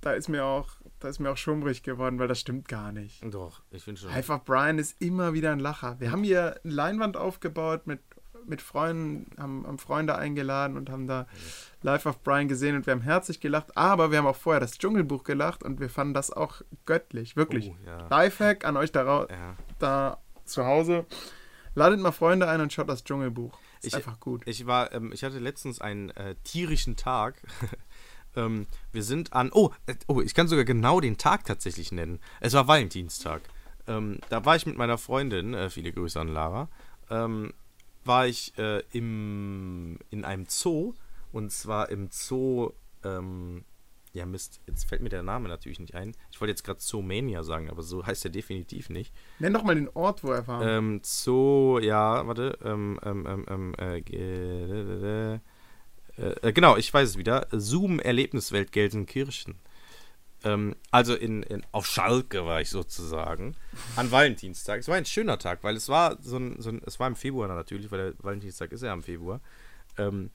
da 0.00 0.12
ist 0.12 0.28
mir 0.28 0.44
auch, 0.44 0.70
da 0.98 1.08
ist 1.08 1.20
mir 1.20 1.30
auch 1.30 1.36
schummrig 1.36 1.82
geworden, 1.82 2.18
weil 2.18 2.28
das 2.28 2.40
stimmt 2.40 2.66
gar 2.68 2.90
nicht. 2.92 3.22
doch, 3.32 3.62
ich 3.70 3.84
finde 3.84 4.00
schon. 4.00 4.10
Of 4.10 4.44
Brian 4.44 4.78
ist 4.78 5.00
immer 5.00 5.32
wieder 5.34 5.52
ein 5.52 5.60
Lacher. 5.60 6.00
Wir 6.00 6.10
haben 6.10 6.24
hier 6.24 6.58
eine 6.64 6.74
Leinwand 6.74 7.16
aufgebaut 7.16 7.86
mit, 7.86 8.00
mit 8.48 8.62
Freunden, 8.62 9.30
haben, 9.40 9.66
haben 9.66 9.78
Freunde 9.78 10.16
eingeladen 10.16 10.76
und 10.76 10.90
haben 10.90 11.06
da 11.06 11.26
Life 11.82 12.08
of 12.08 12.22
Brian 12.22 12.48
gesehen 12.48 12.76
und 12.76 12.86
wir 12.86 12.92
haben 12.92 13.02
herzlich 13.02 13.40
gelacht, 13.40 13.76
aber 13.76 14.10
wir 14.10 14.18
haben 14.18 14.26
auch 14.26 14.36
vorher 14.36 14.60
das 14.60 14.78
Dschungelbuch 14.78 15.24
gelacht 15.24 15.62
und 15.62 15.80
wir 15.80 15.90
fanden 15.90 16.14
das 16.14 16.30
auch 16.30 16.62
göttlich, 16.86 17.36
wirklich. 17.36 17.70
Oh, 17.70 17.76
ja. 17.86 18.06
Lifehack 18.08 18.64
an 18.64 18.76
euch 18.76 18.92
da, 18.92 19.04
Ja. 19.30 19.56
da 19.78 20.18
zu 20.44 20.64
Hause. 20.64 21.06
Ladet 21.74 22.00
mal 22.00 22.12
Freunde 22.12 22.48
ein 22.48 22.60
und 22.60 22.72
schaut 22.72 22.88
das 22.88 23.04
Dschungelbuch. 23.04 23.56
Ist 23.82 23.88
Ich- 23.88 23.94
einfach 23.94 24.18
gut. 24.18 24.42
Ich 24.46 24.66
war, 24.66 24.92
ähm, 24.92 25.12
ich 25.12 25.22
hatte 25.22 25.38
letztens 25.38 25.80
einen 25.80 26.10
äh, 26.10 26.34
tierischen 26.42 26.96
Tag. 26.96 27.40
ähm, 28.36 28.66
wir 28.92 29.02
sind 29.04 29.32
an, 29.32 29.50
oh, 29.52 29.70
äh, 29.86 29.94
oh, 30.08 30.20
ich 30.20 30.34
kann 30.34 30.48
sogar 30.48 30.64
genau 30.64 31.00
den 31.00 31.18
Tag 31.18 31.44
tatsächlich 31.44 31.92
nennen. 31.92 32.18
Es 32.40 32.54
war 32.54 32.66
Valentinstag. 32.66 33.42
Ähm, 33.86 34.18
da 34.28 34.44
war 34.44 34.56
ich 34.56 34.66
mit 34.66 34.76
meiner 34.76 34.98
Freundin, 34.98 35.54
äh, 35.54 35.70
viele 35.70 35.92
Grüße 35.92 36.18
an 36.20 36.28
Lara, 36.28 36.68
ähm, 37.10 37.52
war 38.08 38.26
ich 38.26 38.58
äh, 38.58 38.82
im, 38.92 39.98
in 40.10 40.24
einem 40.24 40.46
Zoo 40.48 40.94
und 41.30 41.52
zwar 41.52 41.90
im 41.90 42.08
Zoo, 42.10 42.70
ähm, 43.04 43.64
ja 44.12 44.26
Mist, 44.26 44.60
jetzt 44.66 44.88
fällt 44.88 45.02
mir 45.02 45.10
der 45.10 45.22
Name 45.22 45.48
natürlich 45.48 45.78
nicht 45.78 45.94
ein. 45.94 46.16
Ich 46.32 46.40
wollte 46.40 46.50
jetzt 46.50 46.64
gerade 46.64 46.80
Zoomania 46.80 47.44
sagen, 47.44 47.70
aber 47.70 47.82
so 47.82 48.04
heißt 48.04 48.24
er 48.24 48.30
definitiv 48.30 48.88
nicht. 48.88 49.14
Nenn 49.38 49.52
doch 49.52 49.62
mal 49.62 49.74
den 49.74 49.88
Ort, 49.90 50.24
wo 50.24 50.32
er 50.32 50.46
war. 50.48 50.66
Ähm, 50.66 51.00
Zoo, 51.04 51.78
ja, 51.78 52.26
warte. 52.26 52.58
Ähm, 52.64 52.98
ähm, 53.04 53.26
ähm, 53.26 53.46
ähm, 53.48 53.74
äh, 53.78 53.98
äh, 53.98 55.38
äh, 56.16 56.52
genau, 56.52 56.76
ich 56.76 56.92
weiß 56.92 57.10
es 57.10 57.18
wieder. 57.18 57.46
Zoom 57.52 58.00
Erlebniswelt 58.00 58.72
Gelsenkirchen. 58.72 59.54
Ähm, 60.44 60.76
also 60.90 61.14
in, 61.14 61.42
in, 61.42 61.64
auf 61.72 61.86
Schalke 61.86 62.46
war 62.46 62.60
ich 62.60 62.70
sozusagen. 62.70 63.56
An 63.96 64.10
Valentinstag. 64.10 64.80
Es 64.80 64.88
war 64.88 64.96
ein 64.96 65.04
schöner 65.04 65.38
Tag, 65.38 65.64
weil 65.64 65.76
es 65.76 65.88
war 65.88 66.18
so 66.22 66.36
ein, 66.36 66.60
so 66.60 66.70
ein 66.70 66.82
es 66.86 67.00
war 67.00 67.08
im 67.08 67.16
Februar 67.16 67.48
natürlich, 67.48 67.90
weil 67.90 68.12
der 68.12 68.24
Valentinstag 68.24 68.72
ist 68.72 68.82
ja 68.82 68.92
im 68.92 69.02
Februar. 69.02 69.40
Ähm, 69.96 70.30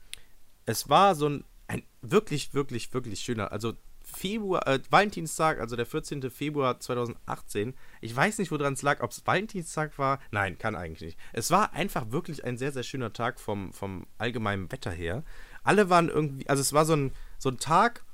es 0.66 0.88
war 0.88 1.14
so 1.14 1.28
ein, 1.28 1.44
ein 1.68 1.82
wirklich, 2.02 2.54
wirklich, 2.54 2.92
wirklich 2.92 3.20
schöner, 3.20 3.52
also 3.52 3.74
Februar, 4.04 4.66
äh, 4.68 4.78
Valentinstag, 4.90 5.58
also 5.60 5.76
der 5.76 5.86
14. 5.86 6.30
Februar 6.30 6.78
2018. 6.78 7.74
Ich 8.00 8.14
weiß 8.14 8.38
nicht, 8.38 8.50
woran 8.50 8.74
es 8.74 8.82
lag, 8.82 9.02
ob 9.02 9.10
es 9.10 9.26
Valentinstag 9.26 9.98
war. 9.98 10.20
Nein, 10.30 10.58
kann 10.58 10.76
eigentlich 10.76 11.00
nicht. 11.00 11.18
Es 11.32 11.50
war 11.50 11.72
einfach 11.72 12.10
wirklich 12.10 12.44
ein 12.44 12.58
sehr, 12.58 12.72
sehr 12.72 12.82
schöner 12.82 13.12
Tag 13.12 13.40
vom, 13.40 13.72
vom 13.72 14.06
allgemeinen 14.18 14.70
Wetter 14.70 14.90
her. 14.90 15.24
Alle 15.62 15.88
waren 15.88 16.10
irgendwie, 16.10 16.48
also 16.48 16.60
es 16.60 16.74
war 16.74 16.84
so 16.84 16.94
ein, 16.94 17.12
so 17.38 17.48
ein 17.48 17.58
Tag, 17.58 18.04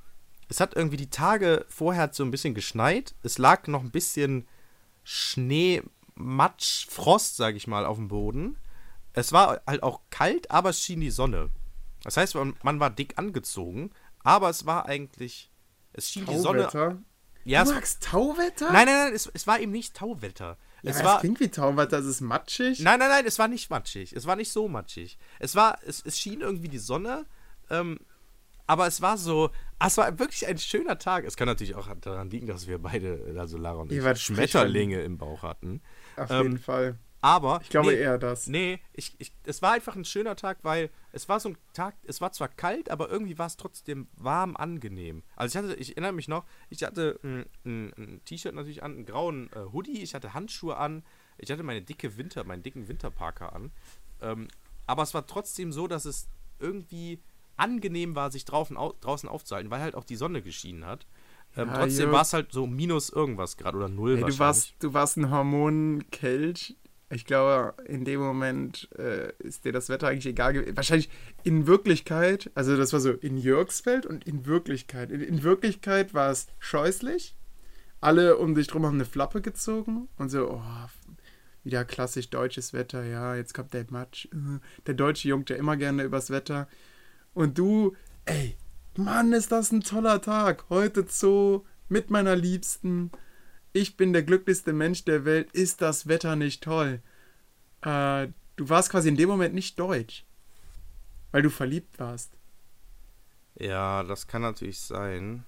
es 0.51 0.59
hat 0.59 0.75
irgendwie 0.75 0.97
die 0.97 1.09
Tage 1.09 1.65
vorher 1.69 2.09
so 2.11 2.25
ein 2.25 2.29
bisschen 2.29 2.53
geschneit. 2.53 3.15
Es 3.23 3.37
lag 3.37 3.67
noch 3.67 3.83
ein 3.83 3.89
bisschen 3.89 4.45
Schnee, 5.01 5.81
Matsch, 6.15 6.87
Frost, 6.89 7.37
sage 7.37 7.55
ich 7.55 7.67
mal, 7.67 7.85
auf 7.85 7.95
dem 7.95 8.09
Boden. 8.09 8.57
Es 9.13 9.31
war 9.31 9.61
halt 9.65 9.81
auch 9.81 10.01
kalt, 10.09 10.51
aber 10.51 10.71
es 10.71 10.81
schien 10.81 10.99
die 10.99 11.09
Sonne. 11.09 11.51
Das 12.03 12.17
heißt, 12.17 12.35
man, 12.35 12.79
war 12.81 12.89
dick 12.89 13.17
angezogen, 13.17 13.91
aber 14.25 14.49
es 14.49 14.65
war 14.65 14.87
eigentlich, 14.87 15.49
es 15.93 16.09
schien 16.09 16.25
die 16.25 16.37
Sonne. 16.37 16.69
Ja, 17.45 17.63
du 17.63 17.69
es, 17.69 17.75
magst 17.75 18.03
Tauwetter? 18.03 18.73
nein, 18.73 18.87
nein, 18.87 19.05
nein, 19.05 19.13
es, 19.13 19.27
es 19.33 19.47
war 19.47 19.57
eben 19.61 19.71
nicht 19.71 19.95
Tauwetter. 19.95 20.57
Ja, 20.83 20.91
es 20.91 20.97
war, 20.97 21.13
das 21.13 21.21
klingt 21.21 21.39
wie 21.39 21.47
Tauwetter, 21.47 21.99
es 21.99 22.05
ist 22.05 22.19
matschig. 22.19 22.81
Nein, 22.81 22.99
nein, 22.99 23.09
nein, 23.09 23.25
es 23.25 23.39
war 23.39 23.47
nicht 23.47 23.69
matschig. 23.69 24.11
Es 24.11 24.27
war 24.27 24.35
nicht 24.35 24.51
so 24.51 24.67
matschig. 24.67 25.17
Es 25.39 25.55
war, 25.55 25.79
es, 25.85 26.03
es 26.05 26.19
schien 26.19 26.41
irgendwie 26.41 26.69
die 26.69 26.77
Sonne, 26.77 27.25
ähm, 27.69 27.99
aber 28.71 28.87
es 28.87 29.01
war 29.01 29.17
so, 29.17 29.49
ah, 29.79 29.87
es 29.87 29.97
war 29.97 30.17
wirklich 30.17 30.47
ein 30.47 30.57
schöner 30.57 30.97
Tag. 30.97 31.25
Es 31.25 31.35
kann 31.35 31.45
natürlich 31.45 31.75
auch 31.75 31.93
daran 31.99 32.29
liegen, 32.29 32.47
dass 32.47 32.67
wir 32.67 32.77
beide, 32.77 33.35
also 33.37 33.57
Lara 33.57 33.81
und 33.81 33.91
ich, 33.91 34.01
wart 34.01 34.17
Schmetterlinge 34.17 35.01
im 35.01 35.17
Bauch 35.17 35.43
hatten. 35.43 35.81
Auf 36.15 36.31
ähm, 36.31 36.43
jeden 36.43 36.57
Fall. 36.57 36.97
Aber 37.19 37.59
Ich 37.63 37.69
glaube 37.69 37.91
nee, 37.91 37.97
eher 37.97 38.17
das. 38.17 38.47
Nee, 38.47 38.79
ich, 38.93 39.13
ich, 39.17 39.33
es 39.43 39.61
war 39.61 39.73
einfach 39.73 39.97
ein 39.97 40.05
schöner 40.05 40.37
Tag, 40.37 40.59
weil 40.61 40.89
es 41.11 41.27
war 41.27 41.41
so 41.41 41.49
ein 41.49 41.57
Tag, 41.73 41.95
es 42.05 42.21
war 42.21 42.31
zwar 42.31 42.47
kalt, 42.47 42.89
aber 42.89 43.09
irgendwie 43.09 43.37
war 43.37 43.47
es 43.47 43.57
trotzdem 43.57 44.07
warm 44.15 44.55
angenehm. 44.55 45.21
Also 45.35 45.59
ich 45.59 45.61
hatte, 45.65 45.75
ich 45.77 45.89
erinnere 45.89 46.13
mich 46.13 46.29
noch, 46.29 46.45
ich 46.69 46.81
hatte 46.83 47.19
ein, 47.25 47.45
ein, 47.65 47.93
ein 47.97 48.21
T-Shirt 48.23 48.55
natürlich 48.55 48.83
an, 48.83 48.93
einen 48.93 49.05
grauen 49.05 49.49
äh, 49.53 49.73
Hoodie, 49.73 50.01
ich 50.01 50.15
hatte 50.15 50.33
Handschuhe 50.33 50.77
an, 50.77 51.03
ich 51.37 51.51
hatte 51.51 51.63
meine 51.63 51.81
dicke 51.81 52.15
Winter, 52.15 52.45
meinen 52.45 52.63
dicken 52.63 52.87
Winterparker 52.87 53.53
an. 53.53 53.73
Ähm, 54.21 54.47
aber 54.87 55.03
es 55.03 55.13
war 55.13 55.27
trotzdem 55.27 55.73
so, 55.73 55.89
dass 55.89 56.05
es 56.05 56.29
irgendwie 56.61 57.21
angenehm 57.61 58.15
war, 58.15 58.31
sich 58.31 58.45
draußen, 58.45 58.75
au, 58.77 58.93
draußen 59.01 59.29
aufzuhalten, 59.29 59.71
weil 59.71 59.81
halt 59.81 59.95
auch 59.95 60.03
die 60.03 60.15
Sonne 60.15 60.41
geschienen 60.41 60.85
hat. 60.85 61.05
Ähm, 61.55 61.67
Ja, 61.69 61.79
trotzdem 61.79 62.11
war 62.11 62.21
es 62.21 62.33
halt 62.33 62.51
so 62.51 62.67
minus 62.67 63.09
irgendwas 63.09 63.57
gerade 63.57 63.77
oder 63.77 63.89
null 63.89 64.17
Hey, 64.17 64.25
du, 64.25 64.39
warst, 64.39 64.73
du 64.79 64.93
warst 64.93 65.17
ein 65.17 65.29
Hormonkelch. 65.31 66.75
Ich 67.09 67.25
glaube, 67.25 67.73
in 67.85 68.05
dem 68.05 68.21
Moment 68.21 68.87
äh, 68.97 69.33
ist 69.39 69.65
dir 69.65 69.73
das 69.73 69.89
Wetter 69.89 70.07
eigentlich 70.07 70.27
egal 70.27 70.53
gewesen. 70.53 70.77
Wahrscheinlich 70.77 71.09
in 71.43 71.67
Wirklichkeit, 71.67 72.49
also 72.55 72.77
das 72.77 72.93
war 72.93 73.01
so 73.01 73.11
in 73.11 73.37
Jörgsfeld 73.37 74.05
und 74.05 74.25
in 74.25 74.45
Wirklichkeit. 74.45 75.11
In, 75.11 75.19
in 75.19 75.43
Wirklichkeit 75.43 76.13
war 76.13 76.31
es 76.31 76.47
scheußlich. 76.59 77.35
Alle 77.99 78.37
um 78.37 78.55
dich 78.55 78.67
drum 78.67 78.85
haben 78.85 78.95
eine 78.95 79.05
Flappe 79.05 79.41
gezogen 79.41 80.07
und 80.17 80.29
so, 80.29 80.51
oh, 80.51 80.61
wieder 81.63 81.85
klassisch 81.85 82.29
deutsches 82.29 82.73
Wetter, 82.73 83.03
ja, 83.03 83.35
jetzt 83.35 83.53
kommt 83.53 83.73
der 83.73 83.85
Matsch. 83.89 84.25
Äh, 84.27 84.59
Der 84.87 84.93
Deutsche 84.93 85.27
jungt 85.27 85.49
ja 85.49 85.57
immer 85.57 85.75
gerne 85.77 86.03
übers 86.03 86.29
Wetter. 86.29 86.67
Und 87.33 87.57
du, 87.57 87.95
ey, 88.25 88.57
Mann, 88.97 89.31
ist 89.33 89.51
das 89.51 89.71
ein 89.71 89.81
toller 89.81 90.21
Tag. 90.21 90.65
Heute 90.69 91.05
Zoo 91.07 91.63
mit 91.87 92.09
meiner 92.09 92.35
Liebsten. 92.35 93.11
Ich 93.73 93.95
bin 93.95 94.11
der 94.11 94.23
glücklichste 94.23 94.73
Mensch 94.73 95.05
der 95.05 95.23
Welt. 95.23 95.49
Ist 95.53 95.81
das 95.81 96.07
Wetter 96.07 96.35
nicht 96.35 96.61
toll? 96.63 97.01
Äh, 97.83 98.27
du 98.57 98.69
warst 98.69 98.89
quasi 98.89 99.07
in 99.09 99.15
dem 99.15 99.29
Moment 99.29 99.55
nicht 99.55 99.79
deutsch. 99.79 100.25
Weil 101.31 101.41
du 101.41 101.49
verliebt 101.49 101.99
warst. 101.99 102.33
Ja, 103.55 104.03
das 104.03 104.27
kann 104.27 104.41
natürlich 104.41 104.81
sein. 104.81 105.45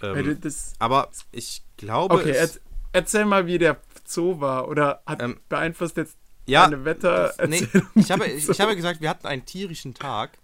Ähm, 0.00 0.40
das, 0.40 0.72
aber 0.78 1.10
ich 1.32 1.62
glaube, 1.76 2.14
okay, 2.14 2.30
es, 2.30 2.56
erz- 2.56 2.60
erzähl 2.92 3.26
mal, 3.26 3.46
wie 3.46 3.58
der 3.58 3.78
Zoo 4.06 4.40
war. 4.40 4.68
Oder 4.68 5.02
hat 5.04 5.20
Ähm, 5.20 5.38
beeinflusst 5.50 5.98
jetzt 5.98 6.16
ja, 6.46 6.64
deine 6.64 6.86
Wetter? 6.86 7.34
das, 7.36 7.48
nee, 7.48 7.68
ich, 7.94 8.10
habe, 8.10 8.26
ich, 8.26 8.48
ich 8.48 8.60
habe 8.60 8.74
gesagt, 8.74 9.02
wir 9.02 9.10
hatten 9.10 9.26
einen 9.26 9.44
tierischen 9.44 9.92
Tag. 9.92 10.38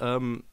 Ähm, 0.00 0.44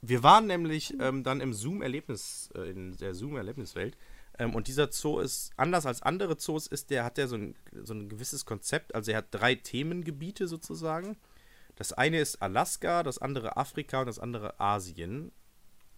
wir 0.00 0.22
waren 0.22 0.46
nämlich 0.46 0.94
ähm, 1.00 1.24
dann 1.24 1.40
im 1.40 1.52
Zoom-Erlebnis, 1.52 2.50
äh, 2.54 2.70
in 2.70 2.96
der 2.96 3.14
Zoom-Erlebniswelt. 3.14 3.96
Ähm, 4.38 4.54
und 4.54 4.68
dieser 4.68 4.90
Zoo 4.92 5.18
ist, 5.18 5.50
anders 5.56 5.86
als 5.86 6.02
andere 6.02 6.36
Zoos, 6.36 6.66
ist 6.66 6.90
der, 6.90 7.04
hat 7.04 7.16
der 7.16 7.28
so 7.28 7.36
ein, 7.36 7.54
so 7.82 7.94
ein 7.94 8.08
gewisses 8.08 8.46
Konzept. 8.46 8.94
Also 8.94 9.10
er 9.10 9.18
hat 9.18 9.26
drei 9.30 9.54
Themengebiete 9.56 10.46
sozusagen. 10.46 11.16
Das 11.76 11.92
eine 11.92 12.20
ist 12.20 12.42
Alaska, 12.42 13.02
das 13.02 13.18
andere 13.18 13.56
Afrika 13.56 14.00
und 14.00 14.06
das 14.06 14.18
andere 14.18 14.58
Asien. 14.60 15.32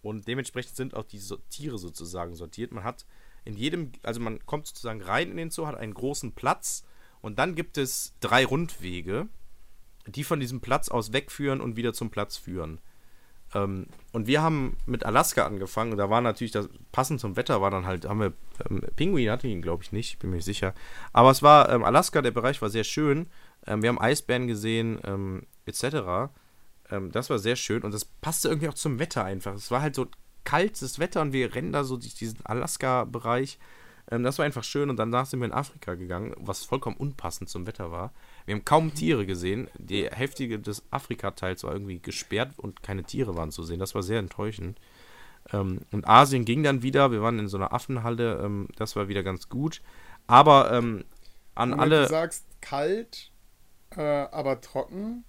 Und 0.01 0.27
dementsprechend 0.27 0.75
sind 0.75 0.95
auch 0.95 1.03
die 1.03 1.21
Tiere 1.49 1.77
sozusagen 1.77 2.35
sortiert. 2.35 2.71
Man 2.71 2.83
hat 2.83 3.05
in 3.45 3.55
jedem, 3.55 3.91
also 4.03 4.19
man 4.19 4.43
kommt 4.45 4.67
sozusagen 4.67 5.01
rein 5.01 5.31
in 5.31 5.37
den 5.37 5.51
Zoo, 5.51 5.67
hat 5.67 5.75
einen 5.75 5.93
großen 5.93 6.33
Platz 6.33 6.83
und 7.21 7.39
dann 7.39 7.55
gibt 7.55 7.77
es 7.77 8.15
drei 8.19 8.45
Rundwege, 8.45 9.27
die 10.07 10.23
von 10.23 10.39
diesem 10.39 10.61
Platz 10.61 10.89
aus 10.89 11.13
wegführen 11.13 11.61
und 11.61 11.75
wieder 11.75 11.93
zum 11.93 12.09
Platz 12.09 12.37
führen. 12.37 12.79
Ähm, 13.53 13.87
und 14.11 14.27
wir 14.27 14.41
haben 14.41 14.77
mit 14.85 15.05
Alaska 15.05 15.45
angefangen 15.45 15.97
da 15.97 16.09
war 16.09 16.21
natürlich, 16.21 16.51
das, 16.51 16.69
passend 16.91 17.19
zum 17.19 17.35
Wetter 17.35 17.61
war 17.61 17.71
dann 17.71 17.85
halt, 17.85 18.07
haben 18.07 18.19
wir, 18.19 18.33
ähm, 18.69 18.81
Pinguin 18.95 19.29
hatte 19.29 19.47
ihn 19.47 19.61
glaube 19.61 19.83
ich 19.83 19.91
nicht, 19.91 20.19
bin 20.19 20.29
mir 20.29 20.37
nicht 20.37 20.45
sicher. 20.45 20.73
Aber 21.13 21.31
es 21.31 21.41
war, 21.41 21.69
ähm, 21.69 21.83
Alaska, 21.83 22.21
der 22.21 22.31
Bereich 22.31 22.61
war 22.61 22.69
sehr 22.69 22.83
schön. 22.83 23.27
Ähm, 23.65 23.81
wir 23.81 23.89
haben 23.89 23.99
Eisbären 23.99 24.47
gesehen, 24.47 24.99
ähm, 25.03 25.43
etc. 25.65 26.31
Ähm, 26.89 27.11
das 27.11 27.29
war 27.29 27.39
sehr 27.39 27.55
schön 27.55 27.83
und 27.83 27.93
das 27.93 28.05
passte 28.05 28.49
irgendwie 28.49 28.69
auch 28.69 28.73
zum 28.73 28.99
Wetter 28.99 29.23
einfach. 29.23 29.53
Es 29.53 29.71
war 29.71 29.81
halt 29.81 29.95
so 29.95 30.07
kaltes 30.43 30.99
Wetter 30.99 31.21
und 31.21 31.33
wir 31.33 31.53
rennen 31.53 31.71
da 31.71 31.83
so 31.83 31.97
durch 31.97 32.15
diesen 32.15 32.43
Alaska-Bereich. 32.45 33.59
Das 34.07 34.39
war 34.39 34.45
einfach 34.45 34.63
schön 34.63 34.89
und 34.89 34.97
danach 34.97 35.25
sind 35.25 35.39
wir 35.39 35.45
in 35.45 35.53
Afrika 35.53 35.93
gegangen, 35.93 36.33
was 36.37 36.65
vollkommen 36.65 36.97
unpassend 36.97 37.49
zum 37.49 37.65
Wetter 37.65 37.91
war. 37.91 38.11
Wir 38.45 38.55
haben 38.55 38.65
kaum 38.65 38.93
Tiere 38.93 39.25
gesehen. 39.25 39.69
Die 39.77 40.07
Hälfte 40.09 40.59
des 40.59 40.83
Afrika-Teils 40.91 41.63
war 41.63 41.73
irgendwie 41.73 41.99
gesperrt 41.99 42.53
und 42.57 42.83
keine 42.83 43.03
Tiere 43.03 43.35
waren 43.35 43.51
zu 43.51 43.63
sehen. 43.63 43.79
Das 43.79 43.95
war 43.95 44.03
sehr 44.03 44.19
enttäuschend. 44.19 44.79
Ähm, 45.53 45.81
und 45.91 46.07
Asien 46.07 46.45
ging 46.45 46.63
dann 46.63 46.81
wieder. 46.83 47.11
Wir 47.11 47.21
waren 47.21 47.39
in 47.39 47.47
so 47.47 47.57
einer 47.57 47.73
Affenhalle. 47.73 48.41
Ähm, 48.43 48.67
das 48.75 48.95
war 48.95 49.07
wieder 49.07 49.23
ganz 49.23 49.49
gut. 49.49 49.81
Aber 50.27 50.71
ähm, 50.71 51.05
an 51.55 51.73
Und 51.73 51.79
alle. 51.79 52.03
Du 52.03 52.09
sagst 52.09 52.45
kalt, 52.61 53.31
äh, 53.95 54.01
aber 54.01 54.61
trocken. 54.61 55.23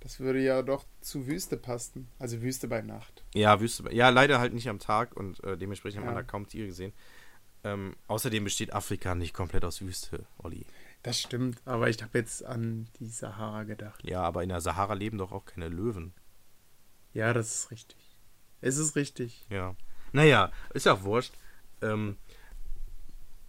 Das 0.00 0.18
würde 0.18 0.40
ja 0.40 0.62
doch 0.62 0.84
zu 1.00 1.28
Wüste 1.28 1.56
passen. 1.56 2.08
Also 2.18 2.42
Wüste 2.42 2.66
bei 2.66 2.82
Nacht. 2.82 3.22
Ja, 3.34 3.60
Wüste. 3.60 3.84
Ja, 3.94 4.08
leider 4.08 4.40
halt 4.40 4.52
nicht 4.52 4.68
am 4.68 4.80
Tag 4.80 5.16
und 5.16 5.42
äh, 5.44 5.56
dementsprechend 5.56 6.00
Ja. 6.02 6.08
haben 6.08 6.16
wir 6.16 6.22
da 6.22 6.26
kaum 6.26 6.48
Tiere 6.48 6.66
gesehen. 6.66 6.92
Ähm, 7.62 7.94
außerdem 8.08 8.42
besteht 8.42 8.72
Afrika 8.72 9.14
nicht 9.14 9.32
komplett 9.34 9.64
aus 9.64 9.80
Wüste, 9.80 10.24
Olli. 10.38 10.66
Das 11.02 11.20
stimmt, 11.20 11.60
aber 11.64 11.88
ich 11.88 12.00
habe 12.02 12.18
jetzt 12.18 12.44
an 12.44 12.88
die 13.00 13.08
Sahara 13.08 13.64
gedacht. 13.64 14.00
Ja, 14.04 14.22
aber 14.22 14.42
in 14.42 14.50
der 14.50 14.60
Sahara 14.60 14.94
leben 14.94 15.18
doch 15.18 15.32
auch 15.32 15.44
keine 15.44 15.68
Löwen. 15.68 16.12
Ja, 17.12 17.32
das 17.32 17.54
ist 17.54 17.70
richtig. 17.72 17.96
Es 18.60 18.76
ist 18.78 18.94
richtig. 18.94 19.44
Ja. 19.50 19.74
Naja, 20.12 20.52
ist 20.74 20.86
ja 20.86 20.92
auch 20.94 21.02
wurscht. 21.02 21.34
Ähm, 21.80 22.16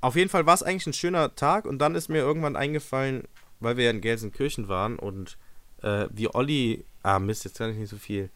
auf 0.02 0.16
jeden 0.16 0.30
Fall 0.30 0.46
war 0.46 0.56
es 0.56 0.64
eigentlich 0.64 0.88
ein 0.88 0.94
schöner 0.94 1.36
Tag 1.36 1.66
und 1.66 1.78
dann 1.80 1.94
ist 1.96 2.10
mir 2.10 2.18
irgendwann 2.18 2.56
eingefallen, 2.56 3.24
weil 3.60 3.78
wir 3.78 3.86
ja 3.86 3.92
in 3.92 4.02
Gelsenkirchen 4.02 4.68
waren 4.68 4.98
und 4.98 5.38
äh, 5.82 6.08
wie 6.12 6.34
Olli. 6.34 6.86
Ah, 7.04 7.20
Mist, 7.20 7.46
jetzt 7.46 7.58
kann 7.60 7.70
ich 7.72 7.78
nicht 7.78 7.90
so 7.90 7.98
viel. 7.98 8.32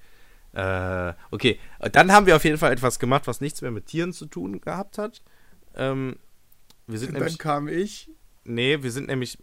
Äh, 0.54 1.14
okay, 1.32 1.60
dann 1.92 2.12
haben 2.12 2.26
wir 2.26 2.36
auf 2.36 2.44
jeden 2.44 2.58
Fall 2.58 2.72
etwas 2.72 3.00
gemacht, 3.00 3.28
was 3.28 3.42
nichts 3.42 3.62
mehr 3.62 3.72
mit 3.72 3.88
Tieren 3.88 4.14
zu 4.14 4.28
tun 4.28 4.62
gehabt 4.62 4.98
hat. 4.98 5.22
Ähm, 5.76 6.18
wir 6.86 7.00
sind 7.00 7.10
Und 7.10 7.14
dann 7.16 7.24
nämlich. 7.24 7.40
kam 7.40 7.68
ich. 7.68 8.12
Nee, 8.50 8.82
wir 8.82 8.92
sind 8.92 9.08
nämlich 9.08 9.38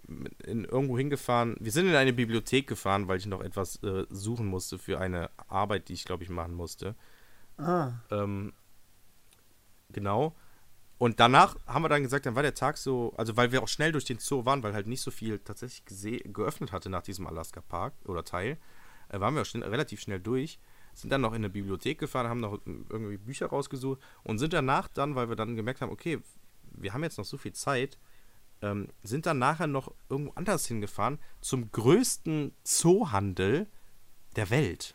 in 0.45 0.65
irgendwo 0.65 0.97
hingefahren. 0.97 1.57
Wir 1.61 1.73
sind 1.73 1.87
in 1.87 1.95
eine 1.95 2.15
Bibliothek 2.15 2.67
gefahren, 2.67 3.07
weil 3.07 3.19
ich 3.19 3.27
noch 3.27 3.43
etwas 3.43 3.77
äh, 3.83 4.07
suchen 4.09 4.47
musste 4.47 4.79
für 4.79 4.99
eine 4.99 5.31
Arbeit, 5.47 5.89
die 5.89 5.93
ich, 5.93 6.05
glaube 6.05 6.25
ich, 6.25 6.31
machen 6.31 6.55
musste. 6.55 6.95
Ah, 7.59 7.93
Ähm, 8.11 8.55
genau. 9.91 10.35
Und 10.97 11.21
danach 11.21 11.57
haben 11.67 11.85
wir 11.85 11.91
dann 11.91 12.03
gesagt, 12.03 12.25
dann 12.25 12.35
war 12.35 12.43
der 12.43 12.55
Tag 12.55 12.79
so, 12.79 13.13
also 13.19 13.37
weil 13.37 13.53
wir 13.53 13.63
auch 13.63 13.69
schnell 13.69 13.93
durch 13.93 14.07
den 14.07 14.21
Zoo 14.21 14.47
waren, 14.47 14.63
weil 14.63 14.73
halt 14.73 14.87
nicht 14.87 15.03
so 15.03 15.11
viel 15.11 15.39
tatsächlich 15.39 15.85
geöffnet 16.33 16.73
hatte 16.73 16.89
nach 16.89 17.03
diesem 17.03 17.27
Alaska-Park 17.27 17.93
oder 18.07 18.25
Teil, 18.25 18.57
äh, 19.11 19.21
waren 19.21 19.35
wir 19.35 19.43
auch 19.43 19.47
schnell, 19.47 19.69
relativ 19.69 20.01
schnell 20.01 20.21
durch, 20.21 20.59
sind 20.95 21.11
dann 21.11 21.21
noch 21.21 21.33
in 21.33 21.37
eine 21.45 21.51
Bibliothek 21.51 21.99
gefahren, 21.99 22.29
haben 22.29 22.41
noch 22.41 22.59
irgendwie 22.65 23.19
Bücher 23.19 23.49
rausgesucht 23.49 24.01
und 24.23 24.39
sind 24.39 24.55
danach 24.55 24.89
dann, 24.89 25.15
weil 25.15 25.29
wir 25.29 25.37
dann 25.37 25.57
gemerkt 25.57 25.83
haben, 25.83 25.93
okay, 25.93 26.21
wir 26.73 26.95
haben 26.95 27.03
jetzt 27.03 27.19
noch 27.19 27.25
so 27.27 27.37
viel 27.37 27.53
Zeit, 27.53 27.99
ähm, 28.65 28.89
sind 29.03 29.27
dann 29.27 29.39
nachher 29.39 29.67
noch 29.67 29.93
irgendwo 30.09 30.33
anders 30.35 30.67
hingefahren 30.67 31.19
zum 31.43 31.71
größten 31.71 32.53
Zoohandel 32.65 33.67
der 34.37 34.49
Welt. 34.49 34.95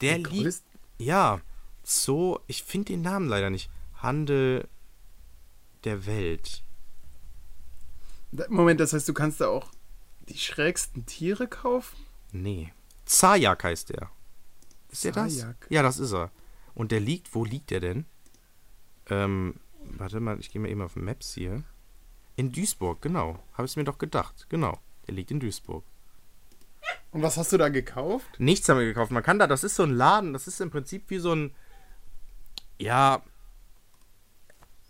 Der, 0.00 0.18
der 0.18 0.30
liegt 0.30 0.62
ja, 0.98 1.40
so, 1.82 2.40
ich 2.46 2.64
finde 2.64 2.92
den 2.92 3.02
Namen 3.02 3.28
leider 3.28 3.48
nicht. 3.48 3.70
Handel 3.94 4.68
der 5.84 6.04
Welt. 6.04 6.64
Moment, 8.48 8.80
das 8.80 8.92
heißt, 8.92 9.08
du 9.08 9.14
kannst 9.14 9.40
da 9.40 9.48
auch 9.48 9.70
die 10.28 10.38
schrägsten 10.38 11.06
Tiere 11.06 11.48
kaufen? 11.48 11.96
Nee. 12.32 12.72
Zajak 13.04 13.64
heißt 13.64 13.90
der. 13.90 14.10
Ist 14.90 15.04
der 15.04 15.12
das? 15.12 15.36
Zajak. 15.36 15.66
Ja, 15.70 15.82
das 15.82 15.98
ist 15.98 16.12
er. 16.12 16.30
Und 16.74 16.92
der 16.92 17.00
liegt, 17.00 17.34
wo 17.34 17.44
liegt 17.44 17.70
der 17.70 17.80
denn? 17.80 18.04
Ähm, 19.06 19.54
warte 19.82 20.20
mal, 20.20 20.38
ich 20.40 20.50
gehe 20.50 20.60
mal 20.60 20.68
eben 20.68 20.82
auf 20.82 20.96
Maps 20.96 21.34
hier. 21.34 21.64
In 22.40 22.52
Duisburg, 22.52 23.02
genau. 23.02 23.38
Habe 23.52 23.66
ich 23.66 23.76
mir 23.76 23.84
doch 23.84 23.98
gedacht. 23.98 24.46
Genau. 24.48 24.78
Der 25.06 25.12
liegt 25.12 25.30
in 25.30 25.40
Duisburg. 25.40 25.84
Und 27.10 27.20
was 27.20 27.36
hast 27.36 27.52
du 27.52 27.58
da 27.58 27.68
gekauft? 27.68 28.30
Nichts 28.38 28.66
haben 28.66 28.78
wir 28.78 28.86
gekauft. 28.86 29.12
Man 29.12 29.22
kann 29.22 29.38
da, 29.38 29.46
das 29.46 29.62
ist 29.62 29.76
so 29.76 29.82
ein 29.82 29.90
Laden, 29.90 30.32
das 30.32 30.46
ist 30.46 30.58
im 30.62 30.70
Prinzip 30.70 31.04
wie 31.08 31.18
so 31.18 31.34
ein. 31.34 31.54
Ja. 32.78 33.20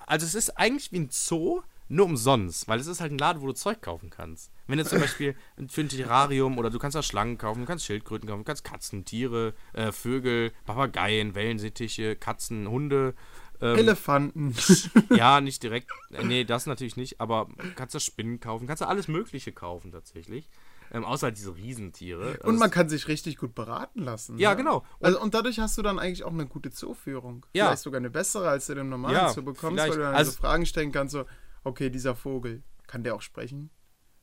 Also 0.06 0.26
es 0.26 0.36
ist 0.36 0.50
eigentlich 0.50 0.92
wie 0.92 1.00
ein 1.00 1.08
Zoo, 1.10 1.62
nur 1.88 2.06
umsonst, 2.06 2.68
weil 2.68 2.78
es 2.78 2.86
ist 2.86 3.00
halt 3.00 3.10
ein 3.10 3.18
Laden, 3.18 3.42
wo 3.42 3.48
du 3.48 3.54
Zeug 3.54 3.82
kaufen 3.82 4.10
kannst. 4.10 4.52
Wenn 4.68 4.78
du 4.78 4.84
zum 4.84 5.00
Beispiel 5.00 5.34
für 5.66 5.80
ein 5.80 5.88
Terrarium 5.88 6.56
oder 6.56 6.70
du 6.70 6.78
kannst 6.78 6.94
da 6.94 7.02
Schlangen 7.02 7.36
kaufen, 7.36 7.62
du 7.62 7.66
kannst 7.66 7.84
Schildkröten 7.84 8.28
kaufen, 8.28 8.42
du 8.42 8.44
kannst 8.44 8.62
Katzen, 8.62 9.04
Tiere, 9.04 9.54
äh, 9.72 9.90
Vögel, 9.90 10.52
Papageien, 10.66 11.34
Wellensittiche, 11.34 12.14
Katzen, 12.14 12.68
Hunde. 12.68 13.14
Ähm, 13.62 13.76
Elefanten. 13.78 14.54
ja, 15.10 15.40
nicht 15.40 15.62
direkt. 15.62 15.90
äh, 16.12 16.24
Nee, 16.24 16.44
das 16.44 16.66
natürlich 16.66 16.96
nicht, 16.96 17.20
aber 17.20 17.48
kannst 17.76 17.94
du 17.94 18.00
Spinnen 18.00 18.40
kaufen, 18.40 18.66
kannst 18.66 18.80
du 18.82 18.86
alles 18.88 19.08
Mögliche 19.08 19.52
kaufen 19.52 19.92
tatsächlich. 19.92 20.48
Ähm, 20.92 21.04
außer 21.04 21.26
halt 21.28 21.36
diese 21.38 21.54
Riesentiere. 21.54 22.38
Und 22.42 22.54
Das- 22.54 22.58
man 22.58 22.70
kann 22.70 22.88
sich 22.88 23.06
richtig 23.06 23.36
gut 23.36 23.54
beraten 23.54 24.00
lassen. 24.02 24.38
Ja, 24.38 24.50
ne? 24.50 24.56
genau. 24.56 24.78
Und- 24.98 25.06
also, 25.06 25.20
und 25.20 25.34
dadurch 25.34 25.60
hast 25.60 25.78
du 25.78 25.82
dann 25.82 25.98
eigentlich 26.00 26.24
auch 26.24 26.32
eine 26.32 26.46
gute 26.46 26.72
Zooführung. 26.72 27.46
Ja. 27.52 27.66
Vielleicht 27.66 27.82
sogar 27.82 27.98
eine 27.98 28.10
bessere, 28.10 28.48
als 28.48 28.66
du 28.66 28.74
dem 28.74 28.88
normalen 28.88 29.14
Ja, 29.14 29.28
Zoo 29.32 29.42
bekommst, 29.42 29.74
vielleicht. 29.74 29.90
weil 29.92 29.98
du 29.98 30.02
dann 30.04 30.14
Also- 30.16 30.32
so 30.32 30.38
Fragen 30.38 30.66
stellen 30.66 30.90
kannst, 30.90 31.12
so, 31.12 31.26
okay, 31.62 31.90
dieser 31.90 32.16
Vogel, 32.16 32.62
kann 32.88 33.04
der 33.04 33.14
auch 33.14 33.22
sprechen? 33.22 33.70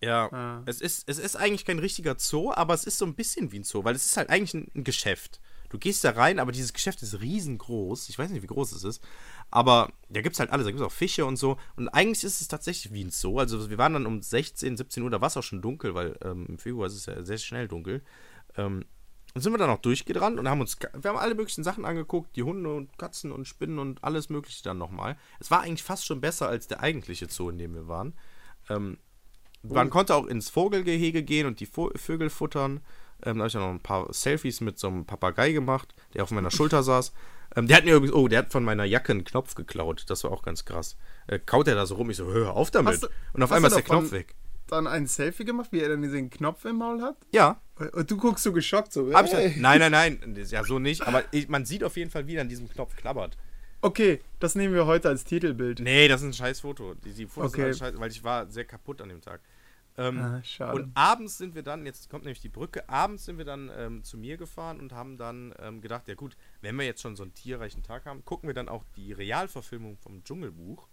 Ja, 0.01 0.29
Ah. 0.31 0.61
es, 0.65 0.81
ist, 0.81 1.07
es 1.09 1.19
ist 1.19 1.37
eigentlich 1.37 1.63
kein 1.65 1.79
richtiger 1.79 2.15
Zoo, 2.19 2.51
aber 2.53 2.73
es 2.73 2.83
ist 2.83 2.97
so 2.97 3.05
ein 3.05 3.15
bisschen 3.15 3.51
wie 3.53 3.59
ein 3.59 3.63
Zoo, 3.63 3.83
weil 3.85 3.95
es 3.95 4.05
ist 4.05 4.17
halt 4.17 4.29
eigentlich 4.29 4.53
ein, 4.53 4.69
ein 4.75 4.83
Geschäft. 4.83 5.39
Du 5.69 5.77
gehst 5.77 6.03
da 6.03 6.11
rein, 6.11 6.39
aber 6.39 6.51
dieses 6.51 6.73
Geschäft 6.73 7.01
ist 7.01 7.21
riesengroß. 7.21 8.09
Ich 8.09 8.17
weiß 8.17 8.29
nicht, 8.31 8.43
wie 8.43 8.47
groß 8.47 8.71
es 8.71 8.83
ist. 8.83 9.03
Aber 9.51 9.91
da 10.09 10.21
gibt 10.21 10.33
es 10.35 10.39
halt 10.39 10.51
alles. 10.51 10.65
Da 10.65 10.71
gibt 10.71 10.81
es 10.81 10.87
auch 10.87 10.91
Fische 10.91 11.25
und 11.25 11.37
so. 11.37 11.57
Und 11.75 11.89
eigentlich 11.89 12.23
ist 12.23 12.41
es 12.41 12.47
tatsächlich 12.47 12.93
wie 12.93 13.03
ein 13.03 13.11
Zoo. 13.11 13.39
Also 13.39 13.69
wir 13.69 13.77
waren 13.77 13.93
dann 13.93 14.05
um 14.05 14.21
16, 14.21 14.77
17 14.77 15.03
Uhr, 15.03 15.09
da 15.09 15.21
war 15.21 15.27
es 15.27 15.37
auch 15.37 15.43
schon 15.43 15.61
dunkel, 15.61 15.95
weil 15.95 16.17
ähm, 16.23 16.45
im 16.47 16.57
Februar 16.57 16.87
ist 16.87 16.95
es 16.95 17.05
ja 17.05 17.23
sehr 17.23 17.37
schnell 17.37 17.67
dunkel. 17.67 18.01
Ähm, 18.55 18.85
und 19.33 19.41
sind 19.41 19.53
wir 19.53 19.59
dann 19.59 19.69
auch 19.69 19.81
durchgerannt 19.81 20.39
und 20.39 20.49
haben 20.49 20.61
uns, 20.61 20.77
wir 20.79 21.11
haben 21.11 21.17
alle 21.17 21.35
möglichen 21.35 21.63
Sachen 21.63 21.85
angeguckt, 21.85 22.35
die 22.35 22.43
Hunde 22.43 22.73
und 22.73 22.97
Katzen 22.97 23.31
und 23.31 23.47
Spinnen 23.47 23.77
und 23.77 24.03
alles 24.03 24.29
mögliche 24.29 24.63
dann 24.63 24.79
nochmal. 24.79 25.15
Es 25.39 25.51
war 25.51 25.61
eigentlich 25.61 25.83
fast 25.83 26.05
schon 26.05 26.21
besser 26.21 26.47
als 26.47 26.67
der 26.67 26.79
eigentliche 26.79 27.27
Zoo, 27.29 27.49
in 27.49 27.59
dem 27.59 27.75
wir 27.75 27.87
waren. 27.87 28.13
Ähm, 28.69 28.97
man 29.63 29.89
konnte 29.89 30.15
auch 30.15 30.25
ins 30.25 30.49
Vogelgehege 30.49 31.23
gehen 31.23 31.45
und 31.45 31.59
die 31.59 31.67
Vögel 31.67 32.29
futtern. 32.29 32.81
Ähm, 33.23 33.37
da 33.37 33.39
habe 33.43 33.47
ich 33.47 33.53
dann 33.53 33.61
noch 33.63 33.69
ein 33.69 33.79
paar 33.79 34.11
Selfies 34.13 34.61
mit 34.61 34.77
so 34.79 34.87
einem 34.87 35.05
Papagei 35.05 35.51
gemacht, 35.51 35.93
der 36.13 36.23
auf 36.23 36.31
meiner 36.31 36.51
Schulter 36.51 36.83
saß. 36.83 37.13
Ähm, 37.55 37.67
der 37.67 37.77
hat 37.77 37.85
mir 37.85 37.95
übrigens, 37.95 38.15
oh, 38.15 38.27
der 38.27 38.39
hat 38.39 38.51
von 38.51 38.63
meiner 38.63 38.83
Jacke 38.85 39.11
einen 39.13 39.23
Knopf 39.23 39.55
geklaut. 39.55 40.05
Das 40.07 40.23
war 40.23 40.31
auch 40.31 40.43
ganz 40.43 40.65
krass. 40.65 40.97
Äh, 41.27 41.39
kaut 41.39 41.67
er 41.67 41.75
da 41.75 41.85
so 41.85 41.95
rum, 41.95 42.09
ich 42.09 42.17
so, 42.17 42.25
hör 42.31 42.55
auf 42.55 42.71
damit. 42.71 43.03
Du- 43.03 43.07
und 43.33 43.43
auf 43.43 43.51
einmal 43.51 43.69
ist 43.71 43.75
der 43.75 43.83
Knopf 43.83 44.11
weg. 44.11 44.35
Dann 44.67 44.85
ein 44.85 45.07
Selfie 45.07 45.45
gemacht, 45.45 45.69
wie 45.71 45.79
er 45.79 45.89
dann 45.89 46.01
diesen 46.01 46.29
Knopf 46.29 46.65
im 46.65 46.75
Maul 46.75 47.01
hat? 47.01 47.15
Ja, 47.31 47.61
Und 47.93 48.11
du 48.11 48.17
guckst 48.17 48.43
so 48.43 48.51
geschockt, 48.51 48.91
so, 48.91 49.13
hab 49.13 49.25
ich 49.25 49.33
ey. 49.33 49.53
dann, 49.53 49.61
Nein, 49.61 49.79
nein, 49.91 50.19
nein, 50.19 50.45
ja 50.49 50.63
so 50.65 50.77
nicht. 50.77 51.07
Aber 51.07 51.23
ich, 51.31 51.47
man 51.47 51.63
sieht 51.65 51.83
auf 51.85 51.95
jeden 51.95 52.11
Fall, 52.11 52.27
wie 52.27 52.35
er 52.35 52.41
an 52.41 52.49
diesem 52.49 52.67
Knopf 52.69 52.95
klappert. 52.97 53.37
Okay, 53.79 54.19
das 54.39 54.55
nehmen 54.55 54.73
wir 54.73 54.85
heute 54.85 55.07
als 55.07 55.23
Titelbild. 55.23 55.79
Nee, 55.79 56.07
das 56.07 56.21
ist 56.21 56.27
ein 56.27 56.33
scheiß 56.33 56.59
Foto. 56.61 56.95
Die, 56.95 57.13
die 57.13 57.27
Fotos 57.27 57.53
Okay. 57.53 57.71
sind 57.71 57.77
scheiß, 57.77 57.99
weil 57.99 58.11
ich 58.11 58.23
war 58.23 58.47
sehr 58.47 58.65
kaputt 58.65 59.01
an 59.01 59.09
dem 59.09 59.21
Tag. 59.21 59.39
Ähm, 59.97 60.19
Ah, 60.19 60.43
schade. 60.43 60.75
Und 60.83 60.91
abends 60.95 61.37
sind 61.39 61.55
wir 61.55 61.63
dann, 61.63 61.85
jetzt 61.85 62.09
kommt 62.09 62.23
nämlich 62.23 62.39
die 62.41 62.49
Brücke, 62.49 62.87
abends 62.87 63.25
sind 63.25 63.37
wir 63.39 63.45
dann 63.45 63.71
ähm, 63.75 64.03
zu 64.03 64.17
mir 64.17 64.37
gefahren 64.37 64.79
und 64.79 64.93
haben 64.93 65.17
dann 65.17 65.53
ähm, 65.59 65.81
gedacht, 65.81 66.07
ja 66.07 66.13
gut, 66.15 66.37
wenn 66.61 66.75
wir 66.77 66.85
jetzt 66.85 67.01
schon 67.01 67.15
so 67.15 67.23
einen 67.23 67.33
tierreichen 67.33 67.81
Tag 67.83 68.05
haben, 68.05 68.23
gucken 68.23 68.47
wir 68.47 68.53
dann 68.53 68.69
auch 68.69 68.83
die 68.95 69.11
Realverfilmung 69.11 69.97
vom 69.97 70.23
Dschungelbuch. 70.23 70.87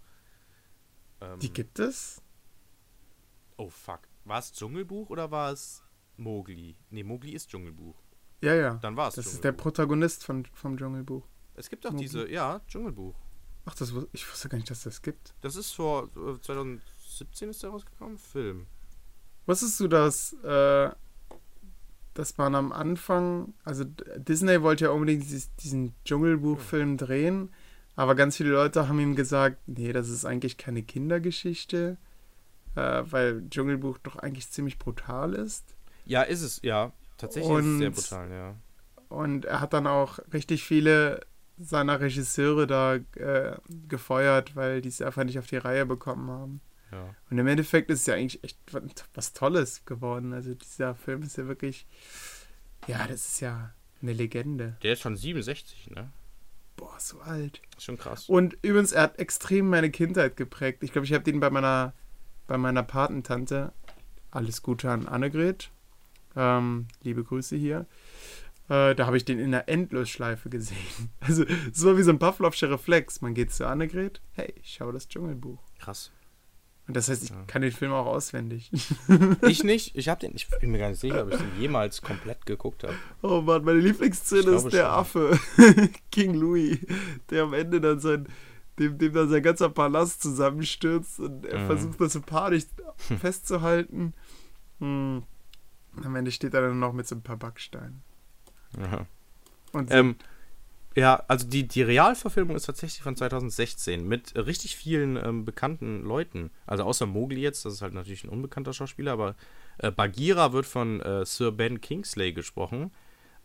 Ähm, 1.21 1.39
Die 1.39 1.53
gibt 1.53 1.79
es? 1.79 2.21
oh 3.57 3.69
fuck. 3.69 4.01
War 4.25 4.39
es 4.39 4.51
Dschungelbuch 4.51 5.09
oder 5.11 5.29
war 5.31 5.51
es 5.51 5.83
Mowgli? 6.17 6.75
Nee, 6.89 7.03
Mowgli 7.03 7.31
ist 7.31 7.49
Dschungelbuch. 7.49 7.95
Ja, 8.41 8.53
ja. 8.55 8.73
Dann 8.75 8.97
war 8.97 9.07
es 9.09 9.15
Das 9.15 9.27
ist 9.27 9.43
der. 9.43 9.51
Protagonist 9.51 10.23
von, 10.25 10.45
vom 10.53 10.77
Dschungelbuch. 10.77 11.27
Es 11.53 11.69
gibt 11.69 11.85
auch 11.85 11.91
Mowgli. 11.91 12.05
diese, 12.05 12.29
ja, 12.29 12.59
Dschungelbuch. 12.67 13.15
Ach, 13.65 13.75
das, 13.75 13.93
ich 14.13 14.29
wusste 14.29 14.49
gar 14.49 14.57
nicht, 14.57 14.69
dass 14.69 14.83
das 14.83 15.01
gibt. 15.01 15.33
Das 15.41 15.55
ist 15.55 15.71
vor 15.73 16.09
äh, 16.17 16.39
2017 16.41 17.49
ist 17.49 17.63
der 17.63 17.69
rausgekommen, 17.69 18.17
Film. 18.17 18.67
Wusstest 19.45 19.79
du, 19.79 19.87
dass, 19.87 20.33
äh, 20.43 20.89
dass 22.13 22.37
man 22.37 22.55
am 22.55 22.71
Anfang, 22.71 23.53
also 23.63 23.83
Disney 24.17 24.61
wollte 24.61 24.85
ja 24.85 24.91
unbedingt 24.91 25.25
diesen 25.61 25.93
Dschungelbuchfilm 26.05 26.97
drehen, 26.97 27.49
aber 27.95 28.15
ganz 28.15 28.37
viele 28.37 28.51
Leute 28.51 28.87
haben 28.87 28.99
ihm 28.99 29.15
gesagt, 29.15 29.57
nee, 29.67 29.93
das 29.93 30.09
ist 30.09 30.25
eigentlich 30.25 30.57
keine 30.57 30.81
Kindergeschichte, 30.83 31.97
äh, 32.75 33.03
weil 33.05 33.43
Dschungelbuch 33.49 33.97
doch 33.99 34.15
eigentlich 34.17 34.49
ziemlich 34.49 34.79
brutal 34.79 35.33
ist. 35.33 35.75
Ja, 36.05 36.21
ist 36.23 36.41
es, 36.41 36.61
ja. 36.61 36.91
Tatsächlich 37.17 37.51
ist 37.57 37.65
es 37.65 37.77
sehr 37.77 37.87
Und- 37.87 37.95
brutal, 37.95 38.31
ja. 38.31 38.55
Und 39.07 39.45
er 39.45 39.61
hat 39.61 39.73
dann 39.73 39.85
auch 39.87 40.19
richtig 40.33 40.63
viele 40.63 41.21
seiner 41.57 42.01
Regisseure 42.01 42.67
da 42.67 42.95
äh, 42.95 43.55
gefeuert, 43.87 44.55
weil 44.55 44.81
die 44.81 44.89
es 44.89 45.01
einfach 45.01 45.23
nicht 45.23 45.39
auf 45.39 45.47
die 45.47 45.55
Reihe 45.57 45.85
bekommen 45.85 46.29
haben. 46.29 46.59
Ja. 46.95 47.15
Und 47.29 47.37
im 47.37 47.47
Endeffekt 47.47 47.89
ist 47.89 48.01
es 48.01 48.05
ja 48.05 48.15
eigentlich 48.15 48.43
echt 48.43 48.57
was- 49.13 49.33
Tolles 49.33 49.85
geworden. 49.85 50.33
Also 50.33 50.53
dieser 50.53 50.95
Film 50.95 51.21
ist 51.23 51.37
ja 51.37 51.47
wirklich, 51.47 51.85
ja, 52.87 53.05
das 53.07 53.27
ist 53.27 53.39
ja 53.41 53.73
eine 54.01 54.13
Legende. 54.13 54.77
Der 54.83 54.93
ist 54.93 55.01
schon 55.01 55.15
67, 55.15 55.91
ne? 55.91 56.11
boah, 56.77 56.99
so 56.99 57.21
alt. 57.21 57.61
Schon 57.77 57.97
krass. 57.97 58.27
Und 58.27 58.57
übrigens, 58.61 58.91
er 58.91 59.03
hat 59.03 59.19
extrem 59.19 59.69
meine 59.69 59.91
Kindheit 59.91 60.35
geprägt. 60.35 60.83
Ich 60.83 60.91
glaube, 60.91 61.05
ich 61.05 61.13
habe 61.13 61.23
den 61.23 61.39
bei 61.39 61.49
meiner, 61.49 61.93
bei 62.47 62.57
meiner 62.57 62.83
Patentante, 62.83 63.71
alles 64.31 64.61
Gute 64.61 64.89
an 64.91 65.07
Annegret, 65.07 65.71
ähm, 66.35 66.87
liebe 67.01 67.23
Grüße 67.23 67.55
hier, 67.55 67.85
äh, 68.67 68.93
da 68.93 69.05
habe 69.05 69.15
ich 69.15 69.23
den 69.23 69.39
in 69.39 69.51
der 69.51 69.69
Endlosschleife 69.69 70.49
gesehen. 70.49 70.77
Also, 71.21 71.45
so 71.71 71.97
wie 71.97 72.03
so 72.03 72.11
ein 72.11 72.19
Pavlovscher 72.19 72.69
Reflex. 72.69 73.21
Man 73.21 73.33
geht 73.33 73.53
zu 73.53 73.65
Annegret, 73.67 74.21
hey, 74.33 74.53
ich 74.61 74.73
schaue 74.73 74.91
das 74.91 75.07
Dschungelbuch. 75.07 75.59
Krass. 75.79 76.11
Und 76.87 76.95
das 76.95 77.09
heißt, 77.09 77.23
ich 77.23 77.29
Ja. 77.31 77.43
kann 77.47 77.61
den 77.63 77.71
Film 77.71 77.91
auch 77.93 78.05
auswendig. 78.05 78.69
Ich 79.47 79.63
nicht. 79.63 79.95
Ich 79.95 80.07
habe 80.09 80.19
den. 80.21 80.35
Ich 80.35 80.47
bin 80.59 80.71
mir 80.71 80.77
gar 80.79 80.89
nicht 80.89 80.99
sicher, 80.99 81.23
ob 81.23 81.31
ich 81.31 81.37
den 81.39 81.59
jemals 81.59 82.01
komplett 82.01 82.45
geguckt 82.45 82.83
habe. 82.83 82.93
Oh 83.23 83.41
Mann, 83.41 83.63
meine 83.63 83.79
Lieblingsszene 83.79 84.51
ist 84.51 84.65
der 84.65 84.83
schon. 84.85 84.91
Affe, 84.91 85.39
King 86.11 86.35
Louis, 86.35 86.77
der 87.29 87.43
am 87.43 87.53
Ende 87.53 87.81
dann 87.81 87.99
sein, 87.99 88.27
dem, 88.77 88.97
dem 88.97 89.13
dann 89.13 89.29
sein 89.29 89.41
ganzer 89.41 89.69
Palast 89.69 90.21
zusammenstürzt 90.21 91.19
und 91.19 91.45
er 91.45 91.59
Mhm. 91.59 91.65
versucht 91.67 92.01
das 92.01 92.13
so 92.13 92.21
panisch 92.21 92.65
festzuhalten. 93.19 94.13
Hm. 94.79 95.23
Am 96.03 96.15
Ende 96.15 96.31
steht 96.31 96.53
er 96.53 96.61
dann 96.61 96.77
noch 96.79 96.91
mit 96.93 97.07
so 97.07 97.15
ein 97.15 97.21
paar 97.21 97.37
Backsteinen. 97.37 98.03
Ja. 98.77 99.05
Und 99.71 99.91
Ähm, 99.91 100.15
ja, 100.95 101.23
also 101.27 101.47
die, 101.47 101.67
die 101.67 101.81
Realverfilmung 101.81 102.55
ist 102.55 102.65
tatsächlich 102.65 103.03
von 103.03 103.15
2016 103.15 104.07
mit 104.07 104.33
richtig 104.35 104.75
vielen 104.75 105.17
ähm, 105.17 105.43
bekannten 105.43 106.03
Leuten. 106.03 106.51
Also 106.65 106.83
außer 106.83 107.05
Mowgli 107.05 107.41
jetzt, 107.41 107.65
das 107.65 107.73
ist 107.73 107.81
halt 107.81 107.93
natürlich 107.93 108.23
ein 108.23 108.29
unbekannter 108.29 108.73
Schauspieler, 108.73 109.11
aber 109.11 109.35
äh, 109.77 109.91
Bagheera 109.91 110.53
wird 110.53 110.65
von 110.65 111.01
äh, 111.01 111.25
Sir 111.25 111.51
Ben 111.51 111.81
Kingsley 111.81 112.31
gesprochen. 112.31 112.91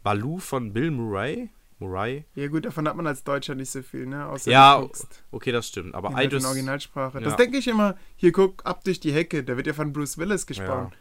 Baloo 0.02 0.38
von 0.38 0.72
Bill 0.72 0.90
Murray. 0.90 1.50
Murray. 1.80 2.24
ja 2.34 2.46
gut, 2.48 2.66
davon 2.66 2.86
hat 2.86 2.94
man 2.94 3.06
als 3.06 3.24
Deutscher 3.24 3.54
nicht 3.54 3.70
so 3.70 3.82
viel, 3.82 4.06
ne? 4.06 4.26
Außer 4.26 4.50
Ja, 4.50 4.86
Okay, 5.30 5.50
das 5.50 5.66
stimmt. 5.66 5.94
Aber 5.94 6.10
halt 6.10 6.24
in 6.24 6.38
Idris. 6.38 6.44
Originalsprache. 6.44 7.18
Ja. 7.18 7.24
Das 7.24 7.36
denke 7.36 7.56
ich 7.56 7.66
immer, 7.66 7.96
hier 8.16 8.32
guck, 8.32 8.64
ab 8.66 8.84
durch 8.84 9.00
die 9.00 9.12
Hecke, 9.12 9.42
da 9.42 9.56
wird 9.56 9.66
ja 9.66 9.72
von 9.72 9.92
Bruce 9.92 10.18
Willis 10.18 10.46
gesprochen. 10.46 10.92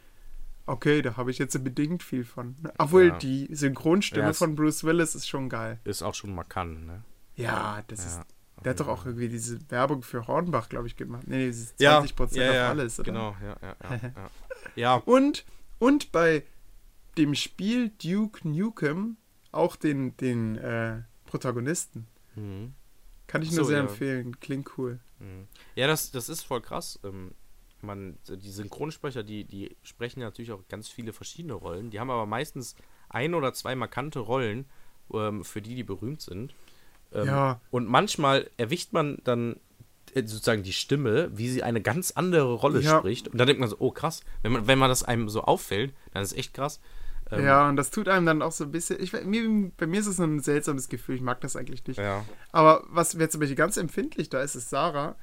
Okay, 0.70 1.02
da 1.02 1.16
habe 1.16 1.32
ich 1.32 1.38
jetzt 1.38 1.62
bedingt 1.64 2.02
viel 2.02 2.24
von. 2.24 2.54
Obwohl 2.78 3.08
Ja. 3.08 3.18
die 3.18 3.48
Synchronstimme 3.50 4.26
Ja, 4.26 4.32
von 4.32 4.54
Bruce 4.54 4.84
Willis 4.84 5.16
ist 5.16 5.28
schon 5.28 5.48
geil. 5.48 5.80
Ist 5.82 6.02
auch 6.02 6.14
schon 6.14 6.32
markant, 6.32 6.86
ne? 6.86 7.02
Ja, 7.34 7.82
das 7.88 8.06
ist 8.06 8.18
Ja. 8.18 8.24
Der 8.62 8.70
hat 8.70 8.80
doch 8.80 8.88
auch 8.88 9.06
irgendwie 9.06 9.28
diese 9.28 9.58
Werbung 9.70 10.02
für 10.02 10.26
Hornbach, 10.28 10.68
glaube 10.68 10.86
ich, 10.86 10.94
gemacht. 10.94 11.26
Nee, 11.26 11.46
dieses 11.46 11.74
Ja, 11.78 11.98
20% 12.00 12.36
ja, 12.36 12.52
ja, 12.52 12.64
auf 12.66 12.70
alles, 12.70 13.00
oder? 13.00 13.10
Genau, 13.10 13.36
ja, 13.42 13.56
ja, 14.14 14.30
ja. 14.76 14.94
Und, 14.96 15.44
und 15.78 16.12
bei 16.12 16.44
dem 17.16 17.34
Spiel 17.34 17.90
Duke 18.02 18.46
Nukem 18.46 19.16
auch 19.50 19.74
den, 19.76 20.16
den 20.18 20.56
äh, 20.58 21.02
Protagonisten. 21.26 22.06
Mhm. 22.36 22.74
Kann 23.26 23.42
ich 23.42 23.50
nur 23.50 23.64
so, 23.64 23.70
sehr 23.70 23.80
empfehlen. 23.80 24.38
Klingt 24.38 24.70
cool. 24.78 25.00
Mhm. 25.18 25.48
Ja, 25.74 25.86
das, 25.86 26.10
das 26.12 26.28
ist 26.28 26.42
voll 26.42 26.60
krass. 26.60 27.00
Ähm, 27.02 27.32
man, 27.82 28.18
die 28.28 28.50
Synchronsprecher, 28.50 29.22
die, 29.22 29.44
die 29.44 29.76
sprechen 29.82 30.20
natürlich 30.20 30.52
auch 30.52 30.62
ganz 30.68 30.88
viele 30.88 31.12
verschiedene 31.12 31.54
Rollen. 31.54 31.90
Die 31.90 32.00
haben 32.00 32.10
aber 32.10 32.26
meistens 32.26 32.74
ein 33.08 33.34
oder 33.34 33.52
zwei 33.52 33.74
markante 33.74 34.18
Rollen, 34.20 34.66
ähm, 35.12 35.44
für 35.44 35.60
die 35.62 35.74
die 35.74 35.84
berühmt 35.84 36.20
sind. 36.20 36.54
Ähm, 37.12 37.26
Ja. 37.26 37.60
Und 37.70 37.88
manchmal 37.88 38.48
erwischt 38.56 38.92
man 38.92 39.18
dann 39.24 39.56
äh, 40.14 40.22
sozusagen 40.26 40.62
die 40.62 40.72
Stimme, 40.72 41.30
wie 41.36 41.48
sie 41.48 41.62
eine 41.62 41.80
ganz 41.80 42.12
andere 42.12 42.52
Rolle 42.54 42.80
Ja. 42.80 42.98
spricht. 42.98 43.28
Und 43.28 43.38
dann 43.38 43.46
denkt 43.46 43.60
man 43.60 43.68
so, 43.68 43.76
oh 43.78 43.90
krass, 43.90 44.22
wenn 44.42 44.52
man, 44.52 44.66
wenn 44.66 44.78
man 44.78 44.88
das 44.88 45.02
einem 45.02 45.28
so 45.28 45.42
auffällt, 45.42 45.92
dann 46.12 46.22
ist 46.22 46.32
es 46.32 46.38
echt 46.38 46.54
krass. 46.54 46.80
Ähm, 47.32 47.44
ja, 47.44 47.68
und 47.68 47.76
das 47.76 47.90
tut 47.90 48.08
einem 48.08 48.26
dann 48.26 48.42
auch 48.42 48.50
so 48.50 48.64
ein 48.64 48.72
bisschen. 48.72 49.00
Ich, 49.00 49.12
mir, 49.12 49.70
bei 49.76 49.86
mir 49.86 50.00
ist 50.00 50.08
es 50.08 50.18
ein 50.18 50.40
seltsames 50.40 50.88
Gefühl. 50.88 51.14
Ich 51.14 51.20
mag 51.22 51.40
das 51.40 51.54
eigentlich 51.54 51.86
nicht. 51.86 51.98
ja. 51.98 52.24
Aber 52.50 52.84
was 52.88 53.18
wer 53.18 53.30
zum 53.30 53.38
Beispiel 53.40 53.56
ganz 53.56 53.76
empfindlich 53.76 54.28
da 54.30 54.42
ist, 54.42 54.56
ist 54.56 54.68
Sarah. 54.70 55.14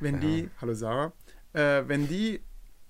Wenn 0.00 0.20
die, 0.20 0.48
hallo 0.60 0.74
Sarah, 0.74 1.12
äh, 1.52 1.82
wenn 1.86 2.08
die, 2.08 2.40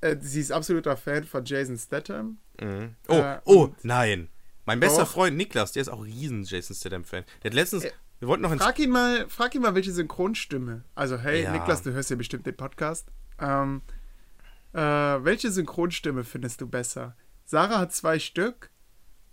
äh, 0.00 0.16
sie 0.20 0.40
ist 0.40 0.52
absoluter 0.52 0.96
Fan 0.96 1.24
von 1.24 1.44
Jason 1.44 1.76
Statham. 1.78 2.38
Mhm. 2.61 2.94
Oh, 3.09 3.14
Äh, 3.14 3.38
oh, 3.44 3.62
und- 3.64 3.84
nein. 3.84 4.28
Mein 4.66 4.80
bester 4.80 5.02
Doch. 5.04 5.09
Freund 5.12 5.36
Niklas, 5.36 5.72
der 5.72 5.80
ist 5.82 5.88
auch 5.88 6.04
riesen 6.04 6.44
Jason 6.44 6.76
Statham-Fan. 6.76 7.24
Der 7.42 7.50
hat 7.50 7.54
letztens, 7.54 7.84
Äh, 7.84 7.92
wir 8.20 8.28
wollten 8.28 8.42
noch 8.42 8.52
ins 8.52 8.62
Frag 8.62 8.78
ihn 8.78 8.90
mal, 8.90 9.26
frag 9.28 9.54
ihn 9.54 9.62
mal, 9.62 9.74
welche 9.74 9.92
Synchronstimme. 9.92 10.84
Also, 10.94 11.16
hey, 11.18 11.44
Ja. 11.44 11.52
Niklas, 11.52 11.82
du 11.82 11.92
hörst 11.92 12.11
ja 12.11 12.16
bestimmt 12.16 12.44
den 12.44 12.54
Podcast. 12.56 13.09
Ähm, 13.38 13.80
äh, 14.74 14.78
welche 14.80 15.50
Synchronstimme 15.50 16.24
findest 16.24 16.61
du 16.61 16.66
besser? 16.68 17.16
Sarah 17.46 17.78
hat 17.78 17.94
zwei 17.94 18.18
Stück 18.18 18.70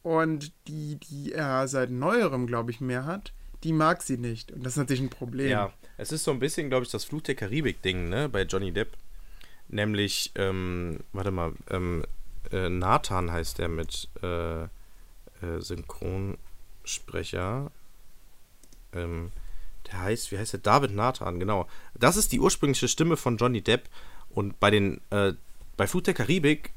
und 0.04 0.54
die, 0.68 0.96
die 1.00 1.34
er 1.34 1.68
seit 1.68 1.90
neuerem, 1.90 2.48
glaube 2.48 2.72
ich, 2.72 2.80
mehr 2.80 3.06
hat, 3.06 3.34
die 3.64 3.74
mag 3.74 4.04
sie 4.04 4.18
nicht. 4.18 4.52
Und 4.54 4.64
das 4.66 4.74
ist 4.74 4.78
natürlich 4.78 5.02
ein 5.02 5.10
Problem. 5.10 5.50
Ja, 5.50 5.74
es 5.98 6.12
ist 6.14 6.24
so 6.24 6.32
ein 6.32 6.40
bisschen, 6.40 6.70
glaube 6.70 6.86
ich, 6.86 6.92
das 6.92 7.04
Fluch 7.04 7.24
der 7.24 7.36
Karibik-Ding, 7.36 8.08
ne, 8.08 8.30
bei 8.30 8.44
Johnny 8.44 8.72
Depp. 8.72 8.96
Nämlich, 9.68 10.32
ähm, 10.36 11.00
warte 11.14 11.32
mal, 11.32 11.54
ähm, 11.70 12.04
äh, 12.52 12.70
Nathan 12.70 13.32
heißt 13.32 13.58
der 13.58 13.68
mit 13.68 14.08
äh, 14.22 14.64
äh, 14.64 14.68
Synchronsprecher. 15.60 17.72
Ähm, 18.94 19.32
der 19.88 20.02
heißt, 20.02 20.32
wie 20.32 20.38
heißt 20.38 20.54
der? 20.54 20.60
David 20.60 20.92
Nathan, 20.92 21.40
genau. 21.40 21.68
Das 21.94 22.18
ist 22.18 22.32
die 22.32 22.40
ursprüngliche 22.40 22.88
Stimme 22.88 23.18
von 23.18 23.38
Johnny 23.38 23.62
Depp. 23.62 23.90
Und 24.30 24.60
bei 24.60 24.70
den, 24.70 25.02
äh, 25.10 25.34
bei 25.78 25.88
Fluch 25.88 26.04
der 26.04 26.14
Karibik 26.14 26.72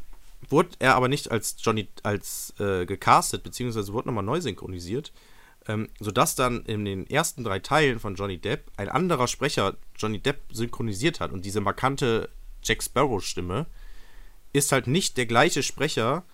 wurde 0.48 0.70
er 0.78 0.94
aber 0.94 1.08
nicht 1.08 1.30
als 1.30 1.56
Johnny, 1.60 1.88
als 2.02 2.54
äh, 2.58 2.86
gecastet, 2.86 3.42
beziehungsweise 3.42 3.92
wurde 3.92 4.08
nochmal 4.08 4.24
neu 4.24 4.40
synchronisiert 4.40 5.12
ähm, 5.68 5.88
sodass 6.00 6.34
dann 6.34 6.64
in 6.64 6.84
den 6.84 7.08
ersten 7.08 7.44
drei 7.44 7.58
Teilen 7.58 8.00
von 8.00 8.14
Johnny 8.14 8.38
Depp 8.38 8.64
ein 8.76 8.88
anderer 8.88 9.28
Sprecher 9.28 9.76
Johnny 9.96 10.18
Depp 10.18 10.40
synchronisiert 10.50 11.20
hat 11.20 11.30
und 11.30 11.44
diese 11.44 11.60
markante 11.60 12.30
Jack 12.62 12.82
Sparrow-Stimme 12.82 13.66
ist 14.52 14.72
halt 14.72 14.86
nicht 14.86 15.16
der 15.16 15.26
gleiche 15.26 15.62
Sprecher, 15.62 16.24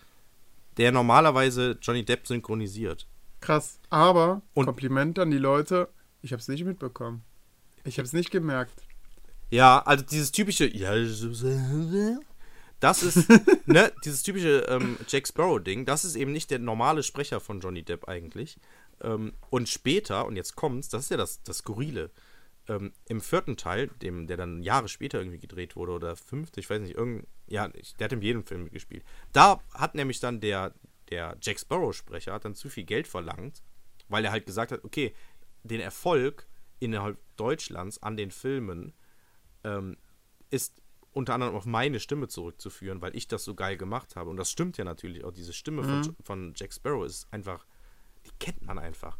der 0.76 0.92
normalerweise 0.92 1.78
Johnny 1.80 2.04
Depp 2.04 2.26
synchronisiert. 2.26 3.06
Krass. 3.40 3.78
Aber, 3.90 4.42
Und- 4.54 4.66
Kompliment 4.66 5.18
an 5.18 5.30
die 5.30 5.38
Leute, 5.38 5.88
ich 6.22 6.32
habe 6.32 6.40
es 6.40 6.48
nicht 6.48 6.64
mitbekommen. 6.64 7.22
Ich 7.84 7.98
habe 7.98 8.06
es 8.06 8.12
nicht 8.12 8.30
gemerkt. 8.30 8.72
Ja, 9.50 9.80
also 9.80 10.02
dieses 10.04 10.32
typische, 10.32 10.66
ja, 10.74 10.94
das 12.80 13.02
ist, 13.02 13.28
ne, 13.66 13.92
dieses 14.04 14.22
typische 14.22 14.60
ähm, 14.68 14.96
Jack 15.08 15.28
Sparrow-Ding, 15.28 15.84
das 15.84 16.04
ist 16.04 16.16
eben 16.16 16.32
nicht 16.32 16.50
der 16.50 16.58
normale 16.58 17.02
Sprecher 17.02 17.40
von 17.40 17.60
Johnny 17.60 17.82
Depp 17.82 18.08
eigentlich. 18.08 18.58
Ähm, 19.02 19.32
und 19.50 19.68
später, 19.68 20.26
und 20.26 20.36
jetzt 20.36 20.56
kommt's, 20.56 20.88
das 20.88 21.04
ist 21.04 21.10
ja 21.10 21.16
das, 21.16 21.42
das 21.42 21.58
Skurrile, 21.58 22.10
ähm, 22.68 22.92
im 23.06 23.20
vierten 23.20 23.56
Teil, 23.56 23.88
dem, 24.02 24.26
der 24.26 24.36
dann 24.36 24.62
Jahre 24.62 24.88
später 24.88 25.18
irgendwie 25.18 25.38
gedreht 25.38 25.76
wurde, 25.76 25.92
oder 25.92 26.16
fünfte, 26.16 26.60
ich 26.60 26.68
weiß 26.68 26.80
nicht, 26.80 26.96
irgend, 26.96 27.26
ja, 27.46 27.68
der 27.68 28.04
hat 28.04 28.12
in 28.12 28.22
jedem 28.22 28.44
Film 28.44 28.64
mitgespielt. 28.64 29.04
Da 29.32 29.60
hat 29.72 29.94
nämlich 29.94 30.20
dann 30.20 30.40
der, 30.40 30.74
der 31.10 31.36
Jack 31.40 31.60
Sparrow-Sprecher 31.60 32.32
hat 32.32 32.44
dann 32.44 32.54
zu 32.54 32.68
viel 32.68 32.84
Geld 32.84 33.06
verlangt, 33.06 33.62
weil 34.08 34.24
er 34.24 34.32
halt 34.32 34.46
gesagt 34.46 34.72
hat, 34.72 34.84
okay, 34.84 35.14
den 35.62 35.80
Erfolg 35.80 36.46
innerhalb 36.78 37.18
Deutschlands 37.36 38.02
an 38.02 38.16
den 38.16 38.30
Filmen 38.30 38.94
ähm, 39.64 39.96
ist 40.50 40.82
unter 41.12 41.34
anderem 41.34 41.54
auf 41.54 41.64
meine 41.64 42.00
Stimme 42.00 42.28
zurückzuführen, 42.28 43.00
weil 43.00 43.16
ich 43.16 43.28
das 43.28 43.44
so 43.44 43.54
geil 43.54 43.76
gemacht 43.76 44.16
habe. 44.16 44.30
Und 44.30 44.36
das 44.36 44.50
stimmt 44.50 44.76
ja 44.78 44.84
natürlich 44.84 45.24
auch. 45.24 45.30
Diese 45.30 45.52
Stimme 45.52 45.84
von, 45.84 46.16
von 46.22 46.52
Jack 46.56 46.72
Sparrow 46.72 47.06
ist 47.06 47.32
einfach, 47.32 47.66
die 48.26 48.32
kennt 48.40 48.62
man 48.62 48.78
einfach. 48.78 49.18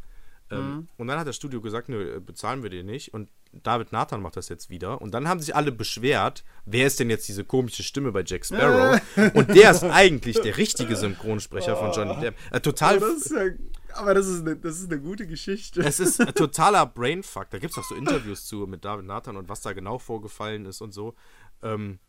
Ähm, 0.51 0.89
und 0.97 1.07
dann 1.07 1.19
hat 1.19 1.27
das 1.27 1.37
Studio 1.37 1.61
gesagt, 1.61 1.89
nö, 1.89 2.21
bezahlen 2.21 2.63
wir 2.63 2.71
den 2.71 2.87
nicht. 2.87 3.15
Und 3.15 3.29
David 3.63 3.93
Nathan 3.93 4.21
macht 4.21 4.37
das 4.37 4.49
jetzt 4.49 4.69
wieder. 4.69 5.01
Und 5.01 5.13
dann 5.13 5.29
haben 5.29 5.41
sich 5.41 5.55
alle 5.55 5.73
beschwert, 5.73 6.45
wer 6.67 6.87
ist 6.87 7.01
denn 7.01 7.11
jetzt 7.11 7.29
diese 7.29 7.45
komische 7.45 7.83
Stimme 7.83 8.13
bei 8.13 8.23
Jack 8.25 8.45
Sparrow? 8.45 9.01
und 9.35 9.55
der 9.55 9.71
ist 9.71 9.85
eigentlich 9.85 10.41
der 10.41 10.57
richtige 10.57 10.97
Synchronsprecher 10.97 11.77
von 11.77 11.93
Johnny 11.93 12.21
Depp. 12.21 12.37
Äh, 12.51 12.61
total. 12.61 12.97
Aber 12.97 13.07
das 13.07 13.27
ist, 13.27 13.33
ja, 13.33 13.51
aber 13.95 14.15
das 14.15 14.27
ist, 14.27 14.41
eine, 14.41 14.57
das 14.57 14.81
ist 14.81 14.91
eine 14.91 15.01
gute 15.01 15.27
Geschichte. 15.27 15.81
Es 15.81 16.01
ist 16.01 16.21
ein 16.21 16.35
totaler 16.35 16.87
Brainfuck. 16.95 17.51
Da 17.51 17.59
gibt 17.59 17.73
es 17.73 17.79
auch 17.79 17.85
so 17.85 17.95
Interviews 17.95 18.47
zu 18.47 18.67
mit 18.67 18.85
David 18.85 19.07
Nathan 19.07 19.37
und 19.37 19.49
was 19.49 19.63
da 19.63 19.73
genau 19.73 19.99
vorgefallen 19.99 20.67
ist 20.67 20.81
und 20.81 20.93
so. 20.93 21.15
Ähm, 21.63 22.01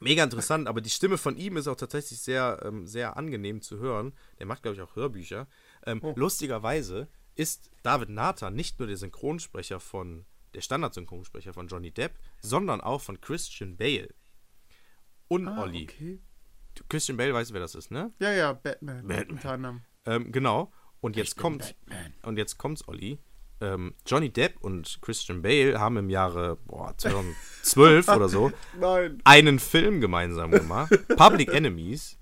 mega 0.00 0.22
interessant, 0.22 0.68
aber 0.68 0.80
die 0.80 0.90
Stimme 0.90 1.18
von 1.18 1.36
ihm 1.36 1.56
ist 1.56 1.66
auch 1.66 1.76
tatsächlich 1.76 2.20
sehr, 2.20 2.60
ähm, 2.64 2.86
sehr 2.86 3.16
angenehm 3.16 3.62
zu 3.62 3.78
hören. 3.78 4.12
Der 4.38 4.46
macht, 4.46 4.62
glaube 4.62 4.76
ich, 4.76 4.82
auch 4.82 4.96
Hörbücher. 4.96 5.48
Ähm, 5.86 6.00
Lustigerweise 6.14 7.08
ist 7.34 7.70
David 7.82 8.08
Nathan 8.10 8.54
nicht 8.54 8.78
nur 8.78 8.88
der 8.88 8.96
Synchronsprecher 8.96 9.80
von, 9.80 10.24
der 10.54 10.60
Standardsynchronsprecher 10.60 11.52
von 11.52 11.66
Johnny 11.68 11.90
Depp, 11.90 12.18
sondern 12.40 12.80
auch 12.80 13.00
von 13.00 13.20
Christian 13.20 13.76
Bale. 13.76 14.08
Und 15.28 15.48
Ah, 15.48 15.62
Olli. 15.62 15.84
okay. 15.90 16.20
Christian 16.88 17.16
Bale 17.16 17.32
weiß, 17.34 17.52
wer 17.52 17.60
das 17.60 17.74
ist, 17.74 17.90
ne? 17.90 18.12
Ja, 18.18 18.32
ja, 18.32 18.52
Batman. 18.52 19.06
Batman. 19.06 19.84
Ähm, 20.06 20.32
genau. 20.32 20.72
Und 21.00 21.16
jetzt 21.16 21.36
kommt 21.36 21.74
und 22.22 22.36
jetzt 22.38 22.56
kommt's, 22.58 22.86
Olli. 22.88 23.18
Ähm, 23.60 23.94
Johnny 24.06 24.30
Depp 24.30 24.60
und 24.62 24.98
Christian 25.00 25.40
Bale 25.42 25.78
haben 25.78 25.96
im 25.96 26.10
Jahre 26.10 26.56
boah, 26.56 26.94
2012 26.98 28.08
oder 28.08 28.28
so 28.28 28.52
Nein. 28.78 29.20
einen 29.24 29.58
Film 29.58 30.00
gemeinsam 30.00 30.50
gemacht, 30.50 30.92
Public 31.16 31.48
Enemies. 31.54 32.18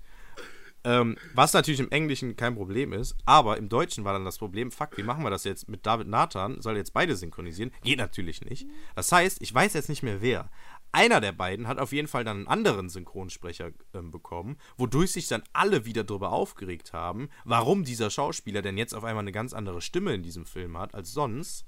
Ähm, 0.85 1.17
was 1.33 1.53
natürlich 1.53 1.79
im 1.79 1.91
Englischen 1.91 2.35
kein 2.35 2.55
Problem 2.55 2.91
ist, 2.91 3.15
aber 3.25 3.57
im 3.57 3.69
Deutschen 3.69 4.03
war 4.03 4.13
dann 4.13 4.25
das 4.25 4.37
Problem, 4.37 4.71
fuck, 4.71 4.97
wie 4.97 5.03
machen 5.03 5.23
wir 5.23 5.29
das 5.29 5.45
jetzt 5.45 5.69
mit 5.69 5.85
David 5.85 6.07
Nathan? 6.07 6.61
Soll 6.61 6.75
jetzt 6.75 6.93
beide 6.93 7.15
synchronisieren? 7.15 7.71
Geht 7.83 7.99
natürlich 7.99 8.41
nicht. 8.41 8.67
Das 8.95 9.11
heißt, 9.11 9.41
ich 9.41 9.53
weiß 9.53 9.73
jetzt 9.73 9.89
nicht 9.89 10.03
mehr 10.03 10.21
wer. 10.21 10.49
Einer 10.91 11.21
der 11.21 11.31
beiden 11.31 11.67
hat 11.67 11.79
auf 11.79 11.91
jeden 11.91 12.07
Fall 12.07 12.23
dann 12.23 12.37
einen 12.37 12.47
anderen 12.47 12.89
Synchronsprecher 12.89 13.71
ähm, 13.95 14.11
bekommen, 14.11 14.57
wodurch 14.77 15.11
sich 15.11 15.27
dann 15.27 15.41
alle 15.51 15.85
wieder 15.85 16.03
darüber 16.03 16.31
aufgeregt 16.31 16.93
haben, 16.93 17.29
warum 17.45 17.83
dieser 17.83 18.11
Schauspieler 18.11 18.61
denn 18.61 18.77
jetzt 18.77 18.93
auf 18.93 19.03
einmal 19.03 19.23
eine 19.23 19.31
ganz 19.31 19.53
andere 19.53 19.81
Stimme 19.81 20.13
in 20.13 20.21
diesem 20.21 20.45
Film 20.45 20.77
hat 20.77 20.93
als 20.93 21.11
sonst. 21.11 21.65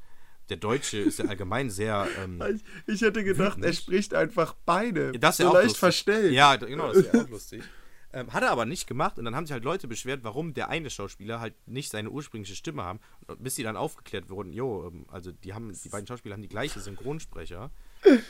Der 0.49 0.57
Deutsche 0.57 0.99
ist 0.99 1.17
ja 1.17 1.25
allgemein 1.25 1.71
sehr. 1.71 2.07
Ähm, 2.23 2.43
ich, 2.53 2.63
ich 2.93 3.01
hätte 3.01 3.23
gedacht, 3.23 3.57
er 3.63 3.73
spricht 3.73 4.13
einfach 4.13 4.55
beide. 4.65 5.13
das 5.13 5.31
ist 5.31 5.37
so 5.37 5.43
ja 5.43 5.49
auch 5.49 5.53
leicht 5.53 5.63
lustig. 5.65 5.79
verstellt. 5.79 6.33
Ja, 6.33 6.55
genau, 6.57 6.89
das 6.89 6.97
ist 6.97 7.13
ja 7.13 7.21
auch 7.23 7.29
lustig. 7.29 7.63
Ähm, 8.15 8.31
hat 8.31 8.43
er 8.43 8.49
aber 8.51 8.65
nicht 8.65 8.87
gemacht 8.87 9.19
und 9.19 9.25
dann 9.25 9.35
haben 9.35 9.45
sich 9.45 9.51
halt 9.51 9.65
Leute 9.65 9.89
beschwert, 9.89 10.23
warum 10.23 10.53
der 10.53 10.69
eine 10.69 10.89
Schauspieler 10.89 11.41
halt 11.41 11.53
nicht 11.67 11.91
seine 11.91 12.09
ursprüngliche 12.09 12.55
Stimme 12.55 12.81
haben, 12.81 13.01
bis 13.39 13.55
sie 13.55 13.63
dann 13.63 13.75
aufgeklärt 13.75 14.29
wurden, 14.29 14.53
jo, 14.53 14.87
ähm, 14.87 15.05
also 15.09 15.33
die 15.33 15.53
haben, 15.53 15.73
die 15.73 15.89
beiden 15.89 16.07
Schauspieler 16.07 16.33
haben 16.35 16.41
die 16.41 16.47
gleiche 16.47 16.79
Synchronsprecher. 16.79 17.71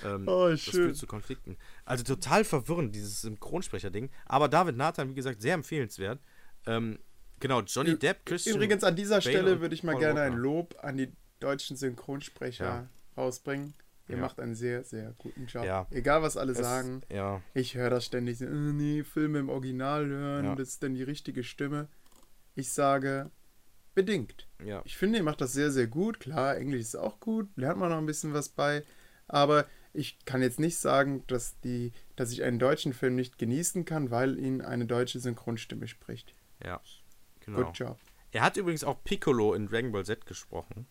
Ähm, 0.03 0.25
Oh, 0.27 0.49
das 0.49 0.61
führt 0.61 0.95
zu 0.95 1.05
Konflikten. 1.05 1.55
Also 1.85 2.03
total 2.03 2.43
verwirrend, 2.43 2.95
dieses 2.95 3.21
Synchronsprecher-Ding. 3.21 4.09
Aber 4.25 4.47
David 4.47 4.75
Nathan, 4.75 5.11
wie 5.11 5.13
gesagt, 5.15 5.43
sehr 5.43 5.53
empfehlenswert. 5.53 6.19
Ähm, 6.65 6.97
genau, 7.39 7.61
Johnny 7.61 7.95
Depp, 7.99 8.25
Christian 8.25 8.55
Übrigens 8.55 8.83
an 8.83 8.95
dieser 8.95 9.17
Bale 9.19 9.21
Stelle 9.21 9.61
würde 9.61 9.75
ich 9.75 9.83
mal 9.83 9.91
Paul 9.91 10.01
gerne 10.01 10.19
Walker. 10.21 10.33
ein 10.33 10.39
Lob 10.39 10.75
an 10.81 10.97
die 10.97 11.11
deutschen 11.39 11.77
Synchronsprecher 11.77 12.65
Ja. 12.65 12.89
rausbringen. 13.15 13.75
Ihr 14.07 14.15
Ja. 14.17 14.21
macht 14.21 14.39
einen 14.39 14.53
sehr, 14.55 14.83
sehr 14.83 15.13
guten 15.17 15.47
Job. 15.47 15.63
Ja. 15.65 15.87
Egal, 15.89 16.21
was 16.21 16.37
alle 16.37 16.51
Es- 16.51 16.59
sagen. 16.59 17.01
Ja, 17.11 17.41
Ich 17.53 17.75
höre 17.75 17.89
das 17.89 18.05
ständig 18.05 18.39
äh, 18.41 18.45
nee, 18.45 19.03
Filme 19.03 19.39
im 19.39 19.49
Original 19.49 20.05
hören, 20.07 20.55
das 20.57 20.69
ist 20.69 20.83
dann 20.83 20.93
die 20.93 21.03
richtige 21.03 21.43
Stimme. 21.43 21.87
Ich 22.53 22.71
sage, 22.71 23.31
bedingt. 23.95 24.47
ja. 24.63 24.81
Ich 24.85 24.95
finde, 24.97 25.17
ihr 25.19 25.23
macht 25.23 25.41
das 25.41 25.53
sehr, 25.53 25.71
sehr 25.71 25.87
gut. 25.87 26.19
Klar, 26.19 26.57
Englisch 26.57 26.81
ist 26.81 26.95
auch 26.95 27.19
gut, 27.19 27.49
lernt 27.55 27.79
man 27.79 27.89
noch 27.89 27.97
ein 27.97 28.05
bisschen 28.05 28.33
was 28.33 28.49
bei. 28.49 28.83
Aber 29.27 29.65
ich 29.93 30.23
kann 30.25 30.41
jetzt 30.43 30.59
nicht 30.59 30.77
sagen, 30.77 31.23
dass, 31.27 31.59
die, 31.61 31.91
dass 32.15 32.31
ich 32.31 32.43
einen 32.43 32.59
deutschen 32.59 32.93
Film 32.93 33.15
nicht 33.15 33.37
genießen 33.39 33.85
kann, 33.85 34.11
weil 34.11 34.37
ihn 34.37 34.61
eine 34.61 34.85
deutsche 34.85 35.19
Synchronstimme 35.19 35.87
spricht. 35.87 36.35
Ja, 36.63 36.79
genau. 37.39 37.63
Good 37.63 37.77
job. 37.79 37.97
Er 38.31 38.43
hat 38.43 38.57
übrigens 38.57 38.83
auch 38.83 39.03
Piccolo 39.03 39.53
in 39.53 39.67
Dragon 39.67 39.91
Ball 39.91 40.05
Z 40.05 40.25
gesprochen. 40.25 40.85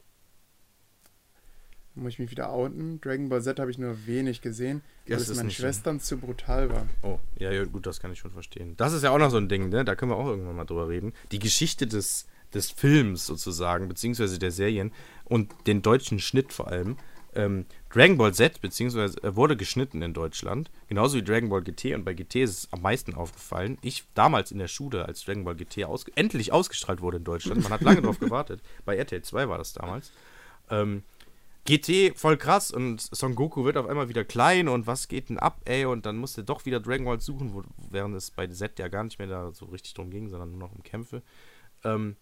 Muss 1.96 2.14
ich 2.14 2.18
mich 2.18 2.30
wieder 2.30 2.50
outen. 2.50 3.00
Dragon 3.00 3.28
Ball 3.28 3.40
Z 3.40 3.60
habe 3.60 3.70
ich 3.70 3.78
nur 3.78 4.06
wenig 4.06 4.40
gesehen, 4.40 4.82
weil 5.06 5.16
es 5.16 5.32
meinen 5.34 5.46
nicht 5.46 5.56
so. 5.56 5.62
Schwestern 5.62 6.00
zu 6.00 6.16
brutal 6.16 6.68
war. 6.68 6.86
Oh, 7.02 7.20
ja, 7.38 7.52
ja, 7.52 7.64
gut, 7.64 7.86
das 7.86 8.00
kann 8.00 8.12
ich 8.12 8.18
schon 8.18 8.32
verstehen. 8.32 8.76
Das 8.76 8.92
ist 8.92 9.04
ja 9.04 9.10
auch 9.10 9.18
noch 9.18 9.30
so 9.30 9.36
ein 9.36 9.48
Ding, 9.48 9.68
ne? 9.68 9.84
Da 9.84 9.94
können 9.94 10.10
wir 10.10 10.16
auch 10.16 10.26
irgendwann 10.26 10.56
mal 10.56 10.64
drüber 10.64 10.88
reden. 10.88 11.12
Die 11.30 11.38
Geschichte 11.38 11.86
des, 11.86 12.26
des 12.52 12.72
Films 12.72 13.26
sozusagen, 13.26 13.86
beziehungsweise 13.88 14.40
der 14.40 14.50
Serien 14.50 14.92
und 15.24 15.52
den 15.68 15.82
deutschen 15.82 16.18
Schnitt 16.18 16.52
vor 16.52 16.68
allem. 16.68 16.96
Ähm, 17.36 17.66
Dragon 17.90 18.16
Ball 18.16 18.32
Z, 18.32 18.60
beziehungsweise 18.60 19.22
äh, 19.22 19.36
wurde 19.36 19.56
geschnitten 19.56 20.02
in 20.02 20.14
Deutschland, 20.14 20.70
genauso 20.88 21.16
wie 21.16 21.22
Dragon 21.22 21.48
Ball 21.48 21.62
GT 21.62 21.94
und 21.94 22.04
bei 22.04 22.14
GT 22.14 22.36
ist 22.36 22.50
es 22.50 22.72
am 22.72 22.82
meisten 22.82 23.14
aufgefallen. 23.14 23.78
Ich 23.82 24.04
damals 24.14 24.52
in 24.52 24.58
der 24.58 24.68
Schule, 24.68 25.04
als 25.06 25.24
Dragon 25.24 25.44
Ball 25.44 25.56
GT 25.56 25.84
aus, 25.84 26.04
endlich 26.14 26.52
ausgestrahlt 26.52 27.00
wurde 27.00 27.18
in 27.18 27.24
Deutschland, 27.24 27.62
man 27.62 27.72
hat 27.72 27.82
lange 27.82 28.02
drauf 28.02 28.20
gewartet, 28.20 28.60
bei 28.84 28.96
RTL 28.96 29.22
2 29.22 29.48
war 29.48 29.58
das 29.58 29.72
damals. 29.72 30.12
Ähm, 30.70 31.02
GT 31.66 32.18
voll 32.18 32.36
krass 32.36 32.70
und 32.70 33.00
Son 33.00 33.34
Goku 33.34 33.64
wird 33.64 33.78
auf 33.78 33.86
einmal 33.86 34.10
wieder 34.10 34.24
klein 34.24 34.68
und 34.68 34.86
was 34.86 35.08
geht 35.08 35.30
denn 35.30 35.38
ab, 35.38 35.62
ey? 35.64 35.86
Und 35.86 36.04
dann 36.04 36.16
musste 36.16 36.44
doch 36.44 36.66
wieder 36.66 36.78
Dragon 36.78 37.06
Ball 37.06 37.20
suchen, 37.20 37.54
wo, 37.54 37.62
während 37.90 38.14
es 38.14 38.30
bei 38.30 38.46
Z 38.46 38.78
ja 38.78 38.88
gar 38.88 39.04
nicht 39.04 39.18
mehr 39.18 39.28
da 39.28 39.50
so 39.52 39.66
richtig 39.66 39.94
drum 39.94 40.10
ging, 40.10 40.28
sondern 40.28 40.50
nur 40.50 40.58
noch 40.60 40.74
um 40.74 40.82
Kämpfe. 40.82 41.22
Ähm, 41.82 42.16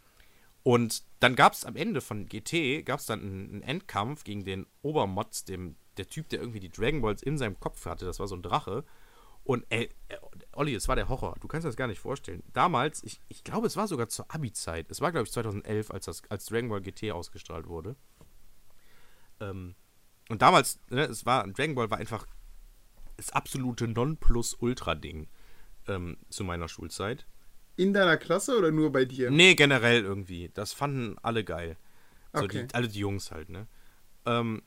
und 0.62 1.02
dann 1.18 1.34
gab 1.34 1.54
es 1.54 1.64
am 1.64 1.74
Ende 1.74 2.00
von 2.00 2.26
GT, 2.26 2.86
gab 2.86 3.00
es 3.00 3.06
dann 3.06 3.20
einen, 3.20 3.62
Endkampf 3.62 4.22
gegen 4.22 4.44
den 4.44 4.66
Obermotz, 4.82 5.44
dem, 5.44 5.74
der 5.96 6.06
Typ, 6.06 6.28
der 6.28 6.40
irgendwie 6.40 6.60
die 6.60 6.70
Dragon 6.70 7.02
Balls 7.02 7.22
in 7.22 7.36
seinem 7.36 7.58
Kopf 7.58 7.84
hatte, 7.84 8.04
das 8.04 8.20
war 8.20 8.28
so 8.28 8.36
ein 8.36 8.42
Drache. 8.42 8.84
Und 9.44 9.66
ey, 9.70 9.88
äh, 10.08 10.16
Olli, 10.52 10.72
es 10.72 10.86
war 10.86 10.94
der 10.94 11.08
Horror. 11.08 11.34
Du 11.40 11.48
kannst 11.48 11.66
das 11.66 11.74
gar 11.74 11.88
nicht 11.88 11.98
vorstellen. 11.98 12.44
Damals, 12.52 13.02
ich, 13.02 13.20
ich 13.28 13.42
glaube, 13.42 13.66
es 13.66 13.76
war 13.76 13.88
sogar 13.88 14.08
zur 14.08 14.32
Abi-Zeit. 14.32 14.88
Es 14.88 15.00
war, 15.00 15.10
glaube 15.10 15.26
ich, 15.26 15.32
2011, 15.32 15.90
als, 15.90 16.04
das, 16.04 16.22
als 16.28 16.46
Dragon 16.46 16.68
Ball 16.68 16.80
GT 16.80 17.10
ausgestrahlt 17.10 17.66
wurde. 17.66 17.96
Ähm, 19.42 19.74
und 20.28 20.40
damals, 20.42 20.80
ne, 20.88 21.02
es 21.04 21.26
war, 21.26 21.46
Dragon 21.48 21.74
Ball 21.74 21.90
war 21.90 21.98
einfach 21.98 22.26
das 23.16 23.30
absolute 23.30 23.88
Nonplus-Ultra-Ding 23.88 25.28
ähm, 25.88 26.16
zu 26.30 26.44
meiner 26.44 26.68
Schulzeit. 26.68 27.26
In 27.76 27.92
deiner 27.92 28.16
Klasse 28.16 28.56
oder 28.56 28.70
nur 28.70 28.92
bei 28.92 29.04
dir? 29.04 29.30
Nee, 29.30 29.54
generell 29.54 30.02
irgendwie. 30.02 30.50
Das 30.54 30.72
fanden 30.72 31.16
alle 31.22 31.44
geil. 31.44 31.76
So 32.32 32.44
Okay. 32.44 32.66
die, 32.66 32.74
alle 32.74 32.88
die 32.88 32.98
Jungs 32.98 33.30
halt, 33.30 33.48
ne? 33.48 33.66
Ähm, 34.24 34.62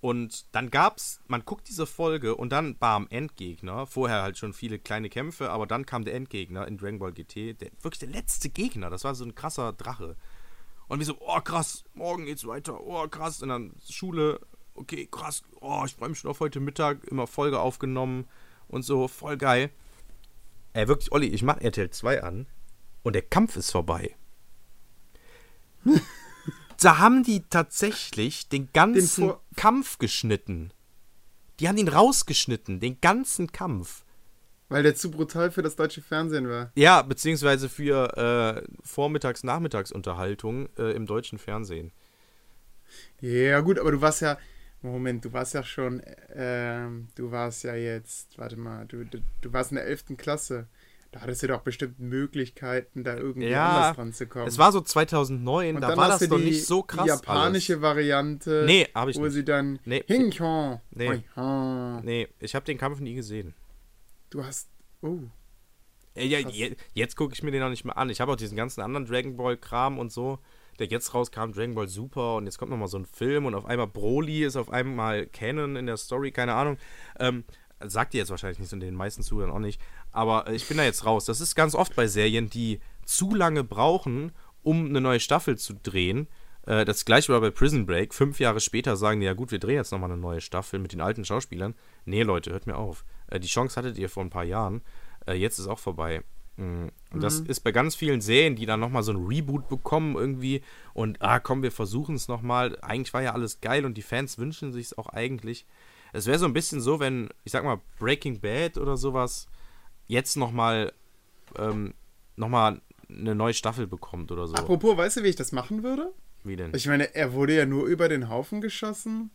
und 0.00 0.46
dann 0.54 0.70
gab's, 0.70 1.20
man 1.26 1.44
guckt 1.44 1.68
diese 1.68 1.86
Folge 1.86 2.34
und 2.34 2.50
dann 2.50 2.76
bam, 2.78 3.06
Endgegner. 3.10 3.86
Vorher 3.86 4.22
halt 4.22 4.38
schon 4.38 4.54
viele 4.54 4.78
kleine 4.78 5.10
Kämpfe, 5.10 5.50
aber 5.50 5.66
dann 5.66 5.84
kam 5.84 6.04
der 6.04 6.14
Endgegner 6.14 6.66
in 6.66 6.78
Dragon 6.78 6.98
Ball 6.98 7.12
GT. 7.12 7.60
Der, 7.60 7.70
wirklich 7.82 7.98
der 7.98 8.08
letzte 8.08 8.48
Gegner. 8.48 8.90
Das 8.90 9.04
war 9.04 9.14
so 9.14 9.24
ein 9.24 9.34
krasser 9.34 9.72
Drache. 9.72 10.16
Und 10.90 10.98
wir 10.98 11.06
so, 11.06 11.16
oh 11.20 11.40
krass, 11.40 11.84
morgen 11.94 12.24
geht's 12.24 12.44
weiter, 12.44 12.80
oh 12.80 13.06
krass. 13.06 13.40
Und 13.42 13.50
dann 13.50 13.72
Schule, 13.88 14.40
okay, 14.74 15.06
krass, 15.08 15.44
oh, 15.60 15.84
ich 15.86 15.94
freue 15.94 16.08
mich 16.08 16.18
schon 16.18 16.32
auf 16.32 16.40
heute 16.40 16.58
Mittag, 16.58 17.04
immer 17.04 17.28
Folge 17.28 17.60
aufgenommen 17.60 18.26
und 18.66 18.82
so, 18.82 19.06
voll 19.06 19.36
geil. 19.36 19.70
Ey, 20.72 20.88
wirklich, 20.88 21.12
Olli, 21.12 21.28
ich 21.28 21.44
mach 21.44 21.58
RTL 21.58 21.90
2 21.90 22.24
an 22.24 22.48
und 23.04 23.12
der 23.12 23.22
Kampf 23.22 23.54
ist 23.54 23.70
vorbei. 23.70 24.16
da 26.80 26.98
haben 26.98 27.22
die 27.22 27.44
tatsächlich 27.48 28.48
den 28.48 28.72
ganzen 28.72 29.28
Vor- 29.28 29.44
Kampf 29.54 29.98
geschnitten. 29.98 30.72
Die 31.60 31.68
haben 31.68 31.78
ihn 31.78 31.86
rausgeschnitten, 31.86 32.80
den 32.80 33.00
ganzen 33.00 33.52
Kampf. 33.52 34.04
Weil 34.70 34.84
der 34.84 34.94
zu 34.94 35.10
brutal 35.10 35.50
für 35.50 35.62
das 35.62 35.74
deutsche 35.76 36.00
Fernsehen 36.00 36.48
war. 36.48 36.70
Ja, 36.76 37.02
beziehungsweise 37.02 37.68
für 37.68 38.16
äh, 38.16 38.62
Vormittags-Nachmittagsunterhaltung 38.84 40.68
äh, 40.78 40.92
im 40.92 41.06
deutschen 41.06 41.38
Fernsehen. 41.38 41.90
Ja, 43.20 43.60
gut, 43.60 43.78
aber 43.78 43.90
du 43.92 44.00
warst 44.00 44.22
ja. 44.22 44.38
Moment, 44.82 45.24
du 45.24 45.32
warst 45.32 45.54
ja 45.54 45.62
schon. 45.62 46.00
Ähm, 46.34 47.08
du 47.16 47.30
warst 47.30 47.64
ja 47.64 47.74
jetzt. 47.74 48.38
Warte 48.38 48.56
mal, 48.56 48.86
du, 48.86 49.04
du, 49.04 49.18
du 49.40 49.52
warst 49.52 49.72
in 49.72 49.74
der 49.74 49.86
11. 49.86 50.16
Klasse. 50.16 50.68
Da 51.12 51.22
hattest 51.22 51.42
du 51.42 51.48
doch 51.48 51.62
bestimmt 51.62 51.98
Möglichkeiten, 51.98 53.02
da 53.02 53.16
irgendwie 53.16 53.48
Ja, 53.48 53.68
anders 53.78 53.96
dran 53.96 54.12
zu 54.12 54.26
kommen. 54.28 54.46
Es 54.46 54.58
war 54.58 54.70
so 54.70 54.80
2009, 54.80 55.74
Und 55.74 55.80
da 55.80 55.96
war 55.96 56.08
das 56.08 56.20
die, 56.20 56.28
nicht 56.28 56.64
so 56.64 56.84
krass. 56.84 57.02
Die 57.02 57.08
japanische 57.08 57.82
Variante. 57.82 58.60
Alles. 58.60 58.66
Nee, 58.66 58.88
habe 58.94 59.10
ich 59.10 59.16
Wo 59.16 59.24
nicht. 59.24 59.32
sie 59.32 59.44
dann. 59.44 59.80
Nee. 59.84 60.04
Hinchon. 60.06 60.80
Nee. 60.92 61.24
Nee, 62.04 62.28
ich 62.38 62.54
habe 62.54 62.64
den 62.64 62.78
Kampf 62.78 63.00
nie 63.00 63.14
gesehen. 63.14 63.54
Du 64.30 64.44
hast. 64.44 64.70
Oh. 65.02 65.18
Ja, 66.14 66.40
Krass. 66.42 66.56
je, 66.56 66.76
jetzt 66.94 67.16
gucke 67.16 67.34
ich 67.34 67.42
mir 67.42 67.50
den 67.50 67.60
noch 67.60 67.70
nicht 67.70 67.84
mal 67.84 67.92
an. 67.92 68.10
Ich 68.10 68.20
habe 68.20 68.32
auch 68.32 68.36
diesen 68.36 68.56
ganzen 68.56 68.80
anderen 68.80 69.06
Dragon 69.06 69.36
Ball 69.36 69.56
Kram 69.56 69.98
und 69.98 70.12
so, 70.12 70.38
der 70.78 70.86
jetzt 70.86 71.14
rauskam, 71.14 71.52
Dragon 71.52 71.74
Ball 71.74 71.88
Super 71.88 72.36
und 72.36 72.46
jetzt 72.46 72.58
kommt 72.58 72.70
noch 72.70 72.78
mal 72.78 72.88
so 72.88 72.98
ein 72.98 73.06
Film 73.06 73.46
und 73.46 73.54
auf 73.54 73.66
einmal 73.66 73.86
Broly 73.86 74.44
ist 74.44 74.56
auf 74.56 74.70
einmal 74.70 75.26
Canon 75.26 75.76
in 75.76 75.86
der 75.86 75.96
Story, 75.96 76.30
keine 76.32 76.54
Ahnung. 76.54 76.78
Ähm, 77.18 77.44
sagt 77.80 78.14
ihr 78.14 78.18
jetzt 78.18 78.30
wahrscheinlich 78.30 78.58
nicht 78.58 78.72
und 78.72 78.80
den 78.80 78.94
meisten 78.94 79.22
Zuhörern 79.22 79.50
auch 79.50 79.58
nicht, 79.60 79.80
aber 80.12 80.46
äh, 80.48 80.54
ich 80.54 80.66
bin 80.66 80.76
da 80.76 80.84
jetzt 80.84 81.04
raus. 81.04 81.24
Das 81.24 81.40
ist 81.40 81.54
ganz 81.54 81.74
oft 81.74 81.94
bei 81.96 82.06
Serien, 82.06 82.50
die 82.50 82.80
zu 83.04 83.34
lange 83.34 83.64
brauchen, 83.64 84.32
um 84.62 84.86
eine 84.86 85.00
neue 85.00 85.20
Staffel 85.20 85.56
zu 85.58 85.74
drehen. 85.74 86.28
Äh, 86.66 86.84
das 86.84 87.04
gleiche 87.04 87.32
war 87.32 87.40
bei 87.40 87.50
Prison 87.50 87.86
Break. 87.86 88.14
Fünf 88.14 88.40
Jahre 88.40 88.60
später 88.60 88.96
sagen 88.96 89.20
die, 89.20 89.26
ja 89.26 89.32
gut, 89.32 89.50
wir 89.50 89.58
drehen 89.58 89.76
jetzt 89.76 89.92
nochmal 89.92 90.10
eine 90.10 90.20
neue 90.20 90.40
Staffel 90.40 90.78
mit 90.78 90.92
den 90.92 91.00
alten 91.00 91.24
Schauspielern. 91.24 91.74
Nee, 92.04 92.22
Leute, 92.22 92.50
hört 92.52 92.66
mir 92.66 92.76
auf. 92.76 93.04
Äh, 93.30 93.40
die 93.40 93.48
Chance 93.48 93.76
hattet 93.76 93.98
ihr 93.98 94.08
vor 94.08 94.22
ein 94.22 94.30
paar 94.30 94.44
Jahren. 94.44 94.82
Äh, 95.26 95.34
jetzt 95.34 95.58
ist 95.58 95.66
auch 95.66 95.78
vorbei. 95.78 96.22
Mm, 96.56 96.88
Und 97.12 97.22
das 97.22 97.40
ist 97.40 97.60
bei 97.60 97.72
ganz 97.72 97.94
vielen 97.94 98.20
Serien, 98.20 98.56
die 98.56 98.66
dann 98.66 98.80
nochmal 98.80 99.02
so 99.02 99.12
ein 99.12 99.24
Reboot 99.26 99.68
bekommen 99.68 100.16
irgendwie 100.16 100.62
und 100.94 101.22
ah 101.22 101.40
komm, 101.40 101.62
wir 101.62 101.72
versuchen 101.72 102.14
es 102.16 102.28
nochmal. 102.28 102.76
Eigentlich 102.82 103.14
war 103.14 103.22
ja 103.22 103.32
alles 103.32 103.60
geil 103.60 103.84
und 103.84 103.96
die 103.96 104.02
Fans 104.02 104.38
wünschen 104.38 104.72
sich 104.72 104.86
es 104.86 104.98
auch 104.98 105.08
eigentlich. 105.08 105.66
Es 106.12 106.26
wäre 106.26 106.38
so 106.38 106.46
ein 106.46 106.52
bisschen 106.52 106.80
so, 106.80 106.98
wenn, 106.98 107.28
ich 107.44 107.52
sag 107.52 107.64
mal, 107.64 107.80
Breaking 107.98 108.40
Bad 108.40 108.78
oder 108.78 108.96
sowas 108.96 109.46
jetzt 110.06 110.36
nochmal 110.36 110.92
ähm, 111.56 111.94
nochmal 112.36 112.80
eine 113.08 113.34
neue 113.34 113.54
Staffel 113.54 113.86
bekommt 113.86 114.32
oder 114.32 114.46
so. 114.46 114.54
Apropos, 114.54 114.96
weißt 114.96 115.18
du, 115.18 115.22
wie 115.22 115.28
ich 115.28 115.36
das 115.36 115.52
machen 115.52 115.82
würde? 115.82 116.12
Wie 116.44 116.56
denn? 116.56 116.74
Ich 116.74 116.86
meine, 116.86 117.14
er 117.14 117.32
wurde 117.32 117.54
ja 117.56 117.66
nur 117.66 117.86
über 117.86 118.08
den 118.08 118.28
Haufen 118.28 118.60
geschossen. 118.60 119.30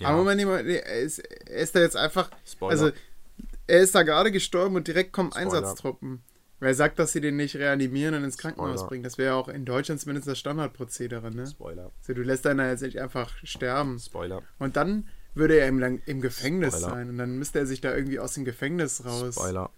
Ja. 0.00 0.08
Aber 0.08 0.18
Moment, 0.18 0.42
Moment, 0.44 0.66
nee, 0.66 0.76
er 0.76 1.00
ist, 1.00 1.18
er 1.18 1.56
ist 1.58 1.74
da 1.74 1.80
jetzt 1.80 1.96
einfach. 1.96 2.30
Spoiler. 2.46 2.70
Also, 2.72 2.90
er 3.66 3.80
ist 3.80 3.94
da 3.94 4.02
gerade 4.02 4.32
gestorben 4.32 4.76
und 4.76 4.88
direkt 4.88 5.12
kommen 5.12 5.30
Spoiler. 5.30 5.46
Einsatztruppen. 5.46 6.22
Wer 6.62 6.74
sagt, 6.74 6.98
dass 6.98 7.12
sie 7.12 7.20
den 7.22 7.36
nicht 7.36 7.56
reanimieren 7.56 8.14
und 8.14 8.24
ins 8.24 8.36
Krankenhaus 8.36 8.72
Spoiler. 8.80 8.88
bringen? 8.88 9.02
Das 9.04 9.16
wäre 9.16 9.28
ja 9.30 9.34
auch 9.34 9.48
in 9.48 9.64
Deutschland 9.64 10.00
zumindest 10.00 10.28
das 10.28 10.38
Standardprozedere, 10.38 11.30
ne? 11.34 11.46
Spoiler. 11.46 11.90
Also, 12.00 12.12
du 12.14 12.22
lässt 12.22 12.46
einer 12.46 12.68
jetzt 12.68 12.82
nicht 12.82 12.98
einfach 13.00 13.32
sterben. 13.44 13.98
Spoiler. 13.98 14.42
Und 14.58 14.76
dann 14.76 15.08
würde 15.34 15.58
er 15.58 15.68
im, 15.68 15.78
Lang- 15.78 16.02
im 16.06 16.20
Gefängnis 16.20 16.74
Spoiler. 16.74 16.90
sein 16.96 17.08
und 17.10 17.18
dann 17.18 17.38
müsste 17.38 17.60
er 17.60 17.66
sich 17.66 17.80
da 17.80 17.94
irgendwie 17.94 18.18
aus 18.18 18.34
dem 18.34 18.44
Gefängnis 18.44 19.04
raus. 19.04 19.36
Spoiler. 19.36 19.70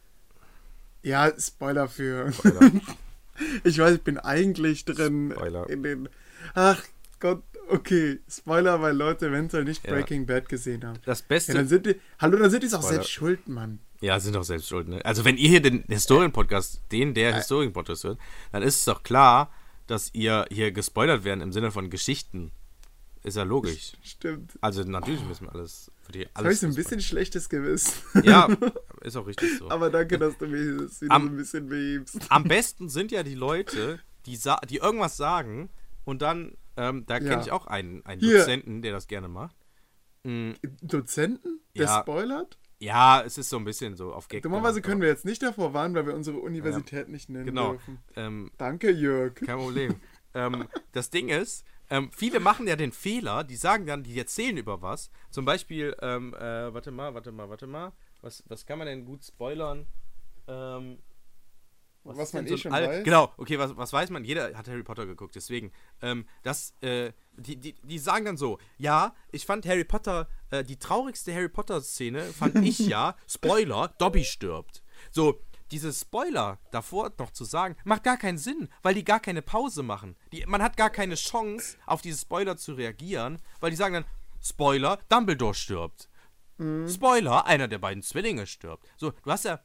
Ja, 1.03 1.33
Spoiler 1.39 1.89
für. 1.89 2.33
Spoiler. 2.33 2.71
Ich 3.65 3.79
weiß, 3.79 3.95
ich 3.95 4.03
bin 4.03 4.19
eigentlich 4.19 4.85
drin 4.85 5.33
Spoiler. 5.35 5.69
in 5.71 5.83
den. 5.83 6.09
Ach 6.55 6.81
Gott, 7.19 7.43
okay. 7.73 8.21
Spoiler, 8.29 8.81
weil 8.81 8.97
Leute 8.97 9.29
eventuell 9.29 9.65
nicht 9.65 9.85
Ja. 9.87 9.93
Breaking 9.93 10.27
Bad 10.27 10.49
gesehen 10.49 10.85
haben. 10.85 10.99
Das 11.05 11.21
Ja, 11.21 11.25
Beste. 11.29 11.55
dann 11.55 11.69
sind 11.69 11.87
die. 11.87 11.97
Hallo, 12.19 12.37
dann 12.39 12.51
sind 12.51 12.63
die 12.63 12.67
es 12.67 12.75
auch 12.75 12.83
selbst 12.83 13.11
schuld, 13.11 13.49
Mann. 13.49 13.81
Ja, 14.01 14.19
sind 14.19 14.35
doch 14.35 14.43
selbst 14.45 14.69
schuld, 14.69 14.89
ne? 14.89 15.05
Also 15.05 15.25
wenn 15.25 15.37
ihr 15.37 15.49
hier 15.49 15.63
den 15.63 15.85
Historien-Podcast, 15.89 16.83
den 16.91 17.15
der 17.15 17.35
Historien-Podcast 17.37 18.05
hört, 18.05 18.19
dann 18.51 18.63
ist 18.63 18.77
es 18.79 18.85
doch 18.85 19.03
klar, 19.03 19.53
dass 19.87 20.11
ihr 20.13 20.47
hier 20.51 20.73
gespoilert 20.73 21.25
werden 21.25 21.41
im 21.41 21.53
Sinne 21.53 21.71
von 21.71 21.89
Geschichten. 21.91 22.51
Ist 23.25 23.37
ja 23.37 23.45
logisch. 23.45 23.93
Stimmt. 24.03 24.59
Also 24.61 24.83
natürlich 24.83 25.25
müssen 25.25 25.47
wir 25.47 25.55
alles 25.55 25.93
für 26.05 26.11
die 26.11 26.19
Jetzt 26.21 26.35
habe 26.35 26.47
alles. 26.49 26.63
ich 26.63 26.69
ein 26.69 26.75
bisschen 26.75 27.01
schlechtes 27.01 27.49
Gewissen. 27.49 27.93
Ja, 28.25 28.49
ist 29.03 29.17
auch 29.17 29.27
richtig 29.29 29.59
so. 29.59 29.71
Aber 29.71 29.91
danke, 29.91 30.19
dass 30.19 30.37
du 30.39 30.49
mir 30.49 30.79
das 30.83 31.01
wieder 31.01 31.15
Am- 31.15 31.27
so 31.27 31.29
ein 31.31 31.37
bisschen 31.37 31.69
behebst. 31.69 32.19
Am 32.29 32.43
besten 32.45 32.89
sind 32.89 33.13
ja 33.13 33.23
die 33.23 33.37
Leute, 33.37 34.01
die, 34.27 34.37
die 34.69 34.77
irgendwas 34.79 35.17
sagen 35.17 35.71
und 36.05 36.23
dann, 36.23 36.57
ähm, 36.77 37.05
da 37.07 37.19
Ja. 37.19 37.21
kenne 37.21 37.43
ich 37.43 37.51
auch 37.53 37.67
einen, 37.67 38.05
einen 38.07 38.21
Hier. 38.21 38.39
Dozenten, 38.39 38.83
der 38.83 38.93
das 38.93 39.07
gerne 39.07 39.29
macht. 39.29 39.57
Mm, 40.25 40.53
Dozenten? 40.81 41.61
Der 41.77 41.87
Ja. 41.87 42.01
spoilert? 42.01 42.59
ja, 42.81 43.23
es 43.23 43.39
ist 43.39 43.49
so 43.49 43.59
ein 43.59 43.65
bisschen 43.65 43.97
so 43.97 44.13
auf 44.13 44.27
Gag. 44.29 44.43
Dummerweise 44.43 44.81
gemacht, 44.81 44.85
können 44.91 45.01
wir 45.01 45.09
jetzt 45.09 45.25
nicht 45.25 45.43
davor 45.43 45.73
warnen, 45.73 45.95
weil 45.95 46.07
wir 46.07 46.15
unsere 46.15 46.39
Universität 46.39 47.09
nicht 47.09 47.29
nennen 47.29 47.47
Genau. 47.47 47.73
dürfen. 47.73 47.99
Ähm, 48.17 48.51
Danke, 48.59 48.91
Jörg. 48.91 49.35
Kein 49.37 49.57
Problem. 49.59 50.01
ähm, 50.35 50.69
das 50.93 51.11
Ding 51.11 51.29
ist, 51.29 51.65
ähm, 51.91 52.11
viele 52.13 52.41
machen 52.41 52.67
ja 52.67 52.75
den 52.75 52.91
Fehler, 52.93 53.45
die 53.45 53.57
sagen 53.57 53.87
dann, 53.87 54.03
die 54.03 54.19
erzählen 54.19 54.57
über 54.57 54.83
was. 54.83 55.11
Zum 55.31 55.45
Beispiel, 55.45 55.95
ähm, 56.01 56.35
äh, 56.35 56.75
warte 56.75 56.91
mal, 56.91 57.15
warte 57.15 57.31
mal, 57.33 57.49
warte 57.49 57.67
mal. 57.67 57.93
Was, 58.21 58.43
was 58.49 58.67
kann 58.67 58.79
man 58.79 58.87
denn 58.87 59.05
gut 59.05 59.25
spoilern? 59.25 59.87
Ähm, 60.49 60.99
Was 62.05 62.19
ist 62.19 62.35
man 62.35 62.47
eh 62.47 62.57
schon 62.57 62.73
Al- 62.73 62.89
weiß. 62.89 63.05
Genau, 63.05 63.33
okay, 63.37 63.59
was, 63.59 63.77
was 63.77 63.93
weiß 63.93 64.11
man? 64.11 64.25
Jeder 64.25 64.57
hat 64.57 64.69
Harry 64.69 64.83
Potter 64.83 65.07
geguckt, 65.07 65.35
deswegen. 65.35 65.73
Ähm, 66.01 66.27
das, 66.43 66.75
äh, 66.81 67.13
die, 67.37 67.57
die, 67.57 67.75
die 67.75 67.99
sagen 67.99 68.25
dann 68.25 68.37
so, 68.37 68.59
ja, 68.77 69.15
ich 69.31 69.47
fand 69.47 69.67
Harry 69.67 69.85
Potter, 69.85 70.29
äh, 70.51 70.65
die 70.65 70.79
traurigste 70.79 71.33
Harry 71.35 71.49
Potter-Szene 71.49 72.23
fand 72.25 72.57
ich 72.65 72.79
ja, 72.89 73.15
Spoiler, 73.29 73.95
Dobby 73.99 74.25
stirbt. 74.25 74.83
So, 75.11 75.41
diese 75.71 75.93
Spoiler 75.93 76.59
davor 76.71 77.13
noch 77.19 77.31
zu 77.31 77.45
sagen, 77.45 77.77
macht 77.85 78.05
gar 78.05 78.19
keinen 78.19 78.39
Sinn, 78.39 78.69
weil 78.83 78.95
die 78.95 79.05
gar 79.05 79.21
keine 79.21 79.41
Pause 79.41 79.83
machen. 79.83 80.17
Die, 80.33 80.45
man 80.47 80.63
hat 80.63 80.77
gar 80.77 80.91
keine 80.91 81.15
Chance, 81.15 81.79
auf 81.87 82.03
diese 82.03 82.19
Spoiler 82.19 82.57
zu 82.57 82.75
reagieren, 82.75 83.41
weil 83.61 83.71
die 83.71 83.77
sagen 83.77 83.95
dann, 83.95 84.05
Spoiler, 84.43 84.99
Dumbledore 85.09 85.55
stirbt. 85.55 86.09
Spoiler, 86.89 87.47
einer 87.47 87.67
der 87.69 87.79
beiden 87.79 88.03
Zwillinge 88.03 88.47
stirbt. 88.47 88.87
So, 88.97 89.11
du 89.11 89.31
hast 89.31 89.45
ja, 89.47 89.61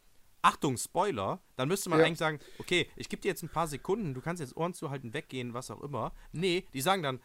Achtung, 0.47 0.77
Spoiler, 0.77 1.41
dann 1.57 1.67
müsste 1.67 1.89
man 1.89 1.99
Ja. 1.99 2.05
eigentlich 2.05 2.19
sagen, 2.19 2.39
okay, 2.57 2.89
ich 2.95 3.09
gebe 3.09 3.21
dir 3.21 3.27
jetzt 3.27 3.43
ein 3.43 3.49
paar 3.49 3.67
Sekunden, 3.67 4.13
du 4.13 4.21
kannst 4.21 4.39
jetzt 4.39 4.55
Ohren 4.55 4.73
zuhalten, 4.73 5.13
weggehen, 5.13 5.53
was 5.53 5.69
auch 5.69 5.81
immer. 5.81 6.13
Nee, 6.31 6.65
die 6.73 6.79
sagen 6.79 7.03
dann, 7.03 7.19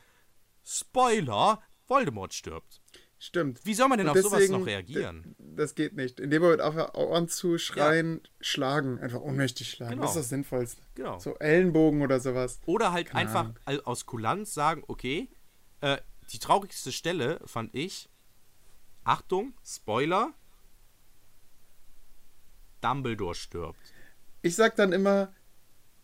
Spoiler, 0.64 1.62
Voldemort 1.86 2.34
stirbt. 2.34 2.80
Stimmt. 3.18 3.64
Wie 3.64 3.74
soll 3.74 3.86
man 3.88 3.98
denn 3.98 4.08
Und 4.08 4.16
auf 4.18 4.22
sowas 4.24 4.48
noch 4.48 4.66
reagieren? 4.66 5.36
Das 5.38 5.76
geht 5.76 5.94
nicht. 5.94 6.18
In 6.18 6.30
dem 6.30 6.42
Moment 6.42 6.60
auf 6.62 6.74
Ohren 6.94 7.28
zu 7.28 7.56
schreien, 7.58 8.20
schlagen. 8.40 8.98
Einfach 8.98 9.20
ohnmächtig 9.20 9.70
schlagen. 9.70 9.92
Genau. 9.92 10.02
Das 10.02 10.10
ist 10.16 10.22
das 10.22 10.28
Sinnvollste. 10.30 10.82
Genau. 10.96 11.20
So 11.20 11.36
Ellenbogen 11.38 12.02
oder 12.02 12.18
sowas. 12.18 12.60
Oder 12.66 12.90
halt 12.90 13.08
Keine 13.10 13.20
einfach 13.20 13.52
Ahnung. 13.66 13.86
aus 13.86 14.06
Kulanz 14.06 14.52
sagen, 14.52 14.82
okay, 14.88 15.28
äh, 15.80 15.98
die 16.32 16.40
traurigste 16.40 16.90
Stelle 16.90 17.40
fand 17.44 17.72
ich, 17.76 18.08
Achtung, 19.04 19.54
Spoiler, 19.64 20.32
Dumbledore 22.82 23.34
stirbt. 23.34 23.78
Ich 24.42 24.56
sag 24.56 24.76
dann 24.76 24.92
immer, 24.92 25.32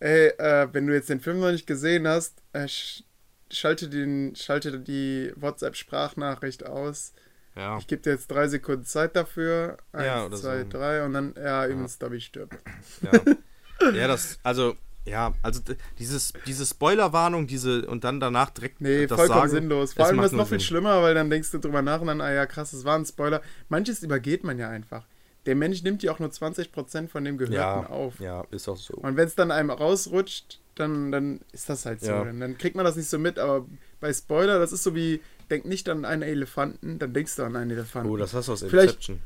ey, 0.00 0.28
äh, 0.38 0.68
wenn 0.72 0.86
du 0.86 0.94
jetzt 0.94 1.09
den 1.10 1.20
Film 1.20 1.40
noch 1.40 1.50
nicht 1.50 1.66
gesehen 1.66 2.06
hast, 2.06 2.40
äh, 2.52 2.68
sch 2.68 3.02
schalte, 3.50 3.88
den, 3.88 4.34
schalte 4.36 4.78
die 4.78 5.32
WhatsApp-Sprachnachricht 5.36 6.66
aus. 6.66 7.12
Ja, 7.56 7.78
Ich 7.78 7.86
gebe 7.86 8.02
dir 8.02 8.10
jetzt 8.10 8.30
drei 8.30 8.46
Sekunden 8.46 8.84
Zeit 8.84 9.16
dafür. 9.16 9.78
Eins, 9.92 10.06
Ja, 10.06 10.26
oder 10.26 10.36
zwei, 10.36 10.62
so. 10.62 10.68
drei 10.68 11.05
und 11.05 11.12
dann, 11.14 11.34
ja, 11.36 11.66
übrigens, 11.66 11.98
Dobby 11.98 12.20
stirbt. 12.20 12.56
ja. 13.02 13.90
ja, 13.92 14.06
das, 14.06 14.38
also, 14.42 14.76
ja, 15.05 15.32
also 15.42 15.60
dieses, 15.98 16.32
diese 16.46 16.66
Spoilerwarnung, 16.66 17.46
diese 17.46 17.86
und 17.86 18.05
dann 18.05 18.20
danach 18.20 18.50
direkt 18.50 18.80
Nee, 18.80 19.06
das 19.06 19.16
vollkommen 19.18 19.40
sagen, 19.40 19.50
sinnlos. 19.50 19.94
Vor 19.94 20.05
es 20.05 20.10
allem 20.10 20.20
ist 20.22 20.32
nur 20.32 20.42
noch 20.42 20.48
viel 20.48 20.60
Sinn. 20.60 20.66
schlimmer, 20.66 21.02
weil 21.02 21.14
dann 21.14 21.30
denkst 21.30 21.50
du 21.50 21.59
drüber 21.59 21.82
nach 21.82 22.00
und 22.00 22.09
dann, 22.09 22.20
ah 22.20 22.30
ja, 22.32 22.46
krass, 22.46 22.70
das 22.72 22.84
war 22.84 22.96
ein 22.98 23.06
Spoiler. 23.06 23.40
Manches 23.68 24.02
übergeht 24.02 24.44
man 24.44 24.59
ja 24.59 24.68
einfach. 24.68 25.05
Der 25.48 25.56
Mensch 25.56 25.82
nimmt 25.82 26.02
ja 26.02 26.12
auch 26.12 26.18
nur 26.18 26.28
20% 26.28 27.08
von 27.08 27.24
dem 27.24 27.38
Gehörten 27.38 27.54
Ja, 27.54 27.86
auf. 27.86 28.20
ja, 28.20 28.42
ist 28.50 28.68
auch 28.68 28.76
so. 28.76 28.94
Und 28.96 29.16
wenn 29.16 29.26
es 29.26 29.34
dann 29.34 29.50
einem 29.50 29.70
rausrutscht, 29.70 30.60
dann, 30.74 31.10
dann 31.10 31.40
ist 31.52 31.68
das 31.70 31.86
halt 31.86 32.00
so. 32.02 32.10
Ja. 32.10 32.24
Dann, 32.24 32.38
dann 32.38 32.58
kriegt 32.58 32.76
man 32.76 32.84
das 32.84 32.96
nicht 32.96 33.08
so 33.08 33.18
mit, 33.18 33.38
aber 33.38 33.66
bei 33.98 34.12
Spoiler, 34.12 34.58
das 34.58 34.72
ist 34.72 34.82
so 34.82 34.94
wie, 34.94 35.22
denk 35.50 35.64
nicht 35.64 35.88
an 35.88 36.04
einen 36.04 36.20
Elefanten, 36.22 36.98
dann 36.98 37.14
denkst 37.14 37.36
du 37.36 37.44
an 37.44 37.56
einen 37.56 37.70
Elefanten. 37.70 38.10
Oh, 38.10 38.16
das 38.18 38.34
hast 38.34 38.48
du 38.48 38.52
aus 38.52 38.60
Vielleicht- 38.62 38.90
Inception. 38.96 39.20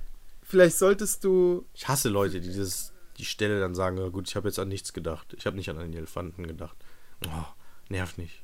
Vielleicht 0.45 0.77
solltest 0.79 1.25
du, 1.25 1.65
Ich 1.75 1.89
hasse 1.89 2.09
Leute, 2.09 2.41
die 2.41 2.49
dieses, 2.49 2.93
die 3.19 3.25
Stelle 3.25 3.59
dann 3.59 3.75
sagen, 3.75 3.97
gut, 4.13 4.29
ich 4.29 4.37
habe 4.37 4.49
jetzt 4.49 4.59
an 4.59 4.69
nichts 4.69 4.93
gedacht. 4.93 5.35
Ich 5.37 5.45
habe 5.47 5.57
nicht 5.57 5.69
an 5.71 5.79
einen 5.79 5.93
Elefanten 5.93 6.47
gedacht. 6.47 6.77
Oh, 7.27 7.45
nervt 7.89 8.17
nicht. 8.19 8.43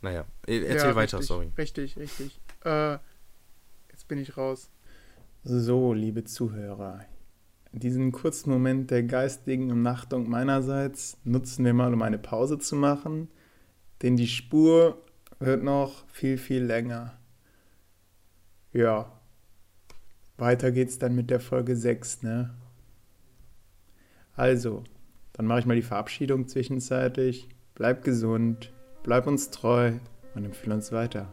Naja, 0.00 0.24
e- 0.46 0.62
erzähl 0.64 0.90
ja, 0.90 0.94
weiter, 0.96 1.18
richtig, 1.18 1.26
sorry. 1.28 1.52
Richtig, 1.58 1.96
richtig. 1.98 2.40
Äh, 2.64 2.98
jetzt 3.90 4.08
bin 4.08 4.18
ich 4.18 4.36
raus. 4.36 4.70
So, 5.44 5.92
liebe 5.92 6.24
Zuhörer, 6.24 7.04
diesen 7.72 8.10
kurzen 8.10 8.50
Moment 8.50 8.90
der 8.90 9.04
geistigen 9.04 9.70
Umnachtung 9.70 10.28
meinerseits 10.28 11.16
nutzen 11.22 11.64
wir 11.64 11.72
mal, 11.74 11.94
um 11.94 12.02
eine 12.02 12.18
Pause 12.18 12.58
zu 12.58 12.74
machen, 12.74 13.28
denn 14.02 14.16
die 14.16 14.26
Spur 14.26 15.00
wird 15.38 15.62
noch 15.62 16.06
viel, 16.08 16.38
viel 16.38 16.64
länger. 16.64 17.16
Ja, 18.72 19.12
weiter 20.38 20.72
geht's 20.72 20.98
dann 20.98 21.14
mit 21.14 21.30
der 21.30 21.40
Folge 21.40 21.76
6, 21.76 22.24
ne? 22.24 22.52
Also, 24.34 24.82
dann 25.34 25.46
mache 25.46 25.60
ich 25.60 25.66
mal 25.66 25.76
die 25.76 25.82
Verabschiedung 25.82 26.48
zwischenzeitlich. 26.48 27.48
Bleib 27.74 28.02
gesund, 28.02 28.72
bleib 29.04 29.28
uns 29.28 29.50
treu 29.50 29.92
und 30.34 30.44
empfehle 30.44 30.74
uns 30.74 30.90
weiter. 30.90 31.32